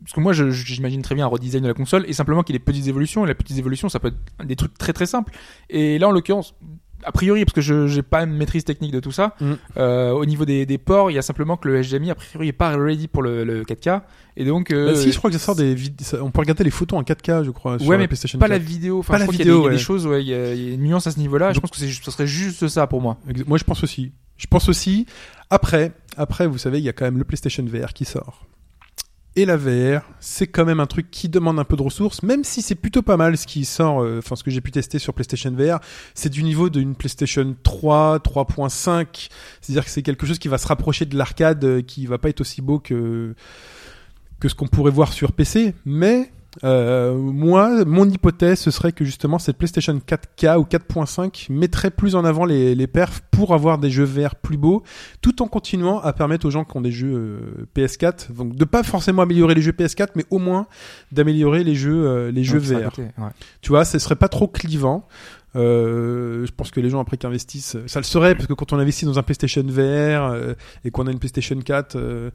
parce 0.00 0.14
que 0.14 0.20
moi, 0.20 0.32
j'imagine 0.32 1.02
très 1.02 1.14
bien 1.14 1.26
un 1.26 1.28
redesign 1.28 1.62
de 1.62 1.68
la 1.68 1.74
console 1.74 2.04
et 2.08 2.12
simplement 2.12 2.42
qu'il 2.42 2.54
y 2.54 2.56
ait 2.56 2.58
des 2.58 2.64
petites 2.64 2.88
évolutions. 2.88 3.24
Et 3.24 3.28
les 3.28 3.34
petites 3.34 3.58
évolutions, 3.58 3.88
ça 3.88 4.00
peut 4.00 4.08
être 4.08 4.46
des 4.46 4.56
trucs 4.56 4.76
très 4.76 4.92
très 4.92 5.06
simples. 5.06 5.32
Et 5.70 5.98
là, 5.98 6.08
en 6.08 6.10
l'occurrence, 6.10 6.54
a 7.04 7.12
priori, 7.12 7.44
parce 7.44 7.54
que 7.54 7.60
je 7.60 7.86
j'ai 7.86 8.02
pas 8.02 8.22
une 8.22 8.32
maîtrise 8.36 8.64
technique 8.64 8.92
de 8.92 9.00
tout 9.00 9.12
ça, 9.12 9.34
Mm. 9.40 9.52
euh, 9.78 10.10
au 10.12 10.24
niveau 10.26 10.44
des, 10.44 10.66
des 10.66 10.78
ports, 10.78 11.10
il 11.10 11.14
y 11.14 11.18
a 11.18 11.22
simplement 11.22 11.56
que 11.56 11.68
le 11.68 11.80
HDMI 11.82 12.10
a 12.10 12.14
priori 12.14 12.48
est 12.48 12.52
pas 12.52 12.76
ready 12.76 13.08
pour 13.08 13.22
le, 13.22 13.44
le 13.44 13.64
4K. 13.64 14.02
Et 14.36 14.44
donc, 14.44 14.70
euh, 14.70 14.92
Bah, 14.92 14.94
si, 14.94 15.12
je 15.12 15.18
crois 15.18 15.30
que 15.30 15.36
ça 15.38 15.44
sort 15.44 15.56
des 15.56 15.76
On 16.22 16.30
peut 16.30 16.40
regarder 16.40 16.64
les 16.64 16.70
photos 16.70 16.98
en 16.98 17.02
4K, 17.02 17.44
je 17.44 17.50
crois. 17.50 17.78
sur 17.78 17.86
Ouais, 17.88 17.96
la 17.96 18.02
mais 18.02 18.06
PlayStation 18.08 18.38
pas 18.38 18.46
4. 18.46 18.52
la 18.52 18.58
vidéo. 18.58 18.98
Enfin, 19.00 19.12
Pas 19.14 19.18
je 19.18 19.20
la 19.22 19.26
crois 19.26 19.34
y 19.36 19.40
a 19.40 19.44
vidéo, 19.44 19.60
il 19.62 19.64
y 19.64 19.68
a 19.68 19.70
des 19.72 19.78
choses, 19.78 20.06
ouais, 20.06 20.22
il 20.22 20.26
y, 20.28 20.30
y 20.30 20.34
a 20.34 20.74
une 20.74 20.82
nuance 20.82 21.06
à 21.06 21.10
ce 21.10 21.18
niveau-là. 21.18 21.52
Je 21.52 21.60
pense 21.60 21.70
que 21.70 21.76
ce 21.76 22.10
serait 22.10 22.26
juste 22.26 22.66
ça 22.68 22.86
pour 22.86 23.00
moi. 23.02 23.18
Moi, 23.46 23.58
je 23.58 23.64
pense 23.64 23.82
aussi. 23.84 24.12
Je 24.38 24.46
pense 24.46 24.68
aussi. 24.68 25.06
Après, 25.50 25.92
après, 26.16 26.46
vous 26.46 26.58
savez, 26.58 26.78
il 26.78 26.84
y 26.84 26.88
a 26.88 26.92
quand 26.92 27.04
même 27.04 27.18
le 27.18 27.24
PlayStation 27.24 27.64
VR 27.64 27.92
qui 27.92 28.04
sort. 28.04 28.46
Et 29.34 29.46
la 29.46 29.56
VR, 29.56 30.02
c'est 30.20 30.46
quand 30.46 30.66
même 30.66 30.78
un 30.78 30.86
truc 30.86 31.10
qui 31.10 31.30
demande 31.30 31.58
un 31.58 31.64
peu 31.64 31.74
de 31.74 31.82
ressources, 31.82 32.22
même 32.22 32.44
si 32.44 32.60
c'est 32.60 32.74
plutôt 32.74 33.00
pas 33.00 33.16
mal 33.16 33.38
ce 33.38 33.46
qui 33.46 33.64
sort, 33.64 34.02
euh, 34.02 34.18
enfin 34.18 34.36
ce 34.36 34.44
que 34.44 34.50
j'ai 34.50 34.60
pu 34.60 34.70
tester 34.70 34.98
sur 34.98 35.14
PlayStation 35.14 35.50
VR, 35.50 35.78
c'est 36.12 36.28
du 36.28 36.42
niveau 36.42 36.68
d'une 36.68 36.94
PlayStation 36.94 37.56
3, 37.62 38.18
3.5, 38.18 39.30
c'est-à-dire 39.62 39.84
que 39.86 39.90
c'est 39.90 40.02
quelque 40.02 40.26
chose 40.26 40.38
qui 40.38 40.48
va 40.48 40.58
se 40.58 40.66
rapprocher 40.66 41.06
de 41.06 41.16
l'arcade, 41.16 41.64
euh, 41.64 41.80
qui 41.80 42.04
va 42.04 42.18
pas 42.18 42.28
être 42.28 42.42
aussi 42.42 42.60
beau 42.60 42.78
que 42.78 43.34
que 44.38 44.48
ce 44.48 44.54
qu'on 44.56 44.66
pourrait 44.66 44.90
voir 44.90 45.12
sur 45.12 45.32
PC, 45.32 45.72
mais 45.86 46.30
euh, 46.64 47.14
moi, 47.16 47.84
mon 47.84 48.08
hypothèse, 48.08 48.60
ce 48.60 48.70
serait 48.70 48.92
que 48.92 49.04
justement 49.04 49.38
cette 49.38 49.56
PlayStation 49.56 49.94
4K 49.94 50.58
ou 50.58 50.64
4.5 50.64 51.50
mettrait 51.50 51.90
plus 51.90 52.14
en 52.14 52.24
avant 52.24 52.44
les, 52.44 52.74
les 52.74 52.86
perfs 52.86 53.22
pour 53.30 53.54
avoir 53.54 53.78
des 53.78 53.90
jeux 53.90 54.04
VR 54.04 54.34
plus 54.34 54.58
beaux, 54.58 54.82
tout 55.22 55.42
en 55.42 55.48
continuant 55.48 56.00
à 56.00 56.12
permettre 56.12 56.46
aux 56.46 56.50
gens 56.50 56.64
qui 56.64 56.76
ont 56.76 56.82
des 56.82 56.92
jeux 56.92 57.14
euh, 57.14 57.66
PS4, 57.74 58.32
donc 58.32 58.54
de 58.54 58.64
pas 58.64 58.82
forcément 58.82 59.22
améliorer 59.22 59.54
les 59.54 59.62
jeux 59.62 59.72
PS4, 59.72 60.08
mais 60.14 60.26
au 60.30 60.38
moins 60.38 60.66
d'améliorer 61.10 61.64
les 61.64 61.74
jeux, 61.74 62.06
euh, 62.06 62.30
les 62.30 62.44
jeux 62.44 62.60
Donc, 62.60 62.68
VR. 62.68 62.90
côté, 62.90 63.02
ouais. 63.02 63.30
Tu 63.62 63.70
vois, 63.70 63.84
ce 63.84 63.98
serait 63.98 64.16
pas 64.16 64.28
trop 64.28 64.48
clivant. 64.48 65.06
Euh, 65.54 66.46
je 66.46 66.52
pense 66.52 66.70
que 66.70 66.80
les 66.80 66.88
gens 66.88 67.00
après 67.00 67.18
qui 67.18 67.26
investissent, 67.26 67.76
ça 67.86 68.00
le 68.00 68.04
serait 68.04 68.34
parce 68.34 68.46
que 68.46 68.54
quand 68.54 68.72
on 68.72 68.78
investit 68.78 69.04
dans 69.04 69.18
un 69.18 69.22
PlayStation 69.22 69.62
VR 69.62 70.32
euh, 70.32 70.54
et 70.84 70.90
qu'on 70.90 71.06
a 71.06 71.12
une 71.12 71.18
PlayStation 71.18 71.58
4, 71.58 71.96
euh, 71.96 72.30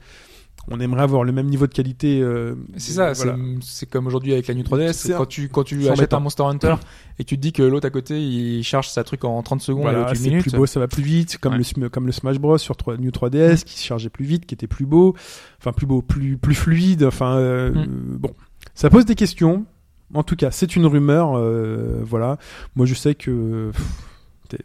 on 0.70 0.80
aimerait 0.80 1.01
avoir 1.03 1.24
le 1.24 1.32
même 1.32 1.47
niveau 1.47 1.65
de 1.68 1.74
qualité. 1.74 2.20
euh, 2.22 2.55
C'est 2.78 2.91
ça, 2.93 3.13
voilà. 3.13 3.36
c'est- 3.61 3.86
comme 3.89 4.07
aujourd'hui 4.07 4.34
avec 4.34 4.47
la 4.47 4.53
New 4.53 4.63
3DS. 4.63 4.93
C'est 4.93 5.13
un- 5.13 5.18
Quand 5.20 5.26
tu, 5.26 5.47
quand 5.49 5.63
tu 5.63 5.88
achètes 5.88 6.13
un 6.13 6.20
Monster 6.20 6.43
Hunter 6.43 6.76
et 7.20 7.24
tu 7.24 7.36
te 7.38 7.41
dis 7.41 7.53
que 7.53 7.63
l'autre 7.63 7.88
à 7.88 7.89
côté 7.89 8.20
il 8.22 8.63
charge 8.63 8.89
sa 8.89 9.03
truc 9.03 9.24
en 9.24 9.41
30 9.43 9.61
secondes 9.61 9.84
Voilà, 9.84 10.13
c'est 10.13 10.30
plus 10.39 10.51
beau, 10.53 10.65
ça 10.65 10.80
va 10.80 10.88
plus 10.88 11.03
vite, 11.03 11.38
comme 11.38 11.53
Ouais. 11.53 11.61
le 11.78 11.89
comme 11.89 12.05
le 12.05 12.11
Smash 12.11 12.38
Bros 12.39 12.57
sur 12.57 12.76
3, 12.76 12.97
New 12.97 13.11
3DS 13.11 13.63
qui 13.63 13.80
se 13.80 13.86
chargeait 13.86 14.09
plus 14.09 14.26
vite, 14.26 14.45
qui 14.45 14.53
était 14.55 14.68
plus 14.68 14.86
beau, 14.86 15.15
enfin 15.59 15.72
plus 15.72 15.86
beau, 15.86 16.01
plus 16.01 16.38
plus 16.38 16.55
fluide, 16.55 17.03
enfin 17.03 17.38
euh, 17.38 17.72
Mm. 17.72 18.18
bon, 18.18 18.32
ça 18.76 18.89
pose 18.89 19.05
des 19.05 19.15
questions. 19.15 19.65
En 20.13 20.24
tout 20.24 20.36
cas, 20.38 20.51
c'est 20.51 20.76
une 20.78 20.86
rumeur, 20.86 21.38
euh, 21.38 22.01
voilà. 22.03 22.38
Moi, 22.78 22.86
je 22.86 22.93
sais 22.93 23.13
que 23.15 23.72
pff, 23.72 24.61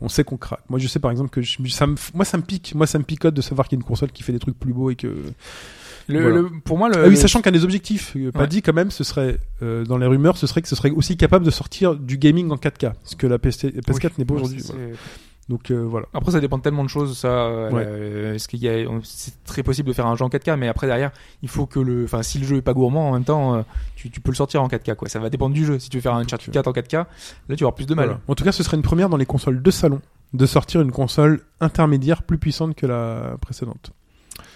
on 0.00 0.08
sait 0.08 0.24
qu'on 0.24 0.36
craque. 0.36 0.60
Moi, 0.68 0.78
je 0.78 0.88
sais 0.88 0.98
par 0.98 1.10
exemple 1.10 1.30
que 1.30 1.42
je- 1.42 1.58
ça 1.68 1.86
me, 1.86 1.96
moi, 2.14 2.24
ça 2.24 2.36
me 2.38 2.42
pique, 2.42 2.74
moi, 2.74 2.86
ça 2.86 2.98
me 2.98 3.04
picote 3.04 3.34
de 3.34 3.40
savoir 3.42 3.68
qu'il 3.68 3.78
y 3.78 3.80
a 3.80 3.82
une 3.82 3.86
console 3.88 4.10
qui 4.12 4.22
fait 4.22 4.32
des 4.32 4.38
trucs 4.38 4.58
plus 4.58 4.72
beaux 4.72 4.90
et 4.90 4.96
que. 4.96 5.08
Le, 6.08 6.20
Voilà. 6.22 6.36
le- 6.36 6.50
pour 6.64 6.78
moi, 6.78 6.88
le, 6.88 7.04
Ah 7.04 7.08
oui, 7.08 7.16
sachant 7.16 7.40
qu'un 7.42 7.50
des 7.50 7.64
objectifs, 7.64 8.12
euh, 8.16 8.30
pas 8.30 8.46
dit 8.46 8.62
quand 8.62 8.72
même, 8.72 8.92
ce 8.92 9.02
serait 9.02 9.38
euh, 9.62 9.84
dans 9.84 9.98
les 9.98 10.06
rumeurs, 10.06 10.36
ce 10.36 10.46
serait 10.46 10.62
que 10.62 10.68
ce 10.68 10.76
serait 10.76 10.90
aussi 10.90 11.16
capable 11.16 11.44
de 11.44 11.50
sortir 11.50 11.96
du 11.96 12.16
gaming 12.16 12.48
en 12.52 12.56
4K, 12.56 12.92
ce 13.02 13.16
que 13.16 13.26
la 13.26 13.38
PS, 13.38 13.64
PS4 13.64 14.12
n'est 14.18 14.24
pas 14.24 14.34
aujourd'hui. 14.34 14.62
voilà. 14.64 14.82
Donc 15.48 15.70
euh, 15.70 15.76
voilà. 15.76 16.06
Après, 16.12 16.32
ça 16.32 16.40
dépend 16.40 16.58
de 16.58 16.62
tellement 16.62 16.82
de 16.82 16.88
choses. 16.88 17.16
Ça, 17.16 17.28
euh, 17.28 17.70
Ouais. 17.70 17.84
euh, 17.86 18.34
est-ce 18.34 18.48
qu'il 18.48 18.58
y 18.60 18.68
a, 18.68 18.84
c'est 19.04 19.44
très 19.44 19.62
possible 19.62 19.86
de 19.88 19.92
faire 19.92 20.06
un 20.06 20.16
jeu 20.16 20.24
en 20.24 20.28
4K, 20.28 20.56
mais 20.56 20.66
après 20.66 20.88
derrière, 20.88 21.12
il 21.42 21.48
faut 21.48 21.66
que 21.66 21.78
le, 21.78 22.02
enfin, 22.04 22.22
si 22.24 22.38
le 22.38 22.46
jeu 22.46 22.56
est 22.56 22.62
pas 22.62 22.72
gourmand, 22.74 23.10
en 23.10 23.12
même 23.12 23.22
temps, 23.24 23.64
tu, 23.94 24.10
tu 24.10 24.20
peux 24.20 24.32
le 24.32 24.36
sortir 24.36 24.60
en 24.62 24.68
4K, 24.68 24.96
quoi. 24.96 25.08
Ça 25.08 25.20
va 25.20 25.30
dépendre 25.30 25.54
du 25.54 25.64
jeu. 25.64 25.78
Si 25.78 25.88
tu 25.88 25.98
veux 25.98 26.00
faire 26.00 26.14
un 26.14 26.20
Uncharted 26.22 26.52
4 26.52 26.66
en 26.66 26.72
4K, 26.72 27.06
là, 27.48 27.56
tu 27.56 27.62
auras 27.64 27.74
plus 27.76 27.86
de 27.86 27.94
mal. 27.94 28.06
Voilà. 28.06 28.20
En 28.26 28.34
tout 28.34 28.42
cas, 28.42 28.50
ce 28.52 28.62
serait 28.64 28.76
une 28.76 28.82
première 28.82 29.08
dans 29.08 29.16
les 29.16 29.26
consoles 29.26 29.62
de 29.62 29.70
salon 29.70 30.00
de 30.34 30.46
sortir 30.46 30.80
une 30.80 30.90
console 30.90 31.40
intermédiaire 31.60 32.24
plus 32.24 32.38
puissante 32.38 32.74
que 32.74 32.86
la 32.86 33.36
précédente. 33.40 33.92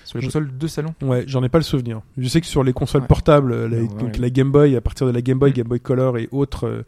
Sur 0.04 0.18
les 0.18 0.24
consoles 0.24 0.58
de 0.58 0.66
salon. 0.66 0.92
Ouais, 1.02 1.22
j'en 1.28 1.44
ai 1.44 1.48
pas 1.48 1.58
le 1.58 1.64
souvenir. 1.64 2.00
Je 2.18 2.26
sais 2.26 2.40
que 2.40 2.46
sur 2.48 2.64
les 2.64 2.72
consoles 2.72 3.02
Ouais. 3.02 3.06
portables, 3.06 3.66
la, 3.66 3.76
Ouais, 3.78 3.86
donc 3.86 4.00
ouais. 4.14 4.18
la 4.18 4.28
Game 4.30 4.50
Boy, 4.50 4.74
à 4.74 4.80
partir 4.80 5.06
de 5.06 5.12
la 5.12 5.22
Game 5.22 5.38
Boy, 5.38 5.50
Mm. 5.50 5.54
Game 5.54 5.68
Boy 5.68 5.78
Color 5.78 6.18
et 6.18 6.28
autres, 6.32 6.66
euh, 6.66 6.82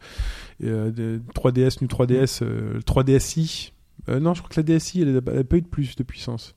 euh, 0.65 0.91
de 0.91 1.21
3DS, 1.33 1.77
New 1.81 1.87
3DS, 1.87 2.41
euh, 2.43 2.81
3DSi. 2.85 3.71
Euh, 4.09 4.19
non, 4.19 4.33
je 4.33 4.41
crois 4.41 4.53
que 4.53 4.59
la 4.59 4.63
DSi, 4.77 5.01
elle 5.01 5.13
n'a 5.13 5.21
pas 5.21 5.57
eu 5.57 5.61
de 5.61 5.67
plus 5.67 5.95
de 5.95 6.03
puissance. 6.03 6.55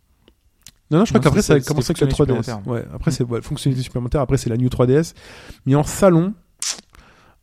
Non, 0.91 0.99
non, 0.99 1.05
je 1.05 1.11
crois 1.11 1.21
qu'après 1.21 1.43
ça 1.43 1.55
a 1.55 1.61
commencé 1.61 1.91
avec 1.91 2.01
la 2.01 2.07
c'était 2.11 2.23
3DS. 2.23 2.35
fonctionnalité 2.37 2.71
Ouais, 2.71 2.85
après 2.95 3.11
c'est 3.11 3.25
ouais, 3.25 3.43
fonctionnalité 3.43 3.83
supplémentaire. 3.85 4.21
Après 4.21 4.37
c'est 4.37 4.51
la 4.51 4.57
New 4.57 4.69
3DS. 4.69 5.15
Mais 5.67 5.75
en 5.75 5.83
salon, 5.83 6.33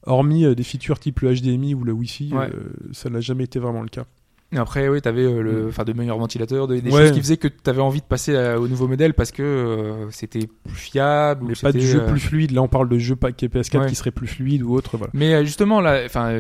hormis 0.06 0.46
euh, 0.46 0.56
des 0.56 0.64
features 0.64 1.00
type 1.00 1.20
le 1.22 1.34
HDMI 1.34 1.76
ou 1.76 1.84
le 1.84 1.92
Wi-Fi, 1.94 2.34
Ouais. 2.34 2.50
euh, 2.54 2.72
ça 2.92 3.10
n'a 3.10 3.20
jamais 3.22 3.44
été 3.46 3.60
vraiment 3.60 3.82
le 3.82 3.90
cas. 3.90 4.06
Et 4.52 4.58
après, 4.58 4.88
oui, 4.88 5.02
t'avais 5.02 5.24
euh, 5.24 5.42
le, 5.42 5.64
Mm. 5.66 5.68
enfin, 5.70 5.84
de 5.84 5.94
meilleurs 5.94 6.20
ventilateurs, 6.20 6.68
de- 6.68 6.80
des 6.80 6.92
Ouais. 6.92 7.02
choses 7.08 7.12
qui 7.12 7.20
faisaient 7.22 7.38
que 7.38 7.48
t'avais 7.48 7.82
envie 7.82 8.02
de 8.02 8.06
passer 8.06 8.36
à- 8.38 8.60
au 8.60 8.68
nouveau 8.68 8.88
modèle 8.88 9.14
parce 9.16 9.32
que 9.32 10.08
c'était 10.12 10.48
plus 10.64 10.76
fiable. 10.76 11.44
ou 11.46 11.48
Mais 11.48 11.54
pas 11.60 11.72
de 11.72 11.80
jeu 11.80 12.06
plus 12.06 12.20
fluide. 12.20 12.52
Là, 12.52 12.62
on 12.62 12.68
parle 12.68 12.88
de 12.88 12.98
est 12.98 13.48
PS4 13.50 13.82
Ouais. 13.82 13.90
qui 13.90 13.96
serait 13.96 14.12
plus 14.12 14.28
fluide 14.28 14.62
ou 14.62 14.74
autre. 14.76 14.96
Voilà. 14.98 15.12
Mais 15.16 15.44
justement, 15.44 15.82
là, 15.82 16.04
enfin, 16.06 16.32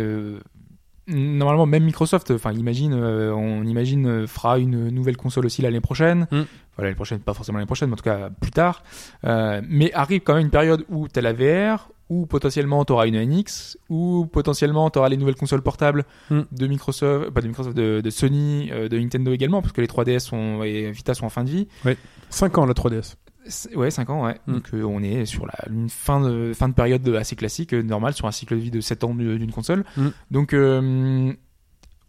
normalement, 1.08 1.66
même 1.66 1.84
Microsoft, 1.84 2.32
enfin, 2.32 2.54
imagine, 2.54 2.94
euh, 2.94 3.34
on 3.34 3.64
imagine 3.64 4.08
euh, 4.08 4.28
fera 4.28 4.60
une 4.60 4.90
nouvelle 4.90 5.18
console 5.18 5.46
aussi 5.46 5.62
l'année 5.62 5.82
prochaine. 5.82 6.28
Mm. 6.32 6.42
Voilà, 6.76 6.88
l'année 6.90 6.96
prochaine, 6.96 7.20
pas 7.20 7.34
forcément 7.34 7.58
l'année 7.58 7.68
prochaine, 7.68 7.90
mais 7.90 7.94
en 7.94 7.98
tout 7.98 8.04
cas 8.04 8.30
plus 8.30 8.52
tard. 8.52 8.84
Euh, 9.26 9.62
mais 9.68 9.92
arrive 9.94 10.22
quand 10.22 10.34
même 10.36 10.46
une 10.46 10.52
période 10.52 10.86
où 10.90 11.08
t'as 11.08 11.22
la 11.22 11.34
VR, 11.34 11.90
ou 12.10 12.26
potentiellement 12.26 12.84
t'auras 12.86 13.08
une 13.08 13.20
NX, 13.22 13.78
ou 13.90 14.28
potentiellement 14.32 14.90
t'auras 14.90 15.10
les 15.10 15.18
nouvelles 15.18 15.36
consoles 15.36 15.62
portables 15.62 16.06
Mm. 16.30 16.42
de 16.52 16.68
Microsoft, 16.68 17.30
pas 17.32 17.42
de 17.42 17.48
Microsoft, 17.48 17.76
de, 17.76 18.02
de 18.02 18.10
Sony, 18.10 18.70
de 18.70 18.98
Nintendo 18.98 19.32
également, 19.32 19.62
parce 19.62 19.74
que 19.74 19.82
les 19.82 19.88
3DS 19.88 20.20
sont, 20.20 20.64
et 20.64 20.92
Vita 20.92 21.14
sont 21.14 21.26
en 21.26 21.30
fin 21.30 21.44
de 21.44 21.50
vie. 21.50 21.68
5 22.30 22.58
ans 22.58 22.66
la 22.66 22.74
3DS. 22.74 23.16
Ouais, 23.76 23.92
5 23.92 24.10
ans, 24.10 24.26
ouais. 24.26 24.38
Mm. 24.48 24.54
Donc 24.54 24.70
euh, 24.74 24.84
on 24.84 25.02
est 25.04 25.26
sur 25.26 25.46
la, 25.46 25.54
une 25.70 25.90
fin 25.90 26.22
de, 26.22 26.54
fin 26.54 26.70
de 26.70 26.74
période 26.74 27.08
assez 27.10 27.36
classique, 27.36 27.74
euh, 27.74 27.82
normale, 27.82 28.14
sur 28.14 28.26
un 28.28 28.32
cycle 28.32 28.56
de 28.56 28.60
vie 28.62 28.72
de 28.72 28.82
7 28.82 29.04
ans 29.04 29.14
du- 29.14 29.38
d'une 29.38 29.52
console. 29.52 29.84
Mm. 29.98 30.08
Donc 30.32 30.54
euh, 30.54 31.34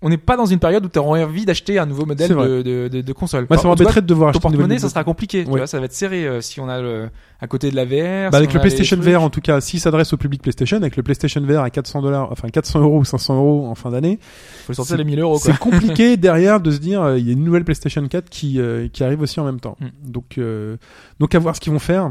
on 0.05 0.11
n'est 0.11 0.19
pas 0.19 0.37
dans 0.37 0.47
une 0.47 0.59
période 0.59 0.85
où 0.85 0.89
tu 0.89 0.99
auras 0.99 1.25
envie 1.25 1.45
d'acheter 1.47 1.79
un 1.79 1.87
nouveau 1.87 2.05
modèle 2.05 2.29
de, 2.29 2.63
de, 2.63 2.89
de, 2.89 3.01
de 3.01 3.13
console. 3.13 3.47
Moi, 3.49 3.59
ça 3.59 3.67
m'embêterait 3.67 4.03
de 4.03 4.07
devoir 4.07 4.33
ton 4.33 4.39
acheter 4.39 4.49
nouvelle 4.49 4.59
porte-monnaie, 4.61 4.79
ça 4.79 4.89
sera 4.91 5.03
compliqué. 5.03 5.45
Tu 5.45 5.51
Ouais. 5.51 5.59
vois, 5.59 5.67
ça 5.67 5.79
va 5.79 5.87
être 5.87 5.93
serré 5.95 6.27
euh, 6.27 6.41
si 6.41 6.61
on 6.61 6.69
a 6.69 6.81
le, 6.81 7.09
à 7.41 7.47
côté 7.47 7.71
de 7.71 7.77
la 7.77 7.85
VR. 7.85 8.31
Bah, 8.31 8.33
si 8.33 8.37
avec 8.37 8.53
le 8.53 8.61
PlayStation. 8.61 8.97
VR, 9.01 9.23
en 9.23 9.31
tout 9.31 9.41
cas, 9.41 9.61
s'il 9.61 9.81
s'adresse 9.81 10.13
au 10.13 10.17
public 10.17 10.43
PlayStation, 10.43 10.77
avec 10.77 10.97
le 10.97 11.03
PlayStation 11.03 11.41
VR 11.41 11.61
à 11.61 11.71
400 11.71 12.03
dollars, 12.03 12.31
enfin 12.31 12.49
400 12.49 12.81
euros 12.81 12.99
ou 12.99 13.05
500 13.05 13.37
euros 13.37 13.67
en 13.67 13.75
fin 13.75 13.91
d'année, 13.91 14.19
faut 14.67 14.75
sortir 14.75 14.97
les 14.99 15.05
1000 15.05 15.19
euros. 15.21 15.39
c'est 15.39 15.59
compliqué 15.59 16.17
derrière 16.19 16.61
de 16.61 16.71
se 16.71 16.79
dire, 16.79 17.03
euh, 17.03 17.19
il 17.19 17.27
y 17.27 17.31
a 17.31 17.33
une 17.33 17.43
nouvelle 17.45 17.65
PlayStation 17.65 18.07
4 18.07 18.29
qui, 18.29 18.61
euh, 18.61 18.89
qui 18.93 19.03
arrive 19.05 19.23
aussi 19.23 19.41
en 19.41 19.45
même 19.45 19.61
temps. 19.61 19.77
Mm. 19.81 20.11
Donc, 20.11 20.39
euh, 20.39 20.77
donc 21.19 21.35
à 21.35 21.39
voir 21.39 21.57
ce 21.57 21.61
qu'ils 21.61 21.73
vont 21.73 21.79
faire. 21.79 22.11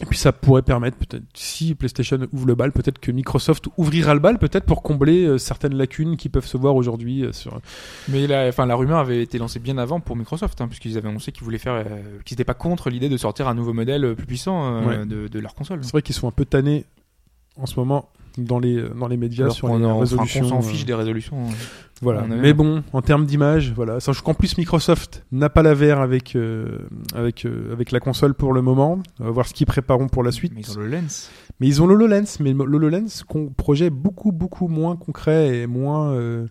Et 0.00 0.06
puis 0.06 0.18
ça 0.18 0.32
pourrait 0.32 0.62
permettre, 0.62 0.96
peut-être, 0.96 1.22
si 1.34 1.74
PlayStation 1.74 2.18
ouvre 2.32 2.46
le 2.46 2.54
bal, 2.54 2.72
peut-être 2.72 2.98
que 2.98 3.12
Microsoft 3.12 3.66
ouvrira 3.76 4.14
le 4.14 4.20
bal, 4.20 4.38
peut-être 4.38 4.64
pour 4.64 4.82
combler 4.82 5.24
euh, 5.26 5.38
certaines 5.38 5.74
lacunes 5.76 6.16
qui 6.16 6.28
peuvent 6.30 6.46
se 6.46 6.56
voir 6.56 6.74
aujourd'hui 6.76 7.24
euh, 7.24 7.32
sur. 7.32 7.60
Mais 8.08 8.26
la, 8.26 8.48
enfin, 8.48 8.64
la 8.66 8.74
rumeur 8.74 8.98
avait 8.98 9.22
été 9.22 9.36
lancée 9.38 9.60
bien 9.60 9.76
avant 9.78 10.00
pour 10.00 10.16
Microsoft, 10.16 10.60
hein, 10.60 10.66
puisqu'ils 10.66 10.96
avaient 10.96 11.08
annoncé 11.10 11.30
qu'ils 11.30 11.44
voulaient 11.44 11.58
faire, 11.58 11.74
euh, 11.74 11.84
qu'ils 12.24 12.34
n'étaient 12.34 12.44
pas 12.44 12.54
contre 12.54 12.88
l'idée 12.90 13.10
de 13.10 13.16
sortir 13.18 13.48
un 13.48 13.54
nouveau 13.54 13.74
modèle 13.74 14.04
euh, 14.04 14.14
plus 14.14 14.26
puissant 14.26 14.76
euh, 14.76 14.80
Ouais. 14.86 15.06
de, 15.06 15.28
de 15.28 15.38
leur 15.38 15.54
console. 15.54 15.80
C'est 15.84 15.92
vrai 15.92 16.02
qu'ils 16.02 16.14
sont 16.16 16.26
un 16.26 16.32
peu 16.32 16.46
tannés 16.46 16.84
en 17.60 17.66
ce 17.66 17.78
moment 17.78 18.08
dans 18.38 18.58
les 18.58 18.76
euh, 18.76 18.88
dans 18.98 19.08
les 19.08 19.16
médias 19.16 19.44
Alors 19.44 19.54
sur 19.54 19.68
les 19.76 19.84
en- 19.84 19.98
résolutions. 19.98 20.40
qu'on 20.42 20.48
s'en 20.48 20.58
euh, 20.58 20.62
fiche 20.62 20.84
des 20.84 20.94
résolutions. 20.94 21.36
hein. 21.46 21.52
Voilà. 22.00 22.24
On 22.24 22.36
Mais 22.36 22.52
bon, 22.52 22.82
en 22.92 23.00
termes 23.00 23.26
d'image, 23.26 23.72
voilà. 23.76 24.00
Sachant 24.00 24.22
qu'en 24.24 24.34
plus 24.34 24.58
Microsoft 24.58 25.24
n'a 25.30 25.48
pas 25.48 25.62
la 25.62 25.72
VR 25.74 26.00
avec 26.00 26.34
euh, 26.34 26.78
avec 27.14 27.44
euh, 27.44 27.72
avec 27.72 27.92
la 27.92 28.00
console 28.00 28.34
pour 28.34 28.52
le 28.52 28.60
moment. 28.60 29.00
On 29.20 29.24
va 29.24 29.30
voir 29.30 29.46
ce 29.46 29.54
qu'ils 29.54 29.66
prépareront 29.68 30.08
pour 30.08 30.24
la 30.24 30.32
suite. 30.32 30.52
Mais 30.54 30.62
ils 30.62 30.76
ont 30.76 30.80
le 30.80 30.88
lens. 30.88 31.30
Mais 31.60 31.68
ils 31.68 31.80
ont 31.80 31.86
l'HoloLens, 31.86 32.38
mais 32.40 32.52
l'HoloLens, 32.52 33.22
con- 33.28 33.52
projet 33.56 33.88
beaucoup 33.90 34.32
beaucoup 34.32 34.66
moins 34.66 34.96
concret 34.96 35.58
et 35.58 35.66
moins. 35.68 36.12
euh, 36.12 36.46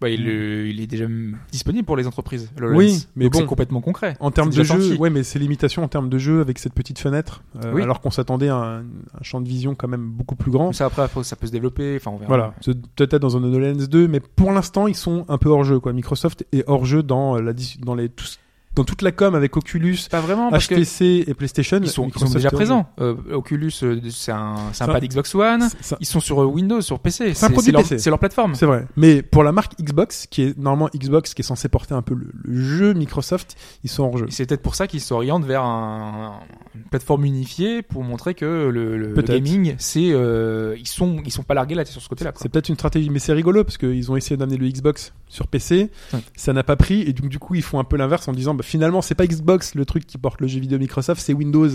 Bah, 0.00 0.08
il, 0.08 0.26
euh, 0.28 0.66
il 0.68 0.80
est 0.80 0.86
déjà 0.86 1.06
mm, 1.06 1.36
disponible 1.52 1.84
pour 1.84 1.96
les 1.96 2.06
entreprises. 2.06 2.50
le 2.58 2.74
Oui, 2.74 2.86
lens. 2.88 3.08
mais 3.16 3.24
Donc 3.24 3.34
bon. 3.34 3.38
c'est 3.40 3.44
complètement 3.46 3.80
concret. 3.82 4.16
En 4.20 4.30
termes 4.30 4.48
de 4.50 4.62
jeu, 4.62 4.96
ouais, 4.96 5.10
mais 5.10 5.22
c'est 5.22 5.38
limitations 5.38 5.84
en 5.84 5.88
termes 5.88 6.08
de 6.08 6.16
jeu 6.16 6.40
avec 6.40 6.58
cette 6.58 6.72
petite 6.72 6.98
fenêtre, 6.98 7.42
euh, 7.62 7.72
Oui. 7.74 7.82
alors 7.82 8.00
qu'on 8.00 8.10
s'attendait 8.10 8.48
à 8.48 8.56
un, 8.56 8.78
un 8.80 9.22
champ 9.22 9.40
de 9.42 9.48
vision 9.48 9.74
quand 9.74 9.88
même 9.88 10.08
beaucoup 10.08 10.36
plus 10.36 10.50
grand. 10.50 10.72
Ça 10.72 10.86
après, 10.86 11.06
ça 11.22 11.36
peut 11.36 11.46
se 11.46 11.52
développer. 11.52 11.96
Enfin, 11.96 12.12
on 12.12 12.16
verra. 12.16 12.28
Voilà, 12.28 12.54
c'est 12.62 12.74
peut-être 12.96 13.18
dans 13.20 13.36
un 13.36 13.44
HoloLens 13.44 13.88
2, 13.88 14.08
mais 14.08 14.20
pour 14.20 14.52
l'instant 14.52 14.86
ils 14.86 14.96
sont 14.96 15.26
un 15.28 15.36
peu 15.36 15.50
hors 15.50 15.64
jeu. 15.64 15.80
Quoi. 15.80 15.92
Microsoft 15.92 16.46
est 16.52 16.64
hors 16.66 16.86
jeu 16.86 17.02
dans 17.02 17.36
euh, 17.36 17.42
la 17.42 17.52
dis- 17.52 17.78
dans 17.84 17.94
les 17.94 18.08
tous- 18.08 18.38
dans 18.76 18.84
toute 18.84 19.02
la 19.02 19.10
com 19.10 19.34
avec 19.34 19.56
Oculus, 19.56 19.98
Pas 20.10 20.20
vraiment 20.20 20.48
parce 20.48 20.68
que 20.68 20.76
HTC 20.76 21.24
et 21.26 21.34
PlayStation. 21.34 21.80
ils 21.82 21.88
sont, 21.88 21.90
ils 21.90 21.94
sont 21.94 22.04
Microsoft 22.06 22.36
déjà 22.36 22.50
présents. 22.50 22.88
Euh, 23.00 23.16
Oculus, 23.32 23.72
euh, 23.82 24.00
c'est 24.10 24.30
un, 24.30 24.54
c'est 24.72 24.84
un 24.84 24.86
pad 24.86 25.02
Xbox 25.04 25.34
One. 25.34 25.68
Ils 25.98 26.06
sont 26.06 26.20
sur 26.20 26.40
euh, 26.40 26.44
Windows, 26.44 26.80
sur 26.80 27.00
PC. 27.00 27.34
C'est 27.34 27.46
un 27.46 27.50
produit 27.50 27.72
leur, 27.72 27.82
PC. 27.82 27.98
c'est 27.98 28.10
leur 28.10 28.20
plateforme. 28.20 28.54
C'est 28.54 28.66
vrai. 28.66 28.86
Mais 28.96 29.22
pour 29.22 29.42
la 29.42 29.50
marque 29.50 29.72
Xbox, 29.82 30.26
qui 30.30 30.42
est 30.42 30.56
normalement 30.56 30.88
Xbox, 30.94 31.34
qui 31.34 31.42
est 31.42 31.44
censé 31.44 31.68
porter 31.68 31.94
un 31.94 32.02
peu 32.02 32.14
le, 32.14 32.30
le 32.44 32.62
jeu 32.62 32.94
Microsoft, 32.94 33.56
ils 33.82 33.90
sont 33.90 34.04
hors 34.04 34.18
jeu. 34.18 34.26
C'est 34.30 34.46
peut-être 34.46 34.62
pour 34.62 34.76
ça 34.76 34.86
qu'ils 34.86 35.00
s'orientent 35.00 35.44
vers 35.44 35.64
un- 35.64 36.38
une 36.76 36.82
plateforme 36.84 37.24
unifiée 37.24 37.82
pour 37.82 38.04
montrer 38.04 38.34
que 38.34 38.68
le, 38.72 38.96
le- 38.96 39.20
gaming, 39.22 39.74
c'est 39.78 40.10
euh, 40.12 40.76
ils 40.78 40.86
sont 40.86 41.20
ils 41.24 41.32
sont 41.32 41.42
pas 41.42 41.54
largués 41.54 41.74
là 41.74 41.84
sur 41.84 42.00
ce 42.00 42.08
côté-là. 42.08 42.32
C'est 42.36 42.48
peut-être 42.48 42.68
une 42.68 42.76
stratégie, 42.76 43.10
mais 43.10 43.18
c'est 43.18 43.32
rigolo 43.32 43.64
parce 43.64 43.78
qu'ils 43.78 44.10
ont 44.12 44.16
essayé 44.16 44.36
d'amener 44.36 44.56
le 44.58 44.68
Xbox 44.68 45.12
sur 45.26 45.46
PC, 45.48 45.90
Ouais. 46.12 46.20
ça 46.36 46.52
n'a 46.52 46.62
pas 46.62 46.76
pris, 46.76 47.02
et 47.02 47.12
donc 47.12 47.28
du 47.28 47.38
coup 47.38 47.54
ils 47.56 47.62
font 47.62 47.78
un 47.80 47.84
peu 47.84 47.96
l'inverse 47.96 48.26
en 48.28 48.32
disant 48.32 48.54
bah, 48.60 48.66
finalement 48.66 49.02
c'est 49.02 49.14
pas 49.14 49.26
Xbox 49.26 49.74
le 49.74 49.84
truc 49.84 50.06
qui 50.06 50.18
porte 50.18 50.40
le 50.40 50.46
jeu 50.46 50.60
vidéo 50.60 50.78
Microsoft, 50.78 51.20
c'est 51.20 51.32
Windows. 51.32 51.68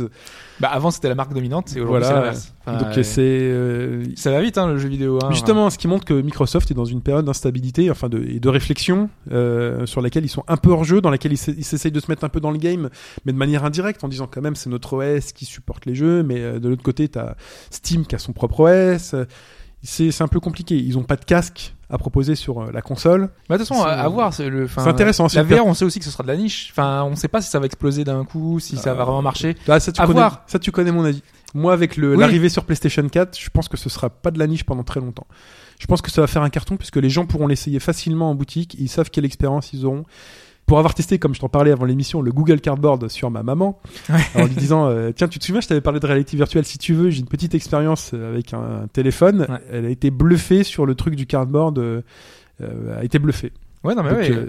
Bah 0.60 0.70
avant 0.72 0.92
c'était 0.92 1.10
la 1.10 1.16
marque 1.16 1.34
dominante 1.34 1.76
et 1.76 1.82
aujourd'hui 1.82 2.08
Voilà. 2.10 2.34
c'est. 2.34 2.52
Enfin, 2.68 2.78
donc 2.78 2.98
euh, 2.98 3.04
c'est 3.04 3.22
euh, 3.22 4.04
ça 4.16 4.32
va 4.32 4.42
vite 4.42 4.58
hein, 4.58 4.68
le 4.68 4.78
jeu 4.78 4.88
vidéo. 4.90 5.20
hein. 5.24 5.30
Justement, 5.32 5.70
ce 5.70 5.78
qui 5.78 5.88
montre 5.88 6.06
que 6.06 6.14
Microsoft 6.14 6.72
est 6.72 6.74
dans 6.74 6.86
une 6.86 7.02
période 7.02 7.26
d'instabilité, 7.26 7.92
enfin 7.92 8.10
de, 8.10 8.24
et 8.24 8.40
de 8.40 8.50
réflexion, 8.50 9.10
euh, 9.32 9.86
sur 9.86 10.02
laquelle 10.02 10.26
ils 10.26 10.30
sont 10.30 10.44
un 10.48 10.58
peu 10.58 10.72
hors 10.72 10.84
jeu, 10.84 11.00
dans 11.02 11.10
laquelle 11.12 11.34
ils, 11.34 11.40
ils 11.58 11.64
s'essayent 11.64 11.92
de 11.92 12.00
se 12.00 12.10
mettre 12.10 12.24
un 12.24 12.30
peu 12.30 12.40
dans 12.40 12.52
le 12.52 12.58
game, 12.58 12.90
mais 13.26 13.34
de 13.34 13.38
manière 13.38 13.66
indirecte, 13.66 14.04
en 14.04 14.08
disant 14.08 14.28
quand 14.30 14.42
même 14.42 14.56
c'est 14.56 14.70
notre 14.70 14.94
OS 14.94 15.32
qui 15.32 15.46
supporte 15.46 15.86
les 15.86 15.94
jeux, 15.96 16.24
mais 16.24 16.40
euh, 16.42 16.60
de 16.60 16.70
l'autre 16.70 16.84
côté 16.84 17.08
t'as 17.08 17.36
Steam 17.70 18.06
qui 18.06 18.16
a 18.16 18.20
son 18.20 18.34
propre 18.34 18.62
OS. 18.62 19.16
C'est 19.86 20.22
un 20.22 20.28
peu 20.28 20.40
compliqué. 20.40 20.76
Ils 20.78 20.98
ont 20.98 21.04
pas 21.04 21.16
de 21.16 21.24
casque 21.26 21.74
à 21.90 21.98
proposer 22.00 22.34
sur 22.36 22.62
euh, 22.62 22.72
la 22.74 22.82
console. 22.82 23.30
Bah, 23.48 23.58
de 23.58 23.64
toute 23.64 23.68
façon, 23.70 23.84
à, 23.84 24.08
voir. 24.08 24.34
C'est 24.34 24.48
intéressant, 24.78 25.28
La 25.34 25.44
VR, 25.44 25.66
on 25.66 25.74
sait 25.76 25.86
aussi 25.86 26.00
que 26.00 26.06
ce 26.06 26.12
sera 26.12 26.24
de 26.24 26.28
la 26.28 26.36
niche. 26.36 26.70
Enfin, 26.72 27.04
on 27.04 27.16
sait 27.16 27.28
pas 27.28 27.42
si 27.42 27.50
ça 27.50 27.60
va 27.60 27.68
exploser 27.68 28.04
d'un 28.04 28.26
coup, 28.26 28.60
si 28.60 28.76
ça 28.78 28.94
va 28.94 29.02
Euh, 29.02 29.04
vraiment 29.06 29.22
marcher. 29.22 29.56
Ah, 29.68 29.80
ça, 29.80 29.92
tu 29.92 30.02
À 30.02 30.06
connais, 30.08 30.20
voir. 30.20 30.42
ça, 30.48 30.58
tu 30.58 30.72
connais 30.72 30.92
mon 30.92 31.06
avis. 31.06 31.22
Moi, 31.54 31.72
avec 31.72 31.98
Oui. 31.98 32.18
l'arrivée 32.18 32.50
sur 32.50 32.66
PlayStation 32.66 33.08
4, 33.08 33.40
je 33.40 33.50
pense 33.50 33.68
que 33.70 33.78
ce 33.78 33.88
sera 33.90 34.10
pas 34.10 34.32
de 34.32 34.40
la 34.40 34.48
niche 34.48 34.64
pendant 34.64 34.84
très 34.84 35.00
longtemps. 35.00 35.28
Je 35.80 35.86
pense 35.88 36.02
que 36.02 36.10
ça 36.10 36.22
va 36.22 36.28
faire 36.28 36.42
un 36.42 36.50
carton 36.50 36.78
puisque 36.78 36.96
les 36.98 37.10
gens 37.10 37.26
pourront 37.26 37.48
l'essayer 37.48 37.80
facilement 37.80 38.30
en 38.32 38.36
boutique. 38.36 38.76
Ils 38.80 38.90
savent 38.90 39.10
quelle 39.12 39.26
expérience 39.26 39.72
ils 39.74 39.86
auront. 39.86 40.04
Pour 40.66 40.80
avoir 40.80 40.96
testé, 40.96 41.20
comme 41.20 41.36
je 41.36 41.40
t'en 41.40 41.50
parlais 41.50 41.72
avant 41.72 41.86
l'émission, 41.86 42.24
le 42.24 42.32
Google 42.32 42.60
Cardboard 42.60 43.08
sur 43.08 43.30
ma 43.30 43.44
maman, 43.44 43.80
en 44.36 44.46
lui 44.46 44.56
disant 44.56 44.88
euh, 44.88 45.12
Tiens, 45.16 45.28
tu 45.28 45.38
te 45.38 45.46
souviens, 45.46 45.62
je 45.62 45.68
t'avais 45.68 45.82
parlé 45.82 46.00
de 46.00 46.08
réalité 46.08 46.36
virtuelle. 46.38 46.66
Si 46.66 46.80
tu 46.80 46.94
veux, 46.94 47.12
j'ai 47.12 47.20
une 47.20 47.28
petite 47.28 47.54
expérience 47.54 48.12
euh, 48.14 48.34
avec 48.34 48.54
un, 48.54 48.88
téléphone. 48.92 49.46
Ouais. 49.48 49.60
Elle 49.72 49.86
a 49.86 49.90
été 49.90 50.10
bluffée 50.10 50.64
sur 50.64 50.86
le 50.86 50.96
truc 50.96 51.16
du 51.16 51.28
cardboard. 51.28 51.78
euh, 51.78 52.02
euh, 52.62 53.00
a 53.00 53.04
été 53.04 53.20
bluffée. 53.20 53.52
Ouais, 53.84 53.96
non, 53.96 54.04
mais 54.04 54.10
Donc, 54.12 54.20
ouais. 54.20 54.48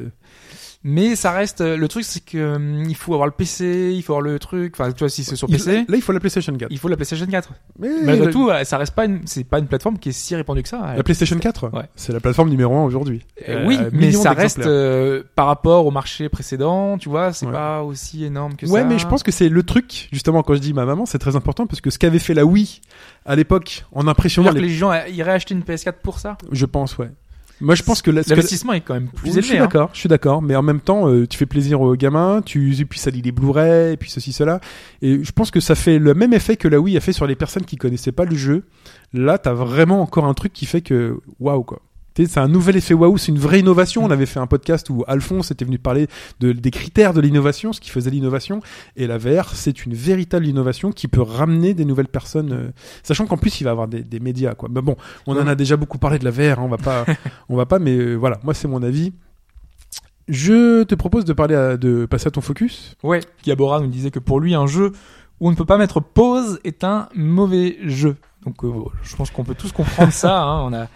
Euh, 0.86 0.90
Mais 0.90 1.16
ça 1.16 1.32
reste. 1.32 1.60
euh, 1.60 1.76
Le 1.76 1.88
truc, 1.88 2.04
c'est 2.04 2.24
que 2.24 2.54
hum, 2.56 2.84
il 2.88 2.94
faut 2.94 3.12
avoir 3.14 3.26
le 3.26 3.32
PC, 3.32 3.92
il 3.94 4.02
faut 4.02 4.12
avoir 4.14 4.22
le 4.22 4.38
truc. 4.38 4.74
Enfin, 4.78 4.92
tu 4.92 5.00
vois, 5.00 5.08
si 5.08 5.24
c'est 5.24 5.36
sur 5.36 5.48
il- 5.48 5.56
PC, 5.56 5.84
là, 5.88 5.96
il 5.96 6.02
faut 6.02 6.12
la 6.12 6.20
PlayStation 6.20 6.54
4. 6.56 6.68
il 6.70 6.78
faut 6.78 6.88
la 6.88 6.96
PlayStation 6.96 7.26
4. 7.26 7.52
Mais 7.78 7.88
Malgré 8.04 8.26
la- 8.26 8.32
tout, 8.32 8.48
euh, 8.50 8.64
ça 8.64 8.78
reste 8.78 8.94
pas 8.94 9.04
une, 9.06 9.20
c'est 9.26 9.44
pas 9.44 9.58
une 9.58 9.66
plateforme 9.66 9.98
qui 9.98 10.10
est 10.10 10.12
si 10.12 10.34
répandue 10.36 10.62
que 10.62 10.68
ça. 10.68 10.94
la 10.96 11.02
PlayStation 11.02 11.38
4, 11.38 11.70
Ouais. 11.72 11.84
c'est 11.96 12.12
la 12.12 12.20
plateforme 12.20 12.48
numéro 12.50 12.74
1 12.76 12.84
aujourd'hui. 12.84 13.24
Euh, 13.48 13.64
oui, 13.66 13.78
Euh, 13.80 13.90
mais 13.92 14.12
ça 14.12 14.32
reste 14.32 14.60
euh, 14.66 15.22
par 15.34 15.46
rapport 15.46 15.86
au 15.86 15.90
marché 15.90 16.28
précédent, 16.28 16.98
tu 16.98 17.08
vois, 17.08 17.32
c'est 17.32 17.46
Ouais. 17.46 17.52
pas 17.52 17.82
aussi 17.82 18.24
énorme 18.24 18.54
que 18.56 18.66
Ouais, 18.66 18.80
ça. 18.80 18.86
mais 18.86 18.98
je 18.98 19.06
pense 19.06 19.22
que 19.22 19.32
c'est 19.32 19.48
le 19.48 19.62
truc, 19.62 20.08
justement, 20.12 20.42
quand 20.42 20.54
je 20.54 20.60
dis 20.60 20.72
ma 20.72 20.84
maman, 20.84 21.06
c'est 21.06 21.18
très 21.18 21.36
important 21.36 21.66
parce 21.66 21.80
que 21.80 21.90
ce 21.90 21.98
qu'avait 21.98 22.18
fait 22.18 22.34
la 22.34 22.44
Wii 22.44 22.80
à 23.24 23.34
l'époque 23.36 23.84
en 23.92 24.06
impressionnant 24.06 24.50
dire 24.50 24.54
que 24.60 24.62
les... 24.62 24.68
les 24.68 24.74
gens 24.74 24.92
euh, 24.92 25.06
iraient 25.08 25.32
acheter 25.32 25.54
une 25.54 25.62
PS4 25.62 25.94
pour 26.02 26.18
ça? 26.20 26.36
Je 26.52 26.64
pense, 26.66 26.96
ouais. 26.98 27.10
Moi, 27.60 27.74
je 27.74 27.82
pense 27.82 28.02
que 28.02 28.10
la- 28.10 28.22
ce 28.22 28.28
que- 28.28 28.34
L'investissement 28.34 28.74
est 28.74 28.82
quand 28.82 28.94
même 28.94 29.08
plus 29.08 29.24
Oui, 29.28 29.32
Je 29.32 29.38
élevé. 29.38 29.46
suis 29.48 29.56
hein. 29.56 29.60
d'accord, 29.62 29.90
je 29.94 29.98
suis 30.00 30.08
d'accord, 30.08 30.42
mais 30.42 30.54
en 30.56 30.62
même 30.62 30.80
temps, 30.80 31.08
euh, 31.08 31.26
tu 31.26 31.38
fais 31.38 31.46
plaisir 31.46 31.80
aux 31.80 31.96
gamins, 31.96 32.42
tu 32.44 32.74
puis 32.88 32.98
ça 32.98 33.10
lit 33.10 33.22
les 33.22 33.32
Blu-ray, 33.32 33.94
et 33.94 33.96
puis 33.96 34.10
ceci 34.10 34.32
cela, 34.32 34.60
et 35.00 35.24
je 35.24 35.32
pense 35.32 35.50
que 35.50 35.60
ça 35.60 35.74
fait 35.74 35.98
le 35.98 36.12
même 36.12 36.34
effet 36.34 36.56
que 36.56 36.68
la 36.68 36.78
Wii 36.80 36.96
a 36.96 37.00
fait 37.00 37.12
sur 37.14 37.26
les 37.26 37.34
personnes 37.34 37.64
qui 37.64 37.76
connaissaient 37.76 38.12
pas 38.12 38.24
le 38.26 38.36
jeu. 38.36 38.64
Là, 39.14 39.38
t'as 39.38 39.54
vraiment 39.54 40.02
encore 40.02 40.26
un 40.26 40.34
truc 40.34 40.52
qui 40.52 40.66
fait 40.66 40.82
que 40.82 41.18
waouh 41.40 41.62
quoi. 41.62 41.80
C'est 42.24 42.40
un 42.40 42.48
nouvel 42.48 42.76
effet 42.76 42.94
waouh, 42.94 43.18
c'est 43.18 43.30
une 43.32 43.38
vraie 43.38 43.60
innovation. 43.60 44.02
On 44.02 44.10
avait 44.10 44.24
fait 44.24 44.40
un 44.40 44.46
podcast 44.46 44.88
où 44.88 45.04
Alphonse 45.06 45.50
était 45.50 45.66
venu 45.66 45.78
parler 45.78 46.06
de, 46.40 46.52
des 46.52 46.70
critères 46.70 47.12
de 47.12 47.20
l'innovation, 47.20 47.74
ce 47.74 47.80
qui 47.80 47.90
faisait 47.90 48.10
l'innovation. 48.10 48.60
Et 48.96 49.06
la 49.06 49.18
VR, 49.18 49.50
c'est 49.54 49.84
une 49.84 49.92
véritable 49.92 50.46
innovation 50.46 50.92
qui 50.92 51.08
peut 51.08 51.20
ramener 51.20 51.74
des 51.74 51.84
nouvelles 51.84 52.08
personnes, 52.08 52.52
euh, 52.52 52.70
sachant 53.02 53.26
qu'en 53.26 53.36
plus 53.36 53.60
il 53.60 53.64
va 53.64 53.72
avoir 53.72 53.88
des, 53.88 54.02
des 54.02 54.20
médias. 54.20 54.54
Quoi. 54.54 54.70
Mais 54.72 54.80
bon, 54.80 54.96
on 55.26 55.36
en 55.36 55.46
a 55.46 55.54
déjà 55.54 55.76
beaucoup 55.76 55.98
parlé 55.98 56.18
de 56.18 56.24
la 56.24 56.30
VR, 56.30 56.58
hein, 56.60 56.62
on 56.64 56.68
va 56.68 56.78
pas, 56.78 57.04
on 57.50 57.56
va 57.56 57.66
pas, 57.66 57.78
mais 57.78 57.96
euh, 57.98 58.14
voilà, 58.14 58.38
moi 58.44 58.54
c'est 58.54 58.68
mon 58.68 58.82
avis. 58.82 59.12
Je 60.28 60.82
te 60.82 60.94
propose 60.94 61.24
de 61.24 61.32
parler 61.32 61.54
à- 61.54 61.76
de 61.76 62.04
passer 62.06 62.26
à 62.26 62.30
ton 62.30 62.40
focus. 62.40 62.96
Ouais, 63.02 63.20
Gabora 63.44 63.80
nous 63.80 63.86
disait 63.86 64.10
que 64.10 64.18
pour 64.18 64.40
lui, 64.40 64.54
un 64.54 64.66
jeu 64.66 64.92
où 65.38 65.48
on 65.48 65.50
ne 65.52 65.56
peut 65.56 65.64
pas 65.64 65.78
mettre 65.78 66.00
pause 66.00 66.58
est 66.64 66.82
un 66.82 67.08
mauvais 67.14 67.76
jeu. 67.84 68.16
Donc, 68.44 68.64
euh, 68.64 68.72
je 69.02 69.14
pense 69.16 69.30
qu'on 69.30 69.44
peut 69.44 69.54
tous 69.54 69.70
comprendre 69.72 70.12
ça. 70.12 70.42
hein. 70.42 70.62
On 70.64 70.72
a, 70.72 70.86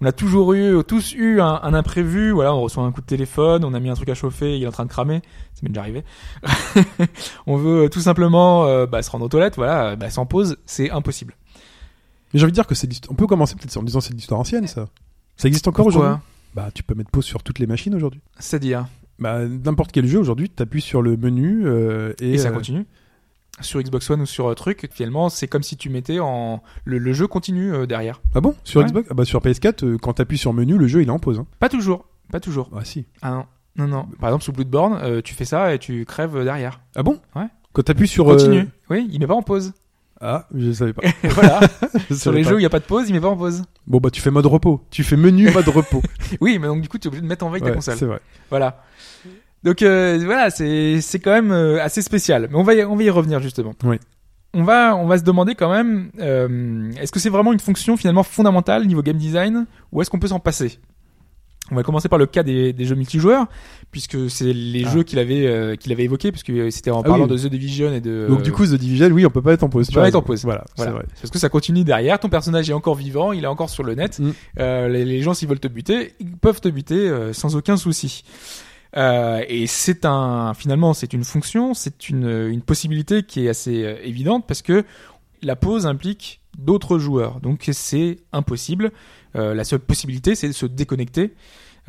on 0.00 0.06
a 0.06 0.12
toujours 0.12 0.52
eu, 0.52 0.82
tous 0.86 1.14
eu 1.14 1.40
un, 1.40 1.60
un 1.62 1.74
imprévu. 1.74 2.30
Voilà, 2.30 2.54
on 2.54 2.60
reçoit 2.60 2.84
un 2.84 2.92
coup 2.92 3.00
de 3.00 3.06
téléphone, 3.06 3.64
on 3.64 3.74
a 3.74 3.80
mis 3.80 3.90
un 3.90 3.94
truc 3.94 4.08
à 4.08 4.14
chauffer, 4.14 4.56
il 4.56 4.62
est 4.62 4.66
en 4.66 4.72
train 4.72 4.84
de 4.84 4.90
cramer. 4.90 5.22
Ça 5.54 5.60
m'est 5.62 5.68
déjà 5.68 5.80
arrivé. 5.80 6.04
on 7.46 7.56
veut 7.56 7.84
euh, 7.84 7.88
tout 7.88 8.00
simplement 8.00 8.66
euh, 8.66 8.86
bah, 8.86 9.02
se 9.02 9.10
rendre 9.10 9.24
aux 9.24 9.28
toilettes. 9.28 9.56
Voilà, 9.56 9.96
bah, 9.96 10.10
sans 10.10 10.26
pause, 10.26 10.56
c'est 10.66 10.90
impossible. 10.90 11.34
Mais 12.32 12.40
j'ai 12.40 12.44
envie 12.44 12.52
de 12.52 12.56
dire 12.56 12.66
que 12.66 12.74
c'est 12.74 12.88
on 13.08 13.14
peut 13.14 13.26
commencer 13.26 13.54
peut-être 13.54 13.76
en 13.76 13.82
disant 13.82 14.00
c'est 14.00 14.10
de 14.10 14.16
l'histoire 14.16 14.40
ancienne 14.40 14.66
ça. 14.66 14.86
Ça 15.36 15.48
existe 15.48 15.68
encore 15.68 15.86
aujourd'hui? 15.86 16.16
Bah 16.54 16.70
tu 16.74 16.82
peux 16.82 16.94
mettre 16.94 17.10
pause 17.10 17.24
sur 17.24 17.42
toutes 17.42 17.58
les 17.58 17.66
machines 17.66 17.94
aujourd'hui. 17.94 18.20
C'est-à-dire, 18.38 18.86
Bah 19.18 19.46
n'importe 19.46 19.92
quel 19.92 20.06
jeu 20.06 20.18
aujourd'hui, 20.18 20.50
tu 20.50 20.62
appuies 20.62 20.80
sur 20.80 21.02
le 21.02 21.16
menu 21.16 21.66
euh, 21.66 22.14
et, 22.20 22.32
et, 22.32 22.38
ça 22.38 22.48
euh, 22.48 22.52
continue. 22.52 22.86
Sur 23.62 23.80
Xbox 23.80 24.10
One 24.10 24.20
ou 24.20 24.26
sur 24.26 24.48
euh, 24.50 24.54
truc, 24.54 24.88
finalement, 24.92 25.28
c'est 25.30 25.48
comme 25.48 25.62
si 25.62 25.76
tu 25.78 25.88
mettais 25.88 26.18
en 26.20 26.62
le, 26.84 26.98
le 26.98 27.12
jeu 27.14 27.26
continue 27.26 27.72
euh, 27.72 27.86
derrière. 27.86 28.20
Ah 28.34 28.40
bon? 28.42 28.54
Sur 28.64 28.80
Ouais. 28.80 28.86
Xbox? 28.86 29.08
Ah 29.10 29.14
bah 29.14 29.24
sur 29.24 29.40
PS4 29.40 29.84
euh, 29.84 29.96
quand 29.98 30.12
tu 30.14 30.22
appuies 30.22 30.36
sur 30.38 30.52
menu, 30.52 30.76
le 30.76 30.86
jeu 30.86 31.00
il 31.02 31.08
est 31.08 31.10
en 31.12 31.18
pause 31.18 31.38
hein. 31.38 31.46
Pas 31.58 31.68
toujours, 31.70 32.04
pas 32.30 32.38
toujours. 32.40 32.68
Ah 32.76 32.84
si. 32.84 33.06
Ah 33.22 33.30
non, 33.30 33.46
non, 33.76 33.86
non. 33.88 34.06
Par 34.20 34.28
exemple, 34.28 34.44
sous 34.44 34.52
Bloodborne, 34.52 34.98
euh, 35.02 35.22
tu 35.22 35.32
fais 35.34 35.46
ça 35.46 35.72
et 35.74 35.78
tu 35.78 36.04
crèves 36.04 36.44
derrière. 36.44 36.80
Ah 36.96 37.02
bon? 37.02 37.18
Ouais. 37.34 37.46
Quand 37.72 37.82
tu 37.82 37.90
appuies 37.92 38.08
sur 38.08 38.26
Continue. 38.26 38.58
euh, 38.60 38.64
Oui, 38.90 39.08
il 39.10 39.18
met 39.20 39.26
pas 39.26 39.34
en 39.34 39.42
pause. 39.42 39.72
Ah, 40.20 40.46
je 40.54 40.72
savais 40.72 40.92
pas. 40.94 41.02
Et 41.22 41.28
voilà. 41.28 41.60
Je 42.08 42.14
Sur 42.14 42.16
savais 42.16 42.38
les 42.38 42.42
pas. 42.44 42.48
jeux 42.50 42.56
où 42.56 42.58
il 42.58 42.62
n'y 42.62 42.66
a 42.66 42.70
pas 42.70 42.78
de 42.80 42.84
pause, 42.84 43.04
il 43.08 43.12
met 43.14 43.20
pas 43.20 43.28
en 43.28 43.36
pause. 43.36 43.62
Bon 43.86 43.98
bah 43.98 44.10
tu 44.10 44.20
fais 44.22 44.30
mode 44.30 44.46
repos. 44.46 44.82
Tu 44.90 45.04
fais 45.04 45.16
menu 45.16 45.50
mode 45.50 45.68
repos. 45.68 46.02
Oui, 46.40 46.58
mais 46.58 46.68
donc 46.68 46.80
du 46.82 46.88
coup, 46.88 46.96
tu 46.98 47.04
es 47.04 47.08
obligé 47.08 47.20
de 47.22 47.26
mettre 47.26 47.44
en 47.44 47.50
veille 47.50 47.60
ta 47.60 47.68
Ouais, 47.68 47.74
console. 47.74 47.96
c'est 47.96 48.06
vrai. 48.06 48.20
Voilà. 48.48 48.82
Donc 49.66 49.82
euh, 49.82 50.18
voilà, 50.24 50.48
c'est 50.50 51.00
c'est 51.02 51.18
quand 51.18 51.32
même 51.32 51.50
euh, 51.50 51.82
assez 51.82 52.00
spécial. 52.00 52.48
Mais 52.50 52.56
on 52.56 52.62
va 52.62 52.74
y, 52.74 52.84
on 52.84 52.96
va 52.96 53.02
y 53.02 53.10
revenir 53.10 53.40
justement. 53.40 53.74
Oui. 53.84 53.96
On 54.54 54.62
va 54.62 54.96
on 54.96 55.06
va 55.06 55.18
se 55.18 55.24
demander 55.24 55.54
quand 55.54 55.70
même 55.70 56.10
euh, 56.20 56.90
est-ce 57.00 57.12
que 57.12 57.18
c'est 57.18 57.28
vraiment 57.30 57.52
une 57.52 57.58
fonction 57.58 57.96
finalement 57.98 58.22
fondamentale 58.22 58.86
niveau 58.86 59.02
game 59.02 59.18
design 59.18 59.66
ou 59.92 60.00
est-ce 60.00 60.08
qu'on 60.08 60.20
peut 60.20 60.28
s'en 60.28 60.38
passer? 60.40 60.78
On 61.72 61.74
va 61.74 61.82
commencer 61.82 62.08
par 62.08 62.20
le 62.20 62.26
cas 62.26 62.44
des, 62.44 62.72
des 62.72 62.84
jeux 62.84 62.94
multijoueurs 62.94 63.46
puisque 63.90 64.30
c'est 64.30 64.52
les 64.52 64.84
Ah. 64.86 64.90
jeux 64.92 65.02
qu'il 65.02 65.18
avait 65.18 65.46
euh, 65.48 65.74
qu'il 65.74 65.90
avait 65.90 66.04
évoqué 66.04 66.30
puisque 66.30 66.52
c'était 66.70 66.92
en 66.92 67.00
Ah 67.00 67.08
parlant 67.08 67.24
oui. 67.24 67.30
de 67.30 67.36
The 67.36 67.50
Division 67.50 67.92
et 67.92 68.00
de 68.00 68.26
Donc 68.28 68.42
du 68.42 68.52
coup 68.52 68.64
The 68.64 68.74
Division, 68.74 69.08
oui, 69.08 69.26
on 69.26 69.30
peut 69.30 69.42
pas 69.42 69.52
être 69.54 69.64
en 69.64 69.68
pause. 69.68 69.86
on 69.88 69.90
tu 69.90 69.94
peut 69.94 70.00
as 70.00 70.04
pas 70.04 70.08
être 70.10 70.14
en 70.14 70.22
pause. 70.22 70.44
Voilà, 70.44 70.64
vrai. 70.76 71.04
Parce 71.20 71.30
que 71.32 71.40
ça 71.40 71.48
continue 71.48 71.82
derrière, 71.82 72.20
ton 72.20 72.28
personnage 72.28 72.70
est 72.70 72.72
encore 72.72 72.94
vivant, 72.94 73.32
il 73.32 73.42
est 73.42 73.48
encore 73.48 73.68
sur 73.68 73.82
le 73.82 73.96
net. 73.96 74.20
Mm. 74.20 74.30
Euh, 74.60 74.88
les, 74.88 75.04
les 75.04 75.22
gens 75.22 75.34
s'ils 75.34 75.48
veulent 75.48 75.58
te 75.58 75.66
buter, 75.66 76.12
ils 76.20 76.36
peuvent 76.36 76.60
te 76.60 76.68
buter 76.68 77.08
euh, 77.08 77.32
sans 77.32 77.56
aucun 77.56 77.76
souci. 77.76 78.22
Euh, 78.96 79.44
et 79.48 79.66
c'est 79.66 80.04
un 80.06 80.54
finalement 80.54 80.94
c'est 80.94 81.12
une 81.12 81.24
fonction, 81.24 81.74
c'est 81.74 82.08
une, 82.08 82.28
une 82.48 82.62
possibilité 82.62 83.22
qui 83.24 83.44
est 83.46 83.48
assez 83.50 83.84
euh, 83.84 83.96
évidente 84.02 84.46
parce 84.46 84.62
que 84.62 84.84
la 85.42 85.54
pause 85.56 85.86
implique 85.86 86.40
d'autres 86.58 86.98
joueurs, 86.98 87.40
donc 87.40 87.68
c'est 87.72 88.16
impossible. 88.32 88.90
Euh, 89.36 89.52
la 89.54 89.64
seule 89.64 89.80
possibilité 89.80 90.34
c'est 90.34 90.48
de 90.48 90.52
se 90.52 90.64
déconnecter. 90.64 91.34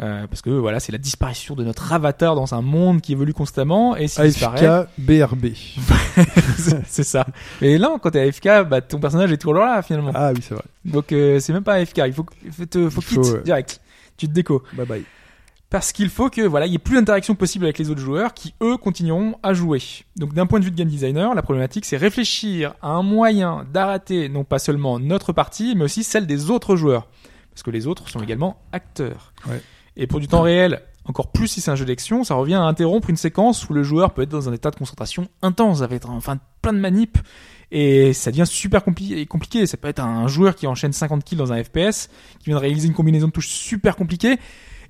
euh, 0.01 0.28
parce 0.28 0.41
que 0.41 0.49
voilà, 0.49 0.80
c'est 0.82 0.91
la 0.91 0.97
disparition 0.97 1.55
de 1.55 1.64
notre 1.64 1.93
avatar 1.93 2.36
dans 2.36 2.53
un 2.53 2.62
monde 2.62 2.99
qui 3.01 3.14
évolue 3.14 3.34
constamment 3.34 3.95
et 3.95 4.08
s'il 4.08 4.26
disparaît, 4.26 4.66
AFK, 4.66 4.89
BRB. 4.97 5.45
c'est 6.88 7.03
ça. 7.03 7.26
Mais 7.62 7.78
là, 7.78 7.95
quand 8.01 8.12
t'es 8.12 8.20
AFK, 8.28 8.68
bah, 8.70 8.82
ton 8.82 8.99
personnage 8.99 9.32
est 9.32 9.38
toujours 9.38 9.55
là, 9.55 9.82
finalement. 9.82 10.12
Ah 10.14 10.32
oui, 10.36 10.41
c'est 10.41 10.53
vrai. 10.53 10.64
Donc, 10.86 11.12
euh, 11.14 11.39
c'est 11.39 11.53
même 11.53 11.64
pas 11.64 11.76
AFK. 11.76 12.01
Il 12.05 12.14
faut, 12.14 12.26
te, 12.70 12.89
faut 12.89 13.01
quitte 13.01 13.43
direct. 13.43 13.82
Tu 14.18 14.28
te 14.28 14.34
déco. 14.34 14.62
Bye 14.74 14.86
bye. 14.86 15.03
Parce 15.70 15.91
qu'il 15.91 16.09
faut 16.09 16.30
que, 16.30 16.41
voilà, 16.41 16.65
il 16.65 16.72
y 16.72 16.76
ait 16.76 16.80
plus 16.80 16.95
d'interaction 16.95 17.36
possible 17.36 17.65
avec 17.65 17.78
les 17.78 17.89
autres 17.89 17.99
joueurs 17.99 18.34
qui, 18.34 18.53
eux, 18.61 18.78
continueront 18.78 19.36
à 19.43 19.53
jouer. 19.53 19.82
Donc, 20.15 20.34
d'un 20.34 20.45
point 20.45 20.59
de 20.59 20.65
vue 20.65 20.72
de 20.72 20.78
game 20.78 20.88
designer, 20.88 21.36
la 21.36 21.41
problématique, 21.41 21.84
c'est 21.84 21.97
réfléchir 21.97 22.74
à 22.82 22.91
un 22.91 23.03
moyen 23.03 23.65
d'arrêter 23.74 24.30
non 24.30 24.45
pas 24.45 24.59
seulement 24.59 24.97
notre 24.97 25.34
partie, 25.34 25.76
mais 25.76 25.84
aussi 25.84 26.03
celle 26.03 26.26
des 26.26 26.49
autres 26.49 26.78
joueurs. 26.78 27.07
Parce 27.51 27.63
que 27.63 27.72
les 27.72 27.86
autres 27.86 28.07
sont 28.07 28.22
également 28.22 28.61
acteurs. 28.72 29.34
Ouais. 29.49 29.61
Et 29.97 30.07
pour 30.07 30.22
du 30.22 30.30
temps 30.30 30.41
réel, 30.41 30.84
encore 31.03 31.32
plus 31.32 31.47
si 31.47 31.59
c'est 31.59 31.72
un 31.72 31.76
jeu 31.76 31.86
d'action, 31.86 32.24
ça 32.24 32.36
revient 32.36 32.53
à 32.53 32.61
interrompre 32.61 33.09
une 33.09 33.18
séquence 33.18 33.68
où 33.70 33.74
le 33.74 33.84
joueur 33.84 34.13
peut 34.13 34.22
être 34.22 34.30
dans 34.30 34.47
un 34.47 34.53
état 34.53 34.72
de 34.72 34.76
concentration 34.78 35.28
intense, 35.41 35.82
avec 35.82 36.05
enfin 36.05 36.38
plein 36.61 36.72
de 36.72 36.80
manips, 36.80 37.18
et 37.72 38.13
ça 38.13 38.32
devient 38.32 38.45
super 38.45 38.82
compli- 38.82 39.28
compliqué. 39.28 39.65
Ça 39.65 39.76
peut 39.76 39.88
être 39.88 40.01
un 40.01 40.28
joueur 40.28 40.55
qui 40.55 40.68
enchaîne 40.68 40.93
50 40.93 41.24
kills 41.26 41.38
dans 41.38 41.51
un 41.51 41.61
FPS, 41.61 42.09
qui 42.39 42.45
vient 42.45 42.55
de 42.55 42.61
réaliser 42.61 42.88
une 42.88 42.93
combinaison 42.93 43.28
de 43.28 43.32
touches 43.34 43.49
super 43.49 43.95
compliquée, 43.95 44.38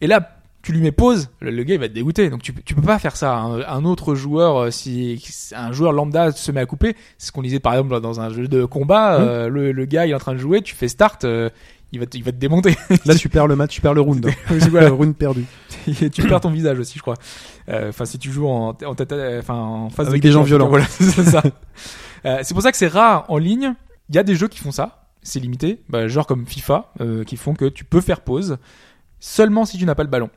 et 0.02 0.08
là, 0.08 0.37
tu 0.68 0.74
lui 0.74 0.82
mets 0.82 0.92
pause, 0.92 1.30
le, 1.40 1.50
le 1.52 1.64
gars 1.64 1.76
il 1.76 1.80
va 1.80 1.88
te 1.88 1.94
dégoûter. 1.94 2.30
Donc 2.30 2.42
tu, 2.44 2.52
peux- 2.52 2.62
tu 2.62 2.76
peux 2.76 2.82
pas 2.82 3.00
faire 3.00 3.16
ça. 3.16 3.34
Un, 3.38 3.62
un 3.62 3.86
autre 3.86 4.16
joueur, 4.16 4.58
euh, 4.64 4.70
si 4.72 5.24
un 5.56 5.72
joueur 5.72 5.94
lambda 5.94 6.32
se 6.34 6.52
met 6.52 6.60
à 6.60 6.66
couper, 6.66 6.96
c'est 7.18 7.28
ce 7.28 7.32
qu'on 7.32 7.42
disait 7.42 7.60
par 7.62 7.74
exemple 7.74 8.00
dans 8.02 8.20
un 8.20 8.30
jeu 8.34 8.48
de 8.50 8.66
combat, 8.66 9.20
Mhm. 9.20 9.26
euh, 9.28 9.48
le, 9.50 9.72
le 9.72 9.86
gars 9.86 10.06
il 10.06 10.12
est 10.12 10.14
en 10.14 10.20
train 10.20 10.34
de 10.34 10.40
jouer, 10.40 10.62
tu 10.62 10.76
fais 10.76 10.90
start, 10.90 11.24
euh, 11.24 11.50
il 11.94 12.00
va 12.02 12.06
te, 12.06 12.18
il 12.18 12.24
va 12.24 12.32
te 12.34 12.38
démonter. 12.38 12.76
Là, 13.06 13.16
tu 13.16 13.30
perds 13.30 13.48
le 13.48 13.56
match, 13.56 13.72
tu 13.76 13.80
perds 13.80 13.94
le 13.94 14.02
round. 14.02 14.26
Le 14.50 14.88
round 14.90 15.16
perdu. 15.16 15.46
tu 16.12 16.24
perds 16.28 16.42
ton 16.42 16.52
visage 16.52 16.78
aussi, 16.80 16.98
je 16.98 17.02
crois. 17.02 17.16
Euh, 17.70 17.88
Enfin, 17.90 18.04
si 18.04 18.20
tu 18.20 18.30
joues 18.30 18.48
en, 18.50 18.76
en, 18.86 18.96
tête 18.96 19.14
enfin, 19.40 19.54
en 19.56 19.90
face 19.90 20.08
Avec 20.10 20.22
de 20.22 20.28
des 20.28 20.34
gens 20.34 20.44
violents. 20.44 20.68
Voilà, 20.68 20.86
c'est 20.90 21.24
ça. 21.24 21.42
Euh, 22.26 22.40
c'est 22.44 22.54
pour 22.54 22.62
ça 22.62 22.72
que 22.72 22.78
c'est 22.78 22.88
rare 22.90 23.24
en 23.30 23.38
ligne. 23.38 23.74
Il 24.10 24.16
y 24.16 24.20
a 24.20 24.24
des 24.24 24.36
jeux 24.36 24.50
qui 24.50 24.60
font 24.60 24.72
ça. 24.72 25.06
C'est 25.24 25.40
limité. 25.40 25.82
Bah, 25.88 26.10
genre 26.10 26.28
comme 26.28 26.46
FIFA, 26.46 26.92
euh, 27.00 27.24
qui 27.24 27.38
font 27.38 27.54
que 27.54 27.66
tu 27.66 27.86
peux 27.86 28.02
faire 28.02 28.20
pause 28.20 28.58
seulement 29.20 29.64
si 29.66 29.78
tu 29.78 29.86
n'as 29.86 29.96
pas 29.96 30.04
le 30.04 30.10
ballon. 30.10 30.30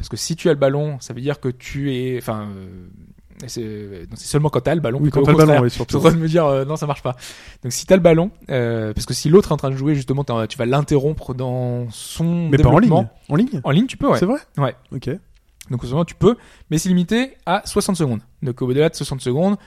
Parce 0.00 0.08
que 0.08 0.16
si 0.16 0.34
tu 0.34 0.48
as 0.48 0.52
le 0.54 0.58
ballon, 0.58 0.96
ça 1.00 1.12
veut 1.12 1.20
dire 1.20 1.40
que 1.40 1.50
tu 1.50 1.94
es, 1.94 2.16
enfin, 2.16 2.48
euh, 2.56 4.06
c'est 4.16 4.16
seulement 4.16 4.48
quand 4.48 4.62
tu 4.62 4.70
as 4.70 4.74
le 4.74 4.80
ballon. 4.80 4.98
Oui, 4.98 5.10
quand 5.10 5.20
au 5.20 5.24
t'as 5.24 5.32
le 5.32 5.36
ballon, 5.36 5.60
oui, 5.60 5.68
surtout. 5.68 5.98
en 5.98 6.00
train 6.00 6.12
de 6.12 6.16
me 6.16 6.26
dire 6.26 6.46
euh, 6.46 6.64
non 6.64 6.76
ça 6.76 6.86
marche 6.86 7.02
pas. 7.02 7.16
Donc 7.62 7.72
si 7.74 7.84
t'as 7.84 7.96
le 7.96 8.00
ballon, 8.00 8.30
euh, 8.48 8.94
parce 8.94 9.04
que 9.04 9.12
si 9.12 9.28
l'autre 9.28 9.50
est 9.50 9.52
en 9.52 9.58
train 9.58 9.68
de 9.68 9.76
jouer 9.76 9.94
justement, 9.94 10.24
tu 10.24 10.56
vas 10.56 10.64
l'interrompre 10.64 11.34
dans 11.34 11.86
son 11.90 12.48
Mais 12.48 12.56
pas 12.56 12.70
en 12.70 12.78
ligne. 12.78 13.06
En 13.28 13.36
ligne? 13.36 13.60
En 13.62 13.70
ligne 13.72 13.84
tu 13.84 13.98
peux 13.98 14.08
ouais. 14.08 14.18
C'est 14.18 14.24
vrai? 14.24 14.38
Ouais. 14.56 14.74
Ok. 14.90 15.10
Donc 15.70 15.84
seulement 15.84 16.06
tu 16.06 16.14
peux, 16.14 16.38
mais 16.70 16.78
c'est 16.78 16.88
limité 16.88 17.36
à 17.44 17.60
60 17.66 17.94
secondes. 17.94 18.20
Donc 18.42 18.62
au-delà 18.62 18.88
de 18.88 18.94
60 18.94 19.20
secondes, 19.20 19.58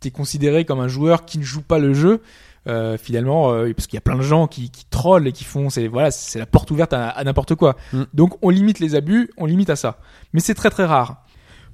t'es 0.00 0.10
considéré 0.10 0.66
comme 0.66 0.80
un 0.80 0.88
joueur 0.88 1.24
qui 1.24 1.38
ne 1.38 1.42
joue 1.42 1.62
pas 1.62 1.78
le 1.78 1.94
jeu. 1.94 2.20
Euh, 2.66 2.98
finalement, 2.98 3.52
euh, 3.52 3.72
parce 3.74 3.86
qu'il 3.86 3.96
y 3.96 3.98
a 3.98 4.02
plein 4.02 4.16
de 4.16 4.22
gens 4.22 4.46
qui, 4.46 4.70
qui 4.70 4.84
trollent 4.84 5.26
et 5.26 5.32
qui 5.32 5.44
font, 5.44 5.70
c'est 5.70 5.88
voilà, 5.88 6.10
c'est 6.10 6.38
la 6.38 6.44
porte 6.44 6.70
ouverte 6.70 6.92
à, 6.92 7.08
à 7.08 7.24
n'importe 7.24 7.54
quoi. 7.54 7.74
Mm. 7.94 8.02
Donc 8.12 8.36
on 8.42 8.50
limite 8.50 8.80
les 8.80 8.94
abus, 8.94 9.30
on 9.38 9.46
limite 9.46 9.70
à 9.70 9.76
ça. 9.76 9.98
Mais 10.34 10.40
c'est 10.40 10.54
très 10.54 10.68
très 10.68 10.84
rare. 10.84 11.24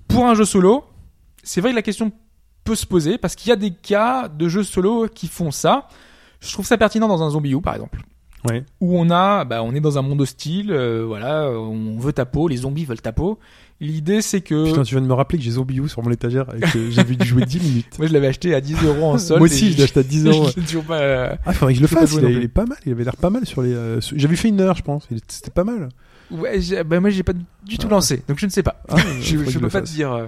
Pour 0.06 0.26
un 0.26 0.34
jeu 0.34 0.44
solo, 0.44 0.84
c'est 1.42 1.60
vrai 1.60 1.70
que 1.70 1.76
la 1.76 1.82
question 1.82 2.12
peut 2.62 2.76
se 2.76 2.86
poser 2.86 3.18
parce 3.18 3.34
qu'il 3.34 3.48
y 3.48 3.52
a 3.52 3.56
des 3.56 3.72
cas 3.72 4.28
de 4.28 4.46
jeux 4.48 4.62
solo 4.62 5.08
qui 5.12 5.26
font 5.26 5.50
ça. 5.50 5.88
Je 6.38 6.52
trouve 6.52 6.66
ça 6.66 6.78
pertinent 6.78 7.08
dans 7.08 7.22
un 7.22 7.30
zombie 7.30 7.50
U 7.52 7.60
par 7.60 7.74
exemple 7.74 8.00
Ouais. 8.48 8.64
où 8.80 8.96
on 8.96 9.10
a, 9.10 9.44
bah, 9.44 9.64
on 9.64 9.74
est 9.74 9.80
dans 9.80 9.98
un 9.98 10.02
monde 10.02 10.20
hostile, 10.20 10.70
euh, 10.70 11.04
voilà, 11.04 11.50
on 11.50 11.98
veut 11.98 12.12
ta 12.12 12.26
peau, 12.26 12.46
les 12.46 12.58
zombies 12.58 12.84
veulent 12.84 13.00
ta 13.00 13.10
peau. 13.10 13.40
L'idée 13.78 14.22
c'est 14.22 14.40
que 14.40 14.64
Putain, 14.70 14.82
tu 14.84 14.94
viens 14.94 15.02
de 15.02 15.06
me 15.06 15.12
rappeler 15.12 15.36
que 15.38 15.44
j'ai 15.44 15.50
Zombie 15.50 15.76
U 15.80 15.88
sur 15.88 16.02
mon 16.02 16.10
étagère 16.10 16.46
et 16.56 16.60
que 16.60 16.90
j'ai 16.90 17.04
vu 17.04 17.16
jouer 17.22 17.44
10 17.44 17.60
minutes. 17.60 17.86
moi 17.98 18.06
je 18.08 18.12
l'avais 18.14 18.28
acheté 18.28 18.54
à 18.54 18.60
10 18.62 18.82
euros 18.84 19.04
en 19.12 19.18
solde. 19.18 19.40
Moi 19.40 19.46
aussi, 19.48 19.72
je 19.72 19.76
l'ai 19.76 19.82
acheté 19.84 20.00
à 20.00 20.02
10 20.02 20.26
euros. 20.26 20.50
toujours 20.66 20.84
pas. 20.84 20.98
euh, 21.00 21.36
Ah, 21.44 21.52
faudrait 21.52 21.74
que 21.74 21.76
je 21.78 21.82
le 21.82 21.88
fasse. 21.88 22.12
Il, 22.12 22.18
est- 22.18 22.22
plus. 22.22 22.34
il 22.36 22.42
est 22.44 22.48
pas 22.48 22.64
mal. 22.64 22.78
Il 22.86 22.92
avait 22.92 23.04
l'air 23.04 23.16
pas 23.16 23.28
mal 23.28 23.44
sur 23.44 23.60
les. 23.60 23.74
euh, 23.74 24.00
sur- 24.00 24.18
J'avais 24.18 24.36
fait 24.36 24.48
une 24.48 24.60
heure, 24.62 24.76
je 24.76 24.82
pense. 24.82 25.06
C'était 25.28 25.50
pas 25.50 25.64
mal. 25.64 25.90
Ouais, 26.30 26.58
bah, 26.84 27.00
moi 27.00 27.10
j'ai 27.10 27.22
pas 27.22 27.34
du 27.64 27.76
tout 27.78 27.86
Ah. 27.90 27.94
lancé, 27.94 28.22
donc 28.26 28.38
je 28.38 28.46
ne 28.46 28.50
sais 28.50 28.62
pas. 28.62 28.82
Ah, 28.88 28.96
je 29.20 29.36
je 29.44 29.44
je 29.50 29.58
peux 29.58 29.68
pas 29.68 29.82
te 29.82 29.86
dire. 29.86 30.10
euh, 30.12 30.26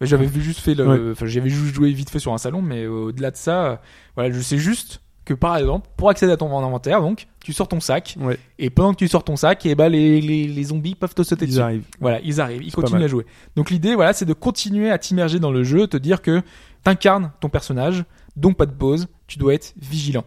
J'avais 0.00 0.28
juste 0.40 0.60
fait 0.60 0.74
le, 0.74 0.86
Ouais. 0.86 1.12
enfin 1.12 1.26
j'avais 1.26 1.50
juste 1.50 1.74
joué 1.74 1.92
vite 1.92 2.10
fait 2.10 2.18
sur 2.18 2.32
un 2.32 2.38
salon, 2.38 2.62
mais 2.62 2.86
au-delà 2.86 3.30
de 3.30 3.36
ça, 3.36 3.80
voilà, 4.16 4.32
je 4.34 4.40
sais 4.40 4.58
juste 4.58 5.00
que 5.24 5.32
par 5.34 5.56
exemple, 5.56 5.88
pour 5.96 6.10
accéder 6.10 6.32
à 6.32 6.36
ton 6.36 6.46
inventaire, 6.56 7.00
donc 7.00 7.26
tu 7.42 7.52
sors 7.52 7.66
ton 7.68 7.80
sac 7.80 8.16
Ouais, 8.20 8.38
et 8.58 8.68
pendant 8.70 8.92
que 8.92 8.98
tu 8.98 9.08
sors 9.08 9.24
ton 9.24 9.36
sac, 9.36 9.64
et 9.66 9.74
bah 9.74 9.88
les, 9.88 10.20
les, 10.20 10.46
les 10.46 10.64
zombies 10.64 10.94
peuvent 10.94 11.14
te 11.14 11.22
sauter 11.22 11.44
ils 11.46 11.48
dessus. 11.48 11.60
arrivent. 11.60 11.84
Voilà, 12.00 12.20
ils 12.22 12.40
arrivent, 12.40 12.62
ils 12.62 12.72
continuent 12.72 13.04
à 13.04 13.08
jouer. 13.08 13.26
Donc 13.56 13.70
l'idée, 13.70 13.94
voilà, 13.94 14.12
c'est 14.12 14.24
de 14.26 14.32
continuer 14.34 14.90
à 14.90 14.98
t'immerger 14.98 15.38
dans 15.38 15.50
le 15.50 15.64
jeu, 15.64 15.86
te 15.86 15.96
dire 15.96 16.20
que 16.22 16.42
t'incarnes 16.82 17.32
ton 17.40 17.48
personnage, 17.48 18.04
donc 18.36 18.56
pas 18.56 18.66
de 18.66 18.72
pause, 18.72 19.06
tu 19.26 19.38
dois 19.38 19.54
être 19.54 19.72
vigilant. 19.80 20.24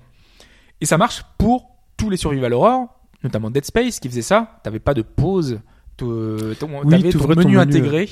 Et 0.82 0.86
ça 0.86 0.98
marche 0.98 1.24
pour 1.38 1.68
tous 1.98 2.10
les 2.10 2.18
survival 2.18 2.54
horror, 2.54 2.88
notamment 3.24 3.50
Dead 3.52 3.66
Space 3.66 4.00
qui 4.00 4.10
faisait 4.10 4.22
ça. 4.22 4.60
T'avais 4.64 4.80
pas 4.80 4.94
de 4.94 5.02
pause, 5.02 5.60
ton- 5.98 6.08
Oui, 6.84 6.90
t'avais 6.90 7.10
ton 7.12 7.28
menu, 7.28 7.60
intégré. 7.60 8.10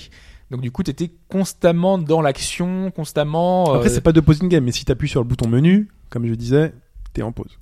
Donc 0.51 0.61
du 0.61 0.71
coup, 0.71 0.83
t'étais 0.83 1.11
constamment 1.29 1.97
dans 1.97 2.21
l'action, 2.21 2.91
constamment. 2.91 3.73
Après, 3.73 3.89
euh, 3.89 3.93
c'est 3.93 4.01
pas 4.01 4.11
de 4.11 4.19
pause 4.21 4.41
in 4.43 4.47
game, 4.47 4.63
mais 4.63 4.71
si 4.71 4.85
t'appuies 4.85 5.09
sur 5.09 5.21
le 5.21 5.27
bouton 5.27 5.47
menu, 5.47 5.89
comme 6.09 6.27
je 6.27 6.33
disais, 6.35 6.73
t'es 7.13 7.21
en 7.23 7.31
pause. 7.31 7.57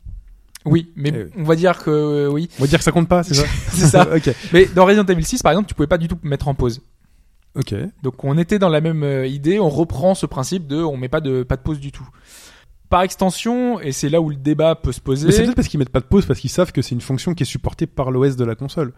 Oui, 0.66 0.92
mais 0.96 1.12
Eh 1.14 1.24
oui. 1.24 1.30
on 1.38 1.44
va 1.44 1.56
dire 1.56 1.78
que 1.84 1.90
euh, 1.90 2.30
oui, 2.30 2.50
On 2.60 2.64
va 2.64 2.68
dire 2.68 2.78
que 2.80 2.84
ça 2.86 2.92
compte 2.92 3.08
pas, 3.10 3.24
c'est 3.24 3.34
ça 3.34 3.44
c'est 3.72 3.88
ça. 3.88 4.08
ok. 4.16 4.34
mais 4.54 4.66
dans 4.74 4.86
Resident 4.86 5.06
Evil 5.06 5.24
6, 5.26 5.44
par 5.44 5.52
exemple, 5.52 5.68
tu 5.68 5.76
pouvais 5.76 5.88
pas 5.88 5.98
du 5.98 6.08
tout 6.08 6.18
mettre 6.24 6.48
en 6.48 6.54
pause. 6.56 6.82
Ok. 7.56 7.74
Donc 8.02 8.24
on 8.24 8.38
était 8.38 8.60
dans 8.60 8.70
la 8.70 8.82
même 8.82 9.04
euh, 9.04 9.28
idée, 9.28 9.60
on 9.60 9.70
reprend 9.70 10.16
ce 10.16 10.26
principe 10.26 10.68
de 10.68 10.78
on 10.82 10.98
met 10.98 11.10
pas 11.10 11.22
de 11.22 11.44
pas 11.44 11.56
de 11.56 11.62
pause 11.62 11.80
du 11.80 11.92
tout. 11.92 12.08
Par 12.90 13.02
extension, 13.02 13.80
et 13.80 13.92
c'est 13.92 14.10
là 14.10 14.22
où 14.22 14.30
le 14.30 14.36
débat 14.36 14.76
peut 14.76 14.92
se 14.92 15.02
poser. 15.02 15.26
Mais 15.28 15.32
c'est 15.34 15.44
peut-être 15.44 15.56
parce 15.56 15.68
qu'ils 15.68 15.80
mettent 15.80 15.90
pas 15.90 16.00
de 16.00 16.06
pause, 16.06 16.26
parce 16.26 16.40
qu'ils 16.40 16.50
savent 16.50 16.72
que 16.72 16.82
c'est 16.82 16.94
une 16.96 17.02
fonction 17.02 17.34
qui 17.34 17.44
est 17.44 17.48
supportée 17.48 17.88
par 17.88 18.12
l'OS 18.12 18.36
de 18.36 18.46
la 18.46 18.56
console, 18.56 18.94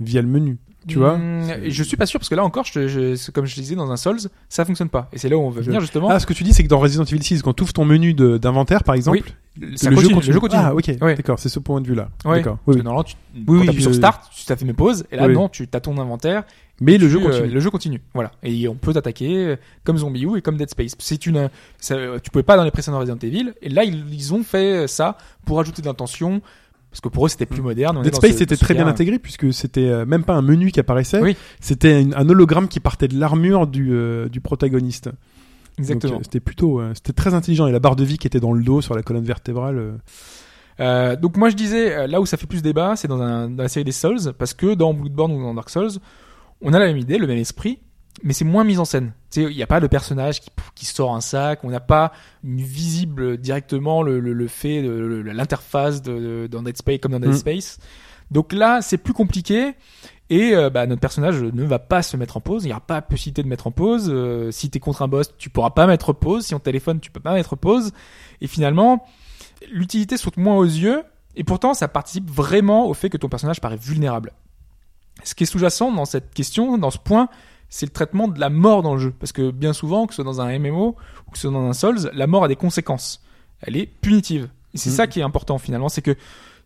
via 0.00 0.20
le 0.22 0.28
menu. 0.28 0.58
Tu 0.86 0.98
vois 0.98 1.18
et 1.62 1.70
Je 1.70 1.82
suis 1.82 1.96
pas 1.96 2.06
sûr 2.06 2.18
parce 2.20 2.28
que 2.28 2.34
là 2.34 2.44
encore, 2.44 2.64
je, 2.64 2.88
je- 2.88 3.30
comme 3.30 3.46
je 3.46 3.54
disais 3.54 3.74
dans 3.76 3.90
un 3.90 3.96
Souls, 3.96 4.18
ça 4.48 4.64
fonctionne 4.64 4.88
pas. 4.88 5.08
Et 5.12 5.18
c'est 5.18 5.28
là 5.28 5.36
où 5.36 5.40
on 5.40 5.50
veut 5.50 5.62
venir 5.62 5.80
justement. 5.80 6.08
Ah, 6.10 6.18
ce 6.18 6.26
que 6.26 6.32
tu 6.32 6.42
dis, 6.44 6.52
c'est 6.52 6.62
que 6.64 6.68
dans 6.68 6.78
Resident 6.78 7.04
Evil 7.04 7.22
6, 7.22 7.42
quand 7.42 7.52
tu 7.54 7.62
ouvres 7.62 7.72
ton 7.72 7.84
menu 7.84 8.14
d'inventaire, 8.14 8.82
par 8.84 8.94
exemple, 8.94 9.20
ça 9.76 9.90
le, 9.90 9.96
continue, 9.96 10.00
jeu 10.00 10.14
continue. 10.14 10.26
le 10.28 10.32
jeu 10.32 10.40
continue. 10.40 10.62
Ah, 10.64 10.74
ok. 10.74 10.96
D'accord, 11.16 11.38
c'est 11.38 11.48
ce 11.48 11.58
point 11.58 11.80
de 11.80 11.86
vue-là. 11.86 12.08
Ouais. 12.24 12.38
D'accord. 12.38 12.58
Parce 12.58 12.66
Oui, 12.66 12.74
que 12.74 12.78
oui. 12.80 12.84
normalement, 12.84 13.04
tu, 13.04 13.16
Oui, 13.34 13.44
quand 13.46 13.52
oui, 13.60 13.66
t'appuies 13.66 13.82
sur 13.82 13.94
Start, 13.94 14.30
tu 14.34 14.44
t'as 14.44 14.56
fait 14.56 14.64
mes 14.64 14.72
pauses, 14.72 15.04
et 15.12 15.16
là 15.16 15.26
Oui. 15.26 15.34
non, 15.34 15.48
tu 15.48 15.68
as 15.72 15.80
ton 15.80 15.96
inventaire. 15.98 16.42
Mais 16.80 16.98
le 16.98 17.06
tu, 17.06 17.10
jeu 17.12 17.20
euh, 17.20 17.28
continue. 17.30 17.48
le 17.54 17.60
jeu 17.60 17.70
continue, 17.70 18.00
voilà. 18.12 18.32
Et 18.42 18.66
on 18.66 18.74
peut 18.74 18.92
t'attaquer 18.92 19.36
euh, 19.46 19.56
comme 19.84 19.98
Zombie 19.98 20.24
U 20.24 20.36
et 20.36 20.42
comme 20.42 20.56
Dead 20.56 20.68
Space. 20.68 20.96
C'est 20.98 21.26
une, 21.26 21.48
ça, 21.78 21.94
euh, 21.94 22.18
tu 22.20 22.30
pouvais 22.30 22.42
pas 22.42 22.56
dans 22.56 22.64
les 22.64 22.72
précédents 22.72 22.98
Resident 22.98 23.18
Evil. 23.22 23.52
Et 23.62 23.68
là, 23.68 23.84
ils, 23.84 24.02
ils 24.12 24.34
ont 24.34 24.42
fait 24.42 24.88
ça 24.88 25.16
pour 25.44 25.60
ajouter 25.60 25.80
de 25.82 25.86
l'intention. 25.86 26.40
Parce 26.92 27.00
que 27.00 27.08
pour 27.08 27.26
eux, 27.26 27.28
c'était 27.28 27.46
plus 27.46 27.62
moderne. 27.62 27.96
on 27.98 28.02
Dead 28.02 28.14
Space 28.14 28.32
ce- 28.32 28.38
c'était 28.38 28.56
très 28.56 28.74
bien 28.74 28.86
intégré 28.86 29.18
puisque 29.18 29.52
c'était 29.52 29.88
euh, 29.88 30.04
même 30.06 30.22
pas 30.24 30.34
un 30.34 30.42
menu 30.42 30.70
qui 30.70 30.78
apparaissait, 30.78 31.20
Oui. 31.20 31.36
c'était 31.58 32.06
un 32.14 32.28
hologramme 32.28 32.68
qui 32.68 32.78
partait 32.80 33.08
de 33.08 33.18
l'armure 33.18 33.66
du, 33.66 33.88
euh, 33.92 34.28
du 34.28 34.40
protagoniste. 34.40 35.10
Exactement. 35.78 36.16
Euh, 36.16 36.22
c'était 36.22 36.40
plutôt, 36.40 36.80
euh, 36.80 36.92
c'était 36.94 37.14
très 37.14 37.32
intelligent 37.34 37.66
et 37.66 37.72
la 37.72 37.80
barre 37.80 37.96
de 37.96 38.04
vie 38.04 38.18
qui 38.18 38.26
était 38.26 38.40
dans 38.40 38.52
le 38.52 38.62
dos 38.62 38.82
sur 38.82 38.94
la 38.94 39.02
colonne 39.02 39.24
vertébrale. 39.24 39.78
euh, 39.78 39.92
Euh, 40.80 41.16
donc 41.16 41.36
moi 41.36 41.50
je 41.50 41.54
disais 41.56 42.06
là 42.06 42.20
où 42.20 42.26
ça 42.26 42.36
fait 42.38 42.46
plus 42.46 42.62
débat, 42.62 42.96
c'est 42.96 43.06
dans, 43.08 43.18
dans 43.18 43.62
la 43.62 43.68
série 43.68 43.84
des 43.84 43.92
Souls 43.92 44.32
parce 44.38 44.54
que 44.54 44.74
dans 44.74 44.94
Bloodborne 44.94 45.32
ou 45.32 45.42
dans 45.42 45.52
Dark 45.54 45.68
Souls, 45.68 45.90
on 46.62 46.72
a 46.72 46.78
la 46.78 46.86
même 46.86 46.96
idée, 46.96 47.18
le 47.18 47.26
même 47.26 47.36
esprit. 47.38 47.78
Mais 48.24 48.32
c'est 48.32 48.44
moins 48.44 48.64
mis 48.64 48.78
en 48.78 48.84
scène. 48.84 49.12
Tu 49.30 49.42
sais, 49.44 49.50
il 49.50 49.56
n'y 49.56 49.62
a 49.62 49.66
pas 49.66 49.80
de 49.80 49.86
personnage 49.86 50.40
qui, 50.40 50.50
qui 50.74 50.86
sort 50.86 51.14
un 51.14 51.20
sac, 51.20 51.60
on 51.64 51.70
n'a 51.70 51.80
pas 51.80 52.12
une 52.44 52.60
visible 52.60 53.36
directement 53.38 54.02
le, 54.02 54.20
le, 54.20 54.32
le 54.32 54.48
fait 54.48 54.82
de 54.82 54.90
le- 54.90 55.22
l'interface 55.22 56.02
de, 56.02 56.12
de- 56.18 56.46
dans 56.50 56.62
Dead 56.62 56.76
Space 56.76 56.98
comme 57.00 57.12
dans 57.12 57.20
Dead 57.20 57.30
Mm. 57.30 57.36
Space. 57.36 57.78
Donc 58.30 58.52
là, 58.52 58.80
c'est 58.82 58.98
plus 58.98 59.12
compliqué. 59.12 59.74
Et 60.30 60.54
euh, 60.54 60.70
bah, 60.70 60.86
notre 60.86 61.00
personnage 61.00 61.42
ne 61.42 61.64
va 61.64 61.78
pas 61.78 62.02
se 62.02 62.16
mettre 62.16 62.38
en 62.38 62.40
pause. 62.40 62.64
Il 62.64 62.68
n'y 62.68 62.72
aura 62.72 62.80
pas 62.80 63.02
possibilité 63.02 63.42
de 63.42 63.48
mettre 63.48 63.66
en 63.66 63.70
pause. 63.70 64.06
Euh, 64.08 64.50
si 64.50 64.70
t'es 64.70 64.80
contre 64.80 65.02
un 65.02 65.08
boss, 65.08 65.34
tu 65.36 65.50
pourras 65.50 65.70
pas 65.70 65.86
mettre 65.86 66.14
pause. 66.14 66.46
Si 66.46 66.54
on 66.54 66.58
téléphone, 66.58 67.00
tu 67.00 67.10
peux 67.10 67.20
pas 67.20 67.34
mettre 67.34 67.54
pause. 67.56 67.92
Et 68.40 68.46
finalement, 68.46 69.04
l'utilité 69.70 70.16
saute 70.16 70.38
moins 70.38 70.56
aux 70.56 70.64
yeux. 70.64 71.02
Et 71.36 71.44
pourtant, 71.44 71.74
ça 71.74 71.88
participe 71.88 72.30
vraiment 72.30 72.86
au 72.86 72.94
fait 72.94 73.10
que 73.10 73.18
ton 73.18 73.28
personnage 73.28 73.60
paraît 73.60 73.76
vulnérable. 73.76 74.32
Ce 75.24 75.34
qui 75.34 75.42
est 75.44 75.46
sous-jacent 75.46 75.92
dans 75.92 76.06
cette 76.06 76.32
question, 76.32 76.78
dans 76.78 76.90
ce 76.90 76.98
point, 76.98 77.28
c'est 77.74 77.86
le 77.86 77.90
traitement 77.92 78.28
de 78.28 78.38
la 78.38 78.50
mort 78.50 78.82
dans 78.82 78.92
le 78.92 79.00
jeu. 79.00 79.14
Parce 79.18 79.32
que 79.32 79.50
bien 79.50 79.72
souvent, 79.72 80.06
que 80.06 80.12
ce 80.12 80.16
soit 80.16 80.24
dans 80.30 80.42
un 80.42 80.58
MMO 80.58 80.94
ou 81.26 81.30
que 81.30 81.38
ce 81.38 81.48
soit 81.48 81.50
dans 81.50 81.66
un 81.66 81.72
Souls, 81.72 82.10
la 82.12 82.26
mort 82.26 82.44
a 82.44 82.48
des 82.48 82.54
conséquences. 82.56 83.22
Elle 83.62 83.78
est 83.78 83.86
punitive. 83.86 84.50
Et 84.74 84.78
c'est 84.78 84.90
Mhm. 84.90 84.96
ça 84.96 85.06
qui 85.06 85.20
est 85.20 85.22
important 85.22 85.56
finalement, 85.56 85.88
c'est 85.88 86.02
que 86.02 86.14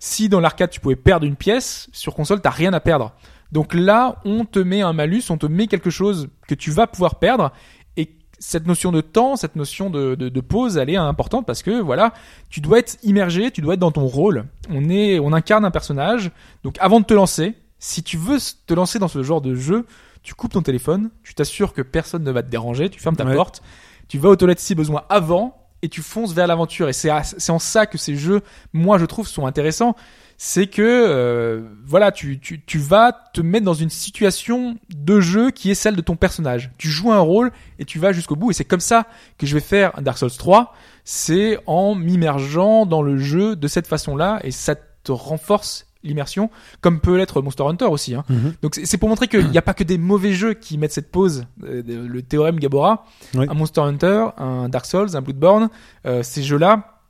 si 0.00 0.28
dans 0.28 0.40
l'arcade 0.40 0.70
tu 0.70 0.80
pouvais 0.80 0.96
perdre 0.96 1.24
une 1.24 1.36
pièce, 1.36 1.88
sur 1.92 2.12
console 2.14 2.40
t'as 2.40 2.50
rien 2.50 2.72
à 2.72 2.80
perdre. 2.80 3.12
Donc 3.52 3.72
là, 3.72 4.16
on 4.24 4.44
te 4.44 4.58
met 4.58 4.82
un 4.82 4.92
malus, 4.92 5.22
on 5.30 5.38
te 5.38 5.46
met 5.46 5.68
quelque 5.68 5.90
chose 5.90 6.28
que 6.48 6.56
tu 6.56 6.72
vas 6.72 6.88
pouvoir 6.88 7.20
perdre. 7.20 7.52
Et 7.96 8.10
cette 8.40 8.66
notion 8.66 8.90
de 8.90 9.00
temps, 9.00 9.36
cette 9.36 9.54
notion 9.54 9.90
de, 9.90 10.16
de, 10.16 10.28
de 10.28 10.40
pause, 10.40 10.76
elle 10.76 10.90
est 10.90 10.96
importante 10.96 11.46
parce 11.46 11.62
que 11.62 11.80
voilà, 11.80 12.12
tu 12.50 12.60
dois 12.60 12.80
être 12.80 12.96
immergé, 13.04 13.52
tu 13.52 13.60
dois 13.60 13.74
être 13.74 13.80
dans 13.80 13.92
ton 13.92 14.06
rôle. 14.06 14.46
On 14.70 14.88
est, 14.90 15.20
on 15.20 15.32
incarne 15.32 15.64
un 15.64 15.70
personnage. 15.70 16.32
Donc 16.64 16.76
avant 16.80 16.98
de 16.98 17.04
te 17.04 17.14
lancer, 17.14 17.54
si 17.78 18.02
tu 18.02 18.16
veux 18.16 18.38
te 18.66 18.74
lancer 18.74 18.98
dans 18.98 19.06
ce 19.08 19.22
genre 19.22 19.40
de 19.40 19.54
jeu, 19.54 19.86
tu 20.26 20.34
coupes 20.34 20.52
ton 20.52 20.62
téléphone, 20.62 21.10
tu 21.22 21.34
t'assures 21.34 21.72
que 21.72 21.82
personne 21.82 22.24
ne 22.24 22.32
va 22.32 22.42
te 22.42 22.48
déranger, 22.48 22.90
tu 22.90 22.98
fermes 22.98 23.14
ta 23.14 23.24
Ouais. 23.24 23.36
porte, 23.36 23.62
tu 24.08 24.18
vas 24.18 24.28
aux 24.30 24.34
toilettes 24.34 24.58
si 24.58 24.74
besoin 24.74 25.04
avant 25.08 25.56
et 25.82 25.88
tu 25.88 26.02
fonces 26.02 26.32
vers 26.32 26.48
l'aventure. 26.48 26.88
Et 26.88 26.92
c'est 26.92 27.10
en 27.50 27.58
ça 27.60 27.86
que 27.86 27.96
ces 27.96 28.16
jeux, 28.16 28.40
moi 28.72 28.98
je 28.98 29.04
trouve, 29.06 29.28
sont 29.28 29.46
intéressants. 29.46 29.94
C'est 30.36 30.66
que 30.66 30.82
euh, 30.82 31.62
voilà, 31.86 32.10
tu, 32.10 32.40
tu, 32.40 32.60
tu 32.60 32.78
vas 32.78 33.12
te 33.32 33.40
mettre 33.40 33.64
dans 33.64 33.72
une 33.72 33.88
situation 33.88 34.76
de 34.92 35.20
jeu 35.20 35.52
qui 35.52 35.70
est 35.70 35.76
celle 35.76 35.94
de 35.94 36.00
ton 36.02 36.16
personnage. 36.16 36.72
Tu 36.76 36.88
joues 36.88 37.12
un 37.12 37.20
rôle 37.20 37.52
et 37.78 37.84
tu 37.84 38.00
vas 38.00 38.10
jusqu'au 38.12 38.34
bout. 38.34 38.50
Et 38.50 38.54
c'est 38.54 38.64
comme 38.64 38.80
ça 38.80 39.06
que 39.38 39.46
je 39.46 39.54
vais 39.54 39.60
faire 39.60 39.92
Dark 40.02 40.18
Souls 40.18 40.30
3. 40.36 40.74
C'est 41.04 41.56
en 41.66 41.94
m'immergeant 41.94 42.84
dans 42.84 43.00
le 43.00 43.16
jeu 43.16 43.54
de 43.54 43.68
cette 43.68 43.86
façon-là 43.86 44.40
et 44.42 44.50
ça 44.50 44.74
te 44.74 45.12
renforce 45.12 45.86
l'immersion, 46.06 46.50
comme 46.80 47.00
peut 47.00 47.16
l'être 47.16 47.42
Monster 47.42 47.64
Hunter 47.64 47.86
aussi. 47.86 48.14
Hein. 48.14 48.24
Mhm. 48.28 48.54
Donc 48.62 48.80
c'est 48.82 48.96
pour 48.98 49.08
montrer 49.08 49.28
qu'il 49.28 49.48
n'y 49.50 49.58
a 49.58 49.62
pas 49.62 49.74
que 49.74 49.84
des 49.84 49.98
mauvais 49.98 50.32
jeux 50.32 50.54
qui 50.54 50.78
mettent 50.78 50.92
cette 50.92 51.10
pause. 51.10 51.46
Euh, 51.64 51.82
le 51.86 52.22
théorème 52.22 52.58
Gabora, 52.58 53.04
Oui. 53.34 53.46
un 53.48 53.54
Monster 53.54 53.80
Hunter, 53.82 54.26
un 54.38 54.68
Dark 54.68 54.86
Souls, 54.86 55.16
un 55.16 55.22
Bloodborne, 55.22 55.68
euh, 56.06 56.22
ces 56.22 56.42
jeux-là, 56.42 57.00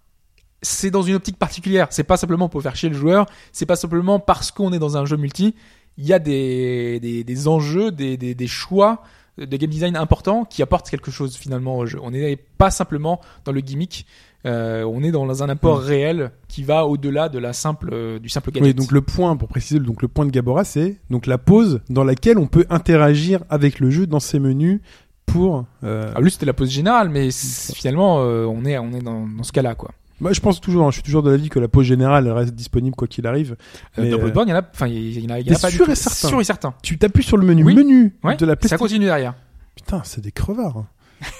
c'est 0.62 0.90
dans 0.90 1.02
une 1.02 1.14
optique 1.14 1.38
particulière. 1.38 1.88
C'est 1.90 2.02
pas 2.04 2.16
simplement 2.16 2.48
pour 2.48 2.62
faire 2.62 2.74
chier 2.74 2.88
le 2.88 2.96
joueur, 2.96 3.26
c'est 3.52 3.66
pas 3.66 3.76
simplement 3.76 4.18
parce 4.18 4.50
qu'on 4.50 4.72
est 4.72 4.78
dans 4.78 4.96
un 4.96 5.04
jeu 5.04 5.16
multi. 5.16 5.54
Il 5.98 6.06
y 6.06 6.12
a 6.12 6.18
des, 6.18 6.98
des, 7.00 7.24
des 7.24 7.48
enjeux, 7.48 7.90
des, 7.92 8.16
des, 8.16 8.34
des 8.34 8.46
choix 8.46 9.02
de 9.38 9.56
game 9.56 9.68
design 9.70 9.96
importants 9.96 10.44
qui 10.46 10.62
apportent 10.62 10.88
quelque 10.88 11.10
chose 11.10 11.36
finalement 11.36 11.76
au 11.76 11.84
jeu. 11.86 11.98
On 12.02 12.10
n'est 12.10 12.36
pas 12.36 12.70
simplement 12.70 13.20
dans 13.44 13.52
le 13.52 13.60
gimmick, 13.60 14.06
euh, 14.46 14.84
on 14.84 15.02
est 15.02 15.10
dans 15.10 15.42
un 15.42 15.48
apport 15.48 15.80
réel 15.80 16.30
qui 16.48 16.62
va 16.62 16.86
au-delà 16.86 17.28
de 17.28 17.38
la 17.38 17.52
simple, 17.52 17.90
euh, 17.92 18.18
du 18.18 18.28
simple 18.28 18.50
gadget. 18.52 18.62
Oui, 18.68 18.74
donc 18.74 18.92
le 18.92 19.00
point, 19.02 19.36
pour 19.36 19.48
préciser, 19.48 19.80
donc 19.80 20.02
le 20.02 20.08
point 20.08 20.24
de 20.24 20.30
Gabora, 20.30 20.64
c'est 20.64 20.96
donc 21.10 21.26
la 21.26 21.38
pause 21.38 21.80
dans 21.90 22.04
laquelle 22.04 22.38
on 22.38 22.46
peut 22.46 22.64
interagir 22.70 23.42
avec 23.50 23.80
le 23.80 23.90
jeu 23.90 24.06
dans 24.06 24.20
ses 24.20 24.38
menus 24.38 24.80
pour. 25.26 25.64
euh, 25.84 26.12
Ah, 26.14 26.20
lui 26.20 26.30
c'était 26.30 26.46
la 26.46 26.52
pause 26.54 26.70
générale, 26.70 27.08
mais 27.08 27.30
c'est- 27.32 27.74
finalement 27.74 28.20
euh, 28.20 28.44
on 28.46 28.64
est 28.64 28.78
on 28.78 28.92
est 28.92 29.02
dans, 29.02 29.26
dans 29.26 29.42
ce 29.42 29.52
cas-là 29.52 29.74
quoi. 29.74 29.90
Moi, 30.18 30.32
je 30.32 30.40
pense 30.40 30.62
toujours, 30.62 30.86
hein, 30.86 30.90
je 30.90 30.94
suis 30.94 31.02
toujours 31.02 31.22
de 31.22 31.30
l'avis 31.30 31.50
que 31.50 31.58
la 31.58 31.68
pause 31.68 31.84
générale 31.84 32.26
reste 32.30 32.54
disponible 32.54 32.96
quoi 32.96 33.06
qu'il 33.06 33.26
arrive. 33.26 33.54
Mais, 33.98 34.08
dans 34.08 34.16
Bloodborne, 34.16 34.48
il 34.48 34.52
y 34.52 34.54
en 34.54 34.60
a, 34.60 34.62
enfin 34.72 34.86
il 34.86 35.20
y 35.20 35.26
en 35.26 35.34
a, 35.34 35.40
il 35.40 35.46
y 35.46 35.50
en 35.50 35.52
a 35.52 35.56
T'es 35.56 35.60
pas 35.60 35.70
sûr 35.70 35.90
et 35.90 35.94
certain 35.94 36.28
Sûr 36.28 36.40
et 36.40 36.44
certain. 36.44 36.72
Tu 36.82 36.96
t'appuies 36.96 37.22
sur 37.22 37.36
le 37.36 37.44
menu 37.44 37.64
Oui. 37.64 37.74
menu 37.74 38.16
Ouais, 38.24 38.34
de 38.34 38.46
la 38.46 38.52
Ça 38.52 38.56
PlayStation. 38.56 38.82
continue 38.82 39.04
derrière. 39.04 39.34
Putain, 39.74 40.00
c'est 40.04 40.22
des 40.22 40.32
crevards. 40.32 40.78
hein. 40.78 40.86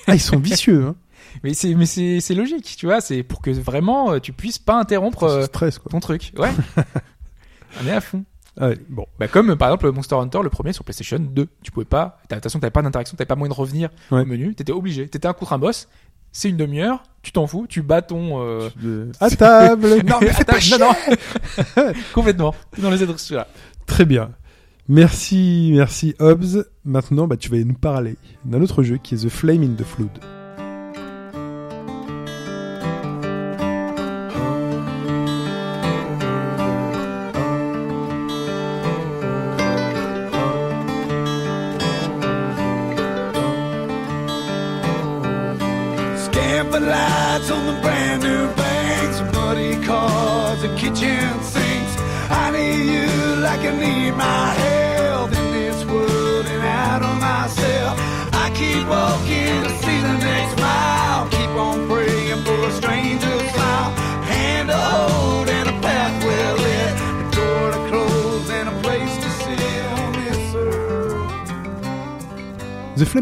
Ah, 0.07 0.15
ils 0.15 0.21
sont 0.21 0.37
vicieux. 0.41 0.85
Hein. 0.89 0.95
Mais 1.43 1.55
c'est 1.55 1.75
mais 1.75 1.87
c'est 1.87 2.21
c'est 2.21 2.35
logique, 2.35 2.77
tu 2.79 2.87
vois, 2.87 3.01
c'est 3.01 3.23
pour 3.23 3.41
que 3.43 3.51
vraiment 3.51 4.13
euh, 4.13 4.19
tu 4.21 4.33
puisses 4.33 4.59
pas 4.59 4.79
interrompre 4.79 5.25
euh, 5.25 5.45
stress 5.45 5.79
quoi. 5.79 5.91
ton 5.91 6.01
truc. 6.01 6.33
Ouais. 6.39 6.51
On 7.83 7.87
est 7.87 7.93
à 7.93 8.01
fond. 8.01 8.25
Ah, 8.59 8.69
ouais, 8.69 8.79
bon. 8.89 9.05
Bah 9.19 9.29
comme 9.29 9.51
euh, 9.51 9.57
par 9.57 9.69
exemple 9.69 9.91
Monster 9.93 10.15
Hunter 10.17 10.39
le 10.43 10.49
premier 10.49 10.73
sur 10.73 10.83
PlayStation 10.85 11.19
2, 11.19 11.47
tu 11.63 11.71
pouvais 11.73 11.85
pas, 11.85 12.21
t'as- 12.29 12.37
de 12.37 12.41
toute 12.41 12.45
façon 12.45 12.59
t'avais 12.59 12.71
pas 12.71 12.81
d'interaction, 12.83 13.15
t'avais 13.17 13.27
pas 13.29 13.35
moyen 13.37 13.51
de 13.53 13.59
revenir 13.59 13.91
Ouais. 14.11 14.23
au 14.23 14.25
menu, 14.25 14.55
t'étais 14.55 14.73
obligé, 14.73 15.07
t'étais 15.09 15.29
un 15.29 15.35
contre 15.35 15.53
un 15.53 15.59
boss, 15.59 15.89
c'est 16.33 16.49
une 16.49 16.57
demi-heure, 16.57 17.03
tu 17.23 17.33
t'en 17.33 17.47
fous, 17.47 17.67
tu 17.69 17.83
bats 17.83 18.01
ton. 18.01 18.41
euh, 18.43 18.71
De- 18.83 19.13
À 19.21 19.29
table. 19.29 20.03
non, 20.07 20.17
mais 20.23 20.29
fais 20.33 20.45
pas 20.45 20.59
chier. 20.59 20.79
non, 20.79 20.91
non. 21.77 21.93
complètement. 22.15 22.55
Dans 22.79 22.89
les 22.91 23.03
instructions 23.03 23.37
là. 23.37 23.47
Très 23.85 24.07
bien. 24.07 24.31
Merci, 24.89 25.73
merci 25.75 26.15
Hobbs. 26.21 26.65
Maintenant, 26.85 27.27
bah, 27.27 27.37
tu 27.37 27.51
vas 27.51 27.59
nous 27.59 27.75
parler 27.75 28.17
d'un 28.45 28.63
autre 28.63 28.83
jeu 28.85 28.97
qui 28.99 29.17
est 29.17 29.27
The 29.27 29.29
Flame 29.29 29.65
in 29.65 29.75
the 29.75 29.83
Flood. 29.85 30.09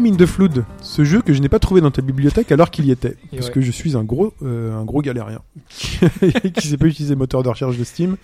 In 0.03 0.15
the 0.15 0.25
Flood, 0.25 0.65
ce 0.81 1.03
jeu 1.03 1.21
que 1.21 1.31
je 1.33 1.39
n'ai 1.41 1.49
pas 1.49 1.59
trouvé 1.59 1.81
dans 1.81 1.91
ta 1.91 2.01
bibliothèque 2.01 2.51
alors 2.51 2.71
qu'il 2.71 2.85
y 2.85 2.91
était, 2.91 3.15
Et 3.31 3.37
parce 3.37 3.47
ouais. 3.47 3.53
que 3.53 3.61
je 3.61 3.71
suis 3.71 3.95
un 3.95 4.03
gros, 4.03 4.33
euh, 4.43 4.75
un 4.75 4.83
gros 4.83 5.01
galérien 5.01 5.41
qui 6.53 6.67
sait 6.67 6.77
pas 6.77 6.87
utiliser 6.87 7.15
moteur 7.15 7.43
de 7.43 7.49
recherche 7.49 7.77
de 7.77 7.83
Steam. 7.83 8.17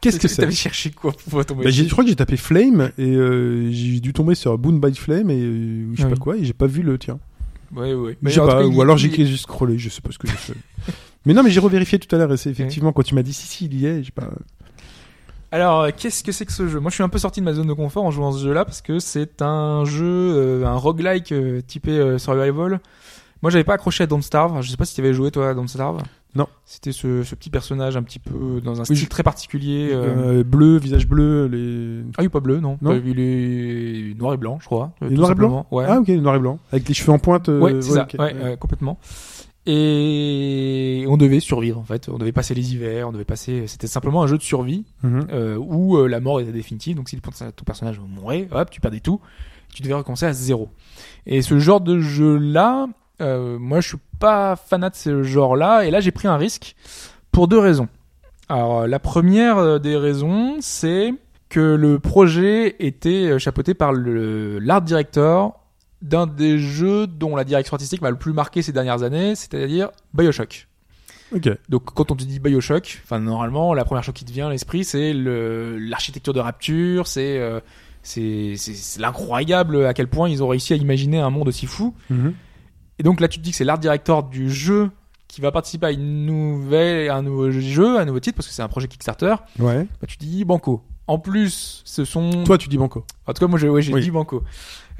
Qu'est-ce 0.00 0.20
que 0.20 0.28
c'est? 0.28 0.42
T'avais 0.42 0.52
cherché 0.52 0.90
quoi 0.90 1.12
pour 1.28 1.44
tomber 1.44 1.64
bah, 1.64 1.70
j'ai- 1.70 1.84
Je 1.84 1.90
crois 1.90 2.04
que 2.04 2.10
j'ai 2.10 2.16
tapé 2.16 2.36
Flame 2.36 2.92
et 2.98 3.02
euh, 3.16 3.70
j'ai 3.72 3.98
dû 4.00 4.12
tomber 4.12 4.34
sur 4.36 4.56
Boon 4.56 4.74
by 4.74 4.94
Flame 4.94 5.30
et 5.30 5.40
euh, 5.40 5.86
je 5.94 5.96
sais 6.00 6.04
Ah 6.06 6.10
pas 6.10 6.16
quoi 6.16 6.36
et 6.36 6.44
j'ai 6.44 6.52
pas 6.52 6.66
vu 6.66 6.82
le 6.82 6.98
tien. 6.98 7.18
Ouais, 7.74 7.92
ouais. 7.94 8.16
je 8.22 8.30
sais 8.30 8.38
en 8.40 8.44
tout 8.46 8.50
pas, 8.52 8.60
cas, 8.62 8.66
ou 8.66 8.80
alors 8.80 8.96
il- 8.98 9.12
j'ai 9.14 9.26
juste 9.26 9.42
scrollé, 9.42 9.76
je 9.78 9.88
sais 9.88 10.00
pas 10.00 10.10
ce 10.12 10.18
que 10.18 10.28
j'ai 10.28 10.34
fait. 10.36 10.54
mais 11.26 11.34
non, 11.34 11.42
mais 11.42 11.50
j'ai 11.50 11.60
revérifié 11.60 11.98
tout 11.98 12.14
à 12.14 12.18
l'heure 12.18 12.32
et 12.32 12.36
c'est 12.36 12.48
effectivement 12.50 12.92
quand 12.92 13.02
tu 13.02 13.14
m'as 13.14 13.22
dit 13.24 13.32
si 13.32 13.46
si 13.46 13.64
il 13.66 13.74
y 13.80 13.86
est, 13.86 14.04
j'ai 14.04 14.12
pas. 14.12 14.30
Alors, 15.50 15.80
euh, 15.82 15.90
qu'est-ce 15.96 16.22
que 16.22 16.32
c'est 16.32 16.44
que 16.44 16.52
ce 16.52 16.68
jeu? 16.68 16.78
Moi, 16.78 16.90
je 16.90 16.94
suis 16.96 17.02
un 17.04 17.08
peu 17.08 17.18
sorti 17.18 17.40
de 17.40 17.44
ma 17.44 17.54
zone 17.54 17.68
de 17.68 17.72
confort 17.72 18.04
en 18.04 18.10
jouant 18.10 18.30
à 18.30 18.32
ce 18.38 18.42
jeu-là 18.44 18.64
parce 18.64 18.82
que 18.82 18.98
c'est 18.98 19.40
un 19.40 19.84
jeu, 19.86 20.04
euh, 20.06 20.66
un 20.66 20.74
roguelike 20.76 21.32
euh, 21.32 21.60
typé 21.62 21.92
euh, 21.92 22.18
survival. 22.18 22.80
Moi, 23.40 23.50
j'avais 23.50 23.64
pas 23.64 23.74
accroché 23.74 24.04
à 24.04 24.06
Don't 24.06 24.20
Starve. 24.20 24.60
Je 24.62 24.70
sais 24.70 24.76
pas 24.76 24.84
si 24.84 24.94
tu 24.94 25.00
avais 25.00 25.14
joué 25.14 25.30
toi 25.30 25.48
à 25.50 25.54
Don't 25.54 25.68
Starve. 25.68 26.02
Non. 26.34 26.46
C'était 26.66 26.92
ce, 26.92 27.22
ce 27.22 27.34
petit 27.34 27.48
personnage 27.48 27.96
un 27.96 28.02
petit 28.02 28.18
peu 28.18 28.60
dans 28.62 28.78
un 28.80 28.84
Oui, 28.90 28.96
style 28.96 29.08
très 29.08 29.22
particulier. 29.22 29.88
euh, 29.92 30.40
Euh, 30.40 30.44
bleu, 30.44 30.76
visage 30.76 31.08
bleu, 31.08 31.46
les. 31.46 32.02
Ah, 32.18 32.22
il 32.22 32.26
est 32.26 32.28
pas 32.28 32.40
bleu, 32.40 32.60
non. 32.60 32.76
Non. 32.82 32.90
Euh, 32.92 33.00
Il 33.06 33.18
est 33.18 34.18
noir 34.18 34.34
et 34.34 34.36
blanc, 34.36 34.58
je 34.60 34.66
crois. 34.66 34.90
euh, 35.02 35.06
Il 35.06 35.12
est 35.12 35.14
tout 35.14 35.20
noir 35.22 35.32
et 35.32 35.34
blanc. 35.34 35.66
Ouais. 35.70 35.84
Ah 35.88 35.98
ok, 36.00 36.08
noir 36.08 36.34
et 36.36 36.38
blanc, 36.40 36.58
avec 36.70 36.86
les 36.86 36.92
cheveux 36.94 37.12
en 37.12 37.18
pointe. 37.18 37.48
euh, 37.48 37.58
ouais, 37.60 37.76
c'est 37.80 37.92
ça. 37.92 38.02
ok. 38.02 38.16
Ouais, 38.18 38.34
euh, 38.36 38.56
complètement. 38.56 38.98
Et 39.70 41.04
on 41.08 41.16
devait 41.18 41.40
survivre 41.40 41.78
en 41.78 41.84
fait. 41.84 42.08
On 42.08 42.16
devait 42.18 42.32
passer 42.32 42.54
les 42.54 42.72
hivers. 42.72 43.08
On 43.08 43.12
devait 43.12 43.24
passer. 43.26 43.66
C'était 43.66 43.86
simplement 43.86 44.22
un 44.22 44.26
jeu 44.26 44.38
de 44.38 44.42
survie 44.42 44.84
Mhm. 45.02 45.26
euh, 45.30 45.56
où 45.58 45.98
euh, 45.98 46.08
la 46.08 46.20
mort 46.20 46.40
était 46.40 46.52
définitive. 46.52 46.96
Donc 46.96 47.08
si 47.10 47.20
ton 47.20 47.64
personnage 47.66 48.00
mourait, 48.00 48.48
hop, 48.50 48.70
tu 48.70 48.80
perdais 48.80 49.00
tout. 49.00 49.20
Tu 49.74 49.82
devais 49.82 49.94
recommencer 49.94 50.24
à 50.26 50.32
zéro. 50.32 50.70
Et 51.26 51.42
ce 51.42 51.58
genre 51.58 51.82
de 51.82 51.98
jeu-là, 52.00 52.86
euh, 53.20 53.58
moi 53.58 53.80
je 53.80 53.88
suis 53.88 53.98
pas 54.18 54.56
fanat 54.56 54.88
de 54.90 54.96
ce 54.96 55.22
genre-là. 55.22 55.84
Et 55.84 55.90
là 55.90 56.00
j'ai 56.00 56.12
pris 56.12 56.28
un 56.28 56.36
risque 56.38 56.74
pour 57.30 57.46
deux 57.46 57.58
raisons. 57.58 57.88
Alors 58.48 58.86
la 58.86 58.98
première 58.98 59.78
des 59.80 59.96
raisons, 59.96 60.56
c'est 60.60 61.12
que 61.50 61.60
le 61.60 61.98
projet 61.98 62.76
était 62.78 63.38
chapeauté 63.38 63.74
par 63.74 63.92
l'art 63.92 64.80
director 64.82 65.60
d'un 66.02 66.26
des 66.26 66.58
jeux 66.58 67.06
dont 67.06 67.34
la 67.36 67.44
direction 67.44 67.74
artistique 67.74 68.02
m'a 68.02 68.10
le 68.10 68.16
plus 68.18 68.32
marqué 68.32 68.62
ces 68.62 68.72
dernières 68.72 69.02
années, 69.02 69.34
c'est-à-dire 69.34 69.90
BioShock. 70.14 70.68
Ok. 71.34 71.48
Donc 71.68 71.84
quand 71.94 72.10
on 72.10 72.14
te 72.16 72.24
dit 72.24 72.38
BioShock, 72.40 73.00
enfin 73.04 73.18
normalement 73.20 73.74
la 73.74 73.84
première 73.84 74.02
chose 74.04 74.14
qui 74.14 74.24
te 74.24 74.32
vient 74.32 74.46
à 74.46 74.50
l'esprit 74.50 74.84
c'est 74.84 75.12
le 75.12 75.76
l'architecture 75.78 76.32
de 76.32 76.40
Rapture, 76.40 77.06
c'est 77.06 77.38
euh, 77.38 77.60
C'est 78.02 78.54
c'est- 78.56 78.74
c'est 78.74 79.04
incroyable 79.04 79.84
à 79.84 79.92
quel 79.92 80.06
point 80.08 80.28
ils 80.30 80.42
ont 80.42 80.48
réussi 80.48 80.72
à 80.72 80.76
imaginer 80.76 81.18
un 81.18 81.28
monde 81.30 81.48
aussi 81.48 81.66
fou. 81.66 81.94
Mhm. 82.08 82.32
Et 83.00 83.02
donc 83.02 83.20
là, 83.20 83.28
tu 83.28 83.38
te 83.38 83.44
dis 83.44 83.50
que 83.50 83.56
c'est 83.56 83.64
l'art 83.64 83.78
director 83.78 84.22
du 84.22 84.48
jeu 84.50 84.90
qui 85.26 85.40
va 85.42 85.50
participer 85.52 85.86
à 85.86 85.90
une 85.90 86.24
nouvelle, 86.24 87.10
à 87.10 87.16
un 87.16 87.22
nouveau 87.22 87.50
jeu, 87.50 87.98
à 87.98 88.02
un 88.02 88.04
nouveau 88.06 88.20
titre, 88.20 88.36
parce 88.36 88.46
que 88.48 88.54
c'est 88.54 88.62
un 88.62 88.68
projet 88.68 88.88
Kickstarter. 88.88 89.34
Ouais. 89.58 89.84
Bah, 90.00 90.06
tu 90.06 90.16
dis 90.16 90.44
banco. 90.44 90.82
En 91.06 91.18
plus, 91.18 91.82
ce 91.84 92.04
sont. 92.04 92.44
Toi, 92.44 92.56
tu 92.56 92.68
dis 92.68 92.78
banco. 92.78 93.04
En 93.26 93.32
tout 93.34 93.40
cas, 93.40 93.46
moi, 93.46 93.58
j'ai 93.58 93.68
ouais, 93.68 93.82
Oui. 93.92 94.00
dit 94.02 94.10
banco. 94.10 94.42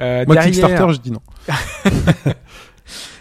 Euh, 0.01 0.25
Moi, 0.27 0.35
derrière, 0.37 0.53
Kickstarter, 0.69 0.93
je 0.95 1.01
dis 1.01 1.11
non. 1.11 1.21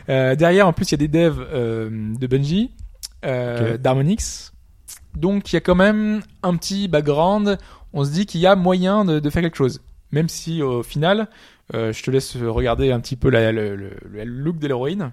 euh, 0.10 0.36
derrière, 0.36 0.68
en 0.68 0.74
plus, 0.74 0.90
il 0.90 0.92
y 0.92 0.96
a 0.96 0.98
des 0.98 1.08
devs 1.08 1.40
euh, 1.52 1.90
de 2.20 2.28
Bungie, 2.28 2.72
euh, 3.26 3.74
Ok. 3.76 3.82
d'Harmonix. 3.82 4.54
Donc, 5.16 5.52
il 5.52 5.56
y 5.56 5.58
a 5.58 5.62
quand 5.62 5.76
même 5.76 6.22
un 6.44 6.56
petit 6.56 6.88
background. 6.88 7.58
On 7.94 8.04
se 8.04 8.12
dit 8.12 8.26
qu'il 8.26 8.42
y 8.42 8.48
a 8.48 8.56
moyen 8.56 9.06
de, 9.06 9.20
de 9.20 9.30
faire 9.30 9.42
quelque 9.42 9.58
chose. 9.58 9.82
Même 10.12 10.30
si, 10.30 10.62
au 10.62 10.84
final, 10.84 11.28
je 11.74 12.02
te 12.04 12.12
laisse 12.12 12.36
regarder 12.38 12.92
un 12.92 13.00
petit 13.00 13.16
peu 13.16 13.30
la- 13.30 13.52
le, 13.52 13.76
le- 13.76 13.98
le 14.12 14.24
look 14.24 14.60
de 14.60 14.68
l'héroïne. 14.68 15.12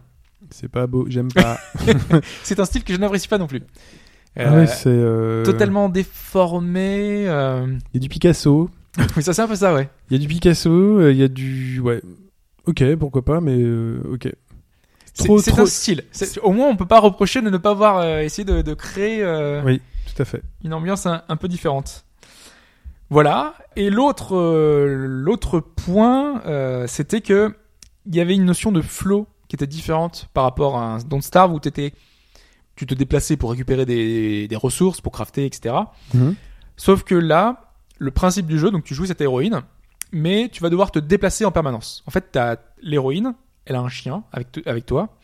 C'est 0.51 0.69
pas 0.71 0.87
beau, 0.87 1.07
j'aime 1.09 1.33
pas. 1.33 1.59
C'est 2.43 2.61
un 2.61 2.65
style 2.67 2.85
que 2.85 2.93
je 2.93 2.99
n'apprécie 2.99 3.29
pas 3.29 3.39
non 3.39 3.47
plus. 3.47 3.63
Ah 4.37 4.43
Euh, 4.53 4.65
ouais, 4.67 4.71
euh, 4.87 5.45
Totalement 5.45 5.89
déformé. 5.89 7.25
euh, 7.29 7.67
Il 7.93 7.95
y 7.95 7.97
a 7.97 8.01
du 8.01 8.09
Picasso. 8.09 8.69
Oui, 9.17 9.23
ça 9.23 9.33
c'est 9.33 9.43
un 9.43 9.49
peu 9.49 9.57
ça, 9.57 9.75
ouais. 9.75 9.89
Il 10.11 10.17
y 10.17 10.17
a 10.17 10.23
du 10.23 10.29
Picasso. 10.29 10.71
euh, 10.71 11.13
Il 11.13 11.19
y 11.19 11.23
a 11.23 11.29
du 11.29 11.81
ouais. 11.81 12.01
Ok, 12.67 12.83
pourquoi 12.97 13.25
pas, 13.25 13.41
mais 13.41 13.57
euh, 13.59 14.01
ok. 14.13 14.29
C'est 15.13 15.25
Trop, 15.27 15.39
un 15.63 15.67
style. 15.67 16.03
Au 16.43 16.51
moins, 16.53 16.69
on 16.69 16.77
peut 16.77 16.87
pas 16.87 16.99
reprocher 16.99 17.41
de 17.41 17.49
ne 17.51 17.57
pas 17.59 17.71
avoir 17.71 17.99
euh, 17.99 18.21
essayé 18.21 18.45
de, 18.45 18.63
de 18.63 18.75
créer 18.75 19.23
euh, 19.23 19.63
Oui, 19.65 19.81
tout 20.13 20.21
à 20.21 20.25
fait. 20.25 20.43
une 20.65 20.75
ambiance 20.75 21.07
un, 21.07 21.23
un 21.29 21.37
peu 21.37 21.47
différente. 21.47 22.05
Voilà. 23.11 23.55
Et 23.77 23.91
l'autre, 23.91 24.35
euh, 24.37 25.07
l'autre 25.09 25.61
point, 25.61 26.43
c'était 26.87 27.21
que 27.21 27.55
il 28.07 28.15
y 28.15 28.21
avait 28.21 28.35
une 28.35 28.45
notion 28.45 28.73
de 28.73 28.83
flow 28.83 29.27
qui 29.49 29.57
était 29.57 29.67
différente 29.67 30.29
par 30.35 30.45
rapport 30.45 30.77
à 30.77 30.95
un 30.95 30.99
Don't 30.99 31.23
Starve 31.23 31.53
où 31.53 31.61
t'étais, 31.61 31.93
tu 32.77 32.87
te 32.87 32.95
déplaçais 32.95 33.37
pour 33.37 33.51
récupérer 33.51 33.87
des, 33.87 34.49
des 34.49 34.57
ressources, 34.57 35.01
pour 35.01 35.13
crafter, 35.13 35.47
etc. 35.47 35.75
Mhm. 36.13 36.35
Sauf 36.77 37.05
que 37.05 37.15
là, 37.15 37.74
le 37.99 38.11
principe 38.11 38.47
du 38.47 38.59
jeu, 38.59 38.71
donc 38.71 38.85
tu 38.85 38.95
joues 38.95 39.07
cette 39.07 39.21
héroïne, 39.21 39.63
mais 40.13 40.49
tu 40.53 40.63
vas 40.63 40.71
devoir 40.71 40.91
te 40.91 40.99
déplacer 40.99 41.45
en 41.45 41.51
permanence. 41.53 42.03
En 42.07 42.11
fait, 42.11 42.27
t'as 42.33 42.57
l'héroïne, 42.83 43.35
elle 43.67 43.77
a 43.77 43.81
un 43.81 43.89
chien 43.89 44.25
avec, 44.33 44.87
toi, 44.87 45.17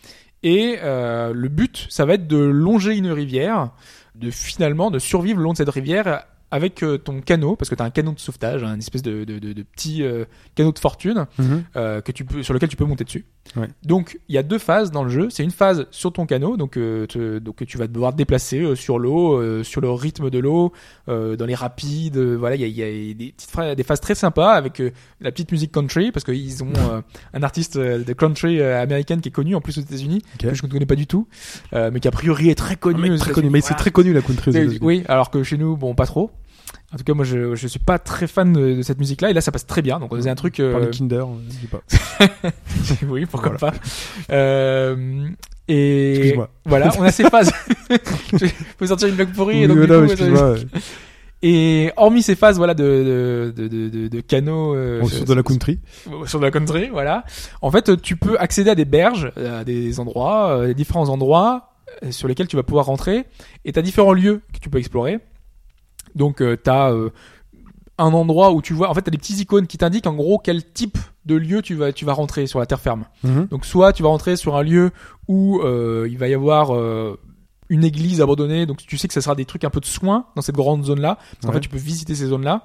et 0.43 0.79
euh, 0.83 1.33
le 1.35 1.49
but, 1.49 1.87
ça 1.91 2.05
va 2.05 2.15
être 2.15 2.27
de 2.27 2.39
longer 2.39 2.97
une 2.97 3.11
rivière, 3.11 3.71
de 4.15 4.31
finalement 4.31 4.91
de 4.91 4.99
survivre 4.99 5.39
le 5.39 5.45
long 5.45 5.53
de 5.53 5.59
cette 5.59 5.69
rivière 5.69 6.25
avec 6.51 6.83
euh, 6.83 6.99
ton 6.99 7.21
canot, 7.21 7.55
parce 7.55 7.69
que 7.69 7.75
tu 7.77 7.83
as 7.83 7.85
un 7.85 7.91
canot 7.91 8.13
de 8.13 8.19
sauvetage, 8.19 8.65
un 8.65 8.79
espèce 8.79 9.03
de, 9.03 9.25
de, 9.25 9.39
de, 9.39 9.53
de 9.53 9.63
petit 9.63 10.03
euh, 10.03 10.25
canot 10.57 10.73
de 10.73 10.79
fortune 10.79 11.27
Mhm. 11.39 11.65
que 11.75 12.13
tu 12.13 12.25
peux, 12.25 12.43
sur 12.43 12.55
lequel 12.55 12.69
tu 12.69 12.77
peux 12.77 12.85
monter 12.85 13.05
dessus. 13.05 13.25
Ouais. 13.57 13.67
Donc 13.85 14.21
il 14.29 14.35
y 14.37 14.39
a 14.39 14.45
deux 14.45 14.59
phases 14.59 14.93
dans 14.93 15.03
le 15.03 15.11
jeu. 15.11 15.29
C'est 15.31 15.43
une 15.43 15.51
phase 15.51 15.87
sur 15.91 16.13
ton 16.13 16.25
canot, 16.25 16.57
donc 16.57 16.77
euh, 16.77 17.07
te- 17.07 17.39
donc 17.41 17.67
tu 17.67 17.79
vas 17.79 17.89
devoir 17.89 18.13
te 18.13 18.17
déplacer 18.17 18.61
euh, 18.61 18.77
sur 18.77 18.99
l'eau, 19.01 19.35
euh, 19.41 19.65
sur 19.65 19.81
le 19.81 19.91
rythme 19.91 20.31
de 20.31 20.39
l'eau, 20.39 20.73
dans 21.09 21.47
les 21.47 21.55
rapides. 21.57 22.17
voilà, 22.17 22.55
il 22.55 22.61
y 22.61 22.65
a, 22.65 22.69
il 22.69 23.09
y 23.09 23.11
a 23.11 23.15
des 23.15 23.33
petites 23.33 23.51
phrases- 23.51 23.75
des 23.75 23.83
phases 23.83 24.01
très 24.01 24.15
sympas 24.15 24.53
avec 24.53 24.81
la 25.21 25.33
petite 25.33 25.51
musique 25.51 25.73
country 25.73 26.13
parce 26.13 26.23
qu'ils 26.25 26.63
ont 26.63 26.73
un 27.35 27.43
artiste 27.43 27.77
de 27.77 28.13
country 28.13 28.63
américaine 28.63 29.21
qui 29.21 29.31
est 29.31 29.33
connu 29.33 29.57
en 29.57 29.61
plus 29.61 29.79
aux 29.79 29.83
États-Unis 29.83 30.23
que 30.51 30.55
je 30.55 30.65
ne 30.65 30.71
connais 30.71 30.87
pas 30.87 30.95
du 30.95 31.07
tout, 31.09 31.27
mais 31.73 31.99
qui 31.99 32.07
a 32.07 32.13
priori 32.13 32.51
est 32.51 32.55
très 32.55 32.77
connu. 32.77 33.17
Très 33.19 33.33
connu, 33.33 33.51
mais 33.51 33.61
c'est 33.63 33.75
très 33.75 33.91
connu 33.91 34.13
la 34.13 34.21
country. 34.23 34.51
aux. 34.51 34.79
Oui, 34.87 35.03
alors 35.09 35.31
que 35.31 35.43
chez 35.43 35.57
nous, 35.59 35.77
bon, 35.77 35.95
pas 35.97 36.07
trop. 36.07 36.31
En 36.93 36.97
tout 36.97 37.05
cas, 37.05 37.15
moi, 37.15 37.25
je, 37.25 37.55
je 37.55 37.67
suis 37.69 37.79
pas 37.79 37.99
très 38.01 38.27
fan 38.27 38.53
de, 38.53 38.75
de 38.75 38.83
cette 38.83 38.99
musique-là, 38.99 39.31
et 39.31 39.33
là, 39.33 39.41
ça 39.41 39.53
passe 39.53 39.67
très 39.67 39.81
bien. 39.83 40.01
Donc, 40.01 40.13
on 40.13 40.17
faisait 40.17 40.31
un 40.31 40.35
truc. 40.35 40.57
Par 40.57 40.65
euh, 40.67 40.81
les 40.87 40.91
Kinder, 40.91 41.25
euh, 41.25 41.39
je 41.49 41.57
dis 41.59 41.67
pas. 41.69 41.81
oui, 43.09 43.27
pourquoi 43.27 43.53
pas. 43.57 43.73
Euh, 44.33 45.29
et 45.69 46.15
Excuse-moi. 46.17 46.51
voilà, 46.67 46.91
on 46.99 47.03
a 47.03 47.13
ces 47.13 47.25
phases. 47.31 47.53
peux 48.79 48.87
sortir 48.87 49.09
une 49.09 49.15
blague 49.15 49.33
pourrie. 49.33 49.63
et 49.63 49.69
donc, 49.69 49.77
Oui, 49.77 49.83
du 49.83 49.87
voilà, 49.89 50.07
coup, 50.07 50.13
excuse-moi. 50.13 50.43
euh, 50.43 50.59
et 51.43 51.91
hormis 51.97 52.23
ces 52.23 52.35
phases, 52.35 52.59
voilà, 52.59 52.75
de 52.75 53.53
de 53.57 53.69
de 53.69 53.89
de, 53.89 54.09
de 54.09 54.21
canaux 54.21 54.75
euh, 54.75 55.03
sur 55.07 55.25
de 55.25 55.33
la 55.33 55.43
country. 55.43 55.79
sur 56.27 56.39
de 56.39 56.45
la 56.45 56.51
country, 56.51 56.89
voilà. 56.91 57.25
En 57.63 57.71
fait, 57.71 58.03
tu 58.03 58.17
peux 58.17 58.37
accéder 58.39 58.69
à 58.71 58.75
des 58.75 58.85
berges, 58.85 59.33
à 59.37 59.65
des 59.65 60.01
endroits, 60.01 60.51
euh, 60.51 60.75
différents 60.75 61.09
endroits 61.09 61.71
euh, 62.05 62.11
sur 62.11 62.29
lesquels 62.29 62.47
tu 62.49 62.57
vas 62.57 62.63
pouvoir 62.63 62.85
rentrer, 62.87 63.25
et 63.65 63.73
t'as 63.73 63.81
différents 63.81 64.13
lieux 64.13 64.43
que 64.53 64.59
tu 64.59 64.69
peux 64.69 64.79
explorer. 64.79 65.19
Donc, 66.15 66.41
euh, 66.43 66.57
t'as 66.57 66.91
euh, 66.93 67.11
un 67.99 68.13
endroit 68.13 68.53
où 68.53 68.63
tu 68.63 68.73
vois, 68.73 68.89
en 68.91 68.95
fait, 68.95 69.03
t'as 69.03 69.11
des 69.11 69.19
petits 69.19 69.35
icônes 69.41 69.67
qui 69.67 69.79
t'indiquent 69.79 70.07
en 70.07 70.15
gros 70.15 70.39
quel 70.39 70.65
type 70.65 70.99
de 71.27 71.35
lieu 71.37 71.61
tu 71.63 71.75
vas 71.75 71.93
tu 71.93 72.05
vas 72.07 72.15
rentrer 72.15 72.47
sur 72.47 72.59
la 72.59 72.67
terre 72.67 72.81
ferme. 72.81 73.05
Mhm. 73.25 73.47
Donc, 73.51 73.65
soit 73.67 73.93
tu 73.93 74.03
vas 74.03 74.09
rentrer 74.09 74.37
sur 74.37 74.57
un 74.57 74.63
lieu 74.63 74.91
où 75.29 75.61
euh, 75.61 76.09
il 76.11 76.17
va 76.19 76.29
y 76.29 76.35
avoir 76.35 76.75
euh, 76.75 77.19
une 77.69 77.85
église 77.85 78.21
abandonnée, 78.21 78.67
donc 78.67 78.79
tu 78.79 78.99
sais 78.99 79.07
que 79.07 79.15
ça 79.15 79.21
sera 79.21 79.37
des 79.37 79.45
trucs 79.45 79.63
un 79.63 79.71
peu 79.71 79.79
de 79.79 79.85
soins 79.87 80.25
dans 80.35 80.43
cette 80.43 80.57
grande 80.57 80.85
zone-là. 80.85 81.17
Parce 81.17 81.43
qu'en 81.43 81.49
Ouais. 81.49 81.55
fait, 81.55 81.61
tu 81.61 81.69
peux 81.69 81.77
visiter 81.79 82.17
ces 82.17 82.27
zones-là. 82.27 82.65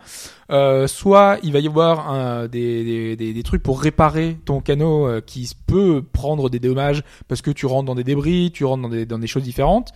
Euh, 0.51 0.87
soit 0.87 1.37
il 1.43 1.51
va 1.53 1.59
y 1.59 1.67
avoir 1.67 2.09
un- 2.09 2.47
des, 2.47 2.83
des, 2.83 3.15
des, 3.15 3.33
des 3.33 3.43
trucs 3.43 3.61
pour 3.61 3.79
réparer 3.81 4.37
ton 4.45 4.61
canot 4.61 5.05
euh, 5.07 5.21
qui 5.21 5.51
peut 5.67 6.01
prendre 6.11 6.49
des 6.49 6.59
dommages 6.59 7.03
parce 7.27 7.41
que 7.43 7.51
tu 7.51 7.65
rentres 7.67 7.85
dans 7.85 7.93
des 7.95 8.03
débris, 8.03 8.51
tu 8.51 8.65
rentres 8.65 8.81
dans 8.83 8.89
des, 8.89 9.05
dans 9.05 9.19
des 9.19 9.27
choses 9.27 9.43
différentes. 9.43 9.91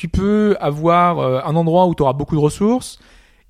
Tu 0.00 0.08
peux 0.08 0.56
avoir 0.60 1.18
euh, 1.18 1.40
un 1.44 1.54
endroit 1.56 1.86
où 1.86 1.94
tu 1.94 2.02
auras 2.02 2.14
beaucoup 2.14 2.34
de 2.34 2.40
ressources. 2.40 2.98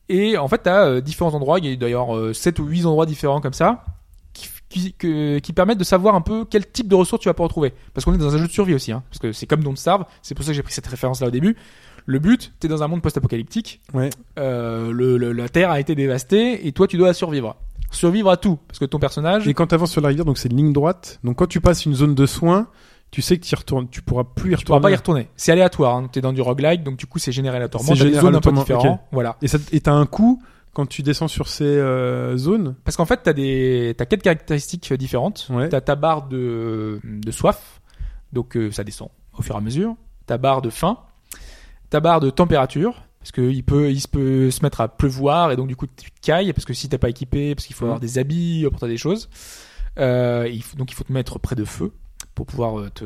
Et 0.08 0.36
en 0.36 0.48
fait, 0.48 0.64
tu 0.64 0.68
as 0.68 1.00
différents 1.00 1.32
endroits. 1.32 1.60
Il 1.60 1.66
y 1.66 1.72
a 1.72 1.76
d'ailleurs 1.76 2.16
euh, 2.16 2.32
7 2.32 2.58
ou 2.58 2.64
8 2.64 2.86
endroits 2.86 3.06
différents 3.06 3.40
comme 3.40 3.52
ça 3.52 3.84
qui, 4.32 4.48
qui, 4.68 4.92
que- 4.94 5.38
qui 5.38 5.52
permettent 5.52 5.78
de 5.78 5.84
savoir 5.84 6.16
un 6.16 6.20
peu 6.22 6.44
quel 6.44 6.68
type 6.68 6.88
de 6.88 6.96
ressources 6.96 7.22
tu 7.22 7.28
vas 7.28 7.34
pouvoir 7.34 7.50
retrouver. 7.50 7.72
Parce 7.94 8.04
qu'on 8.04 8.14
est 8.14 8.18
dans 8.18 8.34
un 8.34 8.38
jeu 8.38 8.48
de 8.48 8.52
survie 8.52 8.74
aussi. 8.74 8.90
Hein, 8.90 9.04
parce 9.10 9.20
que 9.20 9.30
c'est 9.30 9.46
comme 9.46 9.62
Don't 9.62 9.76
Starve. 9.76 10.06
C'est 10.22 10.34
pour 10.34 10.44
ça 10.44 10.50
que 10.50 10.56
j'ai 10.56 10.64
pris 10.64 10.72
cette 10.72 10.88
référence 10.88 11.20
là 11.20 11.28
au 11.28 11.30
début. 11.30 11.56
Le 12.06 12.18
but, 12.18 12.52
t'es 12.58 12.66
dans 12.66 12.82
un 12.82 12.88
monde 12.88 13.00
post-apocalyptique. 13.02 13.80
Ouais. 13.94 14.10
Euh, 14.40 14.90
le, 14.90 15.18
le- 15.18 15.30
la 15.32 15.48
Terre 15.48 15.70
a 15.70 15.78
été 15.78 15.94
dévastée 15.94 16.66
et 16.66 16.72
toi, 16.72 16.88
tu 16.88 16.96
dois 16.96 17.14
survivre. 17.14 17.54
Survivre 17.92 18.28
à 18.30 18.36
tout. 18.36 18.58
Parce 18.66 18.80
que 18.80 18.86
ton 18.86 18.98
personnage... 18.98 19.46
Et 19.46 19.54
quand 19.54 19.68
tu 19.68 19.74
avances 19.76 19.92
sur 19.92 20.00
la 20.00 20.08
rivière, 20.08 20.24
donc 20.24 20.38
c'est 20.38 20.50
une 20.50 20.56
ligne 20.56 20.72
droite. 20.72 21.20
Donc 21.22 21.36
quand 21.36 21.46
tu 21.46 21.60
passes 21.60 21.86
une 21.86 21.94
zone 21.94 22.16
de 22.16 22.26
soins, 22.26 22.66
tu 23.10 23.22
sais 23.22 23.38
que 23.38 23.44
tu 23.44 23.54
retournes, 23.54 23.88
tu 23.88 24.02
pourras 24.02 24.24
plus 24.24 24.52
y 24.52 24.56
Tu 24.56 24.64
pourras 24.64 24.76
retourner. 24.78 24.80
pas 24.82 24.90
y 24.90 24.96
retourner. 24.96 25.28
C'est 25.36 25.52
aléatoire. 25.52 25.96
Hein. 25.96 26.08
T'es 26.12 26.20
dans 26.20 26.32
du 26.32 26.40
roguelike, 26.40 26.82
donc 26.84 26.96
du 26.96 27.06
coup 27.06 27.18
c'est 27.18 27.32
généré 27.32 27.56
aléatoirement. 27.56 27.94
C'est 27.94 28.04
des 28.04 28.12
zones 28.14 28.34
un 28.36 28.40
peu 28.40 28.50
généralement, 28.50 28.62
différentes. 28.78 29.00
Voilà. 29.12 29.36
Et 29.42 29.48
ça- 29.48 29.58
et 29.72 29.80
t'as 29.80 29.92
un 29.92 30.06
coup 30.06 30.42
quand 30.72 30.86
tu 30.86 31.02
descends 31.02 31.26
sur 31.28 31.48
ces 31.48 31.64
euh, 31.64 32.36
zones? 32.36 32.76
Parce 32.84 32.96
qu'en 32.96 33.04
fait, 33.06 33.20
t'as 33.24 33.32
des, 33.32 33.94
t'as 33.98 34.06
quatre 34.06 34.22
caractéristiques 34.22 34.92
différentes. 34.94 35.48
Ouais. 35.50 35.68
T'as 35.68 35.80
ta 35.80 35.96
barre 35.96 36.28
de, 36.28 37.00
de 37.04 37.30
soif, 37.32 37.80
donc 38.32 38.56
euh, 38.56 38.70
ça 38.70 38.84
descend 38.84 39.08
au 39.36 39.42
fur 39.42 39.54
et 39.56 39.58
à 39.58 39.60
mesure. 39.60 39.96
Ta 40.26 40.38
barre 40.38 40.62
de 40.62 40.70
faim, 40.70 40.98
ta 41.90 41.98
barre 41.98 42.20
de 42.20 42.30
température, 42.30 43.02
parce 43.18 43.32
que 43.32 43.40
il 43.42 43.64
peut, 43.64 43.90
il 43.90 44.00
se 44.00 44.06
peut 44.06 44.52
se 44.52 44.62
mettre 44.62 44.80
à 44.80 44.86
pleuvoir 44.88 45.50
et 45.50 45.56
donc 45.56 45.66
du 45.66 45.74
coup 45.74 45.86
tu 45.88 46.12
te 46.12 46.20
cailles 46.22 46.52
parce 46.52 46.64
que 46.64 46.72
si 46.74 46.88
t'es 46.88 46.98
pas 46.98 47.08
équipé, 47.10 47.56
parce 47.56 47.66
qu'il 47.66 47.74
faut 47.74 47.86
Mhm. 47.86 47.90
avoir 47.90 48.00
des 48.00 48.18
habits 48.18 48.66
pour 48.70 48.86
des 48.86 48.96
choses. 48.96 49.28
Euh, 49.98 50.48
il 50.50 50.62
faut, 50.62 50.76
donc 50.76 50.92
il 50.92 50.94
faut 50.94 51.02
te 51.02 51.12
mettre 51.12 51.40
près 51.40 51.56
de 51.56 51.64
feu 51.64 51.92
pour 52.40 52.46
pouvoir 52.46 52.78
euh, 52.78 52.88
te 52.94 53.04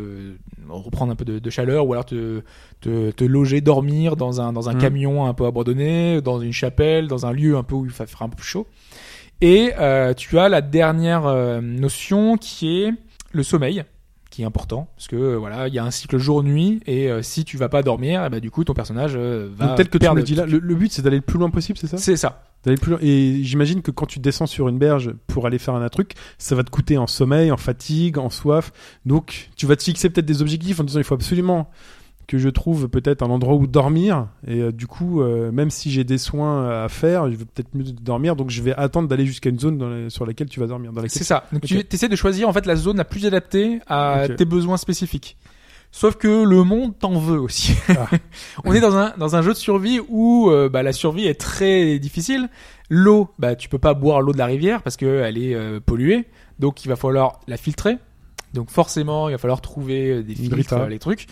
reprendre 0.68 1.10
un 1.10 1.16
peu 1.16 1.24
de, 1.24 1.40
de 1.40 1.50
chaleur 1.50 1.88
ou 1.88 1.92
alors 1.92 2.04
te, 2.04 2.42
te, 2.80 3.10
te 3.10 3.24
loger, 3.24 3.60
dormir 3.60 4.14
dans 4.14 4.40
un, 4.40 4.52
dans 4.52 4.68
un 4.68 4.74
Mhm. 4.74 4.80
camion 4.80 5.26
un 5.26 5.34
peu 5.34 5.44
abandonné, 5.44 6.20
dans 6.22 6.40
une 6.40 6.52
chapelle, 6.52 7.08
dans 7.08 7.26
un 7.26 7.32
lieu 7.32 7.56
un 7.56 7.64
peu 7.64 7.74
où 7.74 7.84
il 7.84 7.90
va 7.90 8.06
faire 8.06 8.22
un 8.22 8.28
peu 8.28 8.36
plus 8.36 8.46
chaud. 8.46 8.68
Et 9.40 9.72
euh, 9.80 10.14
tu 10.14 10.38
as 10.38 10.48
la 10.48 10.60
dernière 10.60 11.26
euh, 11.26 11.60
notion 11.60 12.36
qui 12.36 12.82
est 12.82 12.92
le 13.32 13.42
sommeil, 13.42 13.82
qui 14.34 14.42
est 14.42 14.44
important 14.44 14.88
parce 14.96 15.06
que 15.06 15.16
euh, 15.16 15.36
voilà, 15.36 15.68
il 15.68 15.74
y 15.74 15.78
a 15.78 15.84
un 15.84 15.90
cycle 15.90 16.18
jour-nuit 16.18 16.80
et 16.86 17.08
euh, 17.08 17.22
si 17.22 17.44
tu 17.44 17.56
vas 17.56 17.68
pas 17.68 17.82
dormir, 17.82 18.24
eh 18.26 18.30
ben, 18.30 18.40
du 18.40 18.50
coup 18.50 18.64
ton 18.64 18.74
personnage 18.74 19.12
euh, 19.16 19.48
va 19.56 19.68
Donc 19.68 19.76
tel 19.76 19.86
que 19.86 19.92
tu 19.92 20.00
perdre 20.00 20.16
me 20.16 20.20
le 20.20 20.26
dis 20.26 20.34
là, 20.34 20.44
le, 20.44 20.58
le 20.58 20.74
but 20.74 20.92
c'est 20.92 21.02
d'aller 21.02 21.16
le 21.16 21.22
plus 21.22 21.38
loin 21.38 21.50
possible, 21.50 21.78
c'est 21.78 21.86
ça? 21.86 21.98
C'est 21.98 22.16
ça. 22.16 22.42
D'aller 22.64 22.76
plus 22.76 22.90
loin. 22.90 22.98
Et 23.00 23.44
j'imagine 23.44 23.80
que 23.80 23.92
quand 23.92 24.06
tu 24.06 24.18
descends 24.18 24.46
sur 24.46 24.68
une 24.68 24.78
berge 24.78 25.12
pour 25.28 25.46
aller 25.46 25.58
faire 25.58 25.74
un 25.74 25.88
truc, 25.88 26.14
ça 26.38 26.54
va 26.56 26.64
te 26.64 26.70
coûter 26.70 26.98
en 26.98 27.06
sommeil, 27.06 27.52
en 27.52 27.56
fatigue, 27.56 28.18
en 28.18 28.30
soif. 28.30 28.72
Donc 29.06 29.50
tu 29.56 29.66
vas 29.66 29.76
te 29.76 29.84
fixer 29.84 30.10
peut-être 30.10 30.26
des 30.26 30.42
objectifs 30.42 30.80
en 30.80 30.84
disant 30.84 30.98
il 30.98 31.04
faut 31.04 31.14
absolument 31.14 31.70
que 32.26 32.38
je 32.38 32.48
trouve 32.48 32.88
peut-être 32.88 33.22
un 33.22 33.30
endroit 33.30 33.54
où 33.54 33.66
dormir. 33.66 34.28
Et 34.46 34.60
euh, 34.60 34.72
du 34.72 34.86
coup, 34.86 35.20
euh, 35.20 35.52
même 35.52 35.70
si 35.70 35.90
j'ai 35.90 36.04
des 36.04 36.18
soins 36.18 36.84
à 36.84 36.88
faire, 36.88 37.30
je 37.30 37.36
veux 37.36 37.44
peut-être 37.44 37.74
mieux 37.74 37.84
dormir. 37.84 38.36
Donc 38.36 38.50
je 38.50 38.62
vais 38.62 38.74
attendre 38.74 39.08
d'aller 39.08 39.26
jusqu'à 39.26 39.50
une 39.50 39.58
zone 39.58 39.78
dans 39.78 40.10
sur 40.10 40.26
laquelle 40.26 40.48
tu 40.48 40.60
vas 40.60 40.66
dormir. 40.66 40.92
Laquelle... 40.92 41.10
C'est 41.10 41.24
ça. 41.24 41.44
Donc 41.52 41.62
tu 41.62 41.84
essaies 41.92 42.08
de 42.08 42.16
choisir 42.16 42.48
en 42.48 42.52
fait 42.52 42.66
la 42.66 42.76
zone 42.76 42.96
la 42.96 43.04
plus 43.04 43.26
adaptée 43.26 43.80
à 43.86 44.26
tes 44.36 44.44
besoins 44.44 44.76
spécifiques. 44.76 45.36
Sauf 45.90 46.16
que 46.16 46.42
le 46.42 46.64
monde 46.64 46.98
t'en 46.98 47.18
veut 47.20 47.38
aussi. 47.38 47.76
Ah. 47.88 48.08
On 48.64 48.74
est 48.74 48.80
dans 48.80 48.96
un 48.96 49.14
dans 49.16 49.36
un 49.36 49.42
jeu 49.42 49.52
de 49.52 49.58
survie 49.58 50.00
où 50.08 50.50
euh, 50.50 50.68
bah, 50.68 50.82
la 50.82 50.92
survie 50.92 51.26
est 51.26 51.40
très 51.40 52.00
difficile. 52.00 52.48
L'eau, 52.90 53.30
bah 53.38 53.54
tu 53.54 53.68
peux 53.68 53.78
pas 53.78 53.94
boire 53.94 54.20
l'eau 54.20 54.32
de 54.32 54.38
la 54.38 54.46
rivière 54.46 54.82
parce 54.82 54.96
que 54.96 55.22
elle 55.22 55.38
est 55.38 55.80
polluée. 55.80 56.26
Donc 56.58 56.84
il 56.84 56.88
va 56.88 56.96
falloir 56.96 57.40
la 57.46 57.56
filtrer. 57.56 57.98
Donc 58.54 58.70
forcément, 58.70 59.28
il 59.28 59.32
va 59.32 59.38
falloir 59.38 59.60
trouver 59.60 60.22
des 60.22 60.34
filtres, 60.36 60.86
les 60.86 61.00
trucs. 61.00 61.26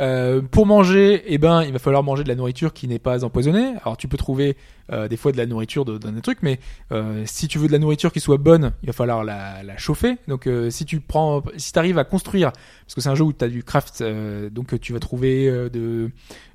Euh, 0.00 0.42
pour 0.42 0.66
manger, 0.66 1.22
eh 1.26 1.38
ben, 1.38 1.62
il 1.62 1.72
va 1.72 1.78
falloir 1.78 2.02
manger 2.02 2.24
de 2.24 2.28
la 2.28 2.34
nourriture 2.34 2.72
qui 2.72 2.88
n'est 2.88 2.98
pas 2.98 3.24
empoisonnée. 3.24 3.74
Alors 3.82 3.96
tu 3.96 4.08
peux 4.08 4.16
trouver 4.16 4.56
euh, 4.92 5.08
des 5.08 5.16
fois 5.16 5.32
de 5.32 5.36
la 5.36 5.46
nourriture 5.46 5.84
dans 5.84 5.98
des 5.98 6.20
trucs, 6.20 6.42
mais 6.42 6.58
euh, 6.92 7.22
si 7.26 7.48
tu 7.48 7.58
veux 7.58 7.68
de 7.68 7.72
la 7.72 7.78
nourriture 7.78 8.12
qui 8.12 8.20
soit 8.20 8.36
bonne, 8.36 8.72
il 8.82 8.86
va 8.86 8.92
falloir 8.92 9.22
la, 9.24 9.76
chauffer. 9.76 10.16
Donc 10.28 10.48
si 10.70 10.84
tu 10.84 11.00
prends, 11.00 11.42
si 11.56 11.72
tu 11.72 11.78
arrives 11.78 11.98
à 11.98 12.04
construire, 12.04 12.52
parce 12.52 12.94
que 12.94 13.00
c'est 13.00 13.08
un 13.08 13.14
jeu 13.14 13.24
où 13.24 13.32
tu 13.32 13.44
as 13.44 13.48
du 13.48 13.62
craft, 13.62 14.02
donc 14.52 14.78
tu 14.80 14.92
vas 14.92 15.00
trouver 15.00 15.50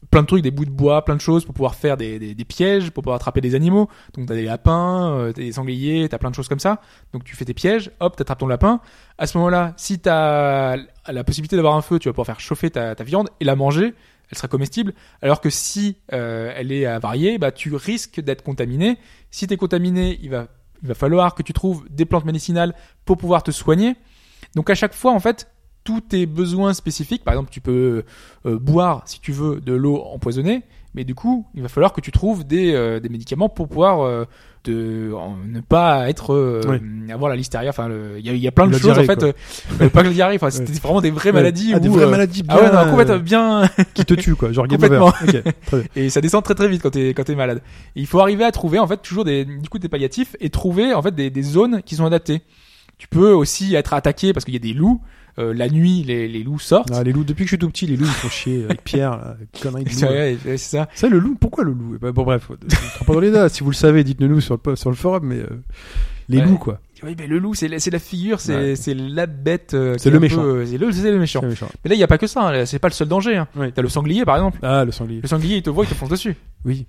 plein 0.09 0.21
de 0.21 0.27
trucs, 0.27 0.41
des 0.41 0.51
bouts 0.51 0.65
de 0.65 0.71
bois, 0.71 1.03
plein 1.03 1.15
de 1.15 1.21
choses 1.21 1.45
pour 1.45 1.53
pouvoir 1.53 1.75
faire 1.75 1.97
des, 1.97 2.33
des, 2.33 2.45
pièges, 2.45 2.91
pour 2.91 3.03
pouvoir 3.03 3.17
attraper 3.17 3.41
des 3.41 3.55
animaux. 3.55 3.89
Donc 4.13 4.27
t'as 4.27 4.35
des 4.35 4.45
lapins, 4.45 5.31
t'as 5.35 5.41
des 5.41 5.51
sangliers, 5.51 6.07
t'as 6.09 6.17
plein 6.17 6.29
de 6.29 6.35
choses 6.35 6.47
comme 6.47 6.59
ça. 6.59 6.81
Donc 7.13 7.23
tu 7.23 7.35
fais 7.35 7.45
tes 7.45 7.53
pièges, 7.53 7.91
hop, 7.99 8.15
t'attrapes 8.15 8.39
ton 8.39 8.47
lapin. 8.47 8.79
À 9.17 9.27
ce 9.27 9.37
moment-là, 9.37 9.73
si 9.75 9.99
t'as 9.99 10.77
la 11.07 11.23
possibilité 11.23 11.55
d'avoir 11.55 11.75
un 11.75 11.81
feu, 11.81 11.99
tu 11.99 12.09
vas 12.09 12.13
pouvoir 12.13 12.27
faire 12.27 12.39
chauffer 12.39 12.69
ta, 12.69 12.93
viande 13.03 13.29
et 13.39 13.45
la 13.45 13.55
manger. 13.55 13.93
Elle 14.31 14.37
sera 14.37 14.47
comestible. 14.47 14.93
Alors 15.21 15.41
que 15.41 15.49
si 15.49 15.97
euh, 16.13 16.53
elle 16.55 16.71
est 16.71 16.85
avariée, 16.85 17.39
bah 17.39 17.51
tu 17.51 17.73
risques 17.73 18.19
d'être 18.19 18.43
contaminé. 18.43 18.97
Si 19.31 19.47
t'es 19.47 19.57
contaminé, 19.57 20.19
il 20.21 20.29
va 20.29 20.47
il 20.81 20.87
va 20.87 20.95
falloir 20.95 21.35
que 21.35 21.43
tu 21.43 21.53
trouves 21.53 21.85
des 21.89 22.05
plantes 22.05 22.25
médicinales 22.25 22.73
pour 23.05 23.17
pouvoir 23.17 23.43
te 23.43 23.51
soigner. 23.51 23.95
Donc 24.55 24.69
à 24.69 24.75
chaque 24.75 24.93
fois, 24.93 25.11
en 25.11 25.19
fait, 25.19 25.51
tous 25.83 26.01
tes 26.01 26.25
besoins 26.25 26.73
spécifiques, 26.73 27.23
par 27.23 27.33
exemple, 27.33 27.51
tu 27.51 27.61
peux 27.61 28.03
euh, 28.45 28.59
boire, 28.59 29.03
si 29.05 29.19
tu 29.19 29.31
veux, 29.31 29.59
de 29.59 29.73
l'eau 29.73 30.01
empoisonnée, 30.01 30.63
mais 30.93 31.03
du 31.03 31.15
coup, 31.15 31.47
il 31.53 31.61
va 31.61 31.69
falloir 31.69 31.93
que 31.93 32.01
tu 32.01 32.11
trouves 32.11 32.45
des, 32.45 32.73
euh, 32.73 32.99
des 32.99 33.09
médicaments 33.09 33.49
pour 33.49 33.67
pouvoir 33.67 34.25
en- 34.67 35.37
ne 35.47 35.61
pas 35.61 36.09
être 36.09 36.33
euh, 36.33 36.61
avoir 37.11 37.29
la 37.29 37.35
listeria. 37.35 37.69
Enfin, 37.69 37.89
il 38.17 38.25
y 38.25 38.29
a, 38.29 38.33
y 38.33 38.47
a 38.47 38.51
plein 38.51 38.67
de 38.67 38.71
La 38.73 38.77
choses 38.77 38.93
diarrhée, 38.93 39.03
en 39.09 39.19
fait. 39.19 39.23
euh, 39.81 39.89
pas 39.89 40.01
que 40.01 40.07
la 40.07 40.13
diarrhée. 40.13 40.35
Enfin, 40.35 40.49
c'était 40.49 40.73
vraiment 40.73 41.01
des 41.01 41.11
vraies 41.11 41.29
Ouais. 41.29 41.33
maladies. 41.33 41.71
Ah, 41.73 41.79
des 41.79 41.87
où, 41.89 41.93
vraies 41.93 42.05
euh, 42.05 42.09
maladies 42.09 42.43
Ah 42.47 42.55
ouais, 42.55 42.69
bien, 42.69 42.83
non, 42.85 42.89
complètement 42.91 43.17
bien. 43.19 43.69
qui 43.93 44.05
te 44.05 44.13
tue 44.13 44.35
quoi, 44.35 44.51
genre 44.51 44.67
Complètement. 44.67 45.07
over. 45.23 45.39
Ok, 45.39 45.53
très 45.65 45.77
bien. 45.79 45.87
Et 45.95 46.09
ça 46.09 46.21
descend 46.21 46.43
très 46.43 46.55
très 46.55 46.67
vite 46.67 46.81
quand 46.81 46.91
t'es 46.91 47.09
quand 47.09 47.23
t'es 47.23 47.35
malade. 47.35 47.61
Et 47.95 48.01
il 48.01 48.07
faut 48.07 48.19
arriver 48.19 48.43
à 48.43 48.51
trouver 48.51 48.79
en 48.79 48.87
fait 48.87 49.01
toujours 49.01 49.25
des 49.25 49.45
du 49.45 49.69
coup 49.69 49.79
des 49.79 49.89
palliatifs 49.89 50.35
et 50.39 50.49
trouver 50.49 50.93
en 50.93 51.01
fait 51.01 51.15
des, 51.15 51.29
des 51.29 51.41
zones 51.43 51.81
qui 51.83 51.95
sont 51.95 52.05
adaptées. 52.05 52.41
Tu 52.97 53.07
peux 53.07 53.31
aussi 53.31 53.75
être 53.75 53.93
attaqué 53.93 54.33
parce 54.33 54.43
qu'il 54.45 54.53
y 54.53 54.57
a 54.57 54.59
des 54.59 54.73
loups. 54.73 55.01
Euh, 55.39 55.53
la 55.53 55.69
nuit, 55.69 56.03
les, 56.05 56.27
les 56.27 56.43
loups 56.43 56.59
sortent. 56.59 56.91
Ah, 56.93 57.03
les 57.03 57.13
loups, 57.13 57.23
depuis 57.23 57.45
que 57.45 57.49
je 57.49 57.55
suis 57.55 57.57
tout 57.57 57.69
petit, 57.69 57.87
les 57.87 57.95
loups 57.95 58.05
ils 58.05 58.11
font 58.11 58.27
chier 58.29 58.65
avec 58.65 58.83
Pierre, 58.83 59.11
là, 59.11 59.37
connerie 59.61 59.85
de 59.85 59.89
C'est 59.89 60.05
loup. 60.05 60.11
vrai, 60.11 60.37
c'est 60.43 60.57
ça. 60.57 60.87
C'est 60.93 61.09
le 61.09 61.19
loup, 61.19 61.35
pourquoi 61.39 61.63
le 61.63 61.71
loup? 61.71 61.97
Bah, 62.01 62.11
Bon 62.11 62.23
bref, 62.23 62.47
rentre 62.49 63.05
pas 63.05 63.13
dans 63.13 63.19
les 63.19 63.31
dates. 63.31 63.53
Si 63.53 63.63
vous 63.63 63.69
le 63.69 63.75
savez, 63.75 64.03
dites-le 64.03 64.27
nous 64.27 64.41
sur 64.41 64.59
le, 64.65 64.75
sur 64.75 64.89
le 64.89 64.95
forum, 64.95 65.25
mais 65.27 65.37
euh, 65.37 65.47
les 66.27 66.39
Ouais. 66.39 66.45
loups 66.45 66.57
quoi. 66.57 66.79
Oui, 67.01 67.15
mais 67.17 67.27
le 67.27 67.39
loup, 67.39 67.53
c'est 67.53 67.69
la, 67.69 67.79
c'est 67.79 67.91
la 67.91 67.99
figure, 67.99 68.41
c'est 68.41 68.55
Ouais. 68.55 68.75
c'est 68.75 68.93
la 68.93 69.25
bête. 69.25 69.73
euh, 69.73 69.95
C'est 69.97 70.09
est 70.09 70.11
le 70.11 70.17
peu, 70.19 70.23
méchant. 70.23 70.43
euh, 70.43 70.65
C'est 70.65 70.77
le, 70.77 70.87
le 70.89 71.19
méchant. 71.19 71.39
C'est 71.41 71.47
méchant. 71.47 71.69
Mais 71.85 71.89
là, 71.89 71.95
il 71.95 71.99
y 71.99 72.03
a 72.03 72.07
pas 72.07 72.17
que 72.17 72.27
ça. 72.27 72.49
hein, 72.49 72.65
C'est 72.65 72.79
pas 72.79 72.89
le 72.89 72.93
seul 72.93 73.07
danger. 73.07 73.37
Hein. 73.37 73.47
Oui. 73.55 73.71
T'as 73.73 73.81
le 73.81 73.87
sanglier, 73.87 74.25
par 74.25 74.35
exemple. 74.35 74.59
Ah, 74.61 74.83
le 74.83 74.91
sanglier. 74.91 75.21
Le 75.21 75.27
sanglier, 75.29 75.55
il 75.57 75.63
te 75.63 75.69
voit, 75.69 75.85
il 75.85 75.89
te 75.89 75.93
fonce 75.95 76.09
dessus. 76.09 76.35
Oui. 76.65 76.85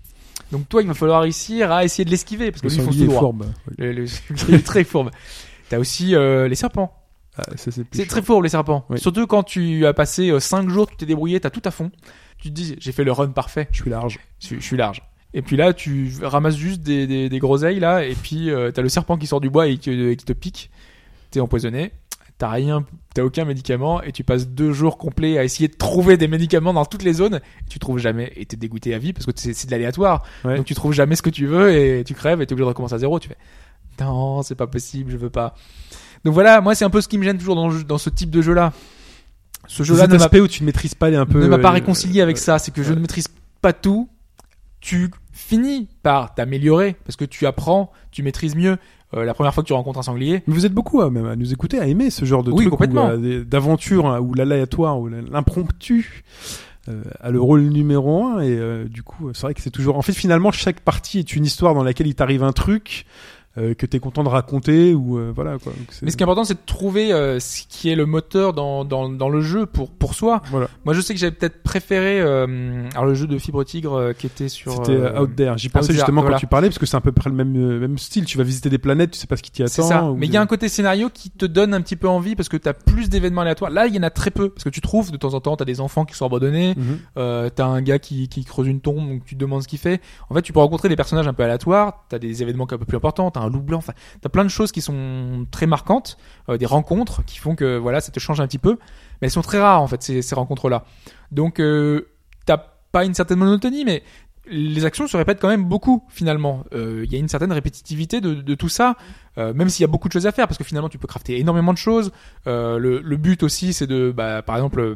Donc 0.50 0.68
toi, 0.68 0.82
il 0.82 0.88
va 0.88 0.94
falloir 0.94 1.22
réussir 1.22 1.70
à 1.70 1.84
essayer 1.84 2.04
de 2.04 2.10
l'esquiver 2.10 2.50
parce 2.50 2.62
que 2.62 2.66
Le 2.66 2.72
lui, 2.74 2.80
il 2.80 2.84
fonce 2.86 2.96
tout 2.98 3.04
droit. 3.04 3.20
fourbe. 3.20 3.46
Le, 3.78 3.92
le 3.92 4.06
sanglier 4.36 4.58
est 4.58 4.66
très 4.66 4.82
fourbe. 4.82 5.10
T'as 5.68 5.78
aussi 5.78 6.16
euh, 6.16 6.48
les 6.48 6.56
serpents. 6.56 6.92
Ah, 7.48 7.52
c'est 7.56 8.06
très 8.06 8.22
fourbe 8.22 8.42
les 8.44 8.48
serpents. 8.50 8.84
Oui. 8.90 8.98
Surtout 8.98 9.26
quand 9.26 9.42
tu 9.42 9.86
as 9.86 9.92
passé 9.92 10.38
5 10.38 10.68
jours, 10.68 10.88
tu 10.88 10.96
t'es 10.96 11.06
débrouillé, 11.06 11.40
t'as 11.40 11.50
tout 11.50 11.62
à 11.64 11.70
fond. 11.70 11.90
Tu 12.38 12.48
te 12.48 12.54
dis, 12.54 12.76
j'ai 12.78 12.92
fait 12.92 13.04
le 13.04 13.12
run 13.12 13.28
parfait. 13.28 13.68
Je 13.72 13.82
suis 13.82 13.90
large. 13.90 14.18
Je, 14.40 14.56
je 14.56 14.60
suis 14.60 14.76
large. 14.76 15.02
Et 15.32 15.42
puis 15.42 15.56
là, 15.56 15.72
tu 15.72 16.12
ramasses 16.22 16.56
juste 16.56 16.80
des, 16.82 17.06
des, 17.06 17.28
des 17.28 17.38
groseilles 17.38 17.78
là, 17.78 18.04
et 18.04 18.14
puis 18.14 18.50
euh, 18.50 18.72
t'as 18.72 18.82
le 18.82 18.88
serpent 18.88 19.16
qui 19.16 19.26
sort 19.26 19.40
du 19.40 19.48
bois 19.48 19.68
et 19.68 19.76
qui, 19.78 19.90
et 19.90 20.16
qui 20.16 20.24
te 20.24 20.32
pique. 20.32 20.70
T'es 21.30 21.40
empoisonné. 21.40 21.92
T'as 22.38 22.48
rien, 22.48 22.86
t'as 23.14 23.22
aucun 23.22 23.44
médicament, 23.44 24.02
et 24.02 24.12
tu 24.12 24.24
passes 24.24 24.48
deux 24.48 24.72
jours 24.72 24.96
complets 24.96 25.36
à 25.36 25.44
essayer 25.44 25.68
de 25.68 25.74
trouver 25.74 26.16
des 26.16 26.26
médicaments 26.26 26.72
dans 26.72 26.86
toutes 26.86 27.02
les 27.02 27.12
zones. 27.12 27.36
Et 27.36 27.68
tu 27.68 27.78
trouves 27.78 27.98
jamais, 27.98 28.32
et 28.34 28.46
t'es 28.46 28.56
dégoûté 28.56 28.94
à 28.94 28.98
vie 28.98 29.12
parce 29.12 29.26
que 29.26 29.32
c'est 29.36 29.52
c'est 29.52 29.66
de 29.66 29.72
l'aléatoire. 29.72 30.24
Ouais. 30.44 30.56
Donc 30.56 30.64
tu 30.64 30.74
trouves 30.74 30.94
jamais 30.94 31.16
ce 31.16 31.22
que 31.22 31.28
tu 31.30 31.46
veux 31.46 31.70
et 31.70 32.02
tu 32.02 32.14
crèves 32.14 32.40
et 32.40 32.46
t'es 32.46 32.54
obligé 32.54 32.64
de 32.64 32.68
recommencer 32.68 32.94
à 32.94 32.98
zéro. 32.98 33.20
Tu 33.20 33.28
fais, 33.28 33.36
non, 34.00 34.42
c'est 34.42 34.54
pas 34.54 34.66
possible, 34.66 35.12
je 35.12 35.18
veux 35.18 35.30
pas. 35.30 35.54
Donc 36.24 36.34
voilà, 36.34 36.60
moi 36.60 36.74
c'est 36.74 36.84
un 36.84 36.90
peu 36.90 37.00
ce 37.00 37.08
qui 37.08 37.18
me 37.18 37.24
gêne 37.24 37.38
toujours 37.38 37.56
dans, 37.56 37.98
ce 37.98 38.10
type 38.10 38.30
de 38.30 38.42
jeu 38.42 38.52
là. 38.52 38.72
Ce 39.66 39.82
jeu-là 39.82 40.06
m'a 40.08 40.16
aspect 40.16 40.40
où 40.40 40.48
tu 40.48 40.62
ne 40.62 40.66
maîtrises 40.66 40.94
pas 40.94 41.10
les 41.10 41.16
un 41.16 41.26
peu. 41.26 41.40
ne 41.40 41.46
m'a 41.46 41.58
pas 41.58 41.68
euh, 41.68 41.72
réconcilié 41.72 42.20
avec 42.20 42.38
ça. 42.38 42.58
C'est 42.58 42.72
que 42.72 42.82
je 42.82 42.92
ne 42.92 43.00
maîtrise 43.00 43.28
pas 43.60 43.72
tout. 43.72 44.08
Tu 44.80 45.10
finis 45.32 45.88
par 46.02 46.34
t'améliorer 46.34 46.96
parce 47.04 47.16
que 47.16 47.24
tu 47.24 47.46
apprends, 47.46 47.92
tu 48.10 48.22
maîtrises 48.22 48.56
mieux. 48.56 48.78
Euh, 49.14 49.24
la 49.24 49.34
première 49.34 49.52
fois 49.52 49.64
que 49.64 49.66
tu 49.66 49.72
rencontres 49.72 49.98
un 49.98 50.04
sanglier, 50.04 50.42
Mais 50.46 50.54
vous 50.54 50.66
êtes 50.66 50.72
beaucoup 50.72 51.00
à, 51.00 51.10
même 51.10 51.26
à 51.26 51.34
nous 51.34 51.52
écouter, 51.52 51.80
à 51.80 51.86
aimer 51.86 52.10
ce 52.10 52.24
genre 52.24 52.44
de 52.44 52.52
Oui, 52.52 52.70
truc 52.70 52.90
euh, 52.94 53.44
d'aventure 53.44 54.06
hein, 54.06 54.20
où 54.20 54.34
l'aléatoire, 54.34 55.00
où 55.00 55.08
l'impromptu 55.08 56.22
euh, 56.88 57.02
a 57.18 57.30
le 57.30 57.40
rôle 57.40 57.62
numéro 57.62 58.24
un 58.24 58.40
et 58.40 58.84
du 58.88 59.02
coup 59.02 59.30
c'est 59.34 59.42
vrai 59.42 59.54
que 59.54 59.60
c'est 59.60 59.70
toujours 59.70 59.98
en 59.98 60.02
fait 60.02 60.14
finalement 60.14 60.50
chaque 60.50 60.80
partie 60.80 61.18
est 61.18 61.34
une 61.34 61.44
histoire 61.44 61.74
dans 61.74 61.82
laquelle 61.82 62.06
il 62.06 62.14
t'arrive 62.14 62.42
un 62.42 62.52
truc 62.52 63.04
euh, 63.60 63.74
que 63.74 63.86
t'es 63.86 63.98
content 64.00 64.24
de 64.24 64.28
raconter 64.28 64.94
ou 64.94 65.18
euh, 65.18 65.32
voilà 65.34 65.58
quoi. 65.58 65.72
Donc, 65.72 65.88
mais 66.02 66.10
ce 66.10 66.16
qui 66.16 66.22
est 66.22 66.24
important, 66.24 66.44
c'est 66.44 66.54
de 66.54 66.66
trouver 66.66 67.12
euh, 67.12 67.38
ce 67.40 67.62
qui 67.68 67.90
est 67.90 67.94
le 67.94 68.06
moteur 68.06 68.52
dans, 68.52 68.84
dans, 68.84 69.08
dans 69.08 69.28
le 69.28 69.40
jeu 69.40 69.66
pour, 69.66 69.90
pour 69.90 70.14
soi. 70.14 70.42
voilà. 70.50 70.68
Moi, 70.84 70.94
je 70.94 71.00
sais 71.00 71.14
que 71.14 71.20
j'avais 71.20 71.34
peut-être 71.34 71.62
préféré 71.62 72.20
euh, 72.20 72.88
alors 72.94 73.06
le 73.06 73.14
jeu 73.14 73.26
de 73.26 73.38
Fibre 73.38 73.64
Tigre 73.64 73.94
euh, 73.94 74.12
qui 74.12 74.26
était 74.26 74.48
sur. 74.48 74.72
C'était 74.72 74.92
euh, 74.92 75.20
Out 75.20 75.36
There. 75.36 75.54
J'y 75.58 75.68
pensais 75.68 75.90
Out 75.90 75.96
justement 75.96 76.20
voilà. 76.22 76.36
quand 76.36 76.40
tu 76.40 76.46
parlais 76.46 76.68
parce 76.68 76.78
que 76.78 76.86
c'est 76.86 76.96
à 76.96 77.00
peu 77.00 77.12
près 77.12 77.30
le 77.30 77.36
même 77.36 77.78
même 77.78 77.98
style. 77.98 78.24
Tu 78.24 78.38
vas 78.38 78.44
visiter 78.44 78.70
des 78.70 78.78
planètes, 78.78 79.10
tu 79.12 79.18
sais 79.18 79.26
pas 79.26 79.36
ce 79.36 79.42
qui 79.42 79.50
t'y 79.50 79.62
C'est 79.68 79.80
attend. 79.82 79.88
ça. 79.88 80.04
ou 80.10 80.16
Mais 80.16 80.26
il 80.26 80.30
des- 80.30 80.34
y 80.34 80.38
a 80.38 80.40
un 80.42 80.46
côté 80.46 80.68
scénario 80.68 81.10
qui 81.12 81.30
te 81.30 81.44
donne 81.46 81.74
un 81.74 81.80
petit 81.80 81.96
peu 81.96 82.08
envie 82.08 82.34
parce 82.36 82.48
que 82.48 82.56
t'as 82.56 82.72
plus 82.72 83.08
d'événements 83.08 83.42
aléatoires. 83.42 83.70
Là, 83.70 83.86
il 83.86 83.94
y 83.94 83.98
en 83.98 84.02
a 84.02 84.10
très 84.10 84.30
peu 84.30 84.48
parce 84.50 84.64
que 84.64 84.70
tu 84.70 84.80
trouves 84.80 85.10
de 85.10 85.16
temps 85.16 85.34
en 85.34 85.40
temps, 85.40 85.56
t'as 85.56 85.64
des 85.64 85.80
enfants 85.80 86.04
qui 86.04 86.14
sont 86.14 86.26
abandonnés, 86.26 86.74
Mhm. 86.76 86.98
euh, 87.18 87.50
t'as 87.54 87.66
un 87.66 87.82
gars 87.82 87.98
qui, 87.98 88.28
qui 88.28 88.44
creuse 88.44 88.66
une 88.68 88.80
tombe, 88.80 89.08
donc 89.08 89.24
tu 89.24 89.34
te 89.34 89.40
demandes 89.40 89.62
ce 89.62 89.68
qu'il 89.68 89.78
fait. 89.78 90.00
En 90.28 90.34
fait, 90.34 90.42
tu 90.42 90.52
peux 90.52 90.60
rencontrer 90.60 90.88
des 90.88 90.96
personnages 90.96 91.26
un 91.28 91.32
peu 91.32 91.42
aléatoires, 91.42 92.04
t'as 92.08 92.18
des 92.18 92.42
événements 92.42 92.64
un 92.64 92.78
peu 92.78 92.84
plus 92.84 92.96
importants, 92.96 93.30
t'as 93.30 93.40
un 93.40 93.49
loup 93.50 93.62
blanc, 93.62 93.78
enfin, 93.78 93.92
t'as 94.20 94.28
plein 94.28 94.44
de 94.44 94.48
choses 94.50 94.72
qui 94.72 94.80
sont 94.80 95.46
très 95.50 95.66
marquantes, 95.66 96.16
euh, 96.48 96.56
des 96.56 96.66
rencontres 96.66 97.24
qui 97.24 97.38
font 97.38 97.54
que 97.54 97.76
voilà, 97.76 98.00
ça 98.00 98.12
te 98.12 98.20
change 98.20 98.40
un 98.40 98.46
petit 98.46 98.58
peu. 98.58 98.78
Mais 99.20 99.26
elles 99.26 99.30
sont 99.30 99.42
très 99.42 99.60
rares 99.60 99.82
en 99.82 99.86
fait 99.86 100.02
ces, 100.02 100.22
ces 100.22 100.34
rencontres-là. 100.34 100.84
Donc 101.30 101.60
euh, 101.60 102.08
t'as 102.46 102.58
pas 102.92 103.04
une 103.04 103.14
certaine 103.14 103.38
monotonie, 103.38 103.84
mais 103.84 104.02
les 104.50 104.84
actions 104.84 105.06
se 105.06 105.16
répètent 105.16 105.40
quand 105.40 105.48
même 105.48 105.64
beaucoup 105.64 106.02
finalement. 106.08 106.64
Euh, 106.74 107.02
Il 107.04 107.12
y 107.12 107.16
a 107.16 107.18
une 107.18 107.28
certaine 107.28 107.52
répétitivité 107.52 108.20
de, 108.20 108.34
de 108.34 108.54
tout 108.54 108.68
ça, 108.68 108.96
euh, 109.38 109.54
même 109.54 109.68
s'il 109.68 109.82
y 109.82 109.84
a 109.84 109.88
beaucoup 109.88 110.08
de 110.08 110.12
choses 110.12 110.26
à 110.26 110.32
faire, 110.32 110.46
parce 110.48 110.58
que 110.58 110.64
finalement 110.64 110.88
tu 110.88 110.98
peux 110.98 111.06
crafter 111.06 111.38
énormément 111.38 111.72
de 111.72 111.78
choses. 111.78 112.10
Euh, 112.46 112.78
le, 112.78 113.00
le 113.00 113.16
but 113.16 113.42
aussi, 113.42 113.72
c'est 113.72 113.86
de, 113.86 114.12
bah, 114.14 114.42
par 114.42 114.56
exemple, 114.56 114.80
euh, 114.80 114.94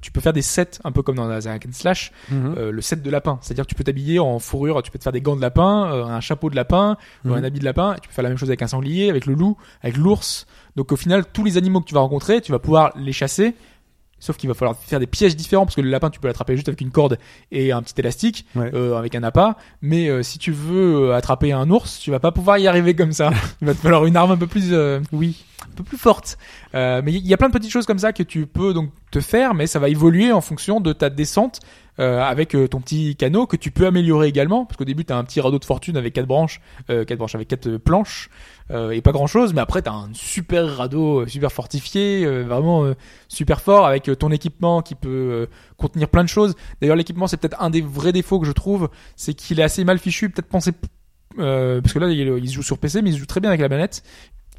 tu 0.00 0.10
peux 0.12 0.20
faire 0.20 0.32
des 0.32 0.42
sets 0.42 0.78
un 0.84 0.92
peu 0.92 1.02
comme 1.02 1.16
dans 1.16 1.30
and 1.30 1.40
slash, 1.72 2.12
euh, 2.32 2.70
le 2.72 2.80
set 2.80 3.02
de 3.02 3.10
lapin. 3.10 3.38
C'est-à-dire 3.42 3.66
tu 3.66 3.74
peux 3.74 3.84
t'habiller 3.84 4.18
en 4.18 4.38
fourrure, 4.38 4.82
tu 4.82 4.90
peux 4.90 4.98
te 4.98 5.04
faire 5.04 5.12
des 5.12 5.20
gants 5.20 5.36
de 5.36 5.40
lapin, 5.40 5.90
euh, 5.92 6.04
un 6.04 6.20
chapeau 6.20 6.50
de 6.50 6.56
lapin, 6.56 6.96
Mhm. 7.24 7.32
un 7.32 7.44
habit 7.44 7.60
de 7.60 7.64
lapin. 7.64 7.94
Et 7.94 8.00
tu 8.00 8.08
peux 8.08 8.14
faire 8.14 8.24
la 8.24 8.28
même 8.30 8.38
chose 8.38 8.50
avec 8.50 8.62
un 8.62 8.66
sanglier, 8.66 9.08
avec 9.10 9.26
le 9.26 9.34
loup, 9.34 9.56
avec 9.82 9.96
l'ours. 9.96 10.46
Donc 10.76 10.92
au 10.92 10.96
final, 10.96 11.24
tous 11.32 11.44
les 11.44 11.56
animaux 11.58 11.80
que 11.80 11.86
tu 11.86 11.94
vas 11.94 12.00
rencontrer, 12.00 12.40
tu 12.40 12.52
vas 12.52 12.58
pouvoir 12.58 12.92
les 12.96 13.12
chasser. 13.12 13.54
Sauf 14.20 14.36
qu'il 14.36 14.48
va 14.48 14.54
falloir 14.54 14.76
faire 14.76 15.00
des 15.00 15.06
pièges 15.08 15.34
différents 15.34 15.64
parce 15.64 15.74
que 15.74 15.80
le 15.80 15.90
lapin 15.90 16.10
tu 16.10 16.20
peux 16.20 16.28
l'attraper 16.28 16.54
juste 16.54 16.68
avec 16.68 16.80
une 16.80 16.90
corde 16.90 17.18
et 17.50 17.72
un 17.72 17.82
petit 17.82 17.94
élastique 17.98 18.46
Ouais. 18.54 18.70
euh, 18.74 18.96
avec 18.96 19.14
un 19.14 19.22
appât. 19.22 19.56
Mais 19.82 20.08
euh, 20.08 20.22
si 20.22 20.38
tu 20.38 20.52
veux 20.52 21.08
euh, 21.10 21.16
attraper 21.16 21.52
un 21.52 21.68
ours, 21.70 21.98
tu 21.98 22.10
vas 22.10 22.20
pas 22.20 22.30
pouvoir 22.30 22.58
y 22.58 22.68
arriver 22.68 22.94
comme 22.94 23.12
ça. 23.12 23.30
Il 23.62 23.66
va 23.66 23.74
te 23.74 23.78
falloir 23.80 24.06
une 24.06 24.16
arme 24.16 24.30
un 24.32 24.36
peu 24.36 24.46
plus 24.46 24.68
euh, 24.72 25.00
Oui. 25.12 25.44
un 25.64 25.74
peu 25.74 25.82
plus 25.82 25.98
forte. 25.98 26.38
Euh, 26.74 27.00
mais 27.04 27.12
il 27.12 27.26
y 27.26 27.34
a 27.34 27.36
plein 27.36 27.48
de 27.48 27.52
petites 27.52 27.70
choses 27.72 27.86
comme 27.86 27.98
ça 27.98 28.12
que 28.12 28.22
tu 28.22 28.46
peux 28.46 28.72
donc 28.74 28.90
te 29.10 29.20
faire, 29.20 29.54
mais 29.54 29.66
ça 29.66 29.78
va 29.80 29.88
évoluer 29.88 30.30
en 30.32 30.40
fonction 30.40 30.80
de 30.80 30.92
ta 30.92 31.10
descente 31.10 31.58
euh, 31.98 32.22
avec 32.22 32.54
euh, 32.54 32.68
ton 32.68 32.80
petit 32.80 33.16
canot 33.16 33.46
que 33.46 33.56
tu 33.56 33.70
peux 33.72 33.86
améliorer 33.86 34.28
également, 34.28 34.64
parce 34.64 34.76
qu'au 34.76 34.84
début 34.84 35.04
tu 35.04 35.12
as 35.12 35.16
un 35.18 35.24
petit 35.24 35.40
radeau 35.40 35.58
de 35.58 35.64
fortune 35.64 35.96
avec 35.96 36.12
quatre 36.14 36.26
branches, 36.28 36.60
euh, 36.90 37.04
quatre 37.04 37.18
branches 37.18 37.34
avec 37.34 37.48
quatre 37.48 37.76
planches 37.78 38.30
euh, 38.70 38.90
et 38.90 39.00
pas 39.00 39.12
grand 39.12 39.26
chose, 39.26 39.52
mais 39.52 39.60
après 39.60 39.82
tu 39.82 39.88
as 39.88 39.92
un 39.92 40.08
super 40.12 40.76
radeau, 40.76 41.20
euh, 41.20 41.26
super 41.26 41.52
fortifié, 41.52 42.24
euh, 42.24 42.42
vraiment 42.42 42.84
euh, 42.84 42.94
super 43.28 43.60
fort 43.60 43.86
avec 43.86 44.10
ton 44.18 44.30
équipement 44.30 44.82
qui 44.82 44.94
peut 44.94 45.48
contenir 45.76 46.08
plein 46.08 46.22
de 46.22 46.28
choses. 46.28 46.54
D'ailleurs 46.80 46.96
l'équipement 46.96 47.26
c'est 47.26 47.36
peut-être 47.36 47.60
un 47.60 47.70
des 47.70 47.80
vrais 47.80 48.12
défauts 48.12 48.38
que 48.38 48.46
je 48.46 48.52
trouve, 48.52 48.88
c'est 49.16 49.34
qu'il 49.34 49.60
est 49.60 49.64
assez 49.64 49.84
mal 49.84 49.98
fichu, 49.98 50.30
peut-être 50.30 50.48
pensé 50.48 50.72
parce 51.36 51.92
que 51.92 51.98
là 51.98 52.08
il, 52.08 52.18
il 52.18 52.48
se 52.48 52.54
joue 52.54 52.62
sur 52.62 52.78
PC 52.78 53.02
mais 53.02 53.10
il 53.10 53.14
se 53.14 53.18
joue 53.18 53.26
très 53.26 53.40
bien 53.40 53.50
avec 53.50 53.60
la 53.60 53.68
manette 53.68 54.02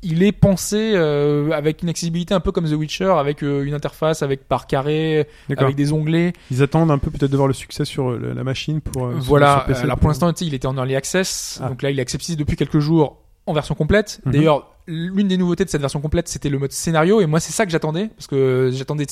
il 0.03 0.23
est 0.23 0.31
pensé 0.31 0.93
euh, 0.95 1.51
avec 1.51 1.83
une 1.83 1.89
accessibilité 1.89 2.33
un 2.33 2.39
peu 2.39 2.51
comme 2.51 2.67
The 2.67 2.73
Witcher, 2.73 3.13
avec 3.17 3.41
une 3.41 3.73
interface 3.73 4.23
avec 4.23 4.47
par 4.47 4.67
carré, 4.67 5.27
avec 5.55 5.75
des 5.75 5.93
onglets. 5.93 6.33
Ils 6.49 6.63
attendent 6.63 6.91
un 6.91 6.97
peu 6.97 7.11
peut-être 7.11 7.31
de 7.31 7.37
voir 7.37 7.47
le 7.47 7.53
succès 7.53 7.85
sur 7.85 8.11
la, 8.11 8.43
machine 8.43 8.81
pour. 8.81 9.09
voilà. 9.09 9.57
sur 9.57 9.65
PC 9.65 9.83
Alors 9.83 9.99
pour 9.99 10.07
l'instant, 10.07 10.31
il 10.41 10.53
était 10.53 10.67
en 10.67 10.75
early 10.75 10.95
access, 10.95 11.59
Ah. 11.63 11.69
donc 11.69 11.81
là 11.81 11.91
il 11.91 11.99
est 11.99 12.01
accessible 12.01 12.39
depuis 12.39 12.55
quelques 12.55 12.79
jours 12.79 13.17
en 13.45 13.53
version 13.53 13.75
complète. 13.75 14.21
Mhm. 14.25 14.31
D'ailleurs, 14.31 14.75
l'une 14.87 15.27
des 15.27 15.37
nouveautés 15.37 15.65
de 15.65 15.69
cette 15.69 15.81
version 15.81 16.01
complète, 16.01 16.27
c'était 16.27 16.49
le 16.49 16.59
mode 16.59 16.71
scénario, 16.71 17.21
et 17.21 17.25
moi 17.25 17.39
c'est 17.39 17.51
ça 17.51 17.65
que 17.65 17.71
j'attendais, 17.71 18.07
parce 18.09 18.27
que 18.27 18.69
j'attendais 18.73 19.05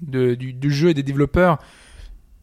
du, 0.00 0.52
du 0.52 0.70
jeu 0.70 0.90
et 0.90 0.94
des 0.94 1.02
développeurs. 1.02 1.58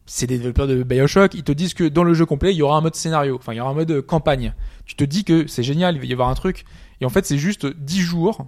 C'est 0.06 0.26
des 0.26 0.38
développeurs 0.38 0.66
de 0.66 0.82
Bioshock, 0.82 1.34
ils 1.34 1.44
te 1.44 1.52
disent 1.52 1.74
que 1.74 1.84
dans 1.84 2.02
le 2.02 2.14
jeu 2.14 2.26
complet, 2.26 2.52
il 2.52 2.56
y 2.56 2.62
aura 2.62 2.76
un 2.76 2.80
mode 2.80 2.96
scénario, 2.96 3.36
enfin 3.36 3.52
il 3.52 3.56
y 3.56 3.60
aura 3.60 3.70
un 3.70 3.74
mode 3.74 4.00
campagne. 4.00 4.54
Tu 4.84 4.96
te 4.96 5.04
dis 5.04 5.24
que 5.24 5.46
c'est 5.46 5.62
génial, 5.62 5.94
il 5.94 6.00
va 6.00 6.06
y 6.06 6.12
avoir 6.12 6.28
un 6.28 6.34
truc. 6.34 6.64
Et 7.00 7.04
en 7.04 7.10
fait, 7.10 7.24
c'est 7.26 7.38
juste 7.38 7.66
10 7.66 8.00
jours 8.00 8.46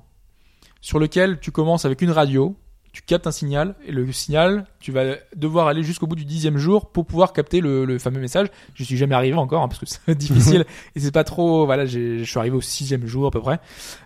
sur 0.81 0.99
lequel 0.99 1.39
tu 1.39 1.53
commences 1.53 1.85
avec 1.85 2.03
une 2.03 2.11
radio, 2.11 2.57
tu 2.93 3.01
captes 3.01 3.27
un 3.27 3.33
signal, 3.33 3.75
et 3.87 3.91
le 3.91 4.11
signal, 4.13 4.67
tu 4.79 4.93
vas 4.93 5.17
devoir 5.35 5.67
aller 5.67 5.83
jusqu'au 5.83 6.07
bout 6.07 6.15
du 6.15 6.27
dixième 6.27 6.59
jour 6.59 6.91
pour 6.91 7.07
pouvoir 7.07 7.33
capter 7.33 7.61
le, 7.61 7.87
le 7.87 7.99
fameux 7.99 8.21
message. 8.21 8.49
Je 8.75 8.85
suis 8.85 8.99
jamais 8.99 9.15
arrivé 9.15 9.35
encore, 9.35 9.63
hein, 9.63 9.69
parce 9.69 9.81
que 9.81 9.87
c'est 9.87 10.15
difficile, 10.19 10.67
et 10.95 11.01
c'est 11.01 11.11
pas 11.11 11.25
trop, 11.25 11.65
voilà, 11.65 11.87
je 11.87 12.23
suis 12.23 12.39
arrivé 12.39 12.55
au 12.55 12.61
sixième 12.61 13.07
jour 13.07 13.27
à 13.27 13.31
peu 13.31 13.41
près, 13.41 13.61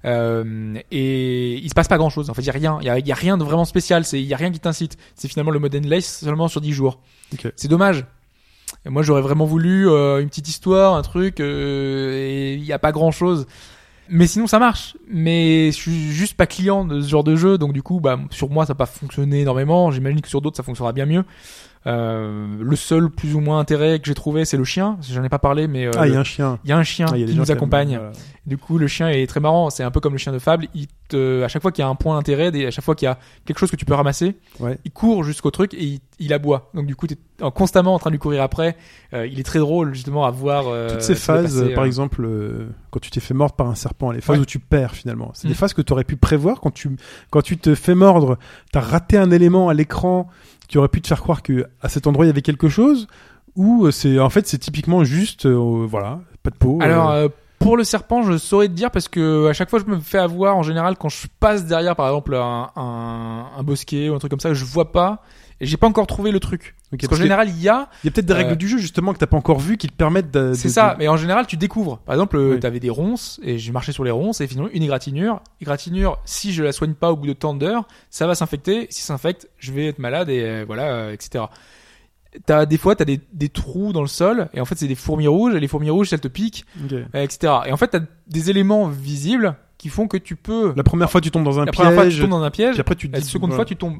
euh, 0.04 0.74
et 0.92 1.54
il 1.54 1.68
se 1.68 1.74
passe 1.74 1.88
pas 1.88 1.98
grand 1.98 2.10
chose. 2.10 2.30
En 2.30 2.34
fait, 2.34 2.42
il 2.42 2.46
y 2.46 2.50
a 2.50 2.52
rien, 2.52 2.78
il 2.80 2.86
y 2.86 2.90
a, 2.90 2.98
il 2.98 3.06
y 3.06 3.12
a 3.12 3.16
rien 3.16 3.36
de 3.36 3.42
vraiment 3.42 3.64
spécial, 3.64 4.04
c'est, 4.04 4.20
il 4.20 4.26
y 4.26 4.34
a 4.34 4.36
rien 4.36 4.52
qui 4.52 4.60
t'incite. 4.60 4.96
C'est 5.16 5.28
finalement 5.28 5.50
le 5.50 5.58
mode 5.58 5.74
endless 5.74 6.20
seulement 6.20 6.46
sur 6.46 6.60
10 6.60 6.72
jours. 6.72 7.00
Ok. 7.32 7.52
C'est 7.56 7.68
dommage. 7.68 8.04
Moi, 8.84 9.02
j'aurais 9.02 9.22
vraiment 9.22 9.46
voulu 9.46 9.88
euh, 9.88 10.20
une 10.20 10.28
petite 10.28 10.48
histoire, 10.48 10.94
un 10.94 11.02
truc, 11.02 11.40
euh, 11.40 12.12
et 12.12 12.54
il 12.54 12.64
y 12.64 12.72
a 12.72 12.78
pas 12.78 12.92
grand 12.92 13.10
chose. 13.10 13.46
Mais 14.08 14.26
sinon, 14.26 14.46
ça 14.46 14.58
marche. 14.58 14.96
Mais 15.08 15.72
je 15.72 15.76
suis 15.76 16.12
juste 16.12 16.34
pas 16.36 16.46
client 16.46 16.84
de 16.84 17.00
ce 17.00 17.08
genre 17.08 17.24
de 17.24 17.36
jeu, 17.36 17.58
donc 17.58 17.72
du 17.72 17.82
coup, 17.82 18.00
bah, 18.00 18.18
sur 18.30 18.50
moi, 18.50 18.66
ça 18.66 18.72
n'a 18.72 18.76
pas 18.76 18.86
fonctionné 18.86 19.40
énormément. 19.40 19.90
J'imagine 19.90 20.20
que 20.20 20.28
sur 20.28 20.40
d'autres, 20.40 20.56
ça 20.56 20.62
fonctionnera 20.62 20.92
bien 20.92 21.06
mieux. 21.06 21.24
Euh, 21.86 22.46
le 22.60 22.74
seul 22.76 23.10
plus 23.10 23.34
ou 23.36 23.40
moins 23.40 23.60
intérêt 23.60 24.00
que 24.00 24.06
j'ai 24.06 24.14
trouvé, 24.14 24.44
c'est 24.44 24.56
le 24.56 24.64
chien. 24.64 24.98
J'en 25.08 25.22
ai 25.22 25.28
pas 25.28 25.38
parlé, 25.38 25.68
mais 25.68 25.86
euh, 25.86 25.92
Ah, 25.96 26.08
il 26.08 26.14
y 26.14 26.16
a 26.16 26.20
un 26.20 26.24
chien. 26.24 26.58
il 26.64 26.70
y 26.70 26.72
a 26.72 26.76
un 26.78 26.82
chien 26.82 27.06
Ah, 27.12 27.16
y 27.16 27.22
a 27.22 27.26
qui 27.26 27.34
nous 27.36 27.44
aiment, 27.50 27.56
accompagne. 27.56 27.96
voilà. 27.96 28.12
Du 28.44 28.58
coup, 28.58 28.78
le 28.78 28.86
chien 28.88 29.08
est 29.08 29.26
très 29.28 29.40
marrant. 29.40 29.70
C'est 29.70 29.82
un 29.84 29.90
peu 29.90 30.00
comme 30.00 30.12
le 30.12 30.18
chien 30.18 30.32
de 30.32 30.38
Fable. 30.38 30.66
Il 30.74 30.86
te, 31.08 31.42
à 31.42 31.48
chaque 31.48 31.62
fois 31.62 31.70
qu'il 31.72 31.82
y 31.82 31.86
a 31.86 31.88
un 31.88 31.94
point 31.94 32.16
d'intérêt, 32.16 32.48
à 32.66 32.70
chaque 32.70 32.84
fois 32.84 32.94
qu'il 32.96 33.06
y 33.06 33.08
a 33.08 33.18
quelque 33.44 33.58
chose 33.58 33.70
que 33.70 33.76
tu 33.76 33.84
peux 33.84 33.94
ramasser, 33.94 34.36
Ouais. 34.60 34.78
il 34.84 34.90
court 34.90 35.22
jusqu'au 35.24 35.50
truc 35.52 35.74
et 35.74 35.82
il, 35.84 36.00
il 36.18 36.32
aboie. 36.32 36.70
Donc 36.74 36.86
du 36.86 36.96
coup, 36.96 37.06
tu 37.06 37.14
es 37.14 37.50
constamment 37.52 37.94
en 37.94 37.98
train 38.00 38.10
de 38.10 38.14
lui 38.14 38.20
courir 38.20 38.42
après. 38.42 38.76
Euh, 39.14 39.26
il 39.26 39.38
est 39.38 39.44
très 39.44 39.58
drôle 39.60 39.94
justement 39.94 40.24
à 40.26 40.30
voir. 40.30 40.64
euh, 40.68 40.90
Toutes 40.90 41.02
ces 41.02 41.14
se 41.14 41.20
phases, 41.20 41.70
par 41.74 41.84
euh. 41.84 41.86
exemple, 41.86 42.28
quand 42.90 43.00
tu 43.00 43.10
t'es 43.10 43.20
fait 43.20 43.34
mordre 43.34 43.54
par 43.54 43.68
un 43.68 43.74
serpent, 43.76 44.10
les 44.10 44.20
phases 44.20 44.36
Ouais. 44.36 44.42
où 44.42 44.46
tu 44.46 44.58
perds 44.58 44.92
finalement, 44.94 45.30
c'est 45.34 45.46
des 45.48 45.54
Mm. 45.54 45.56
phases 45.56 45.74
que 45.74 45.82
tu 45.82 45.92
aurais 45.92 46.04
pu 46.04 46.16
prévoir 46.16 46.60
quand 46.60 46.72
tu 46.72 46.90
quand 47.30 47.42
tu 47.42 47.58
te 47.58 47.74
fais 47.76 47.94
mordre, 47.94 48.38
t'as 48.72 48.80
raté 48.80 49.16
un 49.18 49.30
élément 49.30 49.68
à 49.68 49.74
l'écran 49.74 50.28
qui 50.66 50.78
aurait 50.78 50.88
pu 50.88 51.00
te 51.00 51.08
faire 51.08 51.20
croire 51.20 51.42
que 51.42 51.66
à 51.80 51.88
cet 51.88 52.06
endroit 52.06 52.24
il 52.24 52.28
y 52.28 52.30
avait 52.30 52.42
quelque 52.42 52.68
chose, 52.68 53.08
ou 53.54 53.86
euh, 53.86 53.90
c'est 53.90 54.18
en 54.18 54.30
fait 54.30 54.46
c'est 54.46 54.58
typiquement 54.58 55.04
juste 55.04 55.46
euh, 55.46 55.86
voilà 55.88 56.20
pas 56.42 56.50
de 56.50 56.56
peau. 56.56 56.78
Alors 56.80 57.10
euh, 57.10 57.26
euh, 57.26 57.28
pour 57.58 57.76
le 57.76 57.84
serpent, 57.84 58.22
je 58.22 58.36
saurais 58.36 58.68
te 58.68 58.72
dire 58.74 58.90
parce 58.90 59.08
que 59.08 59.48
à 59.48 59.52
chaque 59.52 59.70
fois 59.70 59.78
je 59.78 59.90
me 59.90 59.98
fais 59.98 60.18
avoir 60.18 60.56
en 60.56 60.62
général 60.62 60.96
quand 60.96 61.08
je 61.08 61.26
passe 61.40 61.64
derrière 61.64 61.96
par 61.96 62.06
exemple 62.06 62.34
un, 62.34 62.70
un, 62.76 63.46
un 63.56 63.62
bosquet 63.62 64.08
ou 64.08 64.14
un 64.14 64.18
truc 64.18 64.30
comme 64.30 64.40
ça, 64.40 64.52
je 64.54 64.64
vois 64.64 64.92
pas 64.92 65.22
et 65.60 65.66
j'ai 65.66 65.76
pas 65.76 65.86
encore 65.86 66.06
trouvé 66.06 66.30
le 66.32 66.40
truc. 66.40 66.74
ok, 66.92 66.98
Parce 67.00 67.00
qu'en 67.02 67.08
parce 67.08 67.18
que 67.18 67.24
général, 67.24 67.48
il 67.48 67.60
y 67.62 67.68
a 67.68 67.88
il 68.02 68.06
y 68.06 68.08
a 68.08 68.12
peut-être 68.12 68.26
des 68.26 68.32
euh, 68.32 68.36
règles 68.36 68.56
du 68.56 68.68
jeu 68.68 68.78
justement 68.78 69.12
que 69.12 69.18
t'as 69.18 69.26
pas 69.26 69.36
encore 69.36 69.58
vu 69.58 69.76
qui 69.78 69.86
te 69.88 69.94
permettent 69.94 70.30
de. 70.30 70.52
C'est 70.54 70.68
ça, 70.68 70.94
de- 70.94 70.98
mais 70.98 71.08
en 71.08 71.16
général, 71.16 71.46
tu 71.46 71.56
découvres. 71.56 71.98
Par 72.00 72.14
exemple, 72.14 72.36
euh, 72.36 72.54
Oui. 72.54 72.60
t'avais 72.60 72.80
des 72.80 72.90
ronces, 72.90 73.40
et 73.42 73.58
j'ai 73.58 73.72
marché 73.72 73.92
sur 73.92 74.04
les 74.04 74.10
ronces, 74.10 74.40
et 74.40 74.46
finalement, 74.46 74.70
une 74.72 74.82
égratignure. 74.82 75.40
Égratignure, 75.60 76.18
si 76.24 76.52
je 76.52 76.62
la 76.62 76.72
soigne 76.72 76.94
pas 76.94 77.10
au 77.12 77.16
bout 77.16 77.26
de 77.26 77.32
tant 77.32 77.54
d'heures, 77.54 77.86
ça 78.10 78.26
va 78.26 78.34
s'infecter. 78.34 78.86
Si 78.90 79.00
ça 79.02 79.08
s'infecte, 79.14 79.48
je 79.58 79.72
vais 79.72 79.86
être 79.86 79.98
malade, 79.98 80.28
et 80.28 80.42
euh, 80.42 80.64
voilà, 80.66 80.92
euh, 80.94 81.12
etc. 81.12 81.44
T'as, 82.44 82.66
des 82.66 82.76
fois, 82.76 82.94
t'as 82.94 83.06
des, 83.06 83.18
des 83.32 83.48
trous 83.48 83.94
dans 83.94 84.02
le 84.02 84.08
sol, 84.08 84.48
et 84.52 84.60
en 84.60 84.66
fait, 84.66 84.74
c'est 84.76 84.88
des 84.88 84.94
fourmis 84.94 85.26
rouges, 85.26 85.54
et 85.54 85.60
les 85.60 85.68
fourmis 85.68 85.88
rouges, 85.88 86.12
elles 86.12 86.20
te 86.20 86.28
piquent, 86.28 86.66
euh, 86.92 87.04
etc. 87.14 87.50
Et 87.66 87.72
en 87.72 87.78
fait, 87.78 87.88
t'as 87.88 88.00
des 88.26 88.50
éléments 88.50 88.88
visibles 88.88 89.56
qui 89.78 89.88
font 89.88 90.06
que 90.06 90.18
tu 90.18 90.36
peux... 90.36 90.74
La 90.76 90.82
première 90.82 91.10
fois 91.10 91.20
tu 91.22 91.30
tombes 91.30 91.44
dans 91.44 91.60
un 91.60 91.64
La 91.64 91.70
piège, 91.72 91.84
première 91.86 92.02
fois, 92.02 92.10
tu 92.10 92.18
tombes 92.20 92.30
dans 92.30 92.42
un 92.42 92.50
piège, 92.50 92.72
puis 92.72 92.80
après 92.80 92.94
tu 92.94 93.08
te 93.10 93.16
la 93.16 93.22
seconde 93.22 93.52
fois, 93.54 93.64
tu 93.64 93.76
tombes, 93.76 93.98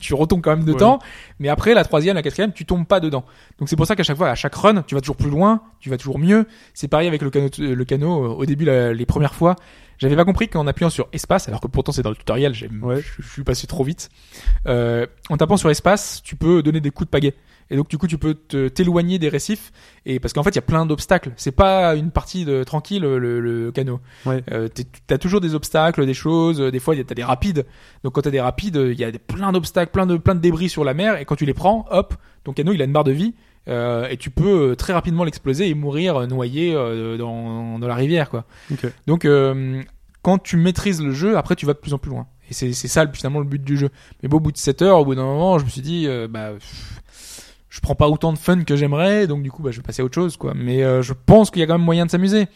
tu 0.00 0.14
retombes 0.14 0.40
quand 0.42 0.54
même 0.56 0.64
dedans, 0.64 0.98
mais 1.38 1.48
après, 1.48 1.74
la 1.74 1.84
troisième, 1.84 2.14
la 2.14 2.22
quatrième, 2.22 2.52
tu 2.52 2.64
tombes 2.66 2.86
pas 2.86 3.00
dedans. 3.00 3.24
Donc 3.58 3.68
c'est 3.68 3.76
pour 3.76 3.86
ça 3.86 3.96
qu'à 3.96 4.02
chaque 4.02 4.16
fois, 4.16 4.28
à 4.30 4.34
chaque 4.34 4.54
run, 4.54 4.82
tu 4.82 4.94
vas 4.94 5.00
toujours 5.00 5.16
plus 5.16 5.30
loin, 5.30 5.62
tu 5.80 5.90
vas 5.90 5.96
toujours 5.96 6.18
mieux. 6.18 6.46
C'est 6.74 6.88
pareil 6.88 7.08
avec 7.08 7.22
le 7.22 7.30
canot, 7.30 7.48
le 7.58 7.84
canot. 7.84 8.24
euh, 8.24 8.28
Au 8.28 8.46
début, 8.46 8.64
la- 8.64 8.92
les 8.92 9.06
premières 9.06 9.34
fois, 9.34 9.56
j'avais 9.98 10.16
pas 10.16 10.24
compris 10.24 10.48
qu'en 10.48 10.66
appuyant 10.66 10.90
sur 10.90 11.08
espace, 11.12 11.48
alors 11.48 11.60
que 11.60 11.66
pourtant 11.68 11.92
c'est 11.92 12.02
dans 12.02 12.10
le 12.10 12.16
tutoriel, 12.16 12.54
j'ai, 12.54 12.68
Ouais. 12.82 13.00
je, 13.00 13.22
je 13.22 13.28
suis 13.30 13.44
passé 13.44 13.66
trop 13.66 13.84
vite. 13.84 14.08
Euh, 14.66 15.06
en 15.28 15.36
tapant 15.36 15.56
sur 15.56 15.70
espace, 15.70 16.22
tu 16.24 16.36
peux 16.36 16.62
donner 16.62 16.80
des 16.80 16.90
coups 16.90 17.06
de 17.06 17.10
pagaie. 17.10 17.34
Et 17.70 17.76
donc 17.76 17.88
du 17.88 17.98
coup, 17.98 18.06
tu 18.06 18.18
peux 18.18 18.34
t'éloigner 18.34 19.18
des 19.18 19.28
récifs. 19.28 19.70
Et 20.06 20.18
parce 20.18 20.32
qu'en 20.34 20.42
fait, 20.42 20.50
il 20.50 20.56
y 20.56 20.58
a 20.58 20.62
plein 20.62 20.86
d'obstacles. 20.86 21.32
C'est 21.36 21.52
pas 21.52 21.94
une 21.94 22.10
partie 22.10 22.44
de 22.44 22.64
tranquille 22.64 23.02
le, 23.02 23.40
le 23.40 23.70
canot. 23.72 24.00
Ouais. 24.26 24.42
Euh, 24.50 24.68
t'as 25.06 25.18
toujours 25.18 25.40
des 25.40 25.54
obstacles, 25.54 26.04
des 26.06 26.14
choses. 26.14 26.60
euh, 26.60 26.70
Des 26.70 26.80
fois, 26.80 26.94
t'as 26.96 27.14
des 27.14 27.22
rapides. 27.24 27.64
Donc 28.02 28.14
quand 28.14 28.22
t'as 28.22 28.30
des 28.30 28.40
rapides, 28.40 28.76
il 28.76 28.98
y 28.98 29.04
a 29.04 29.12
plein 29.12 29.52
d'obstacles, 29.52 29.92
plein 29.92 30.06
de 30.06 30.16
plein 30.16 30.34
de 30.34 30.40
débris 30.40 30.68
sur 30.68 30.84
la 30.84 30.94
mer. 30.94 31.18
Et 31.20 31.24
quand 31.24 31.36
tu 31.36 31.46
les 31.46 31.54
prends, 31.54 31.86
hop, 31.90 32.14
ton 32.44 32.52
canot 32.52 32.72
il 32.72 32.82
a 32.82 32.84
une 32.86 32.92
barre 32.92 33.04
de 33.04 33.12
vie. 33.12 33.34
euh, 33.68 34.08
et 34.08 34.16
tu 34.16 34.30
peux 34.30 34.70
euh, 34.70 34.74
très 34.74 34.92
rapidement 34.94 35.22
l'exploser 35.24 35.68
et 35.68 35.74
mourir 35.74 36.16
euh, 36.16 36.26
noyé 36.26 36.74
euh, 36.74 37.16
dans, 37.18 37.78
dans 37.78 37.86
la 37.88 37.94
rivière 37.94 38.30
quoi. 38.30 38.46
Ok. 38.72 38.86
Donc 39.06 39.24
euh, 39.26 39.82
quand 40.22 40.38
tu 40.38 40.56
maîtrises 40.56 41.02
le 41.02 41.12
jeu, 41.12 41.36
après 41.36 41.54
tu 41.56 41.66
vas 41.66 41.74
de 41.74 41.78
plus 41.78 41.92
en 41.94 41.98
plus 41.98 42.10
loin. 42.10 42.26
Et 42.50 42.54
c'est 42.54 42.72
c'est 42.72 42.88
ça 42.88 43.06
finalement 43.12 43.38
le 43.38 43.44
but 43.44 43.62
du 43.62 43.76
jeu. 43.76 43.90
Mais 44.22 44.28
bon, 44.28 44.38
au 44.38 44.40
bout 44.40 44.50
de 44.50 44.56
7 44.56 44.82
heures, 44.82 44.98
au 44.98 45.04
bout 45.04 45.14
d'un 45.14 45.22
moment, 45.24 45.58
je 45.60 45.64
me 45.66 45.70
suis 45.70 45.82
dit 45.82 46.06
euh, 46.08 46.26
bah 46.26 46.52
pff, 46.54 47.00
je 47.70 47.80
prends 47.80 47.94
pas 47.94 48.08
autant 48.08 48.32
de 48.32 48.38
fun 48.38 48.62
que 48.64 48.76
j'aimerais, 48.76 49.26
donc 49.26 49.42
du 49.42 49.50
coup 49.50 49.62
bah, 49.62 49.70
je 49.70 49.78
vais 49.78 49.82
passer 49.82 50.02
à 50.02 50.04
autre 50.04 50.14
chose 50.14 50.36
quoi. 50.36 50.52
Mais 50.54 50.82
euh, 50.82 51.00
je 51.02 51.14
pense 51.14 51.50
qu'il 51.50 51.60
y 51.60 51.62
a 51.62 51.66
quand 51.66 51.78
même 51.78 51.84
moyen 51.84 52.04
de 52.04 52.10
s'amuser. 52.10 52.48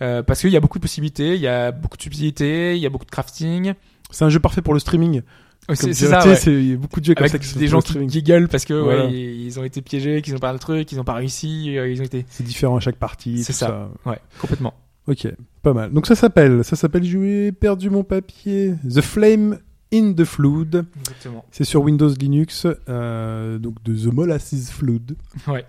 Euh, 0.00 0.22
parce 0.22 0.40
qu'il 0.40 0.50
y 0.50 0.56
a 0.56 0.60
beaucoup 0.60 0.78
de 0.78 0.82
possibilités, 0.82 1.34
il 1.34 1.40
y 1.40 1.46
a 1.48 1.70
beaucoup 1.72 1.96
de 1.96 2.02
subtilités, 2.02 2.76
il 2.76 2.82
y 2.82 2.86
a 2.86 2.90
beaucoup 2.90 3.04
de 3.04 3.10
crafting. 3.10 3.74
C'est 4.10 4.24
un 4.24 4.28
jeu 4.28 4.40
parfait 4.40 4.62
pour 4.62 4.74
le 4.74 4.80
streaming. 4.80 5.22
C'est 5.68 5.80
Comme 5.80 5.92
c'est 5.92 6.06
ça, 6.06 6.26
ouais. 6.26 6.36
il 6.46 6.70
y 6.70 6.72
a 6.72 6.76
beaucoup 6.76 6.98
de 7.00 7.04
jeux 7.04 7.14
comme 7.14 7.24
Avec 7.24 7.30
ça 7.30 7.38
qui 7.52 7.56
des 7.56 7.68
gens 7.68 7.80
qui, 7.80 8.04
qui 8.08 8.22
gueulent 8.24 8.48
parce 8.48 8.64
que 8.64 8.74
Voilà. 8.74 9.04
ouais, 9.06 9.12
ils, 9.12 9.42
ils 9.46 9.60
ont 9.60 9.64
été 9.64 9.80
piégés, 9.80 10.20
qu'ils 10.20 10.34
ont 10.34 10.40
pas 10.40 10.52
le 10.52 10.58
truc, 10.58 10.88
qu'ils 10.88 10.98
ont 10.98 11.04
pas 11.04 11.14
réussi, 11.14 11.78
euh, 11.78 11.88
ils 11.88 12.00
ont 12.00 12.04
été. 12.04 12.26
C'est 12.28 12.42
différent 12.42 12.76
à 12.76 12.80
chaque 12.80 12.96
partie. 12.96 13.44
C'est 13.44 13.52
tout 13.52 13.60
ça. 13.60 13.88
Ouais, 14.04 14.18
complètement. 14.40 14.74
Ok, 15.06 15.28
pas 15.62 15.72
mal. 15.72 15.92
Donc 15.92 16.06
ça 16.06 16.16
s'appelle, 16.16 16.64
ça 16.64 16.74
s'appelle 16.74 17.04
J'ai 17.04 17.52
perdu 17.52 17.90
mon 17.90 18.02
papier. 18.02 18.74
The 18.88 19.00
Flame 19.00 19.58
in 19.92 20.12
the 20.12 20.24
Flood. 20.24 20.84
Exactement. 21.00 21.44
C'est 21.50 21.64
sur 21.64 21.82
Windows 21.82 22.08
Linux, 22.08 22.66
euh, 22.88 23.58
donc 23.58 23.82
de 23.82 23.94
The 23.94 24.12
Molasses 24.12 24.70
Flood, 24.70 25.16
Ouais. 25.48 25.64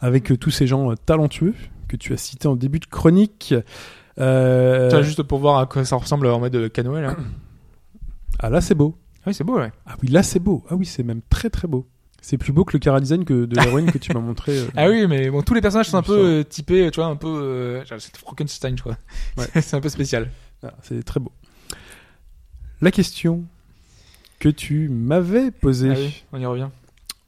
avec 0.00 0.30
euh, 0.32 0.36
tous 0.36 0.50
ces 0.50 0.66
gens 0.66 0.90
euh, 0.90 0.94
talentueux 0.94 1.54
que 1.88 1.96
tu 1.96 2.12
as 2.12 2.16
cités 2.16 2.48
en 2.48 2.56
début 2.56 2.78
de 2.78 2.86
chronique. 2.86 3.54
Tiens, 4.16 5.02
juste 5.02 5.22
pour 5.22 5.38
voir 5.38 5.58
à 5.58 5.66
quoi 5.66 5.84
ça 5.84 5.96
ressemble 5.96 6.26
en 6.26 6.40
mode 6.40 6.70
canoë 6.72 7.02
là. 7.02 7.16
Ah 8.40 8.50
là 8.50 8.60
c'est 8.60 8.74
beau. 8.74 8.96
oui, 9.26 9.34
c'est 9.34 9.44
beau, 9.44 9.58
ouais. 9.58 9.72
Ah 9.86 9.96
oui 10.02 10.08
là 10.08 10.22
c'est 10.22 10.40
beau. 10.40 10.64
Ah 10.70 10.74
oui 10.74 10.86
c'est 10.86 11.02
même 11.02 11.20
très 11.30 11.50
très 11.50 11.68
beau. 11.68 11.86
C'est 12.20 12.36
plus 12.36 12.52
beau 12.52 12.64
que 12.64 12.72
le 12.72 12.80
cara 12.80 13.00
design 13.00 13.24
que 13.24 13.44
de 13.44 13.54
l'héroïne 13.54 13.90
que 13.92 13.98
tu 13.98 14.12
m'as 14.12 14.20
montré. 14.20 14.66
Ah 14.76 14.88
oui, 14.88 15.06
mais 15.06 15.30
bon, 15.30 15.40
tous 15.42 15.54
les 15.54 15.60
personnages 15.60 15.88
sont 15.88 15.98
un 15.98 16.02
peu 16.02 16.44
typés, 16.48 16.90
tu 16.90 16.98
vois, 17.00 17.08
un 17.08 17.16
peu. 17.16 17.80
C'est 17.98 18.16
Frankenstein, 18.16 18.76
je 18.76 18.82
crois. 18.82 18.98
Ouais. 19.36 19.46
c'est 19.62 19.76
un 19.76 19.80
peu 19.80 19.88
spécial. 19.88 20.28
Ah, 20.64 20.74
c'est 20.82 21.02
très 21.04 21.20
beau. 21.20 21.30
La 22.80 22.90
question 22.90 23.44
que 24.38 24.48
tu 24.48 24.88
m'avais 24.88 25.50
posée. 25.50 25.90
Ah 25.92 25.98
oui, 25.98 26.24
on 26.32 26.40
y 26.40 26.46
revient. 26.46 26.68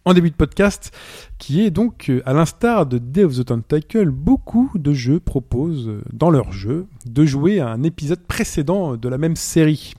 en 0.04 0.14
début 0.14 0.30
de 0.30 0.36
podcast, 0.36 0.96
qui 1.38 1.60
est 1.62 1.70
donc, 1.70 2.08
euh, 2.08 2.22
à 2.24 2.32
l'instar 2.32 2.86
de 2.86 2.98
Day 2.98 3.24
of 3.24 3.36
the 3.36 3.44
Tentacle, 3.44 4.10
beaucoup 4.10 4.70
de 4.76 4.92
jeux 4.92 5.18
proposent, 5.20 5.88
euh, 5.88 6.02
dans 6.12 6.30
leur 6.30 6.52
jeu, 6.52 6.86
de 7.04 7.24
jouer 7.24 7.60
à 7.60 7.68
un 7.68 7.82
épisode 7.82 8.20
précédent 8.20 8.96
de 8.96 9.08
la 9.08 9.18
même 9.18 9.36
série. 9.36 9.94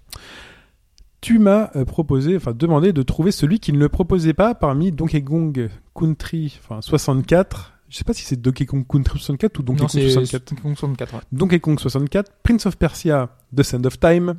Tu 1.19 1.37
m'as 1.37 1.69
euh, 1.75 1.85
proposé, 1.85 2.35
enfin 2.37 2.53
demandé 2.53 2.93
de 2.93 3.03
trouver 3.03 3.31
celui 3.31 3.59
qui 3.59 3.73
ne 3.73 3.77
le 3.77 3.89
proposait 3.89 4.33
pas 4.33 4.55
parmi 4.55 4.91
Donkey 4.91 5.21
Kong 5.21 5.69
Country, 5.93 6.59
enfin 6.63 6.81
64. 6.81 7.73
Je 7.89 7.97
sais 7.97 8.03
pas 8.05 8.13
si 8.13 8.23
c'est 8.23 8.41
Donkey 8.41 8.65
Kong 8.65 8.85
Country 8.89 9.19
64 9.19 9.59
ou 9.59 9.63
Donkey 9.63 9.81
non, 9.81 9.87
Kong 9.87 9.91
c'est 10.01 10.09
64. 10.09 10.49
Donkey 10.49 10.61
Kong 10.61 10.75
64. 10.77 11.13
ouais. 11.13 11.19
Donkey 11.33 11.59
Kong 11.59 11.79
64, 11.79 12.31
Prince 12.41 12.65
of 12.65 12.77
Persia, 12.77 13.29
The 13.55 13.63
Sand 13.63 13.85
of 13.85 13.99
Time, 13.99 14.35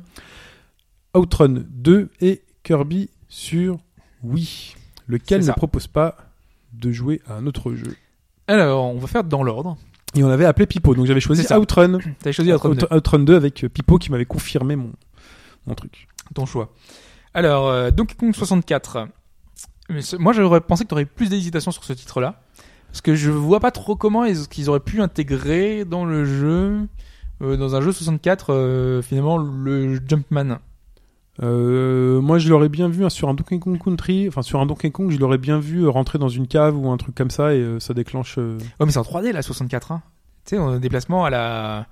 Outrun 1.15 1.63
2 1.69 2.09
et 2.21 2.41
Kirby 2.63 3.09
sur 3.27 3.77
Wii. 4.23 4.75
Lequel 5.07 5.41
ne 5.41 5.45
propose 5.57 5.87
pas 5.87 6.17
de 6.73 6.91
jouer 6.91 7.21
à 7.27 7.35
un 7.35 7.45
autre 7.45 7.73
jeu. 7.73 7.95
Alors, 8.47 8.85
on 8.85 8.97
va 8.97 9.07
faire 9.07 9.23
dans 9.23 9.43
l'ordre. 9.43 9.77
Et 10.15 10.23
on 10.23 10.29
avait 10.29 10.45
appelé 10.45 10.65
Pipo, 10.67 10.93
donc 10.95 11.05
j'avais 11.05 11.19
choisi. 11.19 11.41
Outrun. 11.57 11.99
T'avais 12.19 12.33
choisi 12.33 12.51
Outrun 12.53 12.69
2, 12.69 12.75
Outrun, 12.85 12.97
Outrun 12.97 13.19
2 13.19 13.35
avec 13.35 13.65
Pipo 13.73 13.97
qui 13.97 14.11
m'avait 14.11 14.25
confirmé 14.25 14.75
mon, 14.75 14.91
mon 15.65 15.73
truc. 15.75 16.07
ton 16.35 16.45
choix. 16.45 16.71
Alors, 17.33 17.67
euh, 17.69 17.91
Donkey 17.91 18.15
Kong 18.15 18.33
64. 18.33 19.07
Mais 19.89 20.01
ce- 20.01 20.15
Moi, 20.15 20.33
j'aurais 20.33 20.61
pensé 20.61 20.83
que 20.83 20.89
tu 20.89 20.93
aurais 20.93 21.05
plus 21.05 21.29
d'hésitation 21.29 21.71
sur 21.71 21.83
ce 21.83 21.93
titre-là. 21.93 22.41
Parce 22.87 23.01
que 23.01 23.15
je 23.15 23.31
vois 23.31 23.59
pas 23.59 23.71
trop 23.71 23.95
comment 23.95 24.23
est-ce 24.23 24.47
qu'ils 24.47 24.69
auraient 24.69 24.79
pu 24.79 25.01
intégrer 25.01 25.83
dans 25.83 26.05
le 26.05 26.25
jeu, 26.25 26.87
euh, 27.41 27.57
dans 27.57 27.75
un 27.75 27.81
jeu 27.81 27.91
64, 27.91 28.53
euh, 28.53 29.01
finalement, 29.01 29.37
le 29.37 29.95
Jumpman. 30.07 30.59
Euh, 31.41 32.21
moi, 32.21 32.37
je 32.37 32.49
l'aurais 32.49 32.69
bien 32.69 32.87
vu 32.89 33.03
hein, 33.05 33.09
sur 33.09 33.27
un 33.29 33.33
Donkey 33.33 33.57
Kong 33.59 33.81
Country, 33.83 34.27
enfin 34.27 34.41
sur 34.43 34.59
un 34.59 34.65
Donkey 34.65 34.91
Kong, 34.91 35.09
je 35.11 35.17
l'aurais 35.17 35.39
bien 35.39 35.59
vu 35.59 35.83
euh, 35.83 35.89
rentrer 35.89 36.19
dans 36.19 36.29
une 36.29 36.47
cave 36.47 36.77
ou 36.77 36.89
un 36.91 36.97
truc 36.97 37.15
comme 37.15 37.31
ça 37.31 37.53
et 37.55 37.59
euh, 37.59 37.79
ça 37.79 37.93
déclenche. 37.93 38.35
euh, 38.37 38.57
Oh, 38.79 38.85
mais 38.85 38.91
c'est 38.91 38.99
en 38.99 39.03
3D, 39.03 39.31
la 39.31 39.41
64. 39.41 39.91
Hein. 39.91 40.03
Tu 40.45 40.55
sais, 40.55 40.61
on 40.61 40.67
a 40.69 40.73
un 40.73 40.79
déplacement 40.79 41.25
à 41.25 41.29
la. 41.29 41.87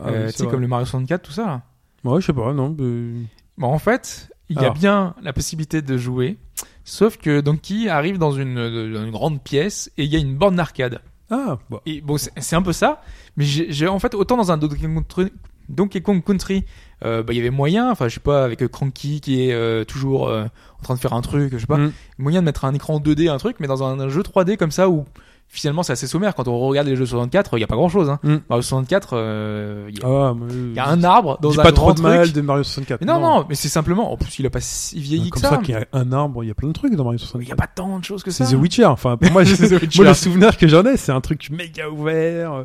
ah 0.00 0.06
oui, 0.06 0.12
tu 0.30 0.32
sais, 0.38 0.46
comme 0.46 0.60
le 0.60 0.68
Mario 0.68 0.84
64, 0.86 1.22
tout 1.22 1.32
ça, 1.32 1.46
là. 1.46 1.62
Ouais, 2.04 2.20
je 2.20 2.26
sais 2.26 2.32
pas, 2.32 2.52
non. 2.52 2.76
euh, 2.80 3.20
Bon, 3.58 3.68
en 3.68 3.78
fait, 3.78 4.28
il 4.48 4.56
y 4.56 4.58
a 4.60 4.62
Alors. 4.62 4.74
bien 4.74 5.14
la 5.22 5.32
possibilité 5.32 5.80
de 5.82 5.96
jouer, 5.96 6.36
sauf 6.84 7.16
que 7.16 7.40
Donkey 7.40 7.88
arrive 7.88 8.18
dans 8.18 8.32
une, 8.32 9.10
grande 9.10 9.42
pièce 9.42 9.90
et 9.96 10.04
il 10.04 10.12
y 10.12 10.16
a 10.16 10.18
une 10.18 10.36
borne 10.36 10.56
d'arcade. 10.56 11.00
Ah, 11.30 11.58
bon. 11.70 11.80
Et 11.86 12.00
bon, 12.02 12.16
c'est 12.18 12.54
un 12.56 12.62
peu 12.62 12.72
ça, 12.74 13.00
mais 13.36 13.44
j'ai 13.44 13.72
j'ai- 13.72 13.88
en 13.88 13.98
fait 13.98 14.14
autant 14.14 14.36
dans 14.36 14.52
un 14.52 14.58
Donkey 14.58 14.76
Kong 14.82 14.94
Country, 14.94 15.32
Donkey 15.70 16.02
Kong 16.02 16.22
Country, 16.22 16.64
euh, 17.04 17.22
bah, 17.22 17.32
il 17.32 17.36
y 17.36 17.40
avait 17.40 17.50
moyen, 17.50 17.90
enfin 17.90 18.08
je 18.08 18.14
sais 18.14 18.20
pas, 18.20 18.44
avec 18.44 18.62
euh, 18.62 18.68
Cranky 18.68 19.20
qui 19.20 19.48
est 19.48 19.52
euh, 19.52 19.84
toujours 19.84 20.28
euh, 20.28 20.44
en 20.80 20.82
train 20.82 20.94
de 20.94 21.00
faire 21.00 21.12
un 21.12 21.22
truc, 21.22 21.52
je 21.52 21.58
sais 21.58 21.66
pas, 21.66 21.76
Mm. 21.78 21.92
moyen 22.18 22.40
de 22.40 22.44
mettre 22.46 22.64
un 22.64 22.74
écran 22.74 22.98
2D, 22.98 23.28
un 23.30 23.38
truc, 23.38 23.56
mais 23.60 23.66
dans 23.66 23.82
un, 23.84 23.98
un 24.00 24.08
jeu 24.08 24.22
3D 24.22 24.56
comme 24.56 24.70
ça 24.70 24.88
où 24.88 25.04
finalement 25.48 25.82
c'est 25.84 25.92
assez 25.92 26.06
sommaire. 26.08 26.34
Quand 26.34 26.48
on 26.48 26.58
regarde 26.58 26.88
les 26.88 26.96
jeux 26.96 27.06
64, 27.06 27.56
il 27.58 27.60
y 27.60 27.64
a 27.64 27.66
pas 27.68 27.76
grand 27.76 27.88
chose. 27.88 28.10
Hein. 28.10 28.18
Mm. 28.24 28.36
Mario 28.48 28.62
64, 28.62 29.10
euh, 29.12 29.86
il 29.90 29.98
y, 29.98 30.02
a- 30.02 30.06
Ah, 30.08 30.34
y 30.74 30.78
a 30.80 30.88
un 30.88 31.04
arbre 31.04 31.38
dans 31.40 31.60
un 31.60 31.62
pas 31.62 31.70
grand 31.70 31.92
trop 31.92 31.94
de 31.94 32.00
mal 32.00 32.32
de 32.32 32.40
Mario 32.40 32.64
64. 32.64 33.00
Mais 33.02 33.06
non, 33.06 33.20
non, 33.20 33.44
mais 33.48 33.54
c'est 33.54 33.68
simplement. 33.68 34.10
En 34.12 34.16
plus, 34.16 34.38
il 34.40 34.46
a 34.46 34.50
pas 34.50 34.60
si 34.60 34.98
vieilli 34.98 35.30
Comme 35.30 35.42
que 35.42 35.48
ça, 35.48 35.54
ça. 35.56 35.58
qu'il 35.58 35.74
y 35.74 35.78
a 35.78 35.86
un 35.92 36.10
arbre, 36.12 36.42
il 36.42 36.48
y 36.48 36.50
a 36.50 36.54
plein 36.54 36.68
de 36.68 36.72
trucs 36.72 36.94
dans 36.96 37.04
Mario 37.04 37.18
64. 37.18 37.46
Il 37.46 37.48
y 37.48 37.52
a 37.52 37.56
pas 37.56 37.68
tant 37.72 37.98
de 37.98 38.04
choses 38.04 38.22
que 38.24 38.30
C'est 38.32 38.44
ça. 38.44 38.50
The 38.52 38.58
Witcher. 38.58 38.86
Enfin, 38.86 39.16
pour 39.16 39.30
moi, 39.32 39.44
C'est 39.44 39.68
The 39.68 39.80
Witcher. 39.82 40.00
moi, 40.02 40.08
le 40.08 40.14
souvenir 40.14 40.56
que 40.56 40.66
j'en 40.66 40.84
ai, 40.86 40.96
c'est 40.96 41.12
un 41.12 41.20
truc 41.20 41.48
méga 41.50 41.88
ouvert. 41.88 42.64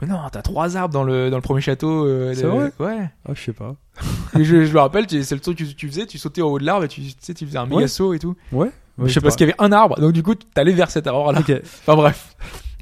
Mais 0.00 0.06
non, 0.08 0.18
t'as 0.30 0.42
trois 0.42 0.76
arbres 0.76 0.92
dans 0.92 1.04
le 1.04 1.30
dans 1.30 1.36
le 1.36 1.42
premier 1.42 1.60
château. 1.62 2.04
euh, 2.06 2.34
C'est 2.34 2.44
vrai 2.46 2.70
Ouais. 2.78 3.08
Ah, 3.26 3.32
je 3.34 3.40
sais 3.40 3.52
pas. 3.52 3.76
Je, 4.34 4.64
je 4.66 4.72
me 4.74 4.78
rappelle, 4.78 5.06
c'est 5.08 5.32
le 5.34 5.40
truc 5.40 5.56
que 5.56 5.64
tu 5.64 5.88
faisais, 5.88 6.04
tu 6.06 6.18
sautais 6.18 6.42
au 6.42 6.50
haut 6.50 6.58
de 6.58 6.64
l'arbre 6.66 6.84
et 6.84 6.88
tu, 6.88 7.00
tu 7.00 7.12
sais, 7.18 7.32
tu 7.32 7.46
faisais 7.46 7.56
un 7.56 7.64
méga 7.64 7.76
Ouais. 7.82 7.88
saut 7.88 8.12
et 8.12 8.18
tout. 8.18 8.36
Ouais. 8.52 8.70
je 8.98 9.08
sais 9.08 9.20
pas, 9.20 9.24
parce 9.24 9.36
qu'il 9.36 9.46
y 9.46 9.50
avait 9.50 9.58
un 9.58 9.72
arbre, 9.72 9.98
donc 9.98 10.12
du 10.12 10.22
coup, 10.22 10.34
t'allais 10.34 10.72
vers 10.74 10.90
cet 10.90 11.06
arbre-là. 11.06 11.40
Enfin 11.64 11.94
bref, 11.96 12.36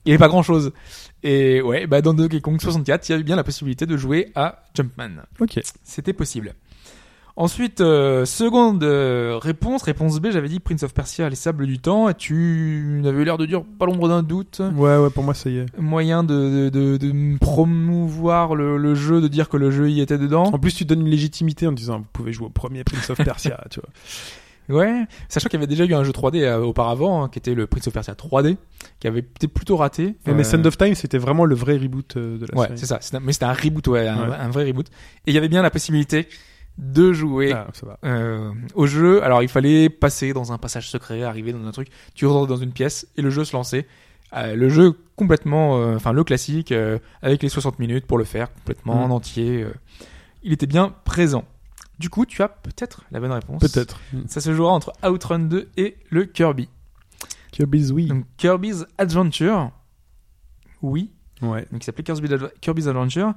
il 0.05 0.09
y 0.09 0.13
avait 0.13 0.19
pas 0.19 0.27
grand-chose. 0.29 0.73
Et 1.23 1.63
ouais, 1.63 1.87
bah 1.87 2.03
dans 2.03 2.13
Donkey 2.15 2.41
Kong 2.41 2.61
64, 2.61 3.09
il 3.09 3.13
y 3.13 3.15
avait 3.15 3.23
bien 3.23 3.37
la 3.37 3.45
possibilité 3.45 3.87
de 3.87 3.97
jouer 3.97 4.33
à 4.35 4.65
Jumpman. 4.75 5.23
Ok. 5.41 5.61
C'était 5.85 6.13
possible. 6.13 6.55
Ensuite, 7.37 7.81
euh, 7.81 8.25
seconde 8.25 8.85
euh, 8.85 9.39
réponse, 9.43 9.83
réponse 9.83 10.21
B, 10.21 10.29
j'avais 10.31 10.49
dit 10.49 10.61
Prince 10.61 10.85
of 10.85 10.95
Persia, 10.95 11.29
les 11.29 11.35
sables 11.35 11.67
du 11.67 11.81
temps, 11.81 12.09
et 12.09 12.15
tu 12.15 13.03
avais 13.05 13.25
l'air 13.25 13.39
de 13.39 13.45
dire 13.47 13.65
pas 13.77 13.87
l'ombre 13.87 14.07
d'un 14.09 14.23
doute. 14.23 14.63
Ouais, 14.77 14.97
ouais, 14.97 15.11
pour 15.11 15.25
moi, 15.25 15.35
ça 15.35 15.51
y 15.51 15.59
est. 15.59 15.67
Moyen 15.77 16.23
de, 16.23 16.69
de, 16.69 16.97
de, 16.97 16.97
de 16.97 17.39
promouvoir 17.39 18.55
le, 18.55 18.77
le 18.77 18.95
jeu, 18.95 19.21
de 19.21 19.27
dire 19.27 19.49
que 19.49 19.57
le 19.57 19.73
jeu 19.73 19.91
y 19.91 20.01
était 20.01 20.17
dedans. 20.19 20.45
En 20.45 20.59
plus, 20.61 20.75
tu 20.75 20.85
donnes 20.85 21.01
une 21.01 21.09
légitimité 21.11 21.67
en 21.67 21.73
disant, 21.73 21.99
vous 21.99 22.07
pouvez 22.13 22.33
jouer 22.33 22.47
au 22.47 22.51
premier 22.51 22.85
Prince 22.85 23.11
of 23.11 23.19
Persia, 23.19 23.61
tu 23.71 23.81
vois. 23.81 23.89
Ouais, 24.67 25.05
sachant 25.29 25.49
qu'il 25.49 25.59
y 25.59 25.63
avait 25.63 25.67
déjà 25.67 25.85
eu 25.85 25.93
un 25.93 26.05
jeu 26.05 26.13
3D 26.13 26.41
euh, 26.43 26.61
auparavant, 26.63 27.25
hein, 27.25 27.29
qui 27.29 27.41
était 27.41 27.55
le 27.55 27.67
Prince 27.67 27.89
of 27.89 27.93
Persia 27.95 28.15
3D, 28.15 28.57
qui 29.01 29.09
avait 29.09 29.19
été 29.21 29.49
plutôt 29.49 29.77
raté. 29.77 30.15
Mais 30.27 30.33
Euh, 30.35 30.43
Send 30.45 30.65
of 30.67 30.79
Time, 30.79 30.95
c'était 30.95 31.19
vraiment 31.19 31.45
le 31.45 31.55
vrai 31.57 31.77
reboot 31.77 32.17
euh, 32.17 32.39
de 32.39 32.47
la 32.47 32.57
Ouais, 32.59 32.67
série. 32.69 32.79
c'est 32.79 32.87
ça. 32.87 33.19
Mais 33.21 33.33
c'était 33.33 33.45
un 33.45 33.53
reboot, 33.53 33.89
ouais, 33.89 34.07
un, 34.07 34.31
Ouais. 34.31 34.37
un 34.39 34.49
vrai 34.51 34.65
reboot. 34.67 34.87
Et 35.27 35.33
il 35.33 35.35
y 35.35 35.39
avait 35.39 35.49
bien 35.49 35.61
la 35.63 35.71
possibilité 35.71 36.29
de 36.79 37.13
jouer 37.13 37.53
Ah, 37.53 37.69
euh, 38.05 38.53
au 38.75 38.87
jeu. 38.87 39.23
Alors 39.23 39.43
il 39.43 39.49
fallait 39.49 39.89
passer 39.89 40.33
dans 40.33 40.53
un 40.53 40.59
passage 40.59 40.89
secret, 40.91 41.23
arriver 41.23 41.53
dans 41.53 41.65
un 41.67 41.71
truc. 41.73 41.89
Tu 42.15 42.27
rentres 42.27 42.49
dans 42.49 42.57
une 42.57 42.73
pièce 42.73 43.07
et 43.17 43.23
le 43.23 43.31
jeu 43.31 43.45
se 43.45 43.55
lançait. 43.57 43.87
Euh, 44.37 44.57
le 44.57 44.69
jeu 44.69 44.99
complètement, 45.17 45.79
euh, 45.79 45.95
enfin 45.97 46.13
le 46.13 46.25
classique, 46.25 46.75
avec 47.23 47.43
les 47.43 47.49
60 47.49 47.79
minutes 47.79 48.07
pour 48.07 48.19
le 48.19 48.25
faire 48.25 48.53
complètement 48.53 48.97
Mm. 48.97 49.11
en 49.13 49.15
entier. 49.15 49.67
il 50.43 50.53
était 50.53 50.67
bien 50.67 50.95
présent. 51.05 51.45
Du 52.01 52.11
coup, 52.11 52.27
tu 52.27 52.43
as 52.43 52.49
peut-être 52.49 53.05
la 53.13 53.21
bonne 53.21 53.31
réponse. 53.31 53.61
Peut-être. 53.61 54.01
Ça 54.27 54.41
se 54.41 54.53
jouera 54.53 54.73
entre 54.73 54.93
Outrun 55.09 55.39
2 55.39 55.69
et 55.77 55.97
le 56.11 56.25
Kirby. 56.25 56.69
Kirby's 57.53 57.93
oui. 57.93 58.07
Donc 58.09 58.25
Kirby's 58.37 58.85
Adventure, 58.99 59.71
oui, 60.83 61.13
Ouais. 61.41 61.67
donc 61.71 61.83
il 61.83 61.85
s'appelait 61.85 62.05
Kirby's 62.61 62.87
Adventure. 62.89 63.35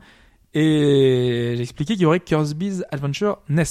Et 0.53 1.53
j'ai 1.55 1.61
expliqué 1.61 1.93
qu'il 1.93 2.03
y 2.03 2.05
aurait 2.05 2.19
Kirby's 2.19 2.83
Adventure 2.91 3.39
NES. 3.49 3.63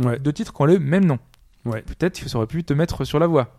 Ouais. 0.00 0.18
Deux 0.18 0.32
titres 0.32 0.52
qui 0.52 0.62
ont 0.62 0.66
le 0.66 0.78
même 0.78 1.04
nom. 1.04 1.18
Ouais. 1.64 1.82
Peut-être 1.82 2.20
que 2.22 2.28
ça 2.28 2.38
aurait 2.38 2.46
pu 2.46 2.64
te 2.64 2.72
mettre 2.72 3.04
sur 3.04 3.18
la 3.18 3.26
voie. 3.26 3.54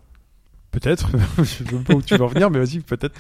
Peut-être. 0.72 1.10
je 1.38 1.44
sais 1.44 1.64
pas 1.64 1.94
où 1.94 2.02
tu 2.02 2.16
veux 2.16 2.24
en 2.24 2.28
venir, 2.28 2.50
mais 2.50 2.60
vas-y, 2.60 2.80
peut-être. 2.80 3.16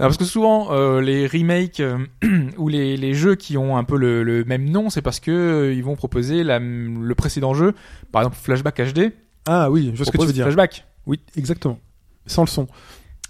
Alors 0.00 0.10
parce 0.10 0.16
que 0.16 0.24
souvent 0.24 0.68
euh, 0.72 1.00
les 1.00 1.26
remakes 1.26 1.80
euh, 1.80 1.98
ou 2.56 2.68
les, 2.68 2.96
les 2.96 3.14
jeux 3.14 3.34
qui 3.34 3.58
ont 3.58 3.76
un 3.76 3.82
peu 3.82 3.96
le, 3.96 4.22
le 4.22 4.44
même 4.44 4.70
nom, 4.70 4.90
c'est 4.90 5.02
parce 5.02 5.18
que 5.18 5.30
euh, 5.32 5.74
ils 5.74 5.82
vont 5.82 5.96
proposer 5.96 6.44
la, 6.44 6.60
le 6.60 7.14
précédent 7.16 7.52
jeu, 7.52 7.74
par 8.12 8.22
exemple 8.22 8.36
Flashback 8.40 8.80
HD. 8.94 9.12
Ah 9.46 9.70
oui, 9.72 9.90
je 9.92 9.96
vois 9.96 10.06
ce 10.06 10.12
que 10.12 10.18
tu 10.18 10.26
veux 10.26 10.32
dire. 10.32 10.44
Flashback 10.44 10.86
Oui, 11.06 11.20
exactement. 11.36 11.80
Sans 12.26 12.42
le 12.42 12.46
son. 12.48 12.68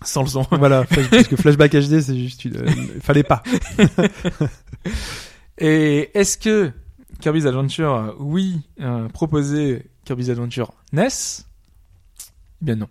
sans 0.02 0.20
le 0.22 0.28
son. 0.28 0.46
voilà, 0.50 0.84
parce 0.84 1.26
que 1.28 1.36
Flashback 1.40 1.72
HD, 1.72 2.00
c'est 2.00 2.18
juste 2.18 2.44
une... 2.44 2.56
euh, 2.58 2.66
fallait 3.00 3.22
pas. 3.22 3.42
Et 5.58 6.10
est-ce 6.18 6.38
que 6.38 6.72
Kirby's 7.20 7.46
Adventure, 7.46 8.14
oui, 8.20 8.60
euh, 8.80 9.08
proposait 9.08 9.86
Kirby's 10.04 10.30
Adventure 10.30 10.72
NES 10.92 11.08
Eh 12.62 12.64
bien 12.64 12.76
non. 12.76 12.88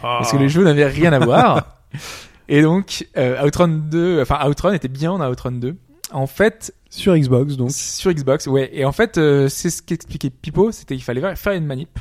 Parce 0.00 0.32
que 0.32 0.36
ah. 0.36 0.40
les 0.40 0.48
jeux 0.48 0.64
n'avaient 0.64 0.86
rien 0.86 1.12
à 1.12 1.18
voir. 1.18 1.78
Et 2.48 2.62
donc, 2.62 3.06
euh, 3.16 3.46
Outrun 3.46 3.68
2, 3.68 4.22
enfin 4.22 4.48
Outrun 4.48 4.72
était 4.72 4.88
bien 4.88 5.12
en 5.12 5.30
Outrun 5.30 5.52
2. 5.52 5.76
En 6.10 6.26
fait, 6.26 6.74
sur 6.88 7.16
Xbox, 7.16 7.56
donc. 7.56 7.70
Sur 7.70 8.12
Xbox, 8.12 8.48
ouais. 8.48 8.68
Et 8.72 8.84
en 8.84 8.90
fait, 8.90 9.18
euh, 9.18 9.48
c'est 9.48 9.70
ce 9.70 9.80
qu'expliquait 9.80 10.30
Pipo, 10.30 10.72
c'était 10.72 10.96
qu'il 10.96 11.04
fallait 11.04 11.36
faire 11.36 11.52
une 11.52 11.66
manip. 11.66 12.00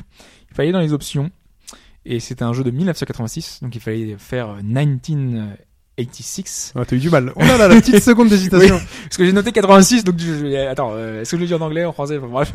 Il 0.49 0.55
fallait 0.55 0.71
dans 0.71 0.79
les 0.79 0.93
options. 0.93 1.29
Et 2.05 2.19
c'était 2.19 2.43
un 2.43 2.53
jeu 2.53 2.63
de 2.63 2.71
1986, 2.71 3.59
donc 3.61 3.75
il 3.75 3.81
fallait 3.81 4.15
faire 4.17 4.55
19 4.63 5.57
86. 6.05 6.73
Ah, 6.75 6.85
t'as 6.85 6.95
eu 6.95 6.99
du 6.99 7.09
mal. 7.09 7.31
On 7.35 7.41
a 7.41 7.55
oh 7.55 7.57
la 7.57 7.69
petite 7.69 8.01
seconde 8.01 8.29
d'hésitation. 8.29 8.79
parce 9.03 9.17
que 9.17 9.25
j'ai 9.25 9.33
noté 9.33 9.51
86, 9.51 10.03
donc 10.03 10.15
attends, 10.69 10.91
euh, 10.93 11.21
est-ce 11.21 11.31
que 11.31 11.37
je 11.37 11.41
le 11.41 11.47
dis 11.47 11.53
en 11.53 11.61
anglais, 11.61 11.85
en 11.85 11.91
français 11.91 12.19
Bref. 12.19 12.53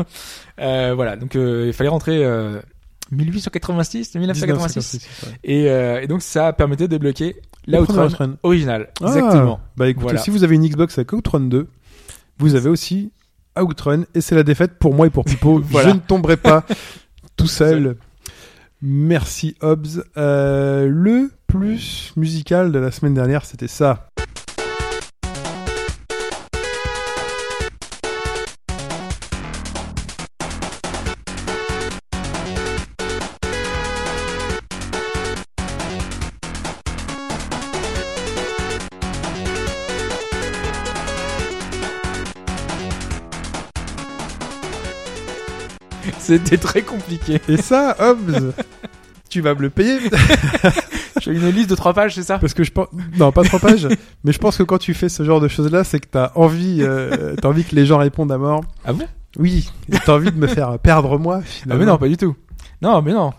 Euh, 0.61 0.93
voilà, 0.95 1.17
donc 1.17 1.37
euh, 1.37 1.65
il 1.67 1.73
fallait 1.73 1.91
rentrer 1.91 2.25
1886, 3.11 4.15
1986. 4.15 5.07
1986 5.45 6.03
et, 6.03 6.07
donc 6.07 6.23
ça 6.23 6.53
permettait 6.53 6.85
de 6.85 6.91
débloquer 6.91 7.37
l'Outrun 7.67 8.37
original. 8.43 8.91
Ah, 9.03 9.07
exactement. 9.09 9.61
Bah 9.77 9.89
écoutez, 9.89 10.19
si 10.19 10.31
vous 10.31 10.45
avez 10.45 10.55
une 10.55 10.67
Xbox 10.67 10.99
avec 10.99 11.13
Outrun 11.13 11.41
2, 11.41 11.69
vous 12.39 12.55
avez 12.55 12.71
aussi 12.71 13.13
Outrun, 13.61 14.05
et 14.15 14.21
c'est 14.21 14.35
la 14.35 14.43
défaite 14.43 14.79
pour 14.79 14.95
moi 14.95 15.07
et 15.07 15.11
pour 15.11 15.25
Pipo. 15.25 15.63
Je 15.83 15.91
ne 15.91 15.99
tomberai 15.99 16.37
pas 16.37 16.65
tout 17.37 17.47
seul. 17.47 17.97
Merci 18.87 19.57
Hobbs. 19.63 20.05
Euh, 20.19 20.87
le 20.87 21.31
plus 21.47 22.13
musical 22.17 22.71
de 22.71 22.79
la 22.79 22.91
semaine 22.91 23.15
dernière, 23.15 23.47
c'était 23.47 23.67
ça. 23.67 24.11
C'était 46.39 46.57
très 46.59 46.83
compliqué. 46.83 47.41
Et 47.49 47.57
ça, 47.57 47.97
Hobbs, 47.99 48.53
tu 49.31 49.41
vas 49.41 49.55
me 49.55 49.61
le 49.63 49.71
payer 49.71 49.99
J'ai 51.21 51.33
une 51.33 51.49
liste 51.51 51.71
de 51.71 51.75
trois 51.75 51.95
pages, 51.95 52.15
c'est 52.17 52.23
ça? 52.23 52.39
Parce 52.39 52.55
que 52.55 52.65
je 52.65 52.73
pense 52.73 52.89
non 53.19 53.31
pas 53.33 53.45
trois 53.45 53.61
pages, 53.61 53.89
mais 54.25 54.33
je 54.33 54.39
pense 54.39 54.57
que 54.57 54.63
quand 54.63 54.79
tu 54.79 54.95
fais 54.95 55.09
ce 55.09 55.23
genre 55.23 55.41
de 55.41 55.49
choses 55.49 55.71
là, 55.71 55.85
c'est 55.85 56.01
que 56.01 56.09
t'as 56.11 56.33
envie, 56.35 56.79
euh, 56.81 57.35
t'as 57.41 57.49
envie 57.49 57.65
que 57.65 57.75
les 57.77 57.87
gens 57.87 57.99
répondent 57.99 58.33
à 58.33 58.39
mort. 58.39 58.65
Ah 58.85 58.93
bon? 58.93 59.07
Oui, 59.39 59.71
et 59.93 59.97
t'as 60.05 60.15
envie 60.15 60.31
de 60.33 60.37
me 60.39 60.47
faire 60.47 60.79
perdre 60.79 61.19
moi. 61.19 61.39
Ah 61.41 61.45
Finalement. 61.47 61.81
mais 61.85 61.91
non, 61.91 61.99
pas 61.99 62.09
du 62.09 62.17
tout. 62.17 62.37
Non, 62.83 63.01
mais 63.03 63.13
non. 63.13 63.33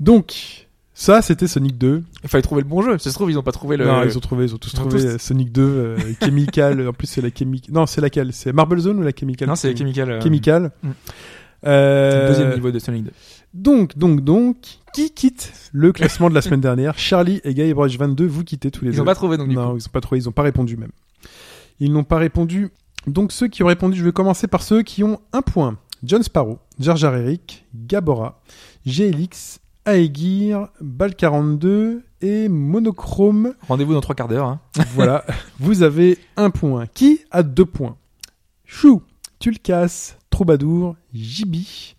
Donc, 0.00 0.66
ça, 0.94 1.22
c'était 1.22 1.46
Sonic 1.46 1.78
2. 1.78 2.02
Il 2.22 2.28
fallait 2.28 2.42
trouver 2.42 2.62
le 2.62 2.68
bon 2.68 2.82
jeu. 2.82 2.98
Ça 2.98 3.10
se 3.10 3.14
trouve, 3.14 3.30
ils 3.30 3.38
ont 3.38 3.42
pas 3.42 3.52
trouvé 3.52 3.76
le. 3.76 3.86
Non, 3.86 4.02
ils 4.04 4.16
ont 4.16 4.20
trouvé, 4.20 4.44
ils 4.46 4.54
ont 4.54 4.58
tous 4.58 4.72
ils 4.72 4.80
ont 4.80 4.86
trouvé 4.86 5.12
tous- 5.14 5.18
Sonic 5.22 5.52
2, 5.52 5.62
euh, 5.62 5.96
Chemical. 6.22 6.88
en 6.88 6.92
plus, 6.92 7.06
c'est 7.06 7.20
la 7.22 7.28
Chemical. 7.36 7.72
Non, 7.74 7.86
c'est 7.86 8.00
laquelle? 8.00 8.32
C'est 8.32 8.52
Marble 8.52 8.78
Zone 8.80 8.98
ou 8.98 9.02
la 9.02 9.12
Chemical? 9.18 9.48
Non, 9.48 9.54
c'est 9.54 9.76
Chemical. 9.76 10.10
euh, 10.10 10.20
Chemical. 10.20 10.70
Mm. 10.82 10.90
Euh, 11.66 12.28
Deuxième 12.28 12.54
niveau 12.54 12.70
de 12.70 12.78
Sonic 12.78 13.04
2. 13.04 13.10
Donc, 13.54 13.96
donc, 13.96 14.20
donc, 14.22 14.56
qui 14.92 15.10
quitte 15.10 15.52
le 15.72 15.92
classement 15.92 16.28
de 16.28 16.34
la 16.34 16.42
semaine 16.42 16.60
dernière? 16.60 16.98
Charlie 16.98 17.40
et 17.44 17.54
Guy 17.54 17.72
Brush 17.72 17.96
22, 17.98 18.26
vous 18.26 18.44
quittez 18.44 18.70
tous 18.70 18.84
les 18.84 18.90
Ils 18.90 18.96
deux. 18.96 19.02
ont 19.02 19.04
pas 19.04 19.14
trouvé 19.14 19.36
donc 19.36 19.48
du 19.48 19.54
non, 19.54 19.72
coup. 19.72 19.78
ils 19.78 19.86
ont 19.86 19.90
pas 19.92 20.00
trouvé, 20.00 20.20
ils 20.20 20.28
ont 20.28 20.32
pas 20.32 20.42
répondu 20.42 20.76
même. 20.76 20.90
Ils 21.80 21.92
n'ont 21.92 22.04
pas 22.04 22.18
répondu. 22.18 22.70
Donc 23.06 23.32
ceux 23.32 23.48
qui 23.48 23.62
ont 23.62 23.66
répondu, 23.66 23.96
je 23.98 24.04
vais 24.04 24.12
commencer 24.12 24.46
par 24.46 24.62
ceux 24.62 24.82
qui 24.82 25.04
ont 25.04 25.20
un 25.32 25.42
point. 25.42 25.76
John 26.02 26.22
Sparrow, 26.22 26.58
Jar 26.78 26.96
Jar 26.96 27.14
Eric, 27.16 27.64
Gabora, 27.74 28.40
GLX, 28.86 29.60
Aegir, 29.86 30.68
Bal42 30.82 32.00
et 32.20 32.48
Monochrome. 32.48 33.54
Rendez-vous 33.68 33.92
dans 33.94 34.00
trois 34.00 34.14
quarts 34.14 34.28
d'heure. 34.28 34.46
Hein. 34.46 34.60
voilà, 34.94 35.24
vous 35.60 35.82
avez 35.82 36.18
un 36.36 36.50
point. 36.50 36.86
Qui 36.92 37.20
a 37.30 37.42
deux 37.42 37.64
points? 37.66 37.96
Chou, 38.64 39.02
Tulkas, 39.38 40.16
Troubadour, 40.34 40.96
Jibi. 41.12 41.94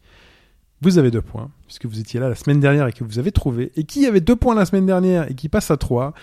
Vous 0.81 0.97
avez 0.97 1.09
deux 1.09 1.21
points, 1.21 1.49
puisque 1.67 1.85
vous 1.85 2.01
étiez 2.01 2.19
là 2.19 2.27
la 2.27 2.35
semaine 2.35 2.59
dernière 2.59 2.85
et 2.85 2.91
que 2.91 3.05
vous 3.05 3.17
avez 3.17 3.31
trouvé. 3.31 3.71
Et 3.77 3.85
qui 3.85 4.05
avait 4.05 4.19
deux 4.19 4.35
points 4.35 4.53
la 4.53 4.65
semaine 4.65 4.85
dernière 4.85 5.31
et 5.31 5.35
qui 5.35 5.47
passe 5.47 5.71
à 5.71 5.77
trois? 5.77 6.13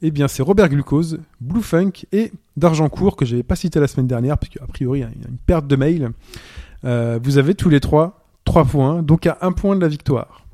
Eh 0.00 0.10
bien, 0.10 0.28
c'est 0.28 0.42
Robert 0.42 0.70
Glucose, 0.70 1.20
Blue 1.42 1.60
Funk 1.60 1.92
et 2.10 2.32
d'Argencourt, 2.56 3.16
que 3.16 3.26
je 3.26 3.32
n'avais 3.32 3.42
pas 3.42 3.54
cité 3.54 3.80
la 3.80 3.86
semaine 3.86 4.06
dernière, 4.06 4.38
puisque 4.38 4.62
a 4.62 4.66
priori, 4.66 5.00
il 5.00 5.02
y 5.02 5.04
a 5.04 5.28
une 5.28 5.36
perte 5.36 5.66
de 5.66 5.76
mail. 5.76 6.12
Euh, 6.84 7.20
vous 7.22 7.36
avez 7.36 7.54
tous 7.54 7.68
les 7.68 7.80
trois 7.80 8.24
trois 8.46 8.64
points, 8.64 9.02
donc 9.02 9.26
à 9.26 9.36
un 9.42 9.52
point 9.52 9.76
de 9.76 9.82
la 9.82 9.88
victoire. 9.88 10.46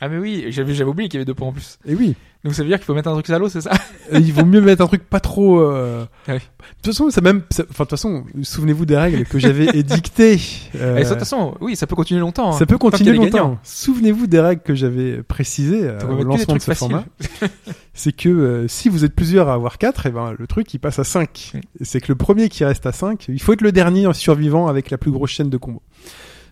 Ah 0.00 0.08
mais 0.08 0.16
oui, 0.16 0.46
j'avais 0.48 0.82
oublié 0.84 1.10
qu'il 1.10 1.18
y 1.18 1.20
avait 1.20 1.26
deux 1.26 1.34
points 1.34 1.48
en 1.48 1.52
plus. 1.52 1.78
Et 1.84 1.94
oui, 1.94 2.14
Donc 2.42 2.54
ça 2.54 2.62
veut 2.62 2.68
dire 2.68 2.78
qu'il 2.78 2.86
faut 2.86 2.94
mettre 2.94 3.08
un 3.10 3.12
truc 3.12 3.26
salaud, 3.26 3.50
c'est 3.50 3.60
ça? 3.60 3.72
Euh, 4.14 4.18
il 4.18 4.32
vaut 4.32 4.46
mieux 4.46 4.62
mettre 4.62 4.82
un 4.82 4.86
truc 4.86 5.04
pas 5.08 5.20
trop. 5.20 5.60
euh, 5.60 6.06
Ah 6.26 6.32
oui. 6.32 6.38
De 6.38 6.42
toute 6.82 6.86
façon, 6.86 7.10
ça 7.10 7.20
même. 7.20 7.42
ça- 7.50 7.64
Enfin, 7.70 7.84
de 7.84 7.88
toute 7.88 7.90
façon, 7.90 8.24
souvenez-vous 8.42 8.86
des 8.86 8.96
règles 8.96 9.24
que 9.26 9.38
j'avais 9.38 9.66
édictées. 9.78 10.40
euh, 10.76 10.96
Et 10.96 11.04
ça, 11.04 11.10
de 11.10 11.14
toute 11.16 11.18
façon, 11.20 11.54
oui, 11.60 11.76
ça 11.76 11.86
peut 11.86 11.94
continuer 11.96 12.20
longtemps. 12.20 12.48
hein. 12.54 12.58
ça 12.58 12.64
peut 12.64 12.78
qu'il 12.78 12.88
y 12.88 12.90
continuer 12.90 13.16
longtemps. 13.16 13.58
Souvenez-vous 13.62 14.26
des 14.26 14.40
règles 14.40 14.62
que 14.62 14.74
j'avais 14.74 15.22
précisées 15.22 15.82
euh, 15.84 15.98
au 16.08 16.22
lancement 16.24 16.54
de 16.56 16.60
ce 16.62 16.72
format. 16.72 17.04
C'est 17.92 18.12
que 18.12 18.28
euh, 18.30 18.68
si 18.68 18.88
vous 18.88 19.04
êtes 19.04 19.14
plusieurs 19.14 19.48
à 19.50 19.54
avoir 19.54 19.76
4, 19.76 20.06
et 20.06 20.10
ben, 20.10 20.32
le 20.38 20.46
truc 20.46 20.72
il 20.72 20.78
passe 20.78 20.98
à 20.98 21.04
5. 21.04 21.50
Oui. 21.54 21.60
Et 21.80 21.84
C'est 21.84 22.00
que 22.00 22.08
le 22.10 22.14
premier 22.16 22.48
qui 22.48 22.64
reste 22.64 22.86
à 22.86 22.92
5, 22.92 23.26
il 23.28 23.40
faut 23.42 23.52
être 23.52 23.60
le 23.60 23.72
dernier 23.72 24.06
en 24.06 24.12
survivant 24.14 24.66
avec 24.68 24.90
la 24.90 24.96
plus 24.96 25.10
grosse 25.10 25.30
chaîne 25.30 25.50
de 25.50 25.56
combos. 25.58 25.82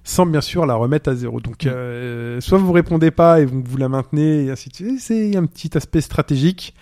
Sans 0.09 0.25
bien 0.25 0.41
sûr 0.41 0.65
la 0.65 0.75
remettre 0.75 1.11
à 1.11 1.15
zéro. 1.15 1.39
Donc, 1.39 1.67
Mm. 1.67 1.69
euh, 1.69 2.41
soit 2.41 2.57
vous 2.57 2.73
répondez 2.73 3.11
pas 3.11 3.41
et 3.41 3.45
vous, 3.45 3.63
vous 3.63 3.77
la 3.77 3.91
maintenez, 3.91 4.47
et 4.47 4.51
ainsi 4.51 4.71
de 4.71 4.75
suite. 4.75 5.01
C'est 5.01 5.37
un 5.37 5.45
petit 5.45 5.77
aspect 5.77 6.01
stratégique. 6.01 6.75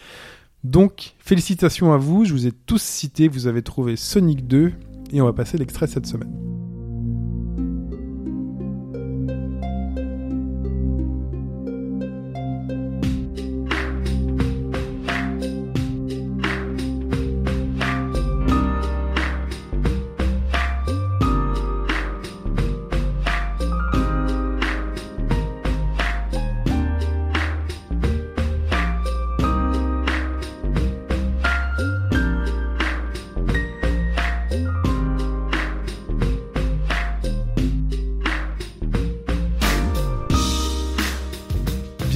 Donc, 0.63 1.15
félicitations 1.19 1.93
à 1.93 1.97
vous. 1.97 2.25
Je 2.25 2.33
vous 2.33 2.47
ai 2.47 2.53
tous 2.53 2.81
cités. 2.81 3.27
Vous 3.27 3.49
avez 3.49 3.63
trouvé 3.63 3.97
Sonic 3.97 4.47
2. 4.47 4.73
Et 5.13 5.21
on 5.21 5.25
va 5.25 5.33
passer 5.33 5.59
l'extrait 5.59 5.89
cette 5.89 6.07
semaine. 6.07 6.33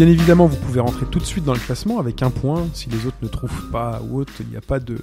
Bien 0.00 0.08
évidemment, 0.08 0.46
vous 0.46 0.56
pouvez 0.56 0.80
rentrer 0.80 1.04
tout 1.04 1.18
de 1.18 1.26
suite 1.26 1.44
dans 1.44 1.52
le 1.52 1.58
classement 1.58 1.98
avec 1.98 2.22
un 2.22 2.30
point. 2.30 2.66
Si 2.72 2.88
les 2.88 3.04
autres 3.04 3.18
ne 3.20 3.28
trouvent 3.28 3.70
pas 3.70 4.00
ou 4.08 4.18
autre, 4.18 4.32
il 4.40 4.46
n'y 4.46 4.56
a 4.56 4.62
pas 4.62 4.80
de. 4.80 4.96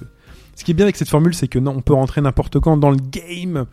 Ce 0.56 0.64
qui 0.64 0.72
est 0.72 0.74
bien 0.74 0.86
avec 0.86 0.96
cette 0.96 1.08
formule, 1.08 1.36
c'est 1.36 1.46
que 1.46 1.60
non, 1.60 1.74
on 1.76 1.82
peut 1.82 1.94
rentrer 1.94 2.20
n'importe 2.20 2.58
quand 2.58 2.76
dans 2.76 2.90
le 2.90 2.96
game. 2.96 3.66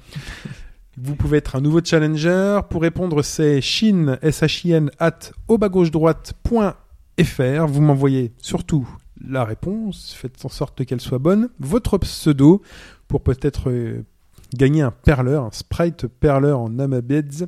Vous 1.00 1.16
pouvez 1.16 1.40
être 1.40 1.56
un 1.56 1.62
nouveau 1.62 1.80
challenger. 1.84 2.60
Pour 2.70 2.84
répondre, 2.84 3.24
c'est 3.24 3.60
shin, 3.60 4.20
S-H-I-N, 4.22 4.92
at 5.00 5.18
aubagauchedroite.fr. 5.48 7.68
Vous 7.70 7.82
m'envoyez 7.82 8.32
surtout 8.38 8.88
la 9.28 9.46
réponse. 9.46 10.14
Faites 10.16 10.46
en 10.46 10.50
sorte 10.50 10.86
qu'elle 10.86 11.02
soit 11.02 11.18
bonne. 11.18 11.50
Votre 11.60 11.98
pseudo 11.98 12.62
pour 13.08 13.24
peut-être 13.24 13.72
euh, 13.72 14.06
gagner 14.54 14.84
un 14.84 14.92
perleur, 14.92 15.46
un 15.46 15.52
sprite 15.52 16.06
perleur 16.06 16.60
en 16.60 16.78
Amabeds. 16.78 17.48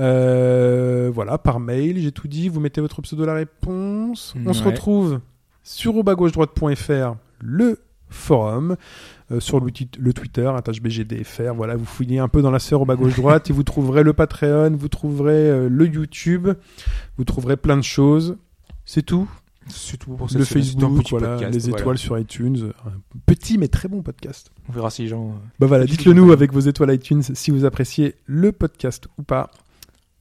Euh, 0.00 1.10
voilà, 1.14 1.38
par 1.38 1.60
mail, 1.60 1.98
j'ai 1.98 2.12
tout 2.12 2.28
dit. 2.28 2.48
Vous 2.48 2.60
mettez 2.60 2.80
votre 2.80 3.02
pseudo 3.02 3.24
la 3.24 3.34
réponse. 3.34 4.34
On 4.44 4.52
se 4.52 4.64
retrouve 4.64 5.20
sur 5.62 5.96
aubagauchedroite.fr, 5.96 7.16
le 7.40 7.78
forum, 8.08 8.76
euh, 9.30 9.40
sur 9.40 9.60
le, 9.60 10.12
Twitter, 10.12 10.50
attache 10.56 10.82
BGDFR. 10.82 11.54
Voilà, 11.54 11.76
vous 11.76 11.84
fouillez 11.84 12.18
un 12.18 12.28
peu 12.28 12.42
dans 12.42 12.50
la 12.50 12.58
sœur 12.58 12.82
au 12.82 12.84
bas 12.84 12.96
gauche 12.96 13.16
droite 13.16 13.50
et 13.50 13.52
vous 13.52 13.62
trouverez 13.62 14.02
le 14.02 14.12
Patreon, 14.12 14.76
vous 14.76 14.88
trouverez 14.88 15.50
euh, 15.50 15.68
le 15.68 15.86
YouTube, 15.86 16.48
vous 17.16 17.24
trouverez 17.24 17.56
plein 17.56 17.76
de 17.76 17.82
choses. 17.82 18.36
C'est 18.84 19.02
tout. 19.02 19.28
C'est 19.68 19.98
tout 19.98 20.16
pour 20.16 20.26
le 20.26 20.32
cette 20.32 20.44
Facebook, 20.44 21.10
voilà, 21.10 21.28
podcast, 21.28 21.54
les 21.54 21.60
voilà. 21.60 21.78
étoiles 21.78 21.98
sur 21.98 22.18
iTunes. 22.18 22.72
Un 22.84 23.18
petit 23.26 23.56
mais 23.56 23.68
très 23.68 23.88
bon 23.88 24.02
podcast. 24.02 24.50
On 24.68 24.72
verra 24.72 24.90
si 24.90 25.02
les 25.02 25.08
gens. 25.08 25.34
Bah 25.60 25.66
voilà, 25.66 25.84
dites-le 25.84 26.12
nous 26.12 26.32
avec 26.32 26.52
vos 26.52 26.60
étoiles 26.60 26.92
iTunes 26.94 27.22
si 27.22 27.52
vous 27.52 27.64
appréciez 27.64 28.16
le 28.26 28.50
podcast 28.50 29.06
ou 29.18 29.22
pas. 29.22 29.50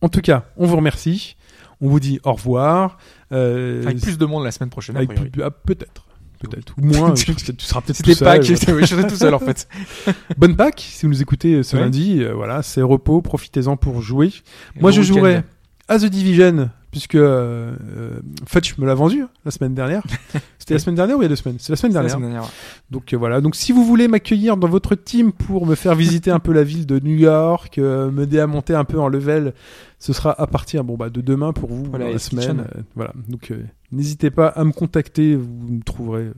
En 0.02 0.10
tout 0.10 0.22
cas, 0.22 0.46
on 0.58 0.66
vous 0.66 0.76
remercie. 0.78 1.36
On 1.82 1.90
vous 1.90 2.00
dit 2.00 2.20
au 2.24 2.34
revoir. 2.34 2.98
Euh, 3.32 3.84
Avec 3.86 4.02
plus 4.02 4.18
de 4.18 4.26
monde 4.26 4.44
la 4.44 4.52
semaine 4.52 4.70
prochaine. 4.70 4.96
ah, 4.98 5.52
peut-être. 5.52 6.06
Peut-être. 6.40 6.74
Ou 6.78 6.86
moins. 6.86 7.12
Tu- 7.16 7.34
seras 7.60 7.82
peut-être 7.82 8.02
tout 8.02 8.14
seul, 8.14 8.26
Pâques, 8.26 8.46
oui, 8.70 8.86
j'étais 8.86 9.08
tout 9.08 9.16
seul 9.16 9.34
en 9.34 9.40
fait. 9.40 9.68
Bonne 10.38 10.56
Pâques, 10.56 10.80
si 10.90 11.06
vous 11.06 11.12
nous 11.12 11.22
écoutez 11.22 11.56
euh, 11.56 11.64
ce 11.64 11.76
Ouais. 11.76 11.82
lundi. 11.84 12.24
euh, 12.24 12.34
voilà, 12.34 12.62
c'est 12.64 12.82
repos. 12.82 13.22
Profitez-en 13.22 13.76
pour 13.76 14.02
jouer. 14.02 14.32
Moi, 14.80 14.92
je 14.92 15.02
jouerai 15.02 15.44
à 15.90 16.00
The 16.00 16.06
Division, 16.06 16.70
puisque 16.92 17.16
euh, 17.16 17.76
euh, 17.98 18.20
Fudge 18.48 18.78
me 18.78 18.86
l'a 18.86 18.96
vendu 18.96 19.22
hein, 19.22 19.30
la 19.46 19.52
semaine 19.52 19.74
dernière. 19.74 20.04
C'était 20.60 20.74
la 20.74 20.80
semaine 20.80 20.96
dernière 20.96 21.18
ou 21.18 21.22
il 21.22 21.24
y 21.24 21.26
a 21.26 21.30
deux 21.30 21.36
semaines? 21.36 21.58
C'est 21.60 21.72
la 21.72 21.76
semaine 21.76 21.94
la 21.94 22.02
dernière. 22.02 22.16
semaine 22.18 22.32
dernière. 22.32 22.52
Donc 22.90 23.14
euh, 23.14 23.18
voilà. 23.18 23.42
Donc 23.42 23.56
si 23.56 23.72
vous 23.72 23.86
voulez 23.86 24.08
m'accueillir 24.08 24.58
dans 24.58 24.68
votre 24.68 24.96
team 24.96 25.32
pour 25.32 25.66
me 25.66 25.76
faire 25.76 25.96
visiter 25.96 26.32
un 26.32 26.40
peu 26.40 26.52
la 26.52 26.64
ville 26.64 26.86
de 26.86 27.00
New 27.00 27.16
York, 27.16 27.78
euh, 27.78 28.10
m'aider 28.12 28.40
à 28.40 28.48
monter 28.48 28.74
un 28.74 28.86
peu 28.86 29.00
en 29.00 29.08
level, 29.08 29.54
ce 30.00 30.14
sera 30.14 30.40
à 30.40 30.48
partir 30.48 30.84
bon 30.84 30.96
bah 30.96 31.10
de 31.10 31.22
demain 31.22 31.54
pour 31.54 31.70
vous 31.70 31.84
Voilà, 31.86 32.06
dans 32.06 32.12
la 32.14 32.20
semaine. 32.20 32.62
Euh, 32.62 32.82
voilà. 32.96 33.14
Donc 33.28 33.54
n'hésitez 33.92 34.32
pas 34.32 34.48
à 34.48 34.64
me 34.64 34.72
contacter. 34.72 35.36
Vous 35.36 35.48
me 35.70 35.84
trouverez. 35.84 36.32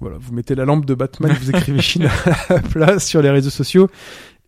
voilà, 0.00 0.16
vous 0.20 0.34
mettez 0.34 0.54
la 0.54 0.64
lampe 0.66 0.84
de 0.84 0.94
Batman, 0.94 1.34
vous 1.40 1.50
écrivez 1.50 1.80
Chine 1.80 2.08
à 2.48 2.54
la 2.54 2.60
place 2.60 3.06
sur 3.06 3.22
les 3.22 3.30
réseaux 3.30 3.50
sociaux. 3.50 3.88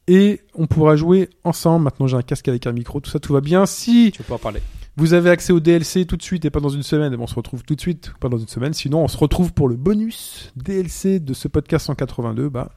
Et 0.08 0.40
on 0.54 0.66
pourra 0.66 0.96
jouer 0.96 1.30
ensemble. 1.44 1.84
Maintenant, 1.84 2.06
j'ai 2.08 2.16
un 2.16 2.22
casque 2.22 2.48
avec 2.48 2.66
un 2.66 2.72
micro, 2.72 3.00
tout 3.00 3.10
ça, 3.10 3.20
tout 3.20 3.32
va 3.32 3.40
bien. 3.40 3.66
Si 3.66 4.10
Tu 4.12 4.18
peux 4.22 4.28
pas 4.28 4.34
en 4.34 4.38
parler. 4.38 4.60
Vous 4.96 5.14
avez 5.14 5.30
accès 5.30 5.52
au 5.52 5.60
DLC 5.60 6.04
tout 6.06 6.16
de 6.16 6.22
suite 6.22 6.44
et 6.44 6.50
pas 6.50 6.60
dans 6.60 6.68
une 6.68 6.82
semaine, 6.82 7.12
eh 7.12 7.16
ben, 7.16 7.22
on 7.22 7.26
se 7.26 7.34
retrouve 7.34 7.62
tout 7.62 7.74
de 7.74 7.80
suite, 7.80 8.12
pas 8.20 8.28
dans 8.28 8.38
une 8.38 8.48
semaine. 8.48 8.74
Sinon, 8.74 9.02
on 9.04 9.08
se 9.08 9.16
retrouve 9.16 9.52
pour 9.52 9.68
le 9.68 9.76
bonus 9.76 10.52
DLC 10.56 11.18
de 11.20 11.34
ce 11.34 11.48
podcast 11.48 11.86
182. 11.86 12.48
Bah, 12.48 12.70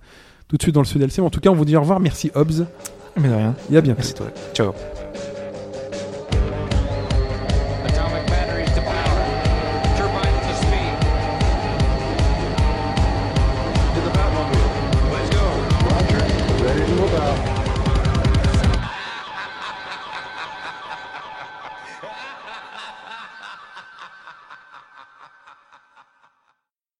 tout 0.48 0.58
de 0.58 0.62
suite 0.62 0.76
dans 0.76 0.82
le 0.82 1.00
DLC. 1.00 1.22
Mais 1.22 1.28
en 1.28 1.32
tout 1.32 1.40
cas, 1.40 1.50
on 1.50 1.56
vous 1.56 1.66
dit 1.66 1.76
au 1.76 1.82
revoir. 1.82 2.00
Merci 2.00 2.32
Hobbs 2.36 2.66
Mais 3.18 3.28
de 3.30 3.34
rien. 3.34 3.56
et 3.72 3.78
à 3.78 3.82
bientôt. 3.82 3.98
Merci 4.00 4.14
toi. 4.14 4.28
Ciao. 4.54 5.05